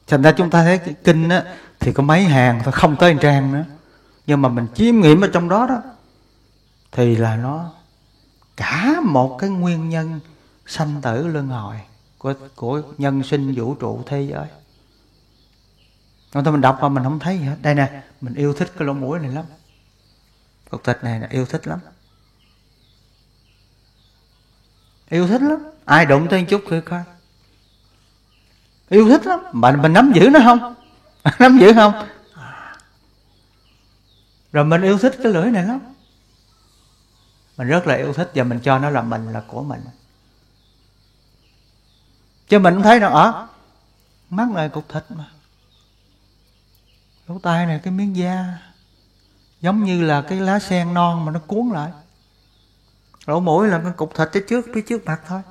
[0.07, 3.15] Thành ra chúng ta thấy cái kinh á, thì có mấy hàng thôi, không tới
[3.22, 3.65] trang nữa.
[4.27, 5.81] Nhưng mà mình chiêm nghiệm ở trong đó đó,
[6.91, 7.72] thì là nó
[8.56, 10.19] cả một cái nguyên nhân
[10.65, 11.82] sanh tử luân hồi
[12.18, 14.48] của của nhân sinh vũ trụ thế giới.
[16.34, 18.72] Còn tôi mình đọc mà mình không thấy gì hết đây nè, mình yêu thích
[18.77, 19.45] cái lỗ mũi này lắm.
[20.69, 21.80] Cục thịt này là yêu thích lắm.
[25.10, 25.57] Yêu thích lắm.
[25.86, 27.03] Ai đụng tới chút thì coi.
[28.90, 29.40] Yêu thích lắm.
[29.52, 30.76] Mà mình nắm giữ nó không?
[31.40, 31.94] Nắm giữ không?
[32.34, 32.76] À.
[34.52, 35.80] Rồi mình yêu thích cái lưỡi này lắm
[37.57, 39.82] mình rất là yêu thích và mình cho nó là mình là của mình.
[42.48, 43.48] Chứ mình thấy nó ở ờ,
[44.30, 45.32] mắt này cục thịt mà.
[47.27, 48.57] Lỗ tai này cái miếng da.
[49.61, 51.91] Giống như là cái lá sen non mà nó cuốn lại.
[53.26, 55.41] Lỗ mũi là cái cục thịt phía trước phía trước mặt thôi.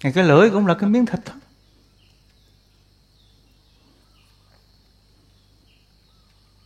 [0.00, 1.36] Cái lưỡi cũng là cái miếng thịt thôi.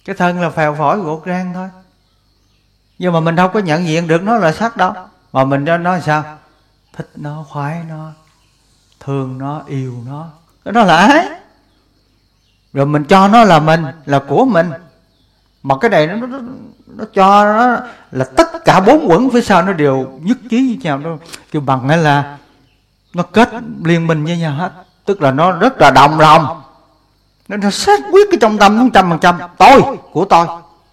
[0.04, 1.68] Cái thân là phèo phổi ruột gan thôi
[2.98, 4.92] nhưng mà mình đâu có nhận diện được nó là sắc đâu.
[5.32, 6.24] Mà mình cho nó sao?
[6.96, 8.10] Thích nó khoái nó
[9.00, 10.28] thương nó yêu nó.
[10.64, 11.26] Cái đó là ái
[12.72, 14.70] rồi mình cho nó là mình là của mình.
[15.62, 16.38] Mà cái này nó nó,
[16.86, 17.76] nó cho nó
[18.10, 20.98] là tất cả bốn quẩn phía sau nó đều nhất trí với nhau.
[20.98, 21.16] Nó
[21.50, 22.38] kêu bằng hay là
[23.14, 23.48] nó kết
[23.84, 24.72] liên minh với nhau hết.
[25.04, 26.62] Tức là nó rất là đồng lòng.
[27.48, 29.38] Nó, nó xác quyết cái trong tâm nó trăm phần trăm.
[29.58, 29.82] Tôi
[30.12, 30.46] của tôi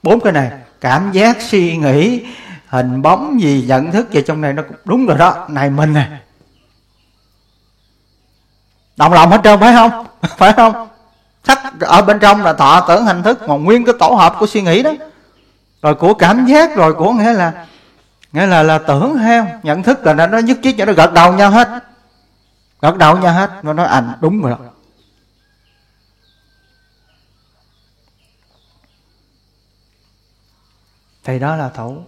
[0.03, 0.51] bốn cái này
[0.83, 2.25] cảm giác suy nghĩ,
[2.67, 5.45] hình bóng gì nhận thức gì trong này nó cũng đúng rồi đó.
[5.49, 6.07] Này mình nè.
[8.97, 10.05] Đồng lòng hết trơn, phải không?
[10.37, 10.87] Phải không?
[11.43, 14.47] Sắc ở bên trong là thọ tưởng hành thức, mà nguyên cái tổ hợp của
[14.47, 14.91] suy nghĩ đó.
[15.81, 17.65] Rồi của cảm giác, rồi của nghĩa là
[18.31, 21.33] nghĩa là là tưởng heo nhận thức là nó nhất trí cho nó gật đầu
[21.33, 21.69] nhau hết.
[22.81, 24.72] Gật đầu nhau hết, nó nói ảnh đúng rồi đó.
[31.23, 32.03] Thì đó là thủ.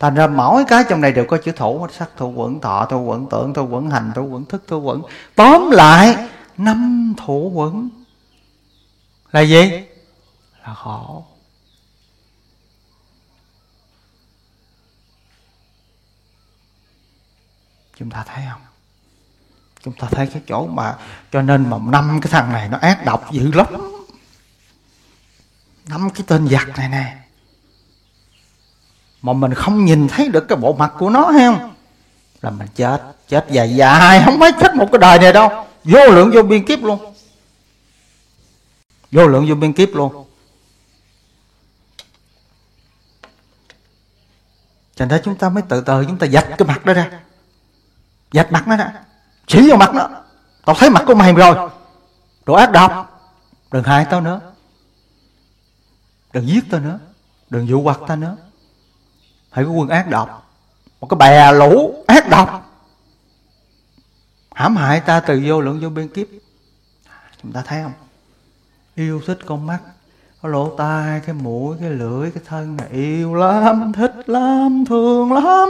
[0.00, 3.02] Thành ra mỗi cái trong này đều có chữ thủ sắc, thủ quẩn thọ, thủ
[3.04, 5.02] quẩn tưởng, thủ quẩn hành, thủ quẩn thức, thủ quẩn.
[5.34, 7.90] Tóm lại, năm thủ quẩn.
[9.32, 9.70] Là gì?
[10.66, 11.24] Là khổ.
[17.96, 18.60] Chúng ta thấy không?
[19.82, 20.96] Chúng ta thấy cái chỗ mà
[21.32, 23.66] cho nên mà năm cái thằng này nó ác độc dữ lắm.
[25.86, 27.16] Năm cái tên giặc này nè
[29.22, 31.74] mà mình không nhìn thấy được cái bộ mặt của nó hay không?
[32.40, 35.66] Là mình chết chết dài dài, không mấy chết một cái đời này đâu.
[35.84, 37.14] Vô lượng vô biên kiếp luôn.
[39.12, 40.24] Vô lượng vô biên kiếp luôn.
[44.94, 47.10] Cho nên chúng ta mới từ từ chúng ta dạch cái mặt đó ra.
[48.32, 48.92] Dạch mặt nó ra.
[49.46, 50.08] Chỉ vào mặt nó.
[50.64, 51.70] Tao thấy mặt của mày rồi.
[52.46, 53.20] Đồ ác độc.
[53.70, 54.40] Đừng hại tao nữa.
[56.32, 56.98] Đừng giết tao nữa.
[57.50, 58.36] Đừng dụ hoặc tao nữa
[59.50, 60.50] hãy có quân ác độc.
[61.00, 62.66] Một cái bè lũ ác độc.
[64.54, 66.26] Hãm hại ta từ vô lượng vô biên kiếp.
[67.42, 67.92] Chúng ta thấy không?
[68.94, 69.78] Yêu thích con mắt.
[70.42, 75.32] Cái lỗ tai, cái mũi, cái lưỡi, cái thân này yêu lắm, thích lắm, thương
[75.32, 75.68] lắm.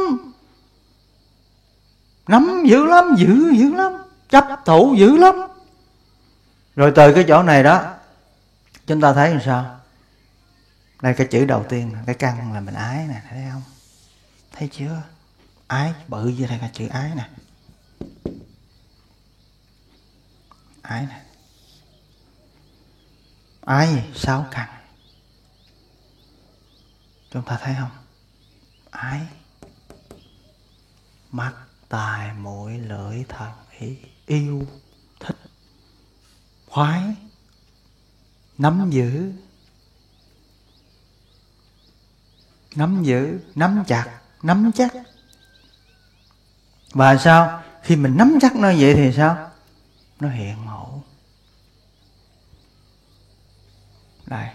[2.29, 3.93] Nắm dữ lắm, dữ dữ lắm.
[4.29, 5.35] Chấp thủ dữ lắm.
[6.77, 7.83] Rồi từ cái chỗ này đó,
[8.87, 9.80] chúng ta thấy làm sao?
[11.03, 13.63] Đây, cái chữ đầu tiên, cái căn là mình ái nè, thấy không?
[14.53, 15.03] Thấy chưa?
[15.67, 17.29] Ái, bự như đây là chữ ái nè.
[20.83, 21.23] Ái nè.
[23.61, 24.03] Ái gì?
[24.15, 24.69] Sáu căn.
[27.31, 27.91] Chúng ta thấy không?
[28.91, 29.21] Ái.
[31.31, 31.53] Mắt
[31.89, 33.97] tài mũi, lưỡi thần ý,
[34.27, 34.67] yêu,
[35.21, 35.37] thích,
[36.67, 37.15] khoái,
[38.59, 39.33] nắm giữ.
[42.81, 44.93] Nắm giữ, nắm chặt, nắm chắc.
[46.93, 47.63] Và sao?
[47.83, 49.51] Khi mình nắm chắc nó vậy thì sao?
[50.21, 51.03] Nó hiện hữu.
[54.27, 54.49] Đây.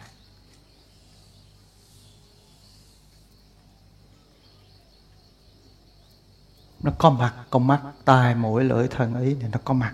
[6.84, 9.94] Nó có mặt, con mắt, tai, mũi, lưỡi, thân, ý thì nó có mặt.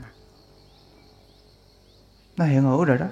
[2.35, 3.07] Nó hiện hữu rồi đó.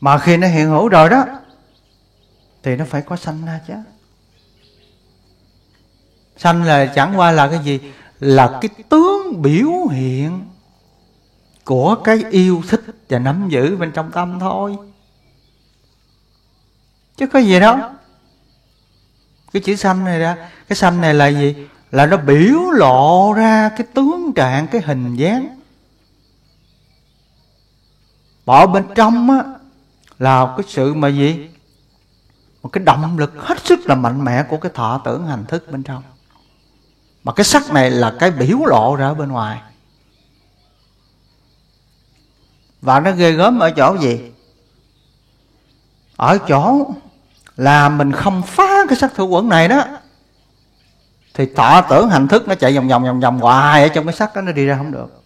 [0.00, 1.24] Mà khi nó hiện hữu rồi đó,
[2.62, 3.74] thì nó phải có sanh ra chứ.
[6.36, 7.80] Sanh là chẳng qua là cái gì?
[8.20, 10.48] Là cái tướng biểu hiện
[11.64, 14.76] của cái yêu thích và nắm giữ bên trong tâm thôi.
[17.16, 17.78] Chứ có gì đâu.
[19.52, 21.54] Cái chữ sanh này ra cái sanh này là gì?
[21.90, 25.60] Là nó biểu lộ ra cái tướng trạng, cái hình dáng.
[28.46, 29.44] Bỏ bên trong á
[30.24, 31.50] là cái sự mà gì?
[32.62, 35.72] Một cái động lực hết sức là mạnh mẽ của cái thọ tưởng hành thức
[35.72, 36.02] bên trong.
[37.24, 39.60] Mà cái sắc này là cái biểu lộ ra bên ngoài.
[42.82, 44.32] Và nó ghê gớm ở chỗ gì?
[46.16, 46.90] Ở chỗ
[47.56, 49.84] là mình không phá cái sắc thủ quẩn này đó,
[51.34, 54.14] thì thọ tưởng hành thức nó chạy vòng vòng vòng vòng hoài ở trong cái
[54.14, 55.22] sắc đó, nó đi ra không được.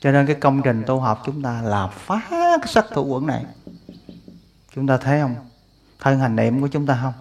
[0.00, 3.26] Cho nên cái công trình tu học chúng ta là phá cái sắc thủ quẩn
[3.26, 3.44] này
[4.78, 5.34] chúng ta thấy không?
[6.00, 7.12] Thân hành niệm của chúng ta không?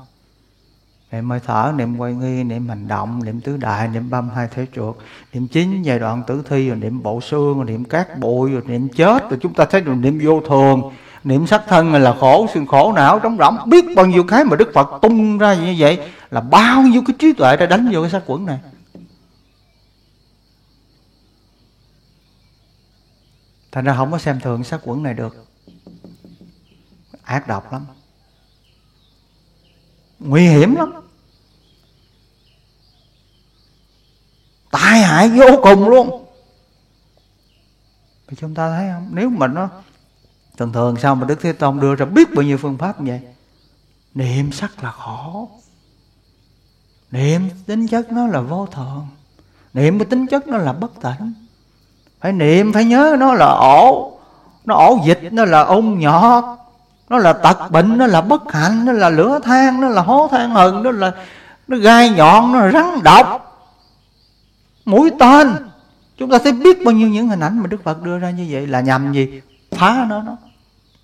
[1.12, 4.48] Niệm hơi thở, niệm quay nghi, niệm hành động, niệm tứ đại, niệm băm hai
[4.52, 4.96] thế chuột,
[5.34, 8.62] niệm chín giai đoạn tử thi, rồi niệm bộ xương rồi niệm cát bụi, rồi
[8.66, 9.30] niệm chết.
[9.30, 10.92] Rồi chúng ta thấy rồi niệm vô thường,
[11.24, 13.58] niệm sắc thân là khổ, xương khổ, não, trống rỗng.
[13.70, 17.16] Biết bao nhiêu cái mà đức phật tung ra như vậy là bao nhiêu cái
[17.20, 18.60] trí tuệ đã đánh vô cái sắc quẩn này.
[23.72, 25.46] Thành ra không có xem thường sắc quẩn này được
[27.28, 27.86] ác độc lắm.
[30.20, 30.94] Nguy hiểm lắm.
[34.72, 36.26] Tai hại vô cùng luôn.
[38.28, 39.10] Thì chúng ta thấy không?
[39.12, 39.70] Nếu mà nó
[40.58, 43.12] thường thường sao mà đức thế tôn đưa ra biết bao nhiêu phương pháp như
[43.12, 43.22] vậy?
[44.14, 45.50] Niệm sắc là khổ.
[47.12, 49.08] Niệm tính chất nó là vô thường.
[49.74, 51.34] Niệm cái tính chất nó là bất tỉnh
[52.20, 54.20] phải niệm, phải nhớ nó là ổ.
[54.66, 56.44] Nó ổ dịch, nó là ung nhọt
[57.10, 60.28] nó là tật bệnh, nó là bất hạnh, nó là lửa than, nó là hố
[60.32, 61.12] than hừng nó là
[61.68, 63.44] nó gai nhọn, nó là rắn độc.
[64.86, 65.56] Mũi tên.
[66.18, 68.48] Chúng ta thấy biết bao nhiêu những hình ảnh mà đức phật đưa ra như
[68.50, 69.42] vậy là nhằm gì?
[69.76, 70.38] Phá nó nó.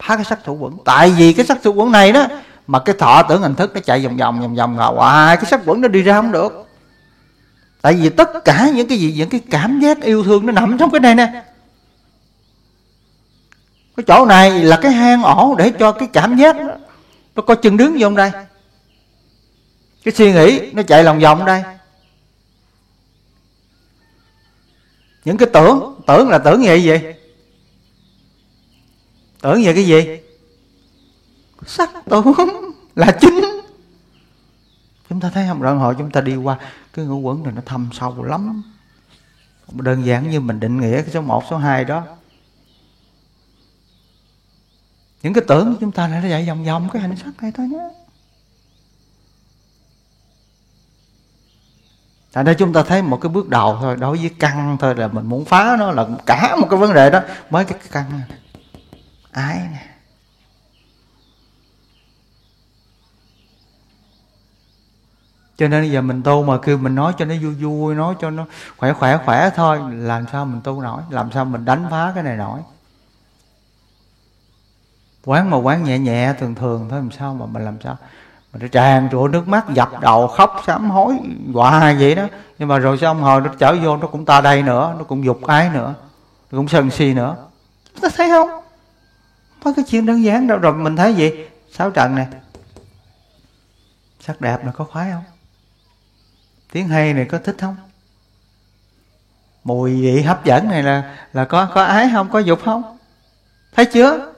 [0.03, 0.77] Phá cái sắc thủ quẩn.
[0.85, 2.25] Tại vì cái sắc thủ quẩn này đó,
[2.67, 5.61] mà cái thọ tưởng hình thức nó chạy vòng vòng vòng vòng hoài, cái sắc
[5.65, 6.67] quẩn nó đi ra không được.
[7.81, 10.77] Tại vì tất cả những cái gì, những cái cảm giác yêu thương nó nằm
[10.77, 11.43] trong cái này nè
[13.97, 16.75] cái chỗ này là cái hang ổ để cho cái cảm giác đó,
[17.35, 18.31] nó có chân đứng vô đây?
[20.03, 21.63] Cái suy nghĩ nó chạy lòng vòng đây?
[25.25, 26.99] Những cái tưởng tưởng là tưởng về gì
[29.43, 30.19] tưởng về cái gì?
[31.65, 32.33] Sắc tưởng
[32.95, 33.41] là chính.
[35.09, 35.61] Chúng ta thấy không?
[35.61, 36.57] Đoạn hội chúng ta đi qua
[36.93, 38.63] cái ngũ quẩn này nó thâm sâu lắm.
[39.71, 42.03] Đơn giản như mình định nghĩa cái số 1, số 2 đó
[45.23, 47.51] những cái tưởng của chúng ta lại nó chạy vòng vòng, cái hành sắc này
[47.55, 47.89] thôi nhé.
[52.33, 55.07] Tại đây chúng ta thấy một cái bước đầu thôi, Đối với căn thôi là
[55.07, 57.21] mình muốn phá nó là cả một cái vấn đề đó.
[57.49, 58.37] Mới cái căn này.
[59.31, 59.87] Ái nè.
[65.57, 68.29] Cho nên giờ mình tu mà kêu mình nói cho nó vui vui, Nói cho
[68.29, 68.45] nó
[68.77, 71.01] khỏe khỏe khỏe thôi, Làm sao mình tu nổi?
[71.09, 72.59] Làm sao mình đánh phá cái này nổi?
[75.25, 77.97] Quán mà quán nhẹ nhẹ, thường thường thôi, làm sao mà mình làm sao?
[78.53, 81.15] Mà nó tràn trụa nước mắt, dập đầu, khóc, sám hối
[81.53, 82.27] hoài vậy đó.
[82.59, 85.25] Nhưng mà rồi xong hồi nó trở vô, nó cũng ta đây nữa, nó cũng
[85.25, 85.93] dục ái nữa,
[86.51, 87.35] nó cũng sân si nữa.
[88.01, 88.49] Ta thấy không?
[89.63, 90.57] Có cái chuyện đơn giản đâu.
[90.57, 91.31] Rồi mình thấy gì?
[91.71, 92.27] Sáu trận này
[94.19, 95.23] sắc đẹp là có khoái không?
[96.71, 97.75] Tiếng hay này có thích không?
[99.63, 102.29] Mùi vị hấp dẫn này là là có có ái không?
[102.29, 102.97] Có dục không?
[103.75, 104.32] Thấy chưa?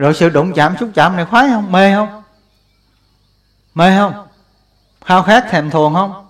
[0.00, 1.72] Rồi sự đụng chạm xúc chạm này khoái không?
[1.72, 2.22] Mê không?
[3.74, 4.26] Mê không?
[5.04, 6.26] Khao khát thèm thuồng không?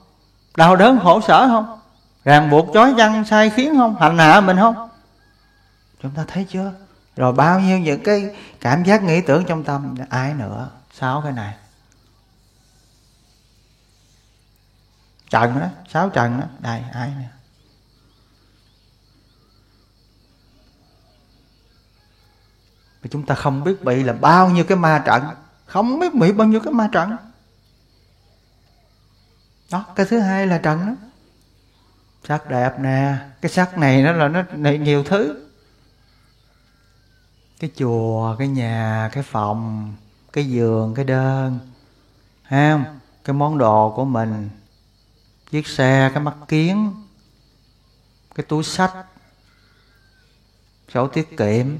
[0.57, 1.81] Đau đớn khổ sở không?
[2.25, 3.97] Ràng buộc chói chăn sai khiến không?
[4.01, 4.89] Hành hạ mình không?
[6.03, 6.73] Chúng ta thấy chưa?
[7.17, 10.69] Rồi bao nhiêu những cái cảm giác nghĩ tưởng trong tâm, ai nữa?
[10.93, 11.55] Sáu cái này.
[15.31, 16.47] Trần đó, sáu trần đó.
[16.59, 17.29] Đây, ai nè?
[23.03, 25.25] Và chúng ta không biết bị là bao nhiêu cái ma trận.
[25.67, 27.17] Không biết bị bao nhiêu cái ma trận.
[29.71, 30.93] Đó cái thứ hai là trận đó.
[32.29, 33.17] Sắc đẹp nè.
[33.41, 35.47] Cái sắc này nó là nó này nhiều thứ.
[37.61, 39.95] Cái chùa, cái nhà, cái phòng
[40.33, 41.59] Cái giường, cái đơn.
[42.43, 42.73] Ha?
[42.73, 42.99] Không?
[43.25, 44.51] Cái món đồ của mình.
[45.51, 46.95] Chiếc xe, cái mắt kiến.
[48.35, 48.95] Cái túi sách.
[50.95, 51.79] Sổ tiết kiệm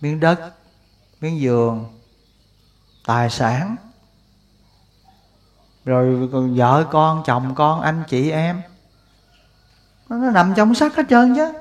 [0.00, 0.40] miếng đất,
[1.20, 1.84] miếng giường,
[3.06, 3.76] tài sản.
[5.84, 8.62] Rồi còn vợ con, chồng con, anh chị em.
[10.08, 11.52] Nó nằm trong sắc hết trơn chứ.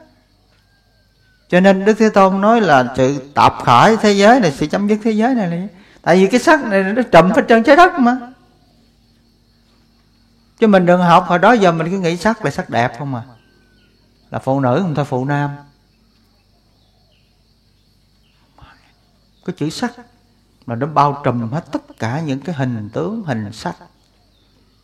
[1.49, 4.87] Cho nên đức thế tôn nói là sự tập khởi thế giới này, sự chấm
[4.87, 5.67] dứt thế giới này này.
[6.01, 8.17] tại vì cái sắc này nó trùm hết trơn trái đất mà.
[10.59, 13.15] Chứ mình đừng học, hồi đó giờ mình cứ nghĩ sắc là sắc đẹp không
[13.15, 13.21] à.
[14.29, 15.49] Là phụ nữ không thôi, phụ nam.
[19.51, 19.93] Cái chữ sắc
[20.65, 23.75] mà nó bao trùm hết tất cả những cái hình tướng, hình sắc,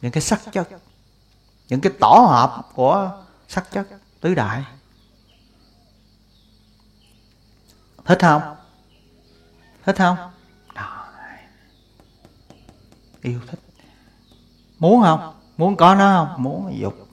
[0.02, 0.68] những cái sắc chất,
[1.68, 3.88] những cái tổ hợp của sắc chất
[4.22, 4.64] tứ đại.
[8.06, 8.42] Thích không?
[9.86, 10.18] Thích không?
[10.76, 11.08] Đó.
[13.22, 13.60] yêu thích.
[14.80, 15.34] Muốn không?
[15.58, 16.44] Muốn có nó không?
[16.44, 17.05] Muốn dục.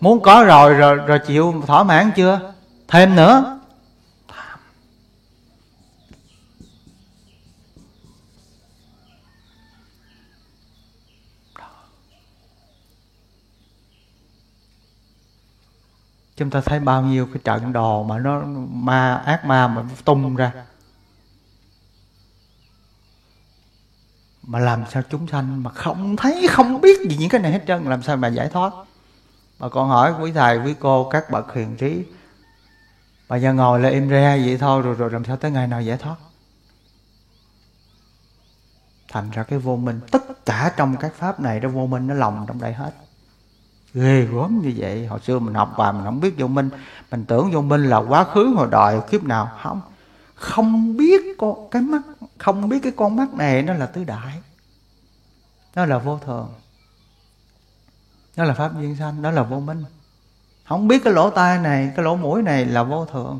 [0.00, 2.52] muốn có rồi rồi rồi chịu thỏa mãn chưa?
[2.88, 3.52] Thêm nữa.
[16.36, 20.36] Chúng ta thấy bao nhiêu cái trận đồ mà nó ma, ác ma mà tung
[20.36, 20.52] ra.
[24.42, 27.64] Mà làm sao chúng sanh mà không thấy, không biết gì những cái này hết
[27.66, 28.72] trơn, làm sao mà giải thoát?
[29.58, 32.04] Mà con hỏi quý thầy, quý cô, các bậc hiền trí,
[33.28, 35.82] bà giờ ngồi là im re vậy thôi, rồi rồi làm sao tới ngày nào
[35.82, 36.16] giải thoát?
[39.08, 42.14] Thành ra cái vô minh, tất cả trong các pháp này đó, vô minh nó
[42.14, 42.90] lòng trong đây hết.
[43.94, 45.06] Ghê gớm như vậy.
[45.06, 46.70] Hồi xưa mình học bài, mình không biết vô minh.
[47.10, 49.50] Mình tưởng vô minh là quá khứ, hồi đời, kiếp nào.
[49.62, 49.80] Không.
[50.34, 52.02] Không biết con, cái mắt,
[52.38, 54.42] không biết cái con mắt này nó là tứ đại.
[55.74, 56.48] Nó là vô thường
[58.36, 59.84] đó là pháp duyên sanh, đó là vô minh.
[60.68, 63.38] Không biết cái lỗ tai này, cái lỗ mũi này là vô thường.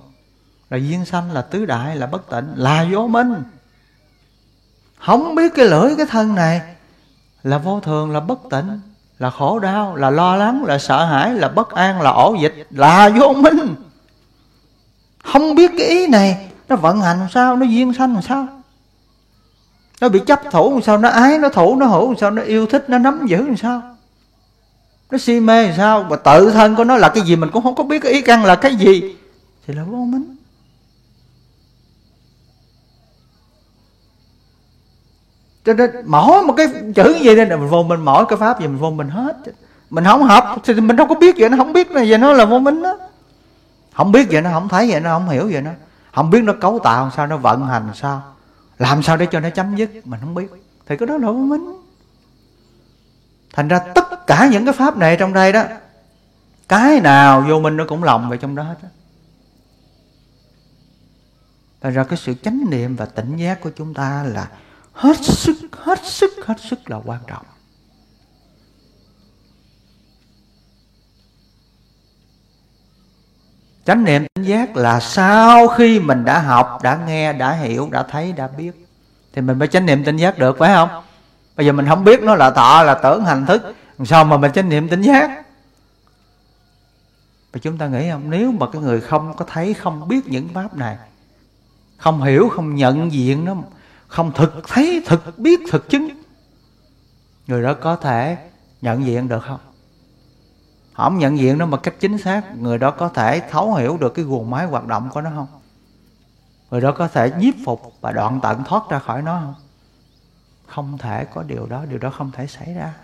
[0.70, 3.34] Là duyên sanh, là tứ đại, là bất tịnh, là vô minh.
[5.00, 6.60] Không biết cái lưỡi, cái thân này
[7.42, 8.80] là vô thường, là bất tịnh,
[9.18, 12.66] là khổ đau, là lo lắng, là sợ hãi, là bất an, là ổ dịch,
[12.70, 13.74] là vô minh.
[15.24, 18.46] Không biết cái ý này nó vận hành làm sao, nó duyên sanh làm sao?
[20.00, 22.42] Nó bị chấp thủ làm sao, nó ái, nó thủ, nó hữu làm sao, nó
[22.42, 23.95] yêu thích, nó nắm giữ làm sao?
[25.10, 26.02] Nó si mê sao?
[26.02, 28.22] Và tự thân của nó là cái gì mình cũng không có biết cái ý
[28.22, 29.16] căn là cái gì.
[29.66, 30.36] Thì là vô minh.
[35.64, 38.60] Cho nên mỗi một cái chữ gì đây là mình vô mình mỗi cái pháp
[38.60, 39.36] gì mình vô mình hết.
[39.90, 42.32] Mình không học thì mình đâu có biết vậy, nó không biết này vậy nó
[42.32, 42.98] là vô minh đó.
[43.94, 45.70] Không biết vậy nó không thấy vậy nó không hiểu vậy nó.
[46.14, 48.22] Không biết nó cấu tạo sao, nó vận hành sao.
[48.78, 50.46] Làm sao để cho nó chấm dứt, mình không biết.
[50.86, 51.85] Thì cái đó là vô minh
[53.56, 55.64] thành ra tất cả những cái pháp này trong đây đó,
[56.68, 58.74] cái nào vô minh nó cũng lòng về trong đó hết
[61.80, 64.48] thành ra cái sự chánh niệm và tỉnh giác của chúng ta là
[64.92, 67.46] hết sức hết sức hết sức là quan trọng.
[73.84, 78.02] Chánh niệm, tỉnh giác là sau khi mình đã học, đã nghe, đã hiểu, đã
[78.02, 78.72] thấy, đã biết,
[79.32, 81.02] thì mình mới chánh niệm, tỉnh giác được, phải không?
[81.56, 83.74] Bây giờ mình không biết nó là thọ là tưởng, hành thức.
[84.04, 85.42] Sao mà mình chánh niệm tỉnh giác?
[87.52, 88.30] Và chúng ta nghĩ không?
[88.30, 90.96] Nếu mà cái người không có thấy, không biết những pháp này,
[91.96, 93.56] không hiểu, không nhận diện nó,
[94.08, 96.08] không thực thấy, thực biết, thực chứng,
[97.46, 98.36] người đó có thể
[98.82, 99.60] nhận diện được không?
[100.94, 104.14] Không nhận diện nó một cách chính xác, người đó có thể thấu hiểu được
[104.14, 105.46] cái guồng máy hoạt động của nó không?
[106.70, 109.54] Người đó có thể nhiếp phục và đoạn tận thoát ra khỏi nó không?
[110.66, 112.94] Không thể có điều đó điều đó không thể xảy ra.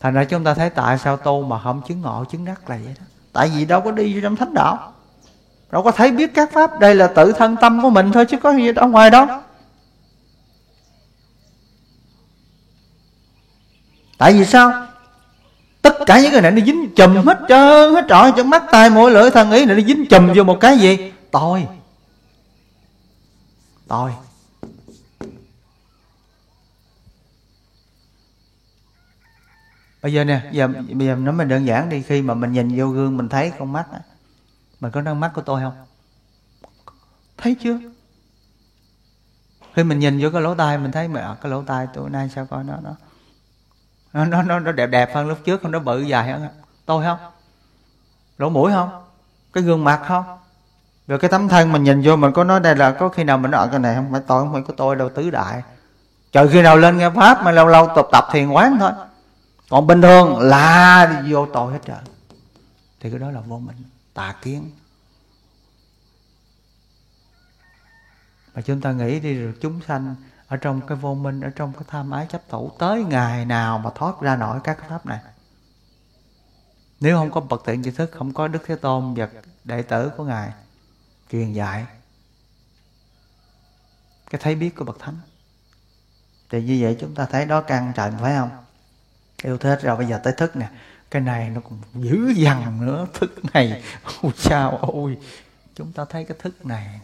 [0.00, 2.78] Thành ra chúng ta thấy tại sao tu mà không chứng ngộ, chứng đắc là
[2.84, 3.04] vậy đó.
[3.32, 4.92] Tại vì đâu có đi trong thánh đạo.
[5.70, 6.80] Đâu có thấy biết các pháp.
[6.80, 9.26] Đây là tự thân tâm của mình thôi, chứ có gì ở ngoài đâu.
[14.18, 14.86] Tại vì sao?
[15.82, 18.90] Tất cả những cái này nó dính chùm hết trơn, hết trọi, trong mắt tai
[18.90, 21.12] mũi lưỡi thân ý này, nó dính chùm vô một cái gì?
[21.30, 21.66] Tôi.
[23.88, 24.12] Tôi.
[30.02, 32.72] Bây giờ nè, giờ bây giờ nó mình đơn giản đi, khi mà mình nhìn
[32.76, 33.86] vô gương mình thấy con mắt
[34.80, 35.74] mình có đang mắt của tôi không?
[37.38, 37.78] Thấy chưa?
[39.74, 42.10] Khi mình nhìn vô cái lỗ tai, mình thấy mà à, cái lỗ tai tôi
[42.10, 42.94] nay sao coi nó nó
[44.24, 46.48] nó nó nó đẹp đẹp hơn lúc trước không nó bự dài hơn.
[46.86, 47.18] Tôi không?
[48.38, 49.04] Lỗ mũi không?
[49.52, 50.24] Cái gương mặt không?
[51.06, 53.38] Rồi cái tấm thân mình nhìn vô, mình có nói đây là có khi nào
[53.38, 55.62] mình nói ờ, cái này không phải tôi, không phải có tôi, đâu, tứ đại.
[56.32, 58.90] Trời, khi nào lên nghe pháp mà lâu lâu tập tập thiền quán thôi
[59.72, 62.04] còn bình thường, là vô tội hết trơn.
[63.00, 63.76] Thì cái đó là vô minh,
[64.14, 64.70] tà kiến.
[68.54, 70.14] Mà chúng ta nghĩ đi, rồi chúng sanh
[70.46, 73.78] ở trong cái vô minh, ở trong cái tham ái chấp thủ, tới ngày nào
[73.78, 75.20] mà thoát ra nổi các cái pháp này?
[77.00, 79.28] Nếu không có bậc tiện tri thức, không có đức thế tôn và
[79.64, 80.52] đệ tử của ngài
[81.30, 81.86] truyền dạy,
[84.30, 85.16] cái thấy biết của bậc thánh.
[86.50, 88.50] Thì như vậy chúng ta thấy đó căn trần phải không?
[89.42, 90.68] Yêu thích rồi bây giờ tới thức nè.
[91.10, 93.06] Cái này nó còn dữ dằn nữa.
[93.14, 93.82] Thức này,
[94.22, 95.18] ôi sao ôi.
[95.74, 97.00] Chúng ta thấy cái thức này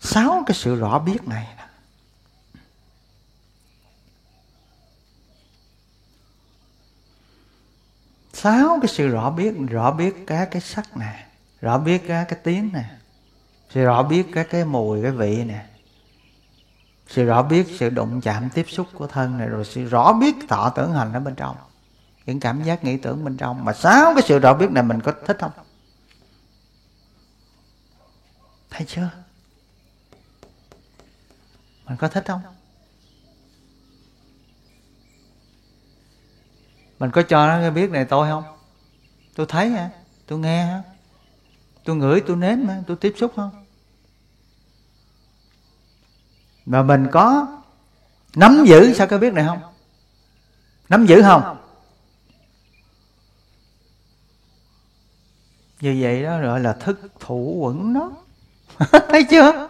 [0.00, 1.46] sáu cái sự rõ biết này
[8.32, 11.26] sáu cái sự rõ biết rõ biết cái cái sắc nè.
[11.60, 12.84] Rõ biết cái cái tiếng nè.
[13.70, 15.66] Sự rõ biết cái cái mùi, cái vị nè
[17.08, 20.34] sự rõ biết, sự đụng chạm, tiếp xúc của thân này, rồi sự rõ biết
[20.48, 21.56] thọ tưởng hành ở bên trong.
[22.26, 23.64] Những cảm giác, nghĩ tưởng bên trong.
[23.64, 25.50] Mà sáu cái sự rõ biết này mình có thích không?
[28.70, 29.10] Thấy chưa?
[31.86, 32.40] Mình có thích không?
[36.98, 38.44] Mình có cho nó biết này tôi không?
[39.34, 39.90] Tôi thấy hả?
[40.26, 40.82] Tôi nghe hả?
[41.84, 42.82] Tôi ngửi, tôi nếm hả?
[42.86, 43.57] Tôi tiếp xúc không?
[46.68, 47.46] Mà mình có
[48.36, 49.58] nắm giữ, sao có biết này không?
[50.88, 51.56] Nắm giữ không?
[55.80, 58.10] Như vậy đó gọi là thức thủ quẩn đó.
[59.08, 59.68] Thấy chưa?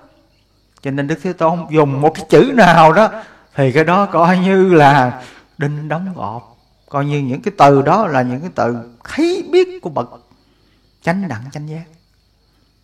[0.83, 3.11] Cho nên đức thế tôn dùng một cái chữ nào đó,
[3.55, 5.25] thì cái đó coi như là
[5.59, 6.43] đinh đóng gọt
[6.89, 10.09] coi như những cái từ đó là những cái từ thấy biết của bậc
[11.03, 11.85] chánh đẳng chánh giác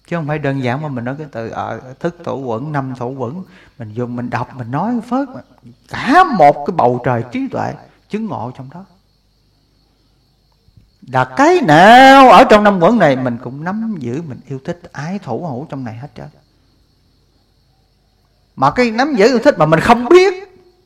[0.06, 2.72] chứ không phải đơn giản mà mình nói cái từ ở ờ, thức thủ quẩn
[2.72, 3.44] năm thủ quẩn.
[3.78, 5.28] Mình dùng mình đọc mình nói phớt
[5.88, 7.74] cả một cái bầu trời trí tuệ
[8.08, 8.84] chứng ngộ trong đó.
[11.12, 14.80] Là cái nào ở trong năm quẩn này mình cũng nắm giữ mình yêu thích
[14.92, 16.28] ái thủ hữu trong này hết trơn.
[18.56, 20.34] Mà cái nắm giữ yêu thích mà mình không biết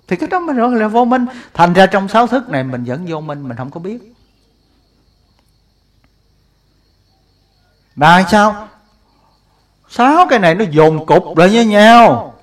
[0.08, 1.26] thì cái đó mình gọi là vô minh.
[1.54, 4.14] Thành ra trong sáu thức này mình vẫn vô minh mình không có biết.
[7.96, 8.68] Mà sao?
[9.88, 12.34] Sáu cái này nó dồn cục lại với nhau.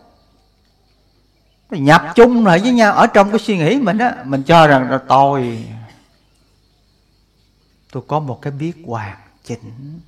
[1.69, 2.93] Nó nhập chung lại với nhau.
[2.93, 5.67] Ở trong cái suy nghĩ mình á, mình cho rằng là tôi
[7.91, 9.99] tôi có một cái biết hoàn chỉnh.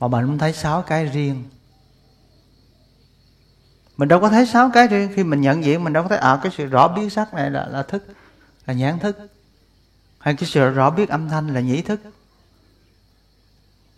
[0.00, 1.44] Mà mình không thấy sáu cái riêng.
[3.96, 5.12] Mình đâu có thấy sáu cái riêng.
[5.14, 7.50] Khi mình nhận diện, mình đâu có thấy à cái sự rõ biết sắc này
[7.50, 8.06] là là thức,
[8.66, 9.18] là nhãn thức.
[10.18, 12.00] Hay cái sự rõ biết âm thanh là nhĩ thức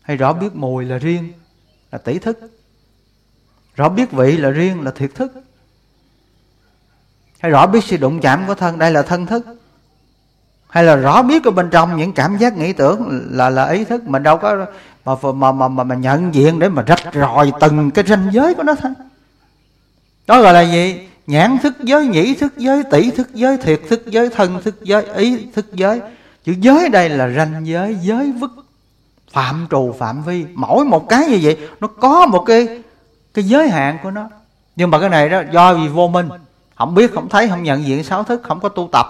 [0.05, 1.33] hay rõ biết mùi là riêng
[1.93, 2.39] là tỷ thức.
[3.77, 5.33] Rõ biết vị là riêng là thiệt thức.
[7.39, 9.47] Hay rõ biết sự đụng chạm của thân đây là thân thức.
[10.69, 13.85] Hay là rõ biết ở bên trong những cảm giác nghĩ tưởng là là ý
[13.85, 14.67] thức mình đâu có
[15.05, 18.55] mà mà mà mà, mà nhận diện để mà rạch ròi từng cái ranh giới
[18.55, 18.93] của nó thôi.
[20.27, 21.09] Đó gọi là gì?
[21.27, 25.05] Nhãn thức giới nhĩ thức giới tỷ thức giới thiệt thức giới thân thức giới
[25.05, 26.01] ý thức giới.
[26.45, 28.51] Chữ giới đây là ranh giới giới vứt
[29.35, 30.47] phạm trù phạm vi.
[30.55, 32.83] Mỗi một cái như vậy, nó có một cái
[33.35, 34.29] cái giới hạn của nó.
[34.77, 36.29] Nhưng mà cái này đó, do vì vô minh.
[36.75, 39.07] Không biết, không thấy, không nhận diện sáu thức, không có tu tập.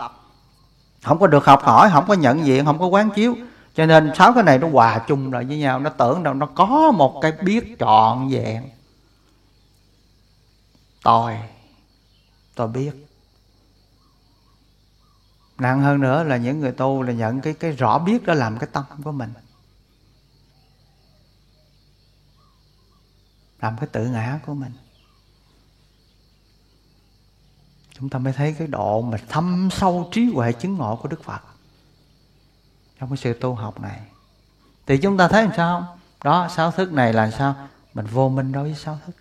[1.03, 3.37] Không có được học hỏi, không có nhận diện, không có quán chiếu.
[3.75, 5.79] Cho nên sáu cái này nó hòa chung lại với nhau.
[5.79, 8.63] Nó tưởng rằng nó có một cái biết trọn vẹn.
[11.03, 11.39] Tôi
[12.55, 12.91] tôi biết.
[15.59, 18.59] Nặng hơn nữa là những người tu là nhận cái cái rõ biết đó làm
[18.59, 19.33] cái tâm của mình.
[23.65, 24.73] Làm cái tự ngã của mình.
[27.99, 31.25] Chúng ta mới thấy cái độ mà thâm sâu trí huệ chứng ngộ của đức
[31.25, 31.41] phật
[33.01, 34.01] trong cái sự tu học này.
[34.87, 35.81] Thì chúng ta thấy làm sao?
[35.81, 37.55] Không đó, sáu thức này là sao?
[37.95, 39.17] Mình vô minh đối với sáu thức.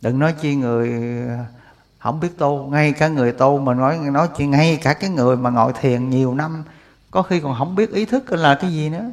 [0.00, 0.88] Đừng nói chi người
[1.28, 1.44] ờ,
[1.98, 5.36] không biết tu, ngay cả người tu mà nói nói chuyện ngay cả cái người
[5.36, 6.64] mà ngồi thiền nhiều năm,
[7.10, 9.10] có khi còn không biết ý thức là cái gì nữa.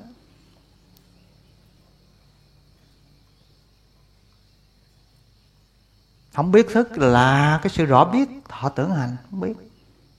[6.33, 9.53] Không biết thức là cái sự rõ biết họ tưởng hành không biết.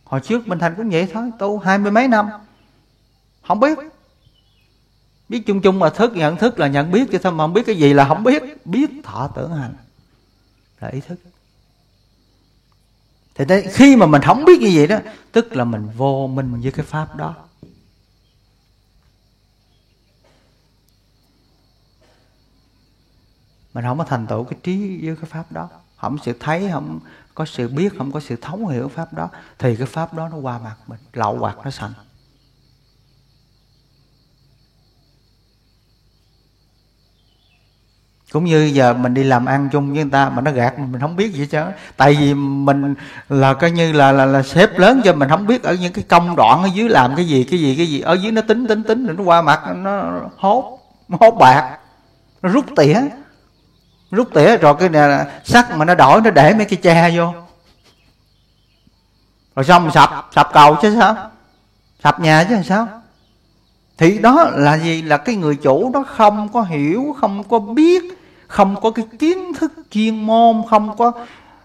[0.05, 2.29] Hồi trước mình thành cũng vậy thôi tu hai mươi mấy năm
[3.47, 3.79] không biết.
[5.29, 7.63] Biết chung chung mà thức nhận thức là nhận biết chứ sao mà không biết
[7.67, 8.67] cái gì là không biết.
[8.67, 9.75] Biết thọ tưởng hành
[10.81, 11.21] là ý thức.
[13.35, 14.99] Thì đây, khi mà mình không biết như vậy đó
[15.33, 17.35] tức là mình vô minh với cái pháp đó.
[23.75, 25.69] Mình không có thành tựu cái trí với cái pháp đó
[26.01, 27.01] không sự thấy, không
[27.35, 30.37] có sự biết, không có sự thấu hiểu pháp đó, thì cái pháp đó nó
[30.37, 31.93] qua mặt mình, lậu hoặc nó sanh.
[38.33, 41.01] Cũng như giờ mình đi làm ăn chung với người ta, mà nó gạt mình
[41.01, 41.65] không biết gì chứ
[41.97, 42.95] tại vì mình
[43.29, 46.05] là coi như là là là sếp lớn cho mình, không biết ở những cái
[46.09, 48.01] công đoạn ở dưới làm cái gì cái gì cái gì.
[48.01, 51.79] Ở dưới nó tính tính tính, rồi nó qua mặt, nó hốt hốt bạc,
[52.43, 53.01] nó rút tỉa
[54.11, 57.33] rút tỉa, rồi cái này sắt mà nó đổi, nó để mấy cái che vô.
[59.57, 61.31] Rồi xong sập sập cầu chứ sao?
[62.05, 62.89] Sập nhà chứ sao?
[63.99, 65.03] Thì đó là gì?
[65.03, 68.03] Là cái người chủ đó không có hiểu, không có biết,
[68.49, 71.13] không có cái kiến thức chuyên môn, không có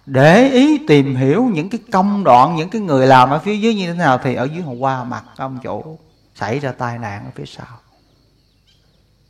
[0.06, 3.76] để ý tìm hiểu những cái công đoạn, những cái người làm ở phía dưới
[3.76, 5.98] như thế nào, thì ở dưới họ qua mặt ông chủ,
[6.36, 7.66] xảy ra tai nạn ở phía sau.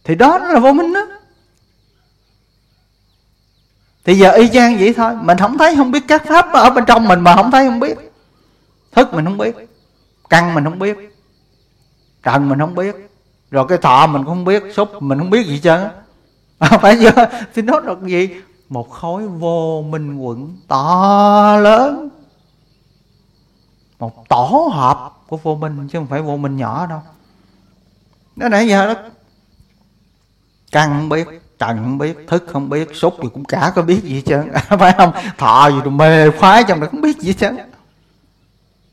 [0.04, 1.06] Thì đó là vô minh đó
[4.06, 5.16] thì giờ y chang vậy thôi.
[5.22, 7.80] Mình không thấy, không biết các pháp ở bên trong mình mà không thấy, không
[7.80, 7.98] biết.
[8.92, 9.56] Thức mình không biết.
[10.30, 10.98] Căn mình không biết.
[12.24, 12.96] Trần mình không biết.
[13.52, 14.64] Rồi cái thọ mình cũng không biết.
[14.74, 15.78] Xúc mình không biết gì chứ
[16.82, 17.26] phải chưa?
[17.54, 18.30] Thì nó là gì
[18.70, 22.10] một khối vô minh quẩn to lớn.
[24.00, 27.02] Một tổ hợp của vô minh, chứ không phải vô minh nhỏ đâu.
[28.36, 29.02] Nó nãy giờ đó,
[30.72, 31.28] căn không biết
[31.68, 34.44] trần không biết, thức không biết xúc gì cũng cả có biết gì chứ
[34.80, 35.12] phải không?
[35.38, 37.50] Thọ gì rồi mê khoái trong đó không biết gì chứ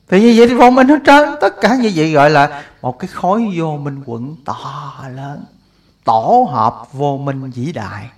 [0.08, 1.28] thì như vậy thì vô minh hết trơn.
[1.40, 5.44] Tất cả như vậy gọi là một cái khối vô minh quận to lớn.
[6.04, 8.10] Tổ hợp vô minh vĩ đại.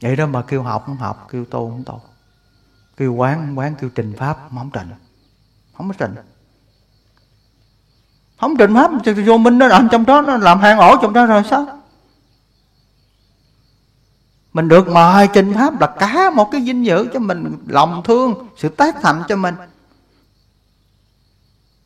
[0.00, 2.00] Vậy đó mà kêu học không học, kêu tu không tu.
[2.96, 4.88] Kêu quán không quán, kêu trình pháp không trình
[5.78, 6.14] không có trình
[8.38, 11.12] không trình pháp thì vô minh nó làm trong đó, nó làm hang ổ trong
[11.12, 11.66] đó rồi, sao?
[14.52, 18.48] Mình được mời trình pháp là cả một cái dinh dự cho mình, lòng thương,
[18.56, 19.54] sự tác thành cho mình.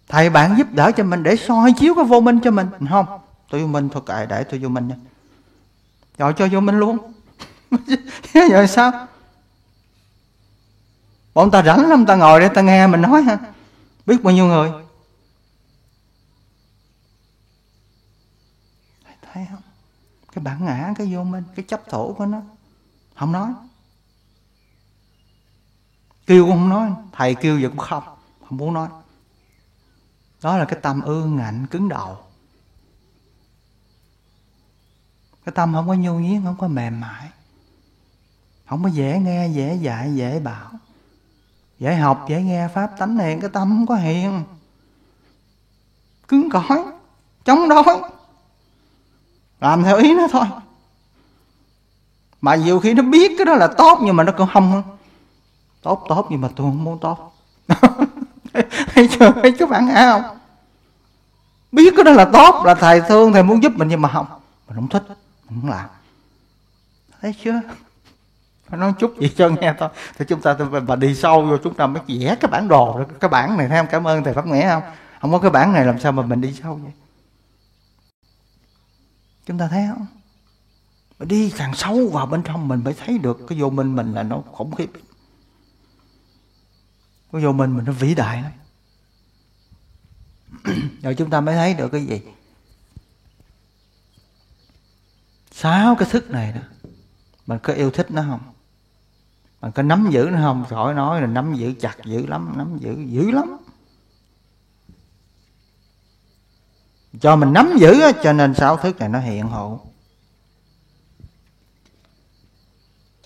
[0.08, 2.66] Thầy bạn giúp đỡ cho mình để soi chiếu cái vô minh cho mình.
[2.90, 3.06] Không,
[3.50, 4.96] tôi vô minh thôi cài để tôi vô minh nha.
[6.18, 6.98] Rồi cho vô minh luôn.
[8.50, 9.06] Rồi sao?
[11.34, 13.38] Bọn ta rảnh lắm, ta ngồi để ta nghe mình nói ha.
[14.06, 14.70] Biết bao nhiêu người
[19.32, 19.62] thấy không
[20.32, 22.40] cái bản ngã, cái vô minh, cái chấp thủ của nó.
[23.16, 23.52] Không nói.
[26.26, 26.90] Kêu cũng không nói.
[27.12, 28.04] Thầy kêu giờ cũng không.
[28.48, 28.88] Không muốn nói.
[30.42, 32.16] Đó là cái tâm ương ngạnh, cứng đầu.
[35.44, 37.28] Cái tâm không có nhu nhuyễn, không có mềm mại.
[38.68, 40.70] Không có dễ nghe, dễ dạy, dễ bảo.
[41.78, 44.44] Dễ học, dễ nghe pháp tánh hiền cái tâm không có hiền.
[46.28, 46.84] Cứng cỏi,
[47.44, 48.12] chống đối
[49.62, 50.44] làm theo ý nó thôi.
[52.40, 54.82] Mà nhiều khi nó biết cái đó là tốt nhưng mà nó cũng không.
[55.82, 57.34] Tốt tốt nhưng mà tôi không muốn tốt.
[58.94, 59.32] Thấy chưa?
[59.42, 60.22] Thấy các bạn nghe không?
[61.72, 64.26] Biết cái đó là tốt, là thầy thương, thầy muốn giúp mình nhưng mà không.
[64.68, 65.02] Mình không thích,
[65.48, 65.86] mình không làm.
[67.20, 67.60] Thấy chưa?
[68.68, 69.88] Phải nói chút gì cho nghe thôi.
[70.18, 73.28] Thì chúng ta và đi sâu vô chúng ta mới vẽ cái bản đồ cái
[73.28, 73.86] bản này, thấy không?
[73.90, 74.82] Cảm ơn thầy pháp nghĩa không?
[75.20, 76.92] Không có cái bản này làm sao mà mình đi sâu vậy?
[79.46, 80.06] Chúng ta thấy không?
[81.18, 84.22] Đi càng sâu vào bên trong mình mới thấy được cái vô minh mình là
[84.22, 84.90] nó khủng khiếp.
[87.32, 88.52] Cái vô minh mình nó vĩ đại lắm.
[91.02, 92.20] Rồi chúng ta mới thấy được cái gì?
[95.50, 96.60] Sáu cái thức này đó,
[97.46, 98.40] mình có yêu thích nó không?
[99.60, 100.64] Mình có nắm giữ nó không?
[100.70, 103.56] Khỏi nói là nắm giữ, chặt dữ lắm, nắm giữ dữ lắm.
[107.20, 109.80] Cho mình nắm giữ cho nên sáu thức này nó hiện hữu.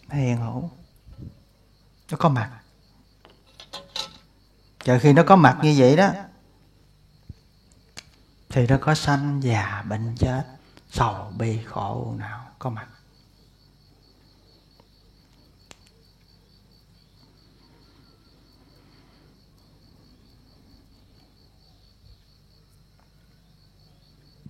[0.09, 0.71] Nó hiện hữu.
[2.11, 2.51] Nó có mặt.
[4.85, 6.11] Chờ khi nó có mặt như vậy đó,
[8.49, 10.43] thì nó có sanh già bệnh chết,
[10.91, 12.87] sầu bi khổ nào có mặt.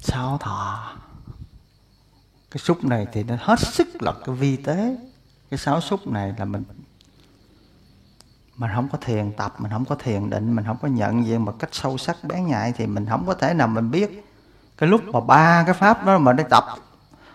[0.06, 0.92] Sáu thọ.
[2.50, 4.96] Cái xúc này thì nó hết sức là cái vi tế.
[5.50, 6.64] Cái sáu xúc này là mình
[8.56, 11.44] mình không có thiền tập, mình không có thiền định, mình không có nhận diện
[11.44, 14.24] một cách sâu sắc bén nhạy thì mình không có thể nào mình biết.
[14.78, 16.64] Cái lúc mà ba cái pháp đó mà nó tập,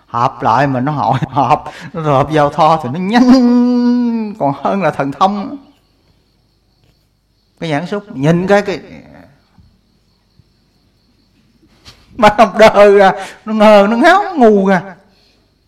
[0.05, 4.33] hợp lại mà nó hội hợp, nó hợp vào tho thì nó nhanh.
[4.39, 5.57] Còn hơn là thần thông.
[7.59, 8.81] Cái nhãn xúc, nhìn cái cái
[12.17, 13.13] mà học đời à,
[13.45, 14.81] nó ngờ nó ngáo ngu à,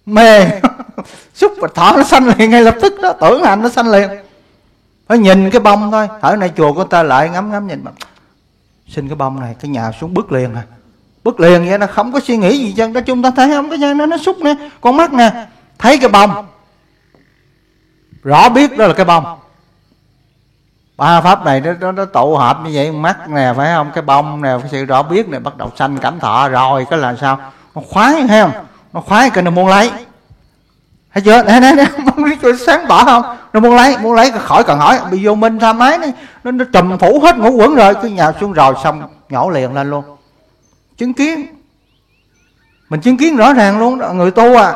[0.06, 0.46] mê.
[1.34, 4.10] Xúc và thở nó xanh liền ngay lập tức đó tưởng hành nó xanh liền.
[5.08, 7.92] Phải nhìn cái bông thôi ở này chùa của ta lại ngắm ngắm nhìn mà.
[8.88, 10.64] Xin cái bông này cái nhà xuống bước liền à.
[11.24, 13.70] Bước liền vậy nó không có suy nghĩ gì chân đó chúng ta thấy không
[13.70, 15.48] cái chân nó nó xúc nè con mắt nè.
[15.78, 16.46] Thấy cái bông.
[18.24, 19.26] Rõ biết đó là cái bông
[21.04, 23.92] ba pháp này nó, nó, nó tụ hợp như vậy mắt nè phải không?
[23.94, 27.00] Cái bông nè cái sự rõ biết này bắt đầu sanh cảm thọ rồi cái
[27.00, 27.40] là sao?
[27.76, 28.52] Nó khoái thấy không?
[28.94, 29.92] Nó khoái cái nó muốn lấy.
[31.14, 31.44] Thấy chưa?
[31.44, 31.86] Nè nè nè
[32.66, 33.38] sáng bỏ không?
[33.54, 35.00] Nó muốn lấy muốn lấy khỏi cần hỏi.
[35.12, 38.08] Bị vô minh tha máy này nó, nó trùm phủ hết ngủ quẩn rồi cứ
[38.08, 40.04] nhào xuống rồi xong nhổ liền lên luôn.
[40.98, 41.46] Chứng kiến.
[42.90, 44.74] Mình chứng kiến rõ ràng luôn người tu à.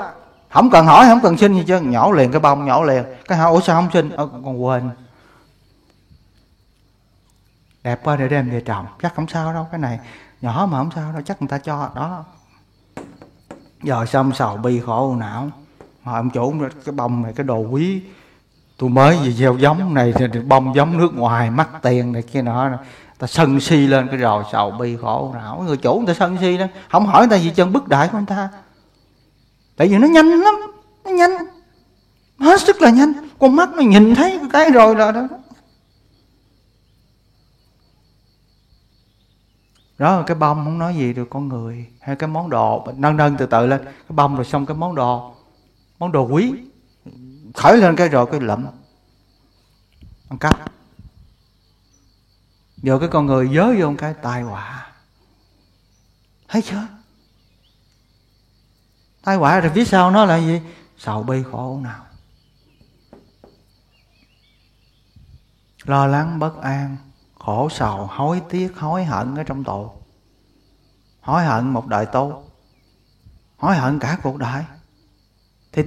[0.49, 1.79] Không cần hỏi không cần xin gì chứ.
[1.79, 3.03] Nhổ liền cái bông nhổ liền.
[3.27, 4.09] Cái hỏi ủa sao không xin?
[4.15, 4.89] Ờ, còn quên
[7.87, 8.85] đẹp quá, để đem về trồng.
[9.01, 9.99] Chắc không sao đâu, cái này
[10.41, 12.25] nhỏ mà không sao đâu, chắc người ta cho, đó.
[13.83, 15.49] Giờ xong sầu bi khổ não
[16.03, 16.53] mà ông chủ,
[16.85, 18.01] cái bông này, cái đồ quý,
[18.77, 22.41] tôi mới gì gieo giống này thì bông giống nước ngoài, mắc tiền này kia
[22.41, 22.69] nọ.
[23.19, 26.37] Ta sân si lên cái rồi sầu bi khổ não người chủ người ta sân
[26.41, 26.65] si đó.
[26.91, 28.49] Không hỏi người ta gì chân bức đại của người ta.
[29.77, 30.55] Tại vì nó nhanh lắm,
[31.05, 31.31] nó nhanh.
[32.39, 33.13] Hết sức là nhanh.
[33.39, 35.27] Con mắt nó nhìn thấy cái rồi là đó
[39.97, 43.37] đó, cái bông không nói gì được con người, hay cái món đồ, nâng nâng
[43.37, 43.85] từ từ lên.
[43.85, 45.35] Cái bông rồi xong cái món đồ
[45.99, 46.53] món đồ quý.
[47.55, 48.65] Khởi lên cái rồi cái lẫm
[50.29, 50.71] ăn cắp.
[52.77, 54.91] Giờ cái con người dớ vô cái tai họa.
[56.47, 56.87] Thấy chưa?
[59.23, 60.61] Tai họa rồi phía sau nó là gì?
[60.97, 62.05] Sầu bi khổ nào?
[65.83, 66.97] Lo lắng bất an
[67.47, 69.87] khổ sầu hối tiếc hối hận ở trong tội.
[71.21, 72.43] Hối hận một đời tu.
[73.57, 74.63] Hối hận cả cuộc đời.
[75.71, 75.83] Thì,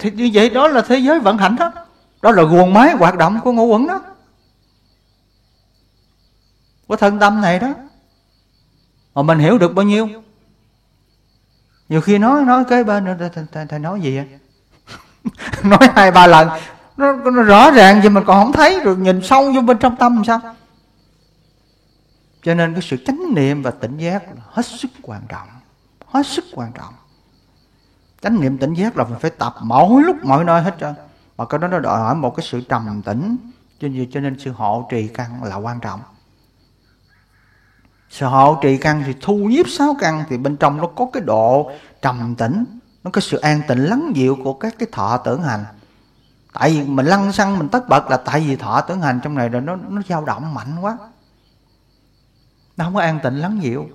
[0.00, 1.72] thì như vậy đó là thế giới vận hành đó.
[2.22, 4.00] Đó là guồng máy hoạt động của ngũ quẩn đó.
[6.86, 7.74] Của thân tâm này đó.
[9.14, 10.08] Mà mình hiểu được bao nhiêu?
[11.88, 13.18] Nhiều khi nói nói cái bên
[13.52, 14.28] thầy, thầy nói gì vậy?
[15.62, 16.48] Nói hai ba lần.
[16.96, 19.96] Nó, nó rõ ràng gì mình còn không thấy rồi nhìn sâu vô bên trong
[19.96, 20.54] tâm làm sao?
[22.42, 25.48] Cho nên cái sự chánh niệm và tỉnh giác là hết sức quan trọng,
[26.06, 26.94] hết sức quan trọng.
[28.22, 30.94] Chánh niệm, tỉnh giác là mình phải tập mỗi lúc mọi nơi hết trơn.
[31.36, 33.36] Mà cái đó nó đòi hỏi một cái sự trầm tĩnh.
[33.80, 36.00] Cho nên cho nên sự hộ trì căn là quan trọng.
[38.10, 41.22] Sự hộ trì căn thì thu nhiếp sáu căn thì bên trong nó có cái
[41.26, 41.70] độ
[42.02, 42.64] trầm tĩnh,
[43.04, 45.64] nó có sự an tịnh lắng dịu của các cái thọ tưởng hành.
[46.52, 49.34] Tại vì mình lăn xăng, mình tất bật là tại vì thọ tưởng hành trong
[49.34, 50.98] này rồi nó nó dao động mạnh quá
[52.78, 53.88] nó không có an tịnh lắng dịu.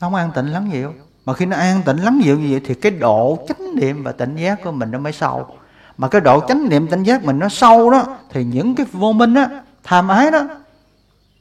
[0.00, 0.94] Nó không an tịnh lắng dịu.
[1.24, 4.12] Mà khi nó an tịnh lắng dịu như vậy thì cái độ chánh niệm và
[4.12, 5.58] tỉnh giác của mình nó mới sâu.
[5.98, 9.12] Mà cái độ chánh niệm, tỉnh giác mình nó sâu đó, thì những cái vô
[9.12, 10.46] minh á, tham ái đó,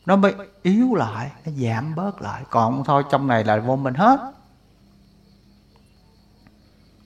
[0.05, 2.43] nó mới yếu lại, nó giảm bớt lại.
[2.49, 4.19] Còn thôi, trong này là vô minh hết.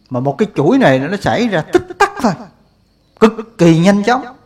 [0.10, 2.34] Mà một cái chuỗi này nó xảy ra tích tắc thôi.
[3.20, 4.37] Cực kỳ nhanh chóng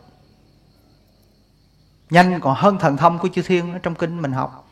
[2.12, 4.68] nhanh còn hơn thần thông của chư thiên đó trong kinh mình học.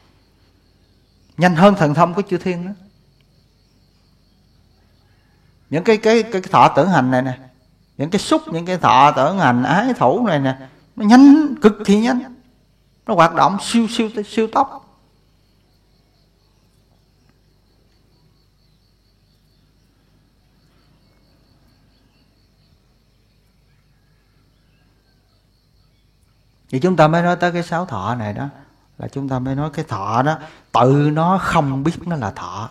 [1.37, 2.73] Nhanh hơn thần thông của chư thiên đó
[5.71, 7.39] những cái cái cái, cái thọ tưởng hành này nè
[7.97, 10.57] những cái xúc những cái thọ tưởng hành ái thủ này nè
[10.97, 12.35] nó nhanh cực kỳ nhanh.
[13.07, 14.80] Nó hoạt động siêu siêu siêu tốc.
[26.71, 28.49] Thì chúng ta mới nói tới cái sáu thọ này đó.
[28.99, 30.39] Là chúng ta mới nói cái thọ đó,
[30.73, 32.71] tự nó không biết nó là thọ.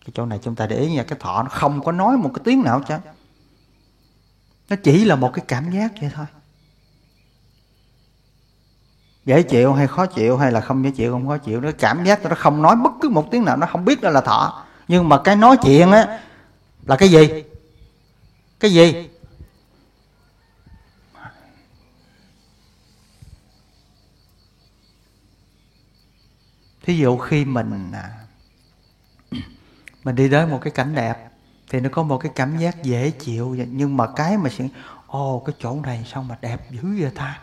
[0.00, 2.30] Cái chỗ này chúng ta để ý nha, cái thọ nó không có nói một
[2.34, 2.94] cái tiếng nào chứ
[4.68, 6.26] nó chỉ là một cái cảm giác vậy thôi.
[9.24, 12.04] Dễ chịu hay khó chịu hay là không dễ chịu, không khó chịu nó cảm
[12.04, 14.64] giác nó không nói bất cứ một tiếng nào, nó không biết đó là thọ.
[14.88, 16.20] Nhưng mà cái nói chuyện á,
[16.86, 17.44] là cái gì?
[18.60, 19.09] Cái gì?
[26.90, 28.10] Thí dụ khi mình à,
[30.04, 31.30] mình đi đến một cái cảnh đẹp
[31.70, 33.56] thì nó có một cái cảm giác dễ chịu.
[33.70, 34.68] Nhưng mà cái mà sẽ,
[35.06, 37.38] ồ, cái chỗ này sao mà đẹp dữ vậy ta?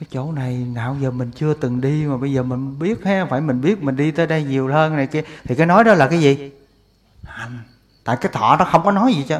[0.00, 3.26] Cái chỗ này nào giờ mình chưa từng đi mà bây giờ mình biết ha,
[3.30, 5.22] phải mình biết mình đi tới đây nhiều hơn này kia.
[5.44, 6.52] Thì cái nói đó là cái gì?
[7.24, 7.58] Hành.
[8.04, 9.38] Tại cái thọ nó không có nói gì chứ.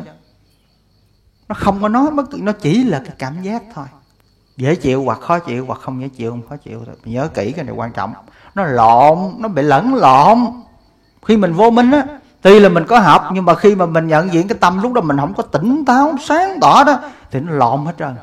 [1.48, 3.86] Nó không có nói, bất nó chỉ là cái cảm giác thôi.
[4.56, 6.94] Dễ chịu hoặc khó chịu hoặc không dễ chịu, không khó chịu thôi.
[7.04, 8.14] Nhớ kỹ cái này quan trọng
[8.54, 10.38] nó lộn nó bị lẫn lộn.
[11.26, 12.04] Khi mình vô minh á
[12.42, 14.92] tuy là mình có học nhưng mà khi mà mình nhận diện cái tâm lúc
[14.92, 16.98] đó mình không có tỉnh táo sáng tỏ đó
[17.30, 18.16] thì nó lộn hết trơn.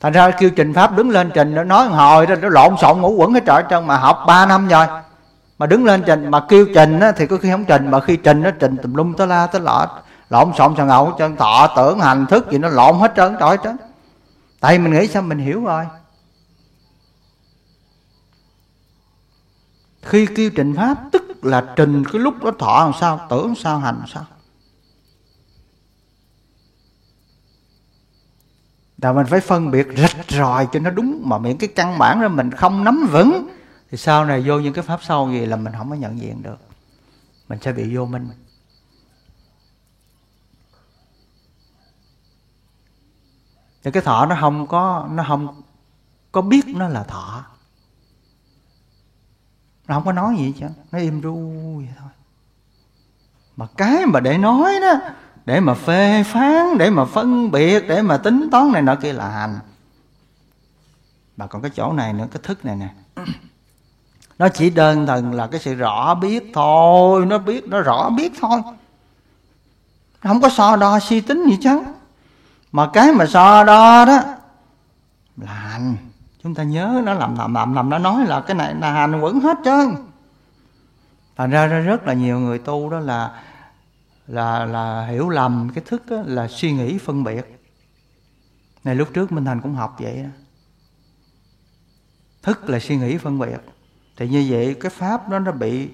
[0.00, 3.00] Thành ra kêu trình pháp đứng lên trình nó nói hồi đó nó lộn xộn
[3.00, 4.86] ngủ quẩn hết trời trơn mà học 3 năm rồi.
[5.58, 8.16] Mà đứng lên trình mà kêu trình á, thì có khi không trình mà khi
[8.16, 9.88] trình nó trình tùm lum tới la tới lọ
[10.30, 13.56] lộn xộn sàn ngầu trơn tọa tưởng hành thức gì nó lộn hết trơn trời
[13.64, 13.76] trơn
[14.60, 15.84] tại mình nghĩ sao mình hiểu rồi.
[20.04, 23.78] Khi kêu trình pháp, tức là trình cái lúc đó thọ làm sao, tưởng sao,
[23.78, 24.24] hành sao.
[29.02, 32.20] Là mình phải phân biệt rạch ròi cho nó đúng, mà miễn cái căn bản
[32.20, 33.48] đó mình không nắm vững,
[33.90, 36.42] thì sau này vô những cái pháp sâu gì là mình không có nhận diện
[36.42, 36.58] được.
[37.48, 38.28] Mình sẽ bị vô minh.
[43.82, 45.62] Thì cái thọ nó không có, nó không
[46.32, 47.44] có biết nó là thọ
[49.88, 51.34] nó không có nói gì chứ nó im ru
[51.76, 52.08] vậy thôi.
[53.56, 54.94] Mà cái mà để nói đó,
[55.44, 59.12] để mà phê phán, để mà phân biệt, để mà tính toán này nọ kia
[59.12, 59.58] là hành.
[61.36, 62.88] Mà còn cái chỗ này nữa, cái thức này nè.
[64.38, 68.32] Nó chỉ đơn thuần là cái sự rõ biết thôi, nó biết, nó rõ biết
[68.40, 68.60] thôi.
[70.22, 71.82] Nó không có so đo suy tính gì chứ
[72.72, 74.22] mà cái mà so đo đó
[75.36, 75.96] là hành
[76.44, 79.20] chúng ta nhớ nó làm làm làm làm nó nói là cái này là hành
[79.20, 79.94] quẩn hết trơn.
[81.36, 83.42] Thành ra rất là nhiều người tu đó là
[84.26, 87.60] là là hiểu lầm cái thức đó là suy nghĩ phân biệt.
[88.84, 90.28] Này lúc trước minh thành cũng học vậy đó
[92.42, 93.58] thức là suy nghĩ phân biệt.
[94.16, 95.90] Thì như vậy cái pháp đó nó bị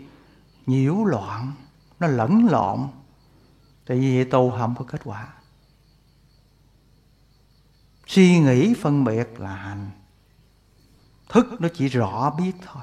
[0.66, 1.52] nhiễu loạn,
[2.00, 2.88] nó lẫn lộn.
[3.86, 5.28] Thì như vậy tu không có kết quả.
[8.06, 9.90] Suy nghĩ phân biệt là hành
[11.30, 12.82] thức nó chỉ rõ biết thôi.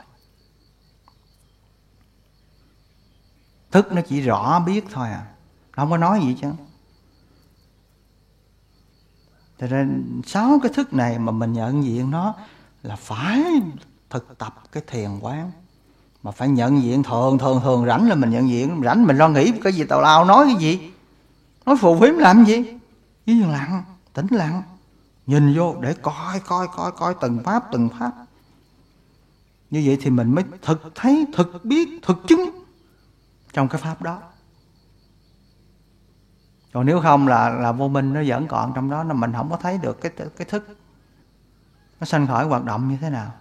[3.71, 5.25] Thức nó chỉ rõ biết thôi à.
[5.75, 6.51] Nó không có nói gì chứ.
[9.59, 9.87] Thật ra
[10.25, 12.33] sáu cái thức này mà mình nhận diện nó
[12.83, 13.61] là phải
[14.09, 15.51] thực tập cái thiền quán.
[16.23, 18.81] Mà phải nhận diện thường thường thường rảnh là mình nhận diện.
[18.85, 20.91] Rảnh mình lo nghĩ cái gì tào lao, nói cái gì.
[21.65, 22.77] Nói phù phiếm làm gì?
[23.25, 24.61] Yên lặng, tĩnh lặng.
[25.25, 28.11] Nhìn vô để coi coi coi coi từng pháp từng pháp
[29.69, 32.49] như vậy thì mình mới thực thấy thực biết thực chứng
[33.53, 34.21] trong cái pháp đó.
[36.73, 39.49] Còn nếu không là là vô minh nó vẫn còn trong đó là mình không
[39.49, 40.77] có thấy được cái cái thức.
[41.99, 43.33] Nó sanh khởi hoạt động như thế nào?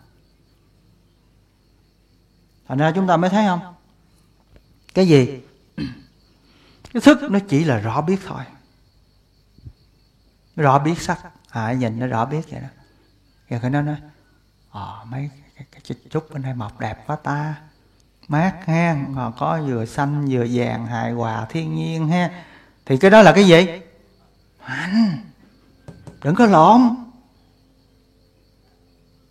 [2.68, 3.74] Thành ra chúng ta mới thấy không?
[4.94, 5.40] Cái gì?
[6.92, 8.44] Cái thức nó chỉ là rõ biết thôi.
[10.56, 11.18] Rõ biết sắc.
[11.48, 12.68] À nhìn nó rõ biết vậy đó.
[13.48, 13.96] Rồi cái nó nói
[14.70, 15.30] ờ à, mấy
[15.88, 17.54] cái, chút bên đây mọc đẹp quá ta.
[18.28, 18.96] Mát ha
[19.38, 22.30] có vừa xanh vừa vàng hài hòa thiên nhiên ha.
[22.86, 23.68] Thì cái đó là cái gì?
[24.60, 25.18] Hành
[26.22, 26.80] đừng có lộn.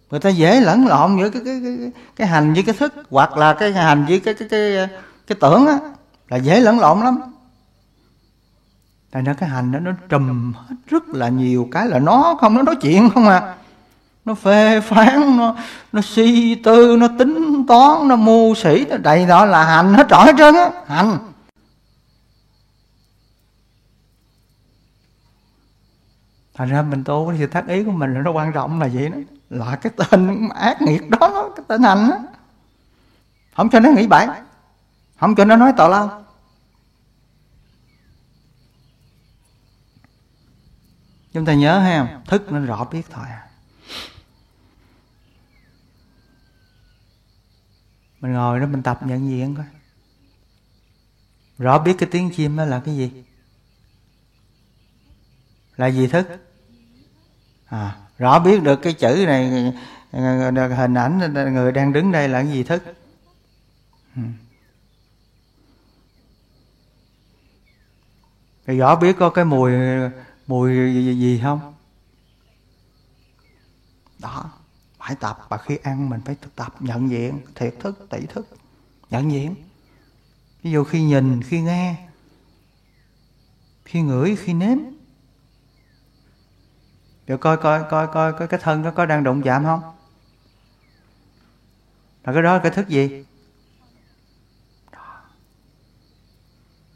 [0.09, 3.37] Người ta dễ lẫn lộn giữa cái cái cái, cái hành với cái thức hoặc
[3.37, 4.87] là cái hành với cái cái cái
[5.27, 5.79] cái tưởng á
[6.29, 7.19] là dễ lẫn lộn lắm.
[9.11, 12.53] Tại nó cái hành đó nó trùm hết rất là nhiều cái là nó không
[12.53, 13.55] nó nói chuyện không à
[14.25, 15.55] nó phê phán, nó
[15.91, 18.85] nó suy tư, nó tính toán, nó mưu sĩ.
[18.85, 21.17] Nó đầy đó là hành hết trọi hết trơn á, hành.
[26.53, 29.09] Thành ra mình tu thì thắc ý của mình là nó quan trọng là vậy
[29.09, 29.17] đó?
[29.49, 32.17] Là cái tên ác nghiệt đó, cái tên hành đó
[33.55, 34.27] không cho nó nghĩ bậy,
[35.19, 36.23] không cho nó nói tào lao.
[41.33, 43.44] Chúng ta nhớ ha thức nó rõ biết thôi à.
[48.21, 49.65] Mình ngồi đó mình tập nhận diện coi.
[51.57, 53.23] Rõ biết cái tiếng chim đó là cái gì?
[55.75, 56.27] Là gì thức?
[57.65, 59.73] À, rõ biết được cái chữ này
[60.77, 62.83] hình ảnh người đang đứng đây là cái gì thức.
[64.15, 64.21] Ừ.
[68.67, 69.71] Thì rõ biết có cái mùi
[70.47, 71.73] mùi gì, gì không?
[74.19, 74.51] Đó
[75.05, 78.47] phải tập, và khi ăn mình phải tập, nhận diện, thiệt thức tỷ thức,
[79.09, 79.55] nhận diện.
[80.63, 82.07] Ví dụ khi nhìn, khi nghe,
[83.85, 84.77] khi ngửi, khi nếm.
[87.27, 89.81] Rồi coi coi coi coi coi cái thân nó có đang đụng chạm không?
[92.23, 93.25] Là cái đó là cái thức gì?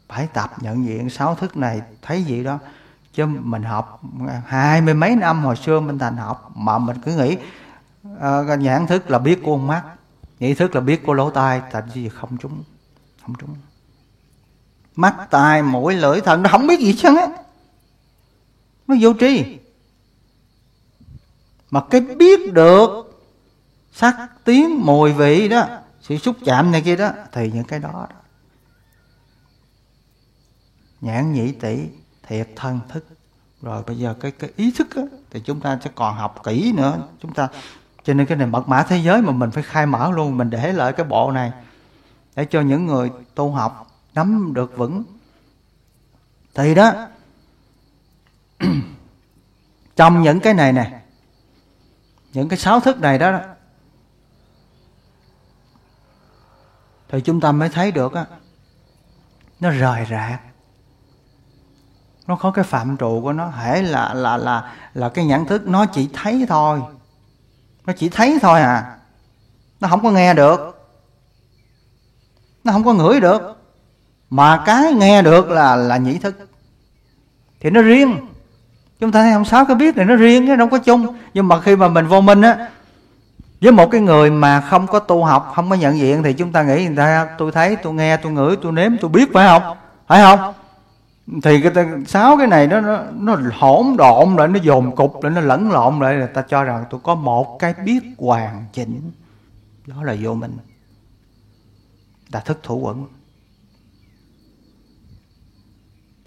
[0.08, 2.58] Phải tập, nhận diện sáu thức này, thấy gì đó.
[3.12, 4.00] Chứ mình học
[4.46, 7.36] hai mươi mấy năm hồi xưa mình thành học, mà mình cứ nghĩ
[8.18, 9.84] Ờ, à, nhãn thức là biết của con mắt
[10.40, 12.62] nhĩ thức là biết của lỗ tai tại gì không trúng
[13.22, 13.56] không trúng.
[14.96, 17.26] Mắt tai mũi lưỡi thần nó không biết gì chứ á.
[18.86, 19.58] Nó vô tri.
[21.70, 22.90] Mà cái biết được
[23.92, 25.66] sắc tiếng mùi vị đó
[26.00, 28.06] sự xúc chạm này kia đó thì những cái đó, đó.
[31.00, 31.88] nhãn nhĩ tỷ
[32.22, 33.04] thiệt thân thức.
[33.62, 36.72] Rồi bây giờ cái cái ý thức đó, thì chúng ta sẽ còn học kỹ
[36.76, 37.08] nữa.
[37.20, 37.48] Chúng ta
[38.04, 40.50] cho nên cái này mật mã thế giới mà mình phải khai mở luôn, mình
[40.50, 41.52] để lại cái bộ này
[42.36, 45.04] để cho những người tu học nắm được vững.
[46.54, 46.92] Thì đó,
[49.96, 51.00] trong những cái này nè,
[52.32, 53.40] những cái sáu thức này đó
[57.08, 58.26] thì chúng ta mới thấy được á,
[59.60, 60.40] nó rời rạc.
[62.26, 65.66] Nó có cái phạm trụ của nó, hễ là là là là cái nhận thức
[65.66, 66.80] nó chỉ thấy thôi
[67.90, 68.96] nó chỉ thấy thôi à.
[69.80, 70.88] Nó không có nghe được.
[72.64, 73.56] Nó không có ngửi được.
[74.30, 76.48] Mà cái nghe được là là nhĩ thức.
[77.60, 78.16] Thì nó riêng.
[79.00, 79.44] Chúng ta thấy không?
[79.44, 81.16] Sáu cái biết này nó riêng nó không có chung.
[81.34, 82.68] Nhưng mà khi mà mình vô minh á,
[83.60, 86.52] với một cái người mà không có tu học, không có nhận diện, thì chúng
[86.52, 89.48] ta nghĩ người ta, tôi thấy, tôi nghe, tôi ngửi, tôi nếm, tôi biết phải
[89.48, 89.76] không?
[90.06, 90.54] Phải không?
[91.42, 95.32] Thì cái sáu cái này nó nó nó hỗn độn lại, nó dồn cục lại,
[95.32, 96.14] nó lẫn lộn lại.
[96.14, 99.10] Là ta cho rằng tôi có một cái biết hoàn chỉnh.
[99.86, 100.56] Đó là vô minh.
[102.30, 103.06] Ta thức thủ quẩn.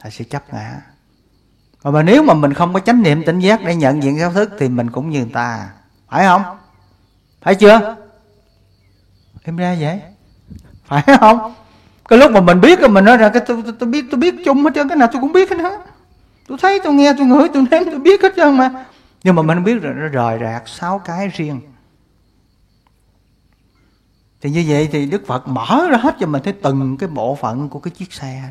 [0.03, 0.81] Ta sẽ chấp ngã.
[1.83, 4.49] Mà nếu mà mình không có chánh niệm tỉnh giác để nhận diện giáo thức
[4.59, 5.69] thì mình cũng như người ta.
[6.09, 6.41] Phải không?
[7.41, 7.95] Phải chưa?
[9.43, 10.01] Em ra vậy.
[10.85, 11.53] Phải không?
[12.13, 14.19] Cái lúc mà mình biết rồi mình nói ra cái tôi, tôi, tôi biết tôi
[14.19, 15.79] biết chung hết trơn cái nào tôi cũng biết hết hết.
[16.47, 18.85] Tôi thấy tôi nghe tôi ngửi tôi nếm tôi biết hết trơn mà.
[19.23, 21.61] Nhưng mà mình biết rồi nó rời rạc sáu cái riêng.
[24.41, 27.35] Thì như vậy thì đức phật mở ra hết cho mình thấy từng cái bộ
[27.35, 28.43] phận của cái chiếc xe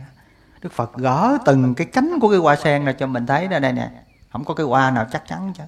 [0.60, 3.58] đức phật gỡ từng cái cánh của cái hoa sen ra cho mình thấy ra
[3.58, 3.90] đây nè.
[4.32, 5.64] Không có cái hoa nào chắc chắn chứ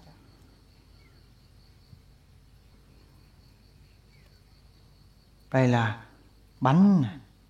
[5.52, 5.96] đây là
[6.60, 7.04] bánh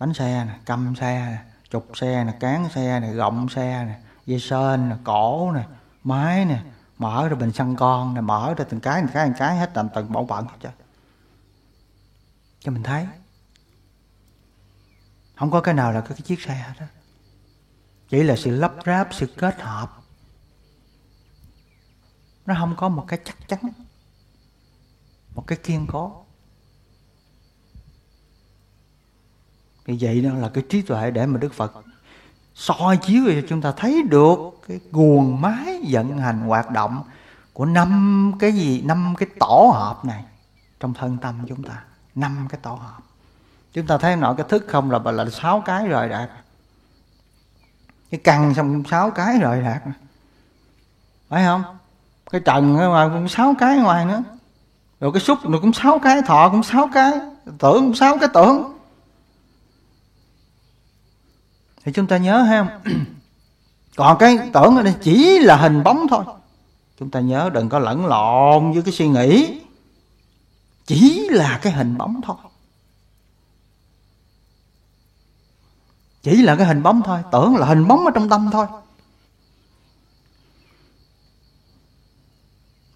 [0.05, 4.01] bánh xe nè cầm xe nè trục xe nè, cán xe nè, gọng xe nè,
[4.27, 5.67] dây sên nè, cổ nè,
[6.03, 6.63] máy nè,
[6.99, 9.71] mở ra bình xăng con nè, mở ra từng cái từng cái từng cái, hết
[9.75, 10.73] tầm từng bộ phận hết trơn.
[12.61, 13.07] Cho mình thấy.
[15.37, 16.87] Không có cái nào là cái chiếc xe hết đó
[18.09, 19.91] chỉ là sự lắp ráp, sự kết hợp.
[22.47, 23.61] Nó không có một cái chắc chắn,
[25.35, 26.24] một cái kiên cố.
[29.87, 31.73] Thì vậy đó là cái trí tuệ để mà đức phật
[32.55, 34.37] soi chiếu cho chúng ta thấy được
[34.69, 37.03] cái nguồn máy vận hành, hoạt động
[37.53, 40.25] của năm cái gì, năm cái tổ hợp này
[40.81, 41.83] trong thân tâm chúng ta.
[42.15, 42.99] Năm cái tổ hợp.
[43.73, 46.31] Chúng ta thấy nội cái thức không là là sáu cái rồi đạt
[48.11, 49.83] cái căn xong sáu cái rồi đạt
[51.29, 51.65] phải không?
[52.31, 54.23] Cái trần ở ngoài cũng sáu cái ngoài nữa.
[55.01, 57.13] Rồi cái xúc nó cũng sáu cái, thọ cũng sáu cái,
[57.45, 58.74] tưởng cũng sáu cái tưởng.
[61.85, 62.81] Thì chúng ta nhớ ha.
[63.97, 66.25] Còn cái tưởng ở đây chỉ là hình bóng thôi.
[66.99, 69.61] Chúng ta nhớ đừng có lẫn lộn với cái suy nghĩ.
[70.87, 72.37] Chỉ là cái hình bóng thôi.
[76.23, 77.23] Chỉ là cái hình bóng thôi.
[77.33, 78.67] Tưởng là hình bóng ở trong tâm thôi.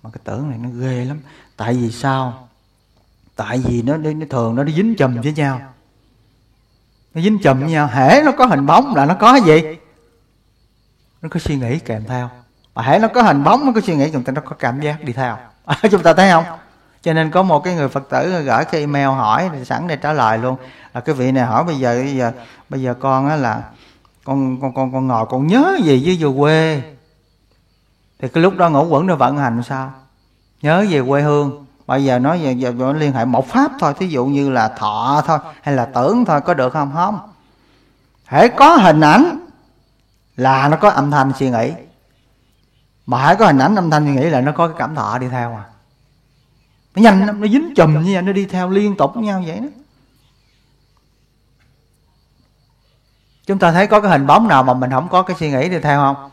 [0.02, 1.20] Mà cái tưởng này nó ghê lắm.
[1.56, 2.48] Tại vì sao?
[3.36, 5.74] Tại vì nó, nó thường nó dính chùm với nhau
[7.22, 9.62] dính chùm với nhau hễ nó có hình bóng là nó có gì?
[11.22, 12.30] Nó có suy nghĩ kèm theo.
[12.74, 14.80] Mà hễ nó có hình bóng nó có suy nghĩ chúng ta nó có cảm
[14.80, 15.36] giác đi theo.
[15.64, 16.44] À, chúng ta thấy không?
[17.02, 19.96] Cho nên có một cái người phật tử gửi cái email hỏi thì sẵn để
[19.96, 20.56] trả lời luôn.
[20.94, 22.32] Là cái vị này hỏi bây giờ bây giờ
[22.68, 23.62] bây giờ con á là
[24.24, 26.82] con con con con ngồi con nhớ gì với về quê?
[28.18, 29.92] Thì cái lúc đó ngũ quẩn nó vận hành sao?
[30.62, 33.94] Nhớ về quê hương bây giờ nói giờ, giờ, giờ liên hệ một pháp thôi
[33.98, 36.92] thí dụ như là thọ thôi hay là tưởng thôi có được không?
[36.94, 37.20] Không.
[38.24, 39.46] Hãy có hình ảnh
[40.36, 41.72] là nó có âm thanh suy nghĩ.
[43.06, 45.18] Mà hãy có hình ảnh âm thanh suy nghĩ là nó có cái cảm thọ
[45.18, 45.64] đi theo à.
[46.94, 49.60] Nó nhanh nó dính chùm như vậy nó đi theo liên tục với nhau vậy
[49.60, 49.68] đó.
[53.46, 55.68] Chúng ta thấy có cái hình bóng nào mà mình không có cái suy nghĩ
[55.68, 56.30] đi theo không?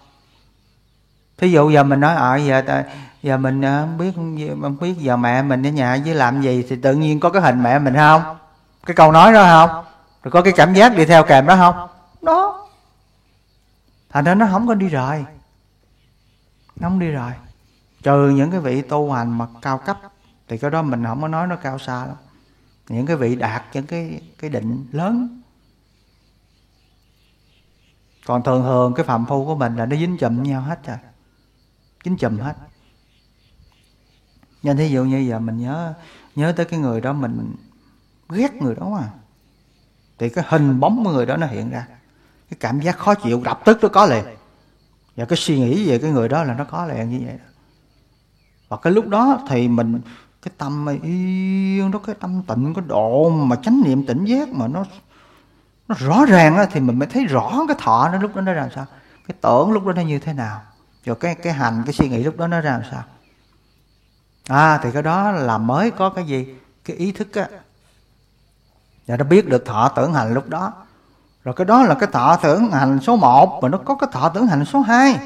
[1.38, 2.84] Thí dụ giờ mình nói ở à, giờ
[3.26, 4.12] giờ mình ờ, không biết
[4.62, 7.42] không biết giờ mẹ mình ở nhà với làm gì thì tự nhiên có cái
[7.42, 8.22] hình mẹ mình không?
[8.86, 9.86] Cái câu nói đó không?
[10.24, 11.88] Rồi có cái cảm giác đi theo kèm đó không?
[12.22, 12.68] Đó.
[14.10, 15.26] Thành ra nó không có đi rời.
[16.76, 17.32] Nó không đi rời.
[18.04, 20.00] Trừ những cái vị tu hành mà cao cấp,
[20.48, 22.16] thì cái đó mình không có nói nó cao xa lắm
[22.90, 25.42] những cái vị đạt những cái cái định lớn.
[28.26, 30.98] Còn thường thường cái phạm phu của mình là nó dính chùm nhau hết rồi
[32.04, 32.54] dính chùm hết
[34.66, 35.94] nên thí dụ như giờ mình nhớ
[36.36, 37.56] nhớ tới cái người đó mình
[38.30, 39.10] ghét người đó mà
[40.20, 41.88] thì cái hình bóng của người đó nó hiện ra.
[42.50, 44.24] Cái cảm giác khó chịu, lập tức nó có liền.
[45.16, 47.46] Và cái suy nghĩ về cái người đó là nó có liền như vậy đó.
[48.70, 50.02] và cái lúc đó thì mình,
[50.42, 54.68] cái tâm yên đó, cái tâm tịnh, cái độ mà chánh niệm tỉnh giác mà
[54.68, 54.86] nó
[55.88, 58.70] nó rõ ràng thì mình mới thấy rõ cái thọ nó lúc đó nó làm
[58.76, 58.86] sao.
[59.28, 60.62] Cái tưởng lúc đó nó như thế nào.
[61.06, 63.04] Rồi cái cái hành, cái suy nghĩ lúc đó nó ra làm sao
[64.48, 66.56] à thì cái đó là mới có cái gì?
[66.86, 67.48] Cái ý thức á.
[69.08, 70.74] Và nó biết được thọ tưởng hành lúc đó.
[71.44, 74.30] Rồi cái đó là cái thọ tưởng hành số 1 mà nó có cái thọ
[74.30, 75.20] tưởng hành số 2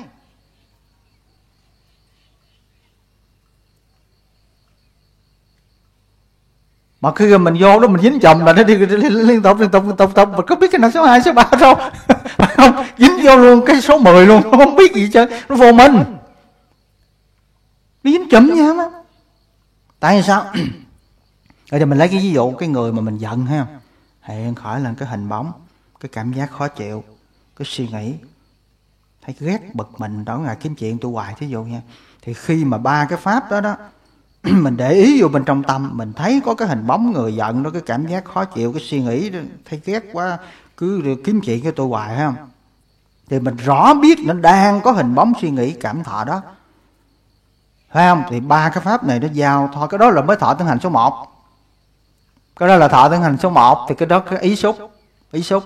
[7.02, 9.84] mà khi mình vô đó mình dính chồng là nó đi liên tục liên tục
[9.88, 10.30] liên tục tục.
[10.38, 11.76] Mà có biết cái nào số 2, số 3 đâu.
[12.56, 12.86] Không?
[12.98, 14.42] Dính vô luôn cái số 10 luôn.
[14.52, 16.04] Không biết gì chứ nó vô mình.
[18.04, 18.99] Nó dính chậm nha đó
[20.00, 20.46] tại sao?
[21.72, 23.68] Ở đây mình lấy cái ví dụ cái người mà mình giận ha.
[24.22, 25.52] Hiện khỏi là cái hình bóng
[26.00, 27.04] cái cảm giác khó chịu
[27.56, 28.14] cái suy nghĩ.
[29.22, 31.34] Thấy ghét bực mình đó ngày kiếm chuyện tu hoài.
[31.38, 31.82] Thí dụ nha
[32.22, 33.76] thì khi mà ba cái pháp đó đó
[34.44, 37.64] mình để ý vô bên trong tâm mình thấy có cái hình bóng người giận
[37.64, 40.38] đó cái cảm giác khó chịu cái suy nghĩ đó, thấy ghét quá
[40.78, 42.34] cứ kiếm chuyện với tôi hoài ha,
[43.30, 46.42] thì mình rõ biết nó đang có hình bóng suy nghĩ cảm thọ đó
[47.90, 48.24] phải không?
[48.30, 49.88] Thì ba cái pháp này nó giao thôi.
[49.92, 51.26] Cái đó là mới thọ tương hành số 1
[52.56, 54.78] cái đó là thọ tương hành số 1 thì cái đó cái ý xúc.
[55.32, 55.64] Ý xúc.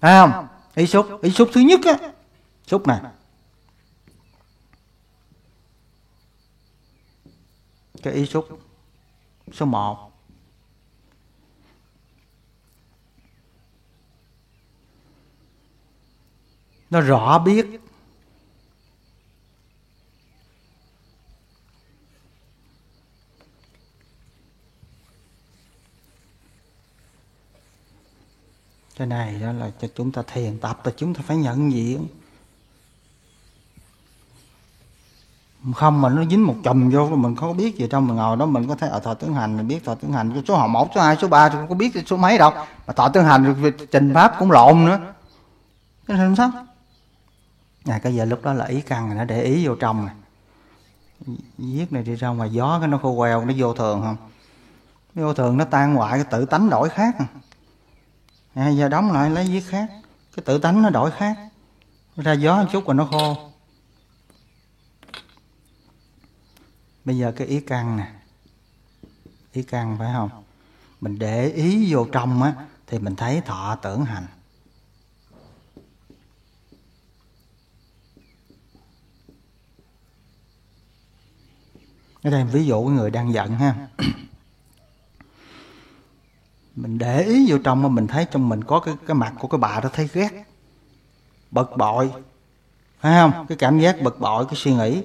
[0.00, 0.46] Phải không?
[0.74, 1.22] Ý xúc.
[1.22, 2.10] Ý xúc thứ nhất á.
[2.66, 3.00] Xúc này.
[8.02, 8.48] Cái ý xúc.
[9.52, 10.10] Số 1
[16.90, 17.80] nó rõ biết
[29.00, 32.06] cái này đó là cho chúng ta thiền tập là chúng ta phải nhận diện.
[35.74, 38.46] Không mà nó dính một chùm vô mình không biết gì trong mình ngồi đó.
[38.46, 40.42] Mình có thể ở ờ, thọ tướng hành mình biết thọ tướng hành.
[40.48, 42.52] Số họ một số hai số ba tôi không có biết số mấy đâu.
[42.86, 44.98] Mà thọ tướng hành trình pháp cũng lộn nữa.
[46.06, 46.50] Cái làm sao?
[47.84, 50.14] À, cái giờ lúc đó là ý căn nó để ý vô trong này.
[51.58, 54.16] Viết này đi ra ngoài gió cái nó khô queo nó vô thường không?
[55.14, 57.16] Vô thường nó tan hoại cái tự tánh đổi khác
[58.60, 59.90] à, giờ đóng lại lấy viết khác.
[60.36, 61.38] Cái tự tánh nó đổi khác.
[62.16, 63.50] Ra gió một chút rồi nó khô.
[67.04, 68.12] Bây giờ cái ý căn nè.
[69.52, 70.44] Ý căn phải không?
[71.00, 72.54] Mình để ý vô trong á
[72.86, 74.26] thì mình thấy thọ tưởng hành.
[82.22, 83.88] Ở đây ví dụ người đang giận ha
[86.76, 89.48] mình để ý vô trong mà mình thấy trong mình có cái cái mặt của
[89.48, 90.44] cái bà đó thấy ghét
[91.50, 92.10] bực bội.
[93.00, 93.46] Phải không?
[93.48, 95.02] Cái cảm giác bực bội cái suy nghĩ.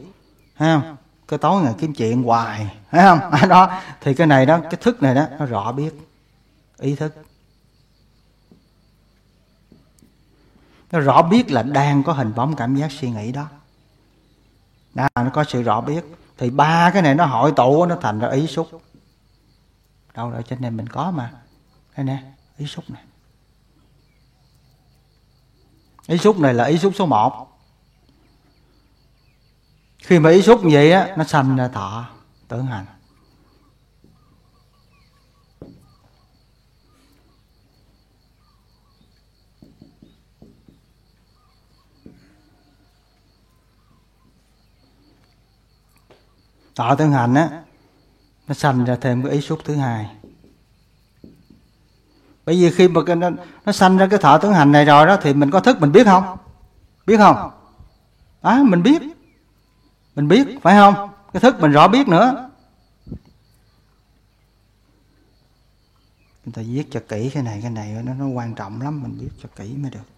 [0.57, 0.97] Phải không?
[1.27, 2.77] Cái tối ngày kiếm chuyện hoài.
[2.91, 3.19] Phải không?
[3.31, 3.81] À, đó.
[4.01, 5.93] Thì cái này đó cái thức này đó nó rõ biết.
[6.77, 7.15] Ý thức.
[10.91, 13.45] Nó rõ biết là đang có hình bóng cảm giác suy nghĩ đó.
[14.93, 16.03] Đó nó có sự rõ biết.
[16.37, 18.69] Thì ba cái này nó hội tụ nó thành ra ý xúc.
[20.13, 21.31] Đâu rồi trên này mình có mà
[21.97, 22.23] đây nè,
[22.57, 23.03] ý xúc này.
[26.07, 27.51] Ý xúc này là ý xúc số 1
[29.97, 32.09] khi mà ý xúc như vậy á, nó sanh ra thọ,
[32.47, 32.85] tưởng hành.
[46.75, 47.63] Thọ tưởng hành á,
[48.47, 50.14] nó sanh ra thêm cái ý xúc thứ hai
[52.45, 53.29] bởi vì khi mà cái nó,
[53.65, 55.91] nó sanh ra cái thọ tướng hành này rồi đó thì mình có thức mình
[55.91, 56.37] biết không?
[57.05, 57.51] Biết không?
[58.41, 59.01] À mình biết.
[60.15, 61.09] Mình biết phải không?
[61.33, 62.49] Cái thức mình rõ biết nữa.
[66.45, 69.17] Chúng ta viết cho kỹ cái này cái này nó nó quan trọng lắm mình
[69.19, 70.14] biết cho kỹ mới được.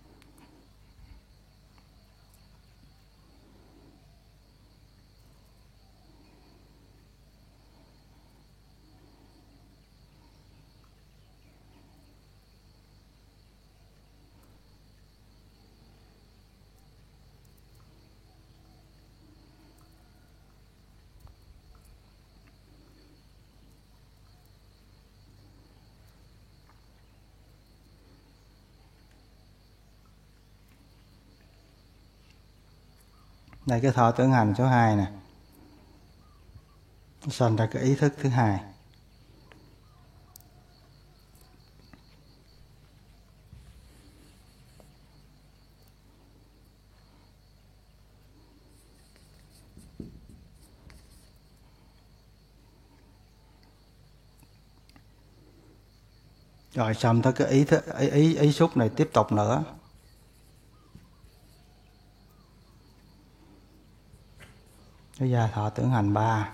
[33.67, 35.05] Đây cái thọ tưởng hành số 2 nè.
[37.29, 38.59] Sanh ra cái ý thức thứ hai.
[56.73, 59.63] Rồi xong tới cái ý, thức, ý ý ý xúc này tiếp tục nữa.
[65.19, 66.49] Cái gia thọ tưởng hành ba.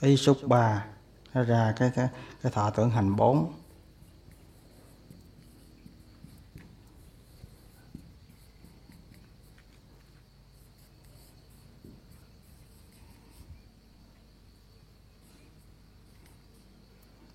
[0.00, 0.86] Ý xúc ba
[1.32, 2.08] ra cái cái
[2.42, 3.52] cái thọ tưởng hành bốn.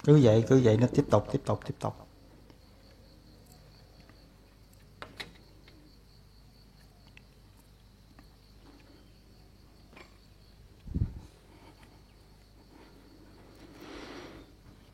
[0.09, 1.95] Cứ vậy cứ vậy nó tiếp tục tiếp tục tiếp tục.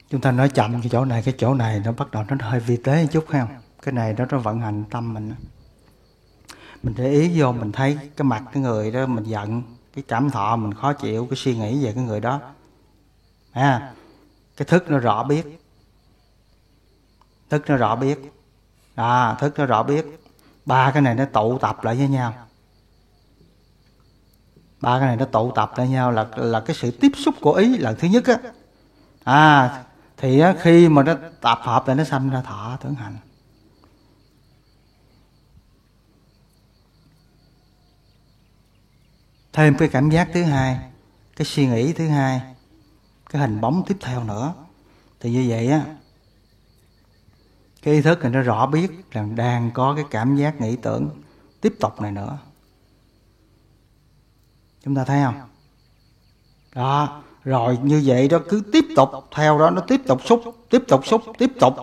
[0.10, 2.60] Chúng ta nói chậm cái chỗ này cái chỗ này nó bắt đầu nó hơi
[2.60, 3.48] vi tế một chút không?
[3.82, 5.34] Cái này đó nó vận hành tâm mình.
[6.84, 9.64] Mình để ý vô mình thấy cái mặt cái người đó mình giận
[9.94, 12.42] cái cảm thọ mình khó chịu cái suy nghĩ về cái người đó.
[13.52, 13.94] À,
[14.58, 15.46] cái thức nó rõ biết.
[17.50, 18.20] Thức nó rõ biết.
[18.96, 20.06] À thức nó rõ biết.
[20.66, 22.34] Ba cái này nó tụ tập lại với nhau.
[24.82, 27.54] Ba cái này nó tụ tập lại nhau là là cái sự tiếp xúc của
[27.54, 28.38] ý là thứ nhất á.
[29.24, 29.84] À
[30.18, 33.18] thì khi mà nó tập hợp lại, nó sanh ra thọ, tưởng hành.
[39.54, 40.80] Thêm cái cảm giác thứ hai,
[41.36, 42.55] cái suy nghĩ thứ hai
[43.36, 44.54] cái hình bóng tiếp theo nữa.
[45.20, 45.82] Thì như vậy á,
[47.82, 51.10] cái ý thức thì nó rõ biết rằng đang có cái cảm giác nghĩ tưởng
[51.62, 52.38] tiếp tục này nữa.
[54.84, 55.36] Chúng ta thấy không?
[56.76, 60.84] Đó, rồi như vậy đó, cứ tiếp tục theo đó, nó tiếp tục xúc, tiếp
[60.88, 61.74] tục xúc, tiếp tục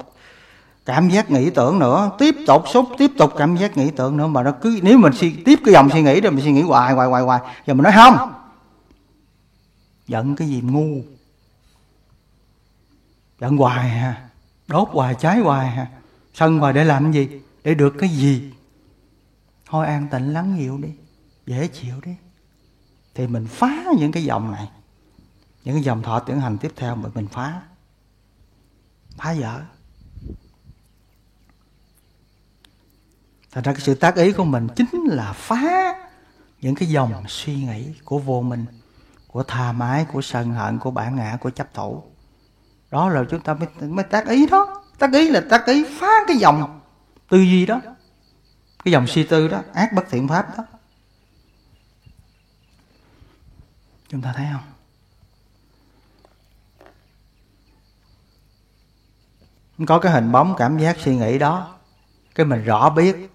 [0.85, 2.11] cảm giác nghĩ tưởng nữa.
[2.19, 5.13] Tiếp tục xúc, tiếp tục cảm giác nghĩ tưởng nữa mà nó cứ, nếu mình
[5.13, 7.41] suy, tiếp cái dòng suy nghĩ rồi mình suy nghĩ hoài hoài hoài hoài.
[7.67, 8.33] Giờ mình nói không.
[10.07, 11.03] Giận cái gì ngu?
[13.43, 14.29] Giận hoài ha
[14.69, 15.87] đốt hoài, cháy hoài ha
[16.35, 17.29] sân hoài để làm gì?
[17.65, 18.53] Để được cái gì?
[19.67, 20.89] Thôi an tịnh lắng dịu đi,
[21.47, 22.15] dễ chịu đi.
[23.15, 24.71] Thì mình phá những cái dòng này,
[25.65, 27.63] những cái dòng thọ tưởng hành tiếp theo mà mình phá.
[29.17, 29.61] Phá dở
[33.53, 35.95] thành ra cái sự tác ý của mình chính là phá
[36.61, 38.65] những cái dòng suy nghĩ của vô minh,
[39.27, 42.03] của tha mái, của sân hận, của bản ngã, của chấp thủ
[42.93, 44.83] đó là chúng ta mới, mới tác ý đó.
[44.99, 46.81] Tác ý là tác ý phá cái dòng
[47.29, 47.81] tư duy đó.
[48.85, 50.65] Cái dòng suy tư đó ác bất thiện pháp đó.
[54.09, 54.63] Chúng ta thấy không?
[59.87, 61.75] Có cái hình bóng cảm giác suy nghĩ đó.
[62.35, 63.31] Cái mình rõ biết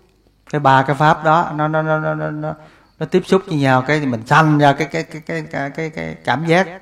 [0.50, 2.56] cái ba cái pháp đó nó nó nó nó nó, nó,
[3.00, 5.90] nó tiếp xúc với nhau cái mình sanh ra cái cái cái cái cái cái,
[5.90, 6.82] cái cảm giác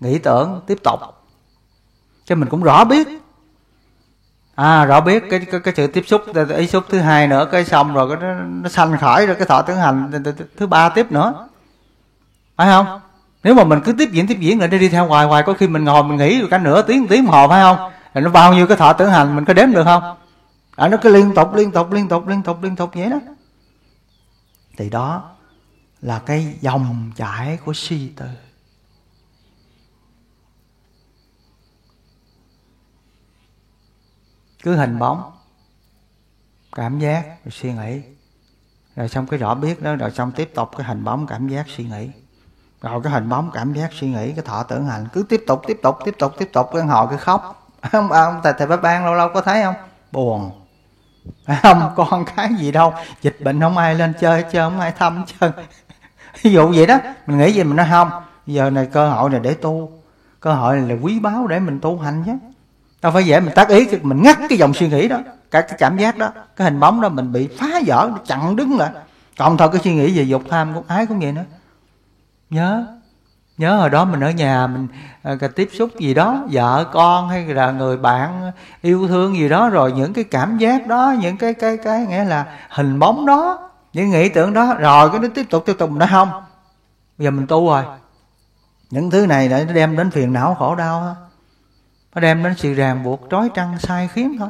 [0.00, 1.00] nghĩ tưởng tiếp tục
[2.24, 3.08] cho mình cũng rõ biết.
[4.54, 6.22] À rõ biết cái cái, cái sự tiếp xúc
[6.56, 9.46] ý xúc thứ hai nữa cái xong rồi cái nó, nó sanh khởi rồi cái
[9.46, 10.22] thọ tưởng hành
[10.56, 11.48] thứ ba tiếp nữa.
[12.56, 13.00] Phải không?
[13.42, 15.68] Nếu mà mình cứ tiếp diễn tiếp diễn lại đi theo hoài hoài có khi
[15.68, 17.90] mình ngồi mình nghĩ cả nửa tiếng tiếng hồ phải không?
[18.14, 20.16] Rồi nó bao nhiêu cái thọ tưởng hành mình có đếm được không?
[20.76, 23.18] À, nó cứ liên tục liên tục liên tục liên tục liên tục vậy đó.
[24.76, 25.30] Thì đó
[26.02, 28.26] là cái dòng chảy của suy tư.
[34.64, 35.32] Cứ hình bóng.
[36.76, 38.02] Cảm giác, rồi suy nghĩ.
[38.96, 41.66] Rồi xong cái rõ biết đó, rồi xong tiếp tục cái hình bóng, cảm giác,
[41.76, 42.10] suy nghĩ.
[42.82, 45.06] Rồi cái hình bóng, cảm giác, suy nghĩ, cái thọ tưởng hành.
[45.12, 46.70] Cứ tiếp tục tiếp tục tiếp tục tiếp tục.
[46.72, 47.70] Cái hồi cái khóc.
[47.92, 49.74] Không ông thầy thầy bác ban lâu lâu có thấy không?
[50.12, 50.50] Buồn.
[51.62, 52.94] Không con cái gì đâu.
[53.22, 55.50] Dịch bệnh không ai lên chơi chơi không ai thăm chơi
[56.42, 56.98] ví dụ vậy đó.
[57.26, 58.10] Mình nghĩ gì mình nói không.
[58.46, 59.90] Giờ này cơ hội này để tu.
[60.40, 62.32] Cơ hội này là quý báu để mình tu hành chứ
[63.04, 65.18] đâu phải dễ mình tác ý mình ngắt cái dòng suy nghĩ đó
[65.50, 68.78] cả cái cảm giác đó cái hình bóng đó mình bị phá vỡ chặn đứng
[68.78, 68.90] lại.
[69.38, 71.44] Còn thôi cái suy nghĩ về dục tham cũng ái cũng vậy nữa.
[72.50, 72.86] Nhớ
[73.58, 74.88] nhớ hồi đó mình ở nhà mình
[75.22, 78.52] à, tiếp xúc gì đó vợ con hay là người bạn
[78.82, 82.24] yêu thương gì đó rồi những cái cảm giác đó những cái cái cái nghĩa
[82.24, 85.90] là hình bóng đó những nghĩ tưởng đó rồi cái nó tiếp tục tiếp tục
[85.90, 86.30] nó không
[87.18, 87.84] bây giờ mình tu rồi.
[88.90, 91.23] Những thứ này để nó đem đến phiền não khổ đau thôi
[92.14, 94.48] nó đem đến sự ràng buộc, trói trăng, sai khiếm thôi.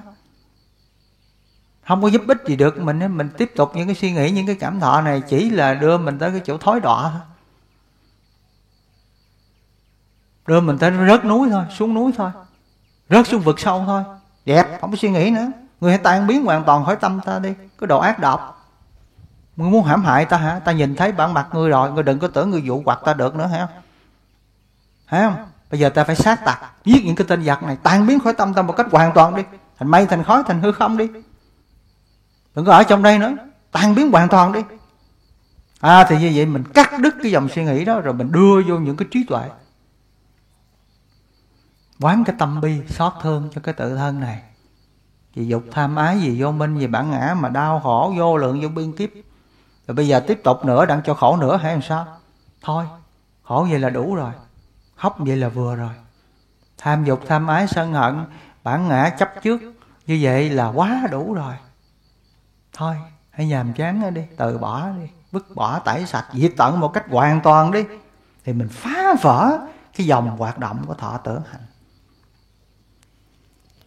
[1.87, 4.47] Không có giúp ích gì được mình mình tiếp tục những cái suy nghĩ, những
[4.47, 7.21] cái cảm thọ này chỉ là đưa mình tới cái chỗ thối đọa thôi.
[10.47, 12.31] Đưa mình tới rớt núi thôi, xuống núi thôi.
[13.09, 14.03] Rớt xuống vực sâu thôi.
[14.45, 15.47] Đẹp không có suy nghĩ nữa.
[15.81, 17.55] Người hãy tan biến hoàn toàn khỏi tâm ta đi.
[17.79, 18.71] Cái đồ ác độc.
[19.57, 20.59] Người muốn hãm hại ta hả?
[20.59, 23.15] Ta nhìn thấy bản mặt người rồi, người đừng có tưởng người dụ hoặc ta
[23.15, 23.69] được nữa, hả?
[25.07, 25.49] Hả không?
[25.71, 27.77] Bây giờ ta phải sát tặc giết những cái tên giặc này.
[27.83, 29.43] Tan biến khỏi tâm ta một cách hoàn toàn đi.
[29.79, 31.09] Thành mây, thành khói, thành hư không đi.
[32.55, 33.33] Đừng có ở trong đây nữa.
[33.73, 34.61] Tan biến hoàn toàn đi.
[35.81, 38.63] À thì như vậy mình cắt đứt cái dòng suy nghĩ đó, rồi mình đưa
[38.63, 39.51] vô những cái trí tuệ.
[42.01, 44.43] Quán cái tâm bi xót thương cho cái tự thân này.
[45.35, 48.61] Vì dục tham ái gì vô minh gì bản ngã mà đau khổ, vô lượng,
[48.61, 49.11] vô biên kiếp.
[49.87, 52.07] Rồi bây giờ tiếp tục nữa đang cho khổ nữa hay làm sao?
[52.63, 52.85] Thôi,
[53.43, 54.33] khổ vậy là đủ rồi
[55.05, 55.93] khóc vậy là vừa rồi.
[56.79, 58.25] Tham dục, tham ái, sân hận,
[58.63, 59.61] bản ngã chấp trước.
[60.07, 61.55] Như vậy là quá đủ rồi.
[62.73, 62.97] Thôi,
[63.31, 67.05] hãy nhàm chán đi, từ bỏ đi, vứt bỏ, tẩy sạch, diệt tận một cách
[67.09, 67.85] hoàn toàn đi.
[68.45, 69.59] Thì mình phá vỡ
[69.97, 71.63] cái dòng hoạt động của thọ tưởng hành.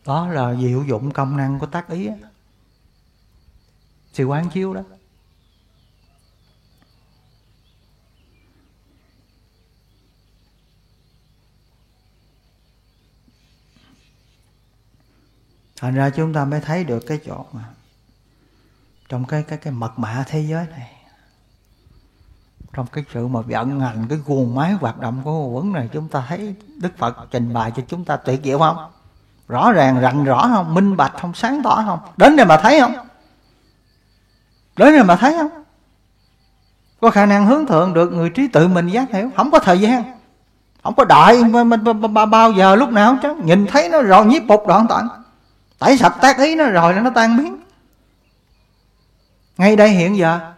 [0.06, 2.10] Đó là diệu dụng công năng của tác ý
[4.14, 4.82] sự quán chiếu đó.
[15.82, 17.64] Thành ra chúng ta mới thấy được cái chỗ mà
[19.10, 20.92] trong cái cái cái mật mã thế giới này.
[22.74, 26.08] Trong cái sự mà vận hành cái guồng máy hoạt động của quẩn này, chúng
[26.08, 28.92] ta thấy đức phật trình bày cho chúng ta tuyệt diệu không?
[29.48, 30.74] Rõ ràng rành rõ không?
[30.74, 31.34] Minh bạch không?
[31.34, 32.00] Sáng tỏ không?
[32.18, 32.94] Đến đây mà thấy không?
[34.78, 35.64] Đến đây mà thấy không?
[37.02, 39.30] Có khả năng hướng thượng được người trí tự mình giác hiểu.
[39.36, 40.04] Không có thời gian.
[40.84, 41.44] Không có đợi
[42.32, 43.36] bao giờ lúc nào chứ?
[43.44, 45.08] Nhìn thấy nó rồi nhiếp bục đoạn tận
[45.80, 47.58] tẩy sạch tác ý nó rồi là nó tan biến.
[49.58, 50.54] Ngay đây hiện giờ.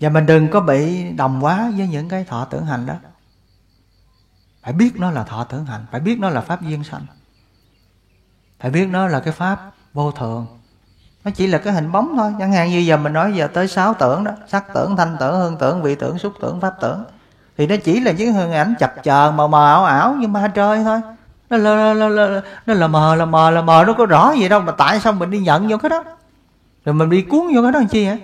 [0.00, 2.94] Và mình đừng có bị đồng quá với những cái thọ tưởng hành đó.
[4.62, 7.06] Phải biết nó là thọ tưởng hành, phải biết nó là pháp duyên sanh.
[8.58, 10.61] Phải biết nó là cái pháp vô thường
[11.24, 12.34] nó chỉ là cái hình bóng thôi.
[12.38, 15.40] Chẳng hạn như giờ mình nói giờ tới sáu tưởng đó sắc tưởng thanh tưởng
[15.40, 17.04] hương tưởng vị tưởng xúc tưởng pháp tưởng.
[17.56, 20.50] Thì nó chỉ là những hình ảnh chập chờn mờ mờ ảo ảo như ma
[20.54, 21.00] trời thôi.
[21.50, 24.32] Nó là, là, là, là, nó là mờ là mờ là mờ nó có rõ
[24.32, 24.60] gì đâu.
[24.60, 26.04] Mà tại sao mình đi nhận vô cái đó?
[26.84, 28.16] Rồi mình đi cuốn vô cái đó làm chi hả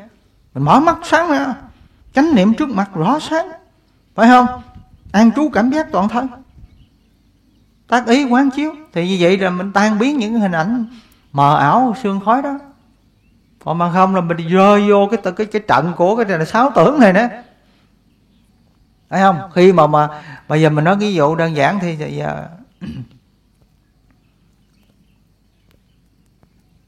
[0.55, 1.55] mình mở mắt sáng ra
[2.15, 3.49] chánh niệm trước mặt rõ sáng.
[4.15, 4.47] Phải không?
[5.13, 6.29] An trú cảm giác toàn thân.
[7.89, 8.73] Tác ý quán chiếu.
[8.93, 10.87] Thì như vậy là mình tan biến những hình ảnh
[11.33, 12.59] mờ ảo sương khói đó
[13.65, 16.45] còn mà không là mình rơi vô cái cái cái trận của cái này là
[16.45, 17.29] sáu tưởng này nữa
[19.11, 19.51] thấy không?
[19.55, 22.49] Khi mà mà bây giờ mình nói ví dụ đơn giản thì giờ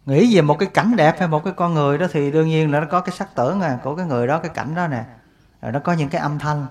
[0.06, 2.72] nghĩ về một cái cảnh đẹp hay một cái con người đó thì đương nhiên
[2.72, 5.04] là nó có cái sắc tưởng à của cái người đó, cái cảnh đó nè.
[5.62, 6.66] Rồi nó có những cái âm thanh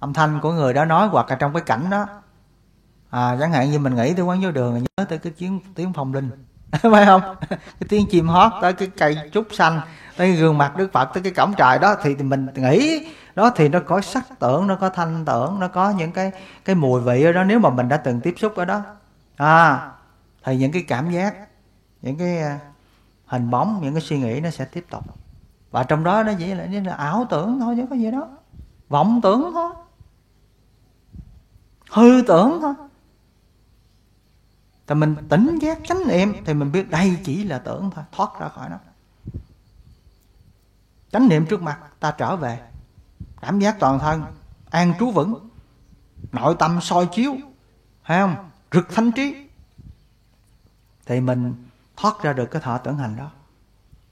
[0.00, 2.06] âm thanh của người đó nói hoặc là trong cái cảnh đó.
[3.10, 5.92] À chẳng hạn như mình nghĩ tới quán vô đường nhớ tới cái tiếng tiếng
[5.92, 6.30] phong linh.
[6.82, 7.22] phải không?
[7.50, 9.80] Cái tiếng chim hót tới cái cây trúc xanh
[10.16, 13.68] tới gương mặt đức phật tới cái cổng trời đó thì mình nghĩ đó thì
[13.68, 16.32] nó có sắc tưởng nó có thanh tưởng nó có những cái
[16.64, 17.44] cái mùi vị ở đó.
[17.44, 18.82] Nếu mà mình đã từng tiếp xúc ở đó
[19.36, 19.90] à
[20.44, 21.34] thì những cái cảm giác
[22.02, 22.58] những cái à,
[23.26, 25.04] hình bóng những cái suy nghĩ nó sẽ tiếp tục.
[25.70, 28.28] Và trong đó nó chỉ là, chỉ là ảo tưởng thôi chứ có gì đó
[28.88, 29.70] vọng tưởng thôi.
[31.90, 32.74] Hư tưởng thôi
[34.86, 38.30] thì mình tỉnh giác chánh niệm thì mình biết đây chỉ là tưởng thôi, thoát
[38.40, 38.76] ra khỏi nó.
[41.12, 42.58] Chánh niệm trước mặt, ta trở về.
[43.40, 44.24] Cảm giác toàn thân,
[44.70, 45.48] an trú vững.
[46.32, 47.34] Nội tâm soi chiếu
[48.02, 48.50] hay không?
[48.72, 49.48] Rực thanh trí.
[51.06, 51.54] Thì mình
[51.96, 53.30] thoát ra được cái thọ tưởng hành đó.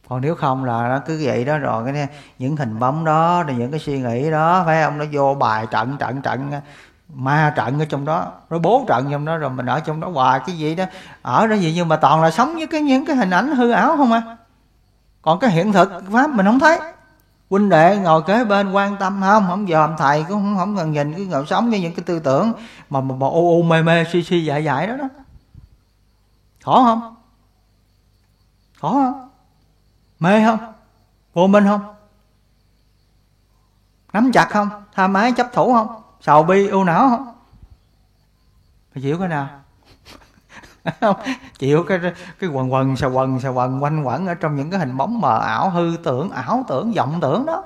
[0.09, 3.57] Còn nếu không là nó cứ vậy đó rồi, cái những hình bóng đó, rồi
[3.57, 4.99] những cái suy nghĩ đó, phải không?
[4.99, 6.51] Nó vô bài trận trận trận
[7.15, 10.10] ma trận ở trong đó rồi bố trận trong đó rồi mình ở trong đó
[10.15, 10.84] hoài cái gì đó.
[11.23, 13.70] Ở đó gì nhưng mà toàn là sống với cái những cái hình ảnh hư
[13.70, 14.36] ảo không à.
[15.23, 16.78] Còn cái hiện thực pháp mình không thấy.
[17.51, 19.47] Huynh đệ ngồi kế bên quan tâm không?
[19.49, 22.18] Không dòm thầy cũng không, không cần nhìn cứ ngồi sống với những cái tư
[22.18, 22.52] tưởng
[22.91, 25.09] mà mà, mà ô ô mê mê si si dại dại đó đó.
[26.65, 27.17] Khó không?
[28.81, 29.28] Khó không?
[30.20, 30.73] Mê không?
[31.34, 31.94] Vô minh không?
[34.12, 34.68] Nắm chặt không?
[34.93, 36.03] Tham ái chấp thủ không?
[36.25, 37.09] Sầu bi ưu não.
[37.09, 37.35] Không
[38.94, 39.49] phải chịu cái nào?
[41.59, 42.01] Chịu cái
[42.39, 45.20] cái quần quần xà quần xà quần quanh quẩn ở trong những cái hình bóng
[45.20, 47.65] mờ ảo hư tưởng ảo tưởng vọng tưởng đó.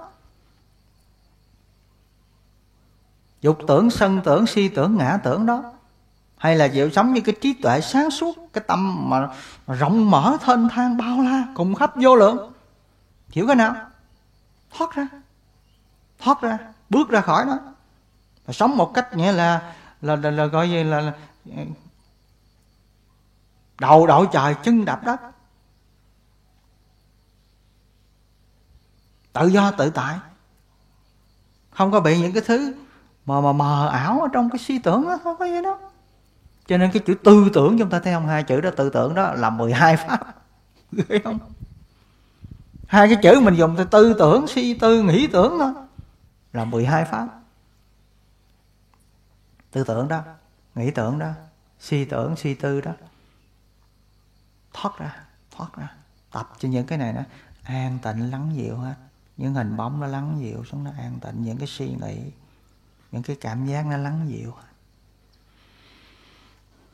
[3.41, 5.63] Dục tưởng sân tưởng si tưởng ngã tưởng đó.
[6.37, 9.29] Hay là chịu sống như cái trí tuệ sáng suốt cái tâm mà,
[9.67, 12.53] mà rộng mở thênh thang bao la cùng khắp vô lượng.
[13.29, 13.75] Hiểu cái nào?
[14.71, 15.09] Thoát ra.
[16.19, 16.59] Thoát ra.
[16.91, 17.59] Bước ra khỏi đó
[18.53, 21.13] sống một cách nghĩa là là, là, là gọi gì là, là
[23.81, 25.21] đầu đội trời chân đạp đất.
[29.33, 30.19] Tự do tự tại.
[31.71, 32.75] Không có bị những cái thứ
[33.27, 35.79] mà mà mờ ảo ở trong cái suy tưởng đó không có gì đó.
[36.67, 38.27] Cho nên cái chữ tư tưởng chúng ta thấy không?
[38.27, 40.21] Hai chữ đó tư tưởng đó là 12 pháp.
[41.09, 41.39] Thấy không?
[42.87, 45.73] Hai cái chữ mình dùng từ tư tưởng suy tư nghĩ tưởng thôi
[46.53, 47.38] là 12 pháp
[49.71, 50.23] tư tưởng đó,
[50.75, 51.33] nghĩ tưởng đó,
[51.79, 52.93] suy tưởng, suy tư đó.
[54.73, 55.95] Thoát ra thoát ra.
[56.31, 57.23] Tập cho những cái này đó
[57.63, 58.95] an tịnh, lắng dịu hết.
[59.37, 61.45] Những hình bóng nó lắng dịu xuống, nó an tịnh.
[61.45, 62.31] Những cái suy nghĩ,
[63.13, 64.55] những cái cảm giác nó lắng dịu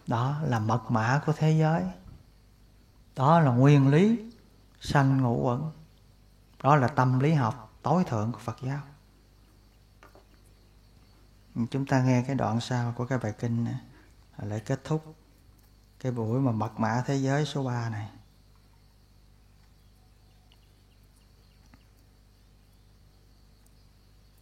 [0.06, 1.82] đó là mật mã của thế giới.
[3.16, 4.32] Đó là nguyên lý
[4.80, 5.60] sanh ngũ uẩn.
[6.62, 8.80] Đó là tâm lý học tối thượng của phật giáo
[11.54, 13.78] chúng ta nghe cái đoạn sau của cái bài kinh này
[14.38, 15.16] lại kết thúc
[16.00, 18.08] cái buổi mà mật mã thế giới số 3 này.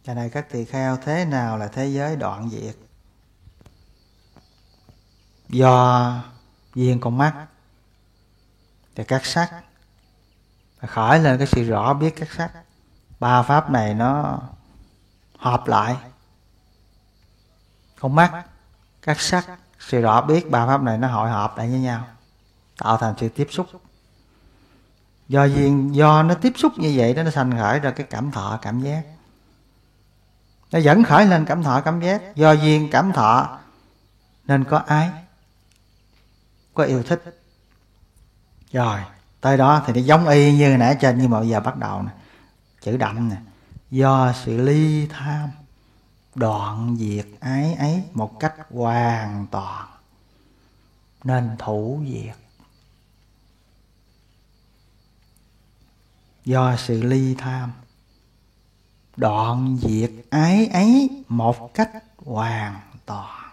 [0.03, 2.75] Cho này các tỳ kheo, thế nào là thế giới đoạn diệt?
[5.49, 6.23] Do
[6.75, 7.47] duyên con mắt
[8.95, 9.63] thì các sắc.
[10.87, 12.51] Khởi lên cái sự rõ biết các sắc.
[13.19, 14.41] Ba pháp này nó
[15.37, 16.12] hợp lại
[18.03, 18.45] con mắt,
[19.01, 19.45] các sắc,
[19.79, 22.07] sự rõ biết ba pháp này nó hội họp lại với nhau,
[22.77, 23.67] tạo thành sự tiếp xúc.
[25.27, 28.31] Do duyên, do nó tiếp xúc như vậy đó, nó thành khởi ra cái cảm
[28.31, 29.03] thọ, cảm giác.
[30.71, 32.21] Nó dẫn khởi lên cảm thọ, cảm giác.
[32.35, 33.59] Do duyên, cảm thọ,
[34.45, 35.09] nên có ái,
[36.73, 37.41] có yêu thích.
[38.71, 38.99] Rồi,
[39.41, 42.01] tới đó thì nó giống y như nãy trên, nhưng mà bây giờ bắt đầu
[42.01, 42.11] nè.
[42.81, 43.37] Chữ đậm nè.
[43.91, 45.49] Do sự ly tham
[46.35, 49.89] đoạn diệt ái ấy một cách hoàn toàn,
[51.23, 52.35] nên thủ diệt.
[56.45, 57.71] Do sự ly tham,
[59.17, 63.49] đoạn diệt ái ấy một cách hoàn toàn.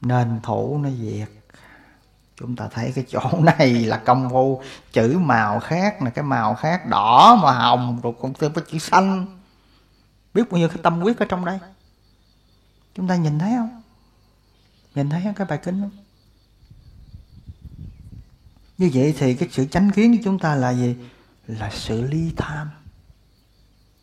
[0.00, 1.28] Nên thủ nó diệt
[2.36, 3.20] chúng ta thấy cái chỗ
[3.58, 8.12] này là công phu, chữ màu khác là cái màu khác đỏ mà hồng, rồi
[8.20, 9.26] cũng thêm cái chữ xanh.
[10.34, 11.58] Biết bao nhiêu cái tâm quyết ở trong đây?
[12.94, 13.82] Chúng ta nhìn thấy không?
[14.94, 15.90] Nhìn thấy cái bài kinh không?
[18.78, 20.96] Như vậy thì cái sự chánh kiến của chúng ta là gì?
[21.46, 22.70] Là sự ly tham.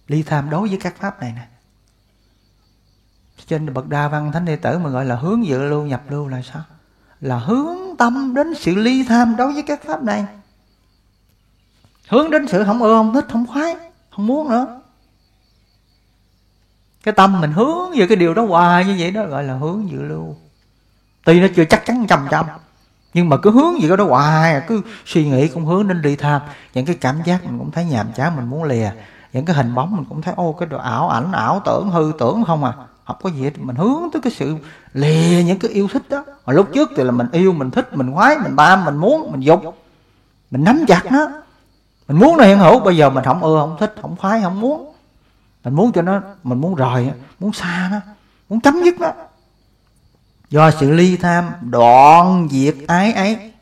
[0.07, 1.47] Ly tham đối với các pháp này nè.
[3.47, 6.27] Trên bậc đa văn thánh đệ tử mà gọi là hướng dự lưu, nhập lưu
[6.27, 6.63] là sao?
[7.21, 10.25] Là hướng tâm đến sự ly tham đối với các pháp này.
[12.09, 13.75] Hướng đến sự không ưa không thích, không khoái,
[14.09, 14.81] không muốn nữa.
[17.03, 19.89] Cái tâm mình hướng về cái điều đó hoài như vậy đó, gọi là hướng
[19.89, 20.35] dự lưu.
[21.25, 22.45] Tuy nó chưa chắc chắn trăm trăm
[23.13, 26.41] nhưng mà cứ hướng gì đó hoài, cứ suy nghĩ cũng hướng đến ly tham.
[26.73, 28.91] Những cái cảm giác mình cũng thấy nhàm chán, mình muốn lìa.
[29.33, 32.11] Những cái hình bóng mình cũng thấy, ô, cái đồ ảo ảnh, ảo tưởng, hư
[32.19, 32.73] tưởng không à
[33.05, 33.51] không có gì hết.
[33.57, 34.55] Mình hướng tới cái sự
[34.93, 36.25] lìa những cái yêu thích đó.
[36.45, 39.31] Mà lúc trước thì là mình yêu, mình thích, mình khoái, mình tham mình muốn,
[39.31, 39.61] mình dục.
[40.51, 41.27] Mình nắm chặt nó.
[42.07, 42.79] Mình muốn nó hiện hữu.
[42.79, 44.93] Bây giờ mình không ưa, không thích, không khoái, không muốn.
[45.63, 47.97] Mình muốn cho nó, mình muốn rời, muốn xa nó,
[48.49, 49.11] muốn chấm dứt nó.
[50.49, 53.53] Do sự ly tham, đoạn diệt ái ấy.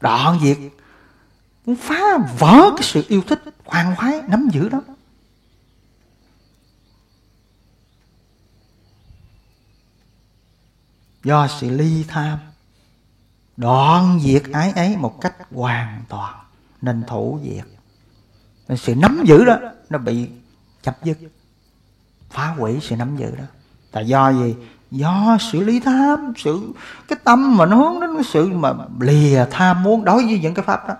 [0.00, 0.56] Đoạn diệt.
[1.66, 4.80] Muốn phá vỡ cái sự yêu thích khoan khoái, nắm giữ đó.
[11.24, 12.38] Do sự ly tham.
[13.56, 16.34] Đoạn diệt ái ấy một cách hoàn toàn.
[16.82, 17.64] Nên thủ diệt.
[18.68, 19.58] Nên sự nắm giữ đó,
[19.90, 20.28] nó bị
[20.82, 21.18] chập dứt.
[22.30, 23.44] Phá hủy sự nắm giữ đó.
[23.92, 24.54] Là do gì?
[24.90, 26.72] Do sự ly tham, sự
[27.08, 30.54] cái tâm mà nó hướng đến cái sự mà lìa tham muốn đối với những
[30.54, 30.94] cái pháp đó.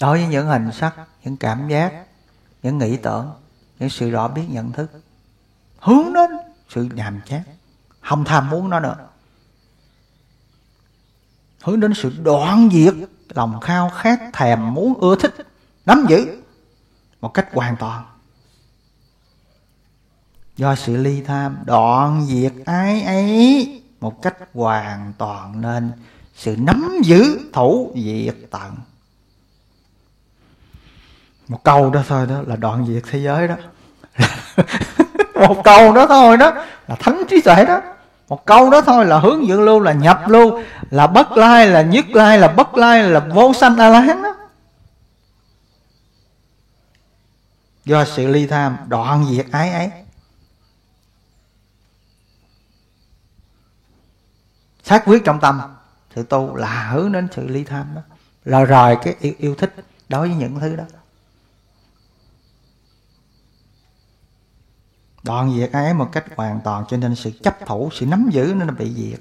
[0.00, 0.94] Đối với những hình sắc,
[1.24, 2.06] những cảm giác,
[2.62, 3.30] những nghĩ tưởng,
[3.78, 4.90] những sự rõ biết nhận thức.
[5.78, 6.30] Hướng đến
[6.68, 7.42] sự nhàm chán
[8.06, 8.96] không tham muốn nó nữa.
[11.62, 12.94] Hướng đến sự đoạn diệt,
[13.28, 15.34] lòng khao khát, thèm muốn, ưa thích,
[15.86, 16.42] nắm giữ
[17.20, 18.04] một cách hoàn toàn.
[20.56, 25.92] Do sự ly tham, đoạn diệt ái ấy một cách hoàn toàn nên
[26.34, 28.76] sự nắm giữ thủ diệt tận.
[31.48, 33.56] Một câu đó thôi đó là đoạn diệt thế giới đó.
[35.36, 36.52] một câu đó thôi đó
[36.88, 37.80] là thánh trí tuệ đó.
[38.28, 41.82] Một câu đó thôi là hướng dẫn lưu là nhập lưu là bất lai là
[41.82, 44.34] nhất lai là bất lai là vô sanh a la hán đó.
[47.84, 49.90] Do sự ly tham đoạn diệt ái ấy.
[54.82, 55.60] Xác quyết trong tâm
[56.14, 58.00] sự tu là hướng đến sự ly tham đó.
[58.44, 59.74] Là rời cái yêu, yêu thích
[60.08, 60.84] đối với những thứ đó.
[65.26, 68.54] Đoạn diệt ái một cách hoàn toàn cho nên sự chấp thủ sự nắm giữ
[68.56, 69.20] nó bị diệt.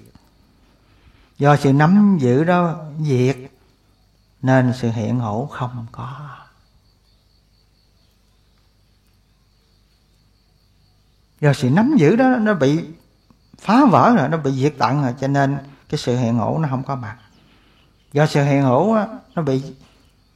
[1.38, 3.38] Do sự nắm giữ đó diệt
[4.42, 6.30] nên sự hiện hữu không có.
[11.42, 12.86] Do sự nắm giữ đó nó bị
[13.58, 15.58] phá vỡ rồi nó bị diệt tận rồi cho nên
[15.90, 17.18] cái sự hiện hữu nó không có mặt.
[18.14, 19.64] Do sự hiện hữu đó, nó bị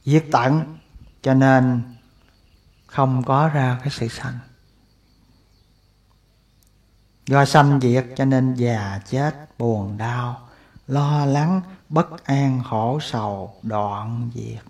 [0.04, 0.76] diệt tận
[1.22, 1.82] cho nên
[2.86, 4.38] không có ra cái sự sanh
[7.30, 10.36] do sanh diệt cho nên già chết, buồn đau,
[10.86, 14.62] lo lắng, bất an, khổ, sầu, đoạn diệt.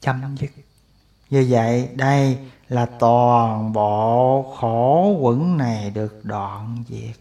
[0.00, 0.50] Chấm dứt.
[1.30, 7.16] Như vậy, đây là toàn bộ khổ quẩn này được đoạn diệt.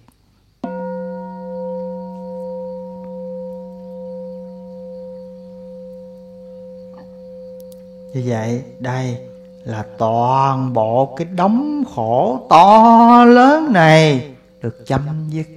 [8.13, 9.30] Như vậy, đây
[9.63, 15.47] là toàn bộ cái đống khổ to lớn này được chấm dứt.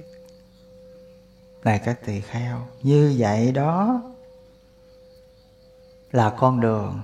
[1.63, 4.01] Này các tỳ kheo, như vậy đó
[6.11, 6.99] là con đường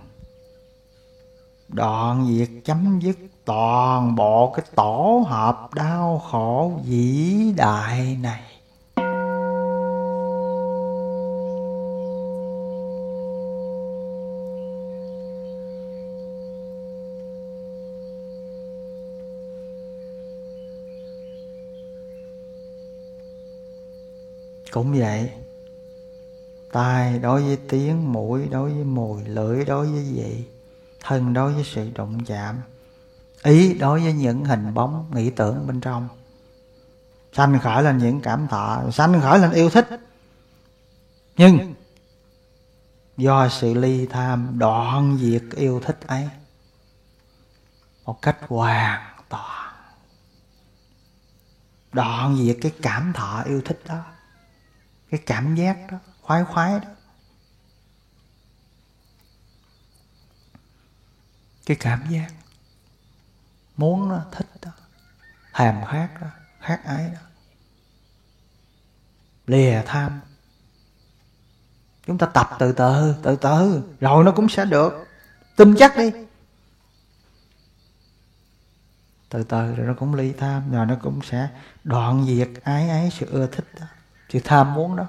[1.67, 8.50] đoạn diệt chấm dứt toàn bộ cái tổ hợp đau khổ vĩ đại này.
[24.71, 25.31] Cũng vậy,
[26.71, 30.45] tai đối với tiếng, mũi đối với mùi, lưỡi đối với vị,
[31.03, 32.61] thân đối với sự đụng chạm,
[33.43, 36.07] ý đối với những hình bóng, nghĩ tưởng bên trong.
[37.33, 39.87] Sanh khởi lên những cảm thọ sanh khởi lên yêu thích.
[41.37, 41.73] Nhưng,
[43.17, 46.29] do sự ly tham, đoạn diệt yêu thích ấy,
[48.05, 49.73] một cách hoàn toàn,
[51.93, 54.03] đoạn diệt cái cảm thọ yêu thích đó
[55.11, 56.89] cái cảm giác đó, khoái khoái đó.
[61.65, 62.31] Cái cảm giác
[63.77, 64.71] muốn đó thích đó,
[65.51, 66.27] hàm khát đó
[66.59, 67.19] khát ái đó.
[69.47, 70.21] Lìa tham.
[72.05, 75.07] Chúng ta tập từ từ từ từ, rồi nó cũng sẽ được.
[75.55, 76.11] Tin chắc đi.
[79.29, 81.49] Từ từ rồi nó cũng ly tham, rồi nó cũng sẽ
[81.83, 83.85] đoạn diệt ái ái sự ưa thích đó
[84.31, 85.05] sự tham muốn đó,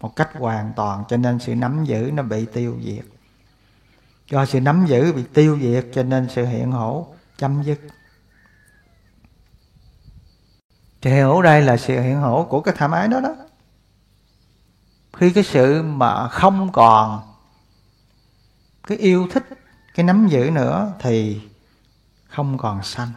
[0.00, 3.04] một cách hoàn toàn, cho nên sự nắm giữ nó bị tiêu diệt.
[4.30, 7.06] Do sự nắm giữ bị tiêu diệt, cho nên sự hiện hữu
[7.36, 7.80] chấm dứt.
[11.02, 13.36] Sự hiện hữu đây là sự hiện hữu của cái tham ái đó đó.
[15.12, 17.22] Khi cái sự mà không còn
[18.86, 19.44] cái yêu thích,
[19.94, 21.40] cái nắm giữ nữa, thì
[22.28, 23.10] không còn sanh.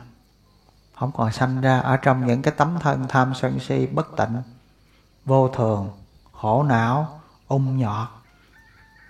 [0.96, 4.42] Không còn sanh ra ở trong những cái tấm thân tham sân si bất tịnh
[5.26, 5.90] vô thường,
[6.32, 8.08] khổ não, ung nhọt,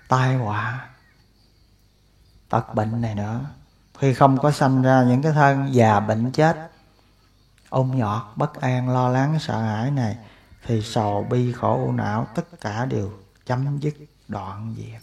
[0.08, 0.90] tai họa,
[2.50, 3.40] tật bệnh này nữa.
[3.98, 6.72] Khi không có sanh ra những cái thân già bệnh chết,
[7.70, 10.18] ung nhọt, bất an, lo lắng, sợ hãi này,
[10.66, 13.12] thì sầu, bi, khổ, u não, tất cả đều
[13.46, 13.94] chấm dứt
[14.28, 15.02] đoạn diệt.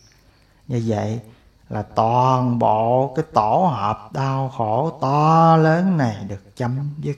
[0.67, 1.21] Như vậy
[1.69, 7.17] là toàn bộ cái tổ hợp đau khổ to lớn này được chấm dứt.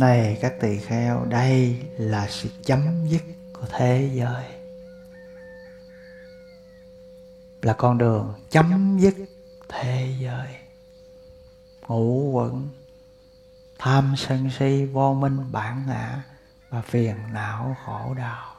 [0.00, 3.22] Này, các tỳ kheo, đây là sự chấm dứt
[3.52, 4.44] của thế giới.
[7.62, 9.14] Là con đường chấm dứt
[9.68, 10.48] thế giới.
[11.88, 12.68] Ngũ quẩn,
[13.78, 16.22] tham sân si, vô minh, bản ngã
[16.70, 18.49] và phiền não, khổ đau.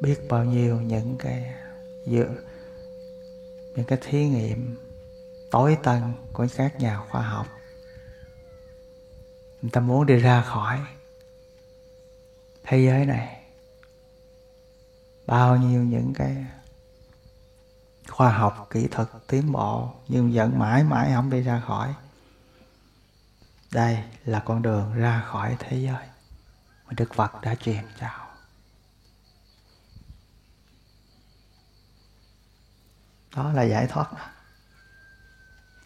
[0.00, 1.54] Biết bao nhiêu những cái
[2.06, 2.26] dự,
[3.76, 4.76] những cái thí nghiệm
[5.50, 7.46] tối tân của các nhà khoa học.
[9.62, 10.78] Người ta muốn đi ra khỏi
[12.62, 13.42] thế giới này.
[15.26, 16.36] Bao nhiêu những cái
[18.08, 21.94] khoa học, kỹ thuật tiến bộ nhưng vẫn mãi mãi không đi ra khỏi.
[23.72, 26.06] Đây là con đường ra khỏi thế giới
[26.86, 28.29] mà đức phật đã truyền chào
[33.36, 34.12] đó là giải thoát.
[34.12, 34.18] Đó.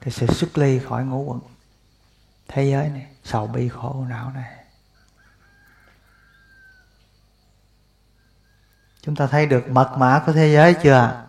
[0.01, 1.41] thì sự xuất ly khỏi ngũ quẩn.
[2.49, 4.65] Thế giới này, sầu bi khổ não này.
[9.03, 11.25] Chúng ta thấy được mật mã của thế giới chưa?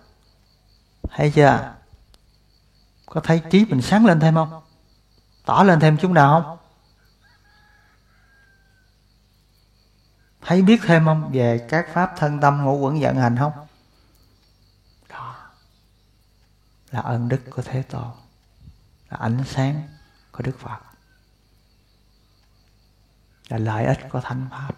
[1.10, 1.74] Thấy chưa?
[3.06, 4.62] Có thấy trí mình sáng lên thêm không?
[5.46, 6.58] Tỏ lên thêm chúng nào không?
[10.42, 13.65] Thấy biết thêm không về các pháp thân tâm ngũ quẩn vận hành không?
[16.96, 18.12] Là ân đức của thế tôn,
[19.10, 19.90] là ánh sáng
[20.32, 20.80] của đức phật,
[23.50, 24.72] là lợi ích của thánh pháp.